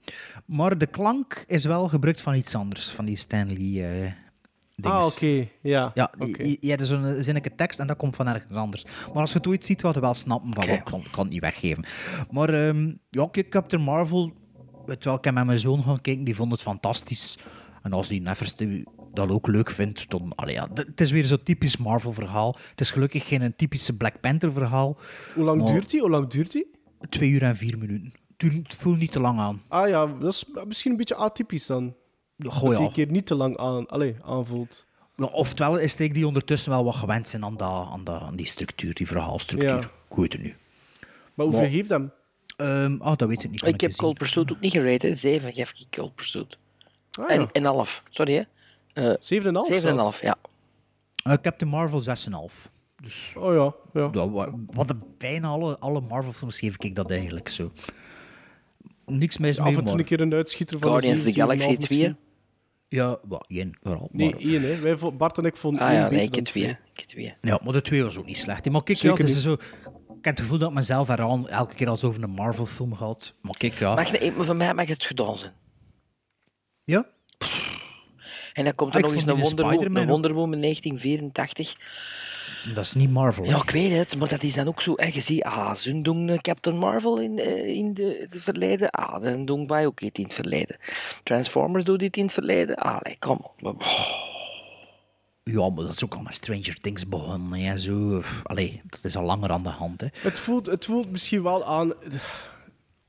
Maar 0.46 0.78
de 0.78 0.86
klank 0.86 1.44
is 1.46 1.64
wel 1.64 1.88
gebruikt 1.88 2.20
van 2.20 2.34
iets 2.34 2.54
anders, 2.54 2.90
van 2.90 3.04
die 3.04 3.16
Stan 3.16 3.52
Lee. 3.52 4.14
Ah, 4.80 5.06
oké. 5.06 5.48
Ja. 5.62 5.90
Ja, 5.94 6.12
Oké. 6.18 6.42
je, 6.42 6.56
je 6.60 6.70
hebt 6.70 6.86
zo'n 6.86 7.14
zinnige 7.22 7.54
tekst 7.54 7.80
en 7.80 7.86
dat 7.86 7.96
komt 7.96 8.16
van 8.16 8.26
ergens 8.28 8.58
anders. 8.58 8.84
Maar 8.84 9.20
als 9.20 9.32
je 9.32 9.36
het 9.38 9.46
ooit 9.46 9.64
ziet, 9.64 9.82
wil 9.82 9.94
je 9.94 10.00
wel 10.00 10.14
snappen 10.14 10.54
van, 10.54 10.62
Oké. 10.64 10.72
ik 10.72 10.84
kan, 10.84 11.02
kan 11.10 11.24
het 11.24 11.32
niet 11.32 11.40
weggeven. 11.40 11.84
Maar 12.30 12.48
ehm, 12.48 12.92
ja, 13.10 13.28
kijk, 13.30 13.48
Captain 13.48 13.82
Marvel, 13.82 14.32
weet 14.86 15.04
wel, 15.04 15.14
ik 15.14 15.24
heb 15.24 15.34
met 15.34 15.44
mijn 15.46 15.58
zoon 15.58 15.82
gaan 15.82 16.00
kijken, 16.00 16.24
die 16.24 16.34
vond 16.34 16.52
het 16.52 16.62
fantastisch. 16.62 17.38
En 17.82 17.92
als 17.92 18.08
die 18.08 18.20
Nevers 18.20 18.56
die 18.56 18.84
dat 19.12 19.30
ook 19.30 19.46
leuk 19.46 19.70
vindt, 19.70 20.10
dan... 20.10 20.32
Allee, 20.34 20.54
ja, 20.54 20.68
het 20.74 21.00
is 21.00 21.10
weer 21.10 21.24
zo'n 21.24 21.42
typisch 21.42 21.76
Marvel-verhaal. 21.76 22.56
Het 22.70 22.80
is 22.80 22.90
gelukkig 22.90 23.28
geen 23.28 23.42
een 23.42 23.56
typische 23.56 23.96
Black 23.96 24.20
Panther-verhaal. 24.20 24.96
Hoe 25.34 25.44
lang 25.44 25.62
Maar 25.62 25.72
duurt 25.72 25.90
die? 25.90 26.00
Hoe 26.00 26.10
lang 26.10 26.28
duurt 26.28 26.52
die? 26.52 26.70
Twee 27.08 27.30
uur 27.30 27.42
en 27.42 27.56
vier 27.56 27.78
minuten. 27.78 28.12
Het 28.36 28.74
voelt 28.78 28.98
niet 28.98 29.12
te 29.12 29.20
lang 29.20 29.38
aan. 29.38 29.60
Ah 29.68 29.88
ja, 29.88 30.06
dat 30.06 30.32
is 30.32 30.44
misschien 30.66 30.90
een 30.90 30.96
beetje 30.96 31.14
atypisch 31.14 31.66
dan. 31.66 31.94
Goh, 32.38 32.62
dat 32.62 32.70
ja. 32.72 32.76
die 32.78 32.86
een 32.86 32.92
keer 32.92 33.06
niet 33.10 33.26
te 33.26 33.34
lang 33.34 33.56
aan, 33.56 33.86
allee, 33.86 34.16
aanvoelt. 34.22 34.86
Ja, 35.16 35.24
oftewel 35.24 35.78
is 35.78 35.96
ik 35.96 36.14
die 36.14 36.26
ondertussen 36.26 36.70
wel 36.70 36.84
wat 36.84 36.94
gewend 36.94 37.28
zijn 37.28 37.44
aan, 37.44 37.56
dat, 37.56 37.86
aan, 37.90 38.04
dat, 38.04 38.20
aan 38.20 38.36
die 38.36 38.46
structuur, 38.46 38.94
die 38.94 39.06
verhaalstructuur. 39.06 39.68
Ja. 39.70 39.90
Ik 40.10 40.16
weet 40.16 40.32
het 40.32 40.42
nu. 40.42 40.56
Maar 41.34 41.46
hoeveel 41.46 41.60
Maar- 41.62 41.70
heeft 41.70 41.90
hem? 41.90 42.12
Ehm 42.56 42.96
ah, 43.00 43.16
dat 43.16 43.28
weet 43.28 43.44
ik 43.44 43.50
niet. 43.50 43.60
kan 43.60 43.68
Ik 43.68 43.80
heb 43.80 43.92
Cold 43.92 44.18
Pursuit 44.18 44.52
ook 44.52 44.60
niet 44.60 44.72
hè. 45.02 45.14
7 45.14 45.52
geef 45.52 45.70
ik 45.70 45.86
Cold 45.90 46.14
Pursuit. 46.14 46.58
Ah, 47.10 47.30
En, 47.30 47.40
ja. 47.40 47.48
en 47.52 47.64
half, 47.64 48.02
sorry 48.10 48.34
hè. 48.34 48.42
Eh 49.10 49.14
7,5 49.20 49.20
zelfs? 49.66 50.16
7,5, 50.16 50.22
ja. 50.22 50.36
zien. 50.42 51.32
Eh, 51.32 51.32
Captain 51.42 51.70
Marvel 51.70 52.02
6,5. 52.02 52.68
Dus 53.02 53.34
Oh 53.38 53.54
ja, 53.54 54.00
ja. 54.00 54.08
ja, 54.12 54.30
wa- 54.30 54.52
wat 54.66 54.88
de, 54.88 54.96
bijna 55.18 55.48
alle, 55.48 55.78
alle 55.78 56.00
Marvel-films 56.00 56.58
geef 56.58 56.74
ik 56.78 56.94
dat 56.94 57.10
eigenlijk 57.10 57.48
zo. 57.48 57.72
Niks 59.06 59.38
mis 59.38 59.58
Af 59.58 59.64
mee, 59.66 59.76
en 59.76 59.84
toe 59.84 59.98
een 59.98 60.04
keer 60.04 60.20
een 60.20 60.32
uitschieter 60.34 60.78
van 60.78 60.88
Guardians 60.90 61.24
of 61.24 61.32
the 61.32 61.40
Galaxy 61.40 61.68
7,5 61.76 61.76
2. 61.78 62.14
Ja, 62.88 63.18
wat, 63.22 63.44
één 63.48 63.76
vooral. 63.82 64.08
Nee, 64.12 64.30
maar, 64.30 64.40
één, 64.40 64.62
hè. 64.62 64.78
Wij, 64.78 64.96
vo- 64.98 65.12
Bart 65.12 65.38
en 65.38 65.44
ik 65.44 65.56
vonden 65.56 65.80
Ah 65.82 65.88
één 65.88 65.96
ja, 65.96 66.02
beter 66.08 66.16
nee, 66.16 66.24
ik 66.26 66.30
dan 66.32 66.38
heb 66.38 66.48
twee. 66.52 66.76
Ik 66.94 67.04
twee. 67.06 67.34
ja, 67.40 67.60
maar 67.64 67.72
de 67.72 67.82
twee 67.82 68.02
was 68.02 68.16
ook 68.18 68.26
niet 68.26 68.38
slecht. 68.38 68.64
hè. 68.64 68.70
Maar 68.70 68.82
kijk, 68.82 68.98
ja, 68.98 69.10
het 69.10 69.18
is 69.28 69.34
niet. 69.34 69.42
zo... 69.42 69.52
Ik 69.52 70.24
heb 70.24 70.36
het 70.36 70.40
gevoel 70.40 70.58
dat 70.58 70.68
ik 70.68 70.74
mezelf 70.74 71.08
eraan 71.08 71.48
elke 71.48 71.74
keer 71.74 71.88
als 71.88 72.04
over 72.04 72.22
een 72.22 72.30
Marvel-film 72.30 72.94
gaat. 72.94 73.34
Maar 73.40 73.56
kijk, 73.56 73.78
ja... 73.78 73.94
Mag 73.94 74.10
je, 74.20 74.32
maar 74.36 74.44
voor 74.44 74.56
mij 74.56 74.74
mag 74.74 74.88
het 74.88 75.04
gedaan 75.04 75.38
zijn. 75.38 75.52
Ja? 76.84 77.06
En 78.52 78.64
dan 78.64 78.74
komt 78.74 78.90
Ah, 78.90 78.96
er 78.96 79.00
ik 79.00 79.24
nog 79.24 79.38
eens 79.38 79.52
een 79.52 80.06
Wonder 80.06 80.32
Woman 80.32 80.60
1984. 80.60 81.76
Dat 82.74 82.84
is 82.84 82.94
niet 82.94 83.10
Marvel. 83.10 83.44
Ja, 83.44 83.56
ik 83.56 83.70
weet 83.70 83.92
het, 83.92 84.16
maar 84.16 84.28
dat 84.28 84.42
is 84.42 84.54
dan 84.54 84.68
ook 84.68 84.82
zo. 84.82 84.94
En 84.94 85.12
je 85.12 85.20
ziet, 85.20 85.42
ah, 85.42 85.74
ze 85.74 86.02
doen 86.02 86.28
eh, 86.28 86.38
Captain 86.38 86.76
Marvel 86.76 87.20
in, 87.20 87.38
eh, 87.38 87.66
in 87.66 87.94
de, 87.94 88.16
het 88.20 88.42
verleden. 88.42 88.90
Ah, 88.90 89.22
dan 89.22 89.44
doen 89.44 89.66
wij 89.66 89.86
ook 89.86 90.00
iets 90.00 90.18
in 90.18 90.24
het 90.24 90.34
verleden. 90.34 90.76
Transformers 91.22 91.84
doet 91.84 91.98
dit 91.98 92.16
in 92.16 92.24
het 92.24 92.32
verleden. 92.32 92.76
Ah, 92.76 93.00
nee, 93.00 93.16
kom 93.18 93.40
op. 93.60 93.82
Ja, 95.44 95.68
maar 95.68 95.84
dat 95.84 95.94
is 95.94 96.04
ook 96.04 96.14
al 96.14 96.22
met 96.22 96.34
Stranger 96.34 96.74
Things 96.80 97.08
begonnen. 97.08 97.60
En 97.60 97.78
zo. 97.78 98.22
Allee, 98.42 98.80
dat 98.86 99.04
is 99.04 99.16
al 99.16 99.24
langer 99.24 99.50
aan 99.50 99.62
de 99.62 99.68
hand. 99.68 100.00
Hè. 100.00 100.06
Het 100.20 100.38
voelt, 100.38 100.66
het 100.66 100.84
voelt 100.84 101.10
misschien 101.10 101.42
wel 101.42 101.64
aan... 101.64 101.92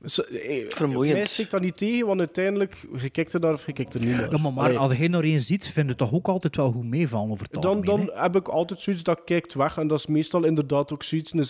Zo, 0.04 0.22
eh, 0.22 0.64
Vermoeiend. 0.68 1.16
Mij 1.16 1.26
steekt 1.26 1.50
dat 1.50 1.60
niet 1.60 1.76
tegen, 1.76 2.06
want 2.06 2.18
uiteindelijk, 2.18 2.86
je 3.00 3.10
kijkt 3.10 3.32
er 3.32 3.40
daar 3.40 3.52
of 3.52 3.66
je 3.66 3.72
kijkt 3.72 3.94
er 3.94 4.00
niet 4.00 4.16
naar. 4.16 4.30
Ja, 4.30 4.50
maar, 4.50 4.76
als 4.76 4.96
je 4.96 5.08
er 5.08 5.24
een 5.24 5.40
ziet, 5.40 5.64
vind 5.64 5.74
je 5.76 5.82
het 5.82 5.98
toch 5.98 6.12
ook 6.12 6.28
altijd 6.28 6.56
wel 6.56 6.72
goed 6.72 6.86
meevallen 6.86 7.30
over 7.30 7.46
het 7.50 7.62
dan, 7.62 7.82
dan 7.82 8.10
heb 8.14 8.36
ik 8.36 8.48
altijd 8.48 8.80
zoiets 8.80 9.02
dat 9.02 9.20
kijkt 9.24 9.54
weg. 9.54 9.78
En 9.78 9.86
dat 9.86 9.98
is 9.98 10.06
meestal 10.06 10.44
inderdaad 10.44 10.92
ook 10.92 11.02
zoiets, 11.02 11.32
een 11.32 11.44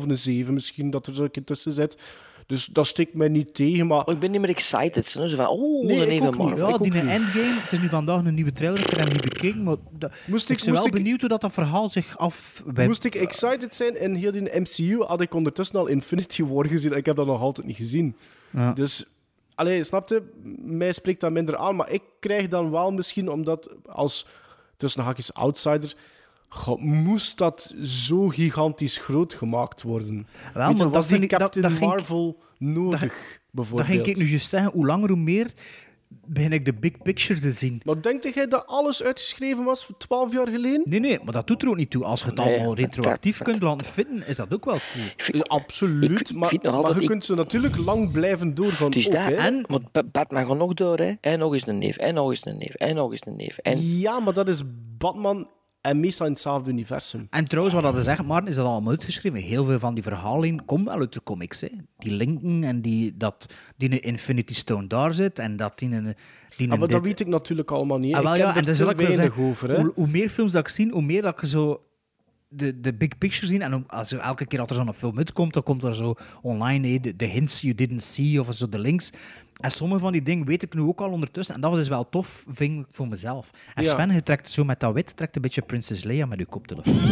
6,5, 0.00 0.06
een 0.06 0.18
7 0.18 0.54
misschien, 0.54 0.90
dat 0.90 1.06
er 1.06 1.14
zo 1.14 1.22
een 1.22 1.30
keer 1.30 1.44
tussen 1.44 1.72
zit. 1.72 1.98
Dus 2.48 2.66
dat 2.66 2.86
steekt 2.86 3.14
mij 3.14 3.28
niet 3.28 3.54
tegen, 3.54 3.86
maar... 3.86 4.04
Oh, 4.06 4.14
ik 4.14 4.20
ben 4.20 4.30
niet 4.30 4.40
meer 4.40 4.50
excited. 4.50 5.06
Zo 5.06 5.26
zo 5.26 5.36
van, 5.36 5.46
oh, 5.48 5.86
Nee, 5.86 5.96
een 5.96 6.02
ik 6.02 6.08
even 6.08 6.26
ook 6.26 6.38
niet. 6.38 6.58
Ja, 6.58 6.68
ik 6.68 6.78
die 6.92 7.02
ook. 7.02 7.08
Endgame, 7.08 7.60
het 7.60 7.72
is 7.72 7.80
nu 7.80 7.88
vandaag 7.88 8.24
een 8.24 8.34
nieuwe 8.34 8.52
trailer, 8.52 8.80
ik 8.80 8.86
heb 8.90 8.98
hem 8.98 9.12
niet 9.12 9.22
bekeken, 9.22 9.62
maar 9.62 9.76
dat, 9.98 10.12
Moest 10.26 10.50
ik, 10.50 10.58
ik- 10.58 10.64
ben 10.64 10.72
wel 10.74 10.82
moest 10.82 10.94
ik- 10.94 11.02
benieuwd 11.02 11.20
hoe 11.20 11.28
dat, 11.28 11.40
dat 11.40 11.52
verhaal 11.52 11.90
zich 11.90 12.18
af... 12.18 12.62
Moest 12.74 13.04
ik 13.04 13.14
excited 13.14 13.74
zijn 13.74 14.00
in 14.00 14.14
heel 14.14 14.32
die 14.32 14.60
MCU, 14.60 15.02
had 15.02 15.20
ik 15.20 15.34
ondertussen 15.34 15.76
al 15.78 15.86
Infinity 15.86 16.44
War 16.44 16.66
gezien. 16.66 16.92
En 16.92 16.98
ik 16.98 17.06
heb 17.06 17.16
dat 17.16 17.26
nog 17.26 17.40
altijd 17.40 17.66
niet 17.66 17.76
gezien. 17.76 18.16
Ja. 18.50 18.72
Dus, 18.72 19.04
allee, 19.54 19.82
snapte? 19.84 20.22
Mij 20.56 20.92
spreekt 20.92 21.20
dat 21.20 21.30
minder 21.32 21.56
aan. 21.56 21.76
Maar 21.76 21.90
ik 21.90 22.02
krijg 22.20 22.48
dan 22.48 22.70
wel 22.70 22.92
misschien, 22.92 23.30
omdat 23.30 23.70
als 23.86 24.26
tussen 24.76 25.02
haakjes 25.02 25.34
outsider. 25.34 25.94
God, 26.48 26.80
moest 26.80 27.38
dat 27.38 27.74
zo 27.82 28.28
gigantisch 28.28 28.96
groot 28.98 29.34
gemaakt 29.34 29.82
worden? 29.82 30.26
Wel, 30.54 30.66
maar 30.66 30.76
dat 30.76 30.94
was 30.94 31.06
die 31.08 31.18
vind 31.18 31.22
ik- 31.22 31.30
dat- 31.30 31.40
Captain 31.40 31.64
dat 31.68 31.72
ging 31.76 31.90
ik- 31.90 31.96
Marvel 31.96 32.38
nodig, 32.58 33.00
Dat 33.00 33.40
bijvoorbeeld? 33.50 33.88
ging 33.88 34.06
ik 34.06 34.16
nu 34.16 34.28
juist 34.28 34.48
zeggen, 34.48 34.70
hoe 34.72 34.86
langer 34.86 35.08
hoe 35.08 35.18
meer 35.18 35.50
begin 36.26 36.52
ik 36.52 36.64
de 36.64 36.74
big 36.74 37.02
picture 37.02 37.40
te 37.40 37.50
zien. 37.52 37.80
Maar 37.84 38.02
denkt 38.02 38.34
jij 38.34 38.48
dat 38.48 38.66
alles 38.66 39.02
uitgeschreven 39.02 39.64
was 39.64 39.84
voor 39.84 39.96
12 39.96 40.32
jaar 40.32 40.48
geleden? 40.48 40.80
Nee, 40.84 41.00
nee, 41.00 41.18
maar 41.24 41.32
dat 41.32 41.46
doet 41.46 41.62
er 41.62 41.68
ook 41.68 41.76
niet 41.76 41.90
toe. 41.90 42.04
Als 42.04 42.20
je 42.20 42.26
het 42.26 42.36
Nee, 42.36 42.46
allemaal 42.46 42.74
dat- 42.74 42.78
retroactief 42.78 43.38
dat- 43.38 43.48
kunt 43.48 43.62
laten 43.62 43.86
vinden, 43.86 44.26
is 44.26 44.36
dat 44.36 44.54
ook 44.54 44.64
wel 44.64 44.78
cool. 44.92 45.04
Ik 45.16 45.22
vind- 45.22 45.36
Ja, 45.36 45.42
absoluut. 45.42 46.20
ik 46.30 46.36
maar, 46.36 46.52
je 46.52 47.00
ik- 47.00 47.06
kunt 47.06 47.24
ze 47.24 47.34
natuurlijk 47.34 47.76
lang 47.76 48.10
blijven 48.12 48.54
doorgaan. 48.54 48.90
Is 48.92 49.06
ook, 49.06 49.12
dat. 49.12 49.22
hè. 49.24 49.32
En, 49.34 49.64
want 49.68 49.92
Ba- 49.92 50.02
Batman 50.12 50.46
gaat 50.46 50.56
nog 50.56 50.74
door, 50.74 50.98
hè. 50.98 51.12
En 51.20 51.38
nog 51.38 51.52
eens 51.52 51.66
een 51.66 51.78
neef, 51.78 51.96
en 51.96 52.14
nog 52.14 52.30
eens 52.30 52.46
een 52.46 52.58
neef, 52.58 52.74
en 52.74 52.94
nog 52.94 53.10
eens 53.10 53.26
een 53.26 53.36
neef. 53.36 53.58
En 53.58 53.98
Ja, 53.98 54.20
maar 54.20 54.32
dat 54.34 54.48
is 54.48 54.62
Batman 54.98 55.48
en 55.80 56.00
meestal 56.00 56.26
in 56.26 56.32
hetzelfde 56.32 56.70
universum. 56.70 57.26
En 57.30 57.44
trouwens, 57.48 57.74
wat 57.80 57.94
dat 57.94 58.04
zegt, 58.04 58.24
Maarten, 58.24 58.48
is 58.48 58.54
dat 58.56 58.66
allemaal 58.66 58.90
uitgeschreven. 58.90 59.38
Heel 59.38 59.64
veel 59.64 59.78
van 59.78 59.94
die 59.94 60.02
verhalen 60.02 60.64
komen 60.64 60.84
wel 60.86 60.98
uit 60.98 61.12
de 61.12 61.22
comics. 61.22 61.60
Hè. 61.60 61.68
Die 61.98 62.12
linken 62.12 62.64
en 62.64 62.82
die, 62.82 63.16
dat 63.16 63.46
die 63.76 64.00
Infinity 64.00 64.54
Stone 64.54 64.86
daar 64.86 65.14
zit 65.14 65.38
en 65.38 65.56
dat 65.56 65.78
die 65.78 65.90
een... 65.90 66.14
Die 66.56 66.70
Ah, 66.72 66.78
maar 66.78 66.88
dat 66.88 66.96
dit- 66.98 67.06
weet 67.06 67.20
ik 67.20 67.26
natuurlijk 67.26 67.70
allemaal 67.70 67.98
niet. 67.98 68.14
Ah, 68.14 68.22
wel, 68.22 68.32
ik 68.32 68.38
ja, 68.38 68.56
en 68.56 68.64
wel 68.64 68.94
weinig 68.94 69.14
zeggen, 69.14 69.42
over. 69.42 69.70
Hè. 69.70 69.80
hoe, 69.80 69.92
hoe 69.94 70.06
meer 70.06 70.28
films 70.28 70.52
dat 70.52 70.60
ik 70.60 70.74
zie, 70.74 70.90
hoe 70.90 71.02
meer 71.02 71.22
dat 71.22 71.42
ik 71.42 71.48
zo 71.48 71.82
de, 72.48 72.80
de 72.80 72.94
big 72.94 73.18
picture 73.18 73.46
zie. 73.46 73.60
En 73.60 73.86
als 73.88 74.12
er 74.12 74.18
elke 74.18 74.46
keer 74.46 74.58
dat 74.58 74.70
er 74.70 74.76
zo'n 74.76 74.94
film 74.94 75.18
uitkomt, 75.18 75.52
dan 75.52 75.62
komt 75.62 75.82
er 75.82 75.96
zo 75.96 76.14
online 76.42 77.00
de, 77.00 77.16
de 77.16 77.24
hints 77.24 77.60
you 77.60 77.74
didn't 77.74 78.04
see 78.04 78.40
of 78.40 78.54
zo 78.54 78.68
de 78.68 78.78
links. 78.78 79.12
En 79.60 79.70
sommige 79.70 80.00
van 80.00 80.12
die 80.12 80.22
dingen 80.22 80.46
weet 80.46 80.62
ik 80.62 80.74
nu 80.74 80.80
ook 80.80 81.00
al 81.00 81.10
ondertussen. 81.10 81.54
En 81.54 81.60
dat 81.60 81.78
is 81.78 81.88
wel 81.88 82.08
tof, 82.08 82.44
vind 82.48 82.80
ik 82.80 82.86
voor 82.90 83.08
mezelf. 83.08 83.50
En 83.74 83.82
Ja. 83.82 83.90
Sven, 83.90 84.12
je 84.12 84.22
trekt 84.22 84.48
zo 84.48 84.64
met 84.64 84.80
dat 84.80 84.94
wit, 84.94 85.16
trekt 85.16 85.36
een 85.36 85.42
beetje 85.42 85.62
Princess 85.62 86.04
Leia 86.04 86.26
met 86.26 86.38
je 86.38 86.46
koptelefoon. 86.46 87.00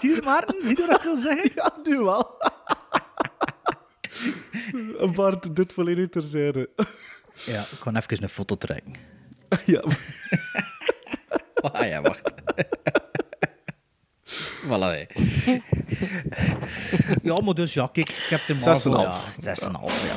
Zie 0.00 0.10
je 0.10 0.20
Maarten? 0.24 0.56
Zie 0.62 0.76
je 0.80 0.86
wat 0.86 0.96
ik 0.96 1.02
wil 1.02 1.18
zeggen? 1.18 1.50
Ja, 1.54 1.72
nu 1.84 1.98
wel. 1.98 2.38
Bart, 5.14 5.56
dit 5.56 5.72
volledig 5.72 6.08
terzijde. 6.08 6.70
Ja, 7.34 7.60
ik 7.60 7.78
ga 7.80 7.94
even 7.94 8.22
een 8.22 8.28
foto 8.28 8.56
trekken. 8.56 8.94
ja, 9.66 9.82
Ah 11.72 11.86
ja, 11.86 12.02
wacht. 12.02 12.22
voilà. 14.68 14.96
Ja, 17.22 17.40
maar 17.40 17.54
dus 17.54 17.74
ja, 17.74 17.88
kijk, 17.92 18.08
ik 18.08 18.26
heb 18.28 18.46
hem 18.46 18.58
al. 18.62 18.76
6,5. 18.76 18.82
Ja, 18.82 19.20
6,5, 19.54 20.06
ja. 20.06 20.14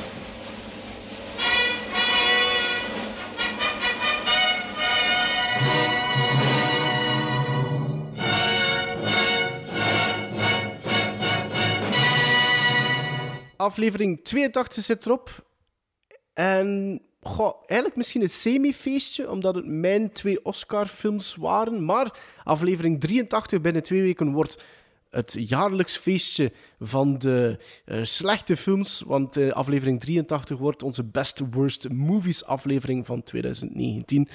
Aflevering 13.56 14.24
82 14.24 14.84
zit 14.84 15.06
erop. 15.06 15.46
En 16.32 17.00
goh, 17.24 17.62
eigenlijk 17.66 17.96
misschien 17.96 18.22
een 18.22 18.28
semi-feestje, 18.28 19.30
omdat 19.30 19.54
het 19.54 19.66
mijn 19.66 20.12
twee 20.12 20.44
Oscar-films 20.44 21.34
waren. 21.36 21.84
Maar 21.84 22.18
aflevering 22.44 23.00
83 23.00 23.60
binnen 23.60 23.82
twee 23.82 24.02
weken 24.02 24.32
wordt 24.32 24.62
het 25.10 25.36
jaarlijks 25.38 25.96
feestje 25.96 26.52
van 26.80 27.18
de 27.18 27.58
eh, 27.84 27.98
slechte 28.02 28.56
films. 28.56 29.00
Want 29.06 29.36
eh, 29.36 29.52
aflevering 29.52 30.00
83 30.00 30.58
wordt 30.58 30.82
onze 30.82 31.04
Best 31.04 31.42
Worst 31.50 31.88
Movies 31.88 32.44
aflevering 32.44 33.06
van 33.06 33.22
2019. 33.22 34.28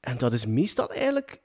En 0.00 0.18
dat 0.18 0.32
is 0.32 0.46
meestal 0.46 0.90
eigenlijk 0.90 1.40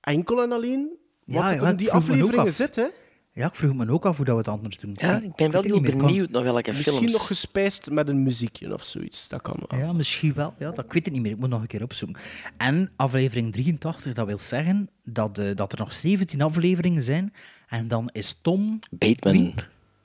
enkel 0.00 0.42
en 0.42 0.52
alleen 0.52 0.98
wat 1.24 1.42
Ja, 1.42 1.54
er 1.54 1.68
in 1.68 1.76
die 1.76 1.92
afleveringen 1.92 2.46
af. 2.46 2.54
zit. 2.54 2.76
Hè? 2.76 2.86
Ja, 3.34 3.46
ik 3.46 3.54
vroeg 3.54 3.74
me 3.74 3.90
ook 3.90 4.06
af 4.06 4.16
hoe 4.16 4.24
dat 4.24 4.34
we 4.34 4.40
het 4.40 4.50
anders 4.50 4.78
doen. 4.78 4.90
Ja, 5.00 5.20
ik 5.20 5.34
ben 5.34 5.50
wel 5.50 5.62
heel 5.62 5.80
benieuwd 5.80 6.30
naar 6.30 6.42
welke 6.42 6.72
Misschien 6.72 6.92
films. 6.98 7.12
nog 7.12 7.26
gespijsd 7.26 7.90
met 7.90 8.08
een 8.08 8.22
muziekje 8.22 8.72
of 8.72 8.82
zoiets. 8.82 9.28
Dat 9.28 9.42
kan 9.42 9.56
wel. 9.68 9.78
Ja, 9.78 9.92
misschien 9.92 10.34
wel. 10.34 10.54
Ja, 10.58 10.70
dat, 10.70 10.84
ik 10.84 10.92
weet 10.92 11.04
het 11.04 11.14
niet 11.14 11.22
meer. 11.22 11.32
Ik 11.32 11.38
moet 11.38 11.48
nog 11.48 11.60
een 11.60 11.66
keer 11.66 11.82
opzoeken. 11.82 12.22
En 12.56 12.90
aflevering 12.96 13.52
83, 13.52 14.14
dat 14.14 14.26
wil 14.26 14.38
zeggen 14.38 14.90
dat, 15.04 15.38
eh, 15.38 15.54
dat 15.56 15.72
er 15.72 15.78
nog 15.78 15.94
17 15.94 16.42
afleveringen 16.42 17.02
zijn. 17.02 17.32
En 17.68 17.88
dan 17.88 18.08
is 18.12 18.38
Tom 18.42 18.78
Bateman. 18.90 19.54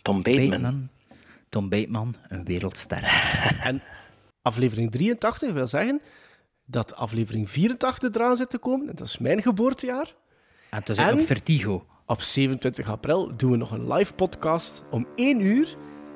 Tom 0.01 0.23
Bateman. 0.23 0.49
Bateman, 0.49 0.89
Tom 1.49 1.69
Bateman 1.69 2.15
een 2.27 2.43
wereldster. 2.43 3.03
En 3.63 3.81
aflevering 4.41 4.91
83 4.91 5.51
wil 5.51 5.67
zeggen 5.67 6.01
dat 6.65 6.95
aflevering 6.95 7.49
84 7.49 8.09
eraan 8.15 8.37
zit 8.37 8.49
te 8.49 8.57
komen. 8.57 8.89
En 8.89 8.95
dat 8.95 9.07
is 9.07 9.17
mijn 9.17 9.41
geboortejaar. 9.41 10.13
En 10.69 10.79
het 10.79 10.89
is 10.89 10.97
En? 10.97 11.13
ook 11.13 11.21
Vertigo. 11.21 11.85
Op 12.09 12.21
27 12.21 12.89
april 12.89 13.35
doen 13.35 13.51
we 13.51 13.57
nog 13.57 13.71
een 13.71 13.93
live 13.93 14.13
podcast 14.13 14.83
om 14.91 15.07
1 15.15 15.39
uur 15.39 15.75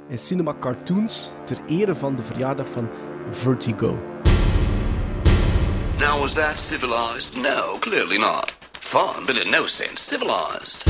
in 0.09 0.18
Cinema 0.18 0.55
Cartoons 0.59 1.31
ter 1.45 1.57
ere 1.68 1.95
van 1.95 2.15
de 2.15 2.23
verjaardag 2.23 2.68
van 2.68 2.89
Vertigo. 3.30 3.99
Now, 5.97 6.19
was 6.19 6.34
that 6.34 6.59
civilized? 6.59 7.35
No, 7.35 7.77
clearly 7.80 8.18
not. 8.18 8.57
Fun, 8.80 9.26
but 9.26 9.38
in 9.38 9.49
no 9.49 9.65
sense 9.65 10.03
civilized. 10.03 10.84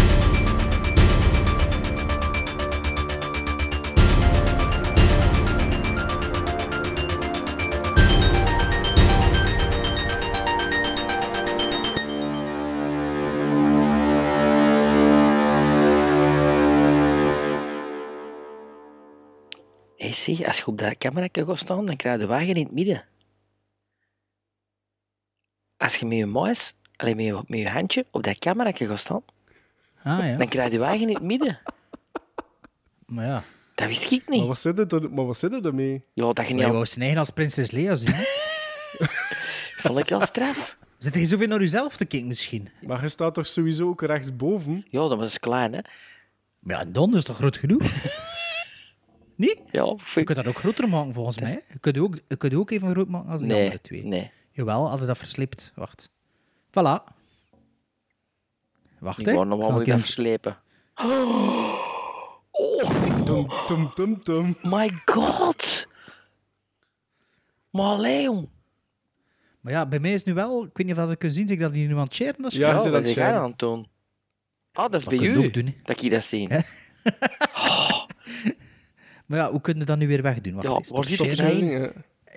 Zeg, 20.21 20.47
als 20.47 20.57
je 20.57 20.65
op 20.67 20.77
dat 20.77 20.97
camera 20.97 21.27
gaat 21.31 21.57
staan, 21.59 21.85
dan 21.85 21.95
krijg 21.95 22.15
je 22.15 22.21
de 22.21 22.27
wagen 22.27 22.47
in 22.55 22.63
het 22.63 22.71
midden. 22.73 23.03
Als 25.77 25.95
je 25.95 26.05
met 26.05 26.17
je 26.17 26.25
muis, 26.25 26.73
alleen 26.95 27.15
met 27.15 27.25
je, 27.25 27.43
met 27.47 27.59
je 27.59 27.69
handje 27.69 28.05
op 28.11 28.23
dat 28.23 28.37
camera 28.39 28.71
gaat 28.73 28.99
staan, 28.99 29.23
Ah 30.03 30.25
ja. 30.27 30.37
dan 30.37 30.47
krijg 30.47 30.71
je 30.71 30.77
de 30.77 30.83
wagen 30.83 31.01
in 31.01 31.13
het 31.13 31.23
midden. 31.23 31.59
Maar 33.05 33.25
ja. 33.25 33.43
Dat 33.75 33.87
wist 33.87 34.11
ik 34.11 34.27
Maar 34.27 34.37
niet. 34.37 34.47
wat 34.47 34.57
zit 34.59 34.79
er, 34.79 34.87
dan- 34.87 35.13
maar 35.13 35.25
wat 35.25 35.37
zit 35.37 35.53
er 35.53 35.61
daarmee? 35.61 36.03
Ja, 36.13 36.33
dat 36.33 36.35
je 36.35 36.41
Maar 36.41 36.51
niet 36.51 36.59
je 36.59 36.65
al... 36.65 36.71
wou 36.71 36.85
zijn 36.85 37.01
eigen 37.01 37.19
als 37.19 37.29
prinses 37.29 37.71
Lea 37.71 37.95
zien. 37.95 38.15
Vond 39.81 39.99
ik 39.99 40.09
wel 40.09 40.25
straf. 40.25 40.77
Zit 40.97 41.13
je 41.15 41.25
zoveel 41.25 41.47
naar 41.47 41.59
jezelf 41.59 41.97
te 41.97 42.05
kijken 42.05 42.27
misschien? 42.27 42.69
Maar 42.81 43.01
je 43.01 43.09
staat 43.09 43.33
toch 43.33 43.47
sowieso 43.47 43.87
ook 43.87 44.01
rechtsboven? 44.01 44.85
Ja, 44.89 45.07
dat 45.07 45.17
was 45.17 45.39
klein, 45.39 45.73
hè. 45.73 45.79
Maar 46.59 46.77
ja, 46.79 46.85
Don 46.85 47.15
is 47.15 47.23
toch 47.23 47.35
groot 47.35 47.57
genoeg? 47.57 47.81
niet? 49.41 49.59
Ja, 49.71 49.83
Je 49.83 49.93
vind 49.97 50.15
ik... 50.17 50.25
kunt 50.25 50.37
dat 50.37 50.47
ook 50.47 50.57
groter 50.59 50.89
maken 50.89 51.13
volgens 51.13 51.39
mij. 51.39 51.63
Je 51.73 51.79
kunt 51.79 51.97
ook, 51.97 52.15
je 52.27 52.35
kunt 52.35 52.53
ook 52.53 52.69
even 52.71 52.91
groot 52.91 53.07
maken 53.07 53.29
als 53.31 53.41
die 53.41 53.49
Nee, 53.49 53.61
andere 53.63 53.81
twee. 53.81 54.05
nee. 54.05 54.31
Jawel, 54.51 54.87
hadden 54.89 55.07
dat 55.07 55.17
verslipt. 55.17 55.71
Wacht. 55.75 56.09
Voilà. 56.69 57.03
Wacht, 58.99 59.19
Ik 59.19 59.25
hè. 59.25 59.33
wou 59.33 59.45
nog 59.45 59.59
wel 59.59 59.69
ik 59.75 59.75
ik 59.81 59.87
even- 59.87 59.99
verslepen. 59.99 60.57
Tum, 63.25 63.47
tum, 63.67 63.93
tum, 63.93 64.23
tum. 64.23 64.57
My 64.61 64.91
god. 65.05 65.87
Maar 67.69 68.11
jong. 68.21 68.49
Maar 69.61 69.73
ja, 69.73 69.85
bij 69.85 69.99
mij 69.99 70.13
is 70.13 70.23
nu 70.23 70.33
wel... 70.33 70.63
Ik 70.63 70.69
weet 70.77 70.85
niet 70.87 70.97
of 70.97 71.07
dat 71.07 71.17
kunt 71.17 71.33
zien, 71.33 71.47
zeg 71.47 71.57
ik 71.57 71.63
dat 71.63 71.73
die 71.73 71.87
nu 71.87 71.93
aan 71.93 71.99
het 72.03 72.13
sharen 72.13 72.41
dat 72.41 72.53
Ja, 72.53 72.67
Ja, 72.83 72.89
dat 72.89 73.07
is 73.07 73.17
aan 73.17 73.49
het 73.49 73.59
doen? 73.59 73.87
Ah, 74.73 74.83
dat 74.83 74.93
is 74.93 74.99
Dat 74.99 75.09
bij 75.09 75.17
kun 75.17 75.27
je 75.27 75.33
u 75.41 75.45
ook 75.45 75.53
doen, 75.53 75.65
hè. 75.65 75.75
dat 75.83 76.03
ik 76.03 76.11
dat 76.11 76.23
zie. 76.23 76.47
Hè? 76.47 76.59
Maar 79.31 79.39
ja, 79.39 79.51
hoe 79.51 79.61
kun 79.61 79.77
je 79.79 79.85
dat 79.85 79.97
nu 79.97 80.07
weer 80.07 80.21
wegdoen? 80.21 80.53
Wacht 80.53 80.67
Ja, 80.67 80.75
eens. 80.75 80.89
waar 80.89 81.05
zit 81.05 81.19
het 81.19 81.35
sharen. 81.37 81.67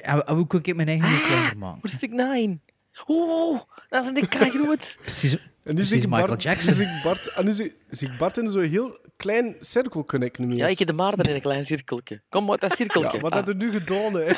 nou. 0.02 0.20
En 0.26 0.34
hoe 0.34 0.46
kun 0.46 0.58
ik 0.62 0.76
mijn 0.76 0.88
eigen 0.88 1.10
nu 1.10 1.16
kleiner 1.18 1.56
maken? 1.58 1.78
Waar 1.82 1.90
zit 1.90 2.02
ik 2.02 2.10
nou 2.12 2.38
in? 2.38 2.60
Oeh, 3.08 3.60
dat 3.88 4.02
is 4.02 4.08
een 4.08 4.14
dikke 4.14 4.50
groot. 4.50 4.96
Precies. 5.02 5.32
En 5.32 5.40
nu 5.64 5.72
Precies 5.74 5.88
zie 5.88 5.98
ik 6.00 6.08
Michael 6.08 6.26
Bart, 6.26 6.42
Jackson. 6.42 6.76
Nu 6.76 6.82
ik 6.84 7.00
Bart, 7.04 7.26
en 7.26 7.44
nu 7.44 7.52
zie, 7.52 7.74
zie 7.90 8.08
ik 8.10 8.18
Bart 8.18 8.36
in 8.38 8.48
zo'n 8.50 8.62
heel 8.62 8.98
klein 9.16 9.54
cirkel 9.60 10.04
connecten. 10.04 10.56
Ja, 10.56 10.66
ik 10.66 10.78
heb 10.78 10.88
de 10.88 10.94
Maarten 10.94 11.24
in 11.24 11.34
een 11.34 11.40
klein 11.40 11.64
cirkeltje. 11.64 12.22
Kom 12.28 12.44
maar, 12.44 12.58
dat 12.58 12.72
cirkeltje. 12.76 13.16
Ja, 13.16 13.22
wat 13.22 13.30
Ah. 13.32 13.38
had 13.38 13.48
er 13.48 13.54
nu 13.56 13.70
gedaan, 13.70 14.14
hè? 14.14 14.26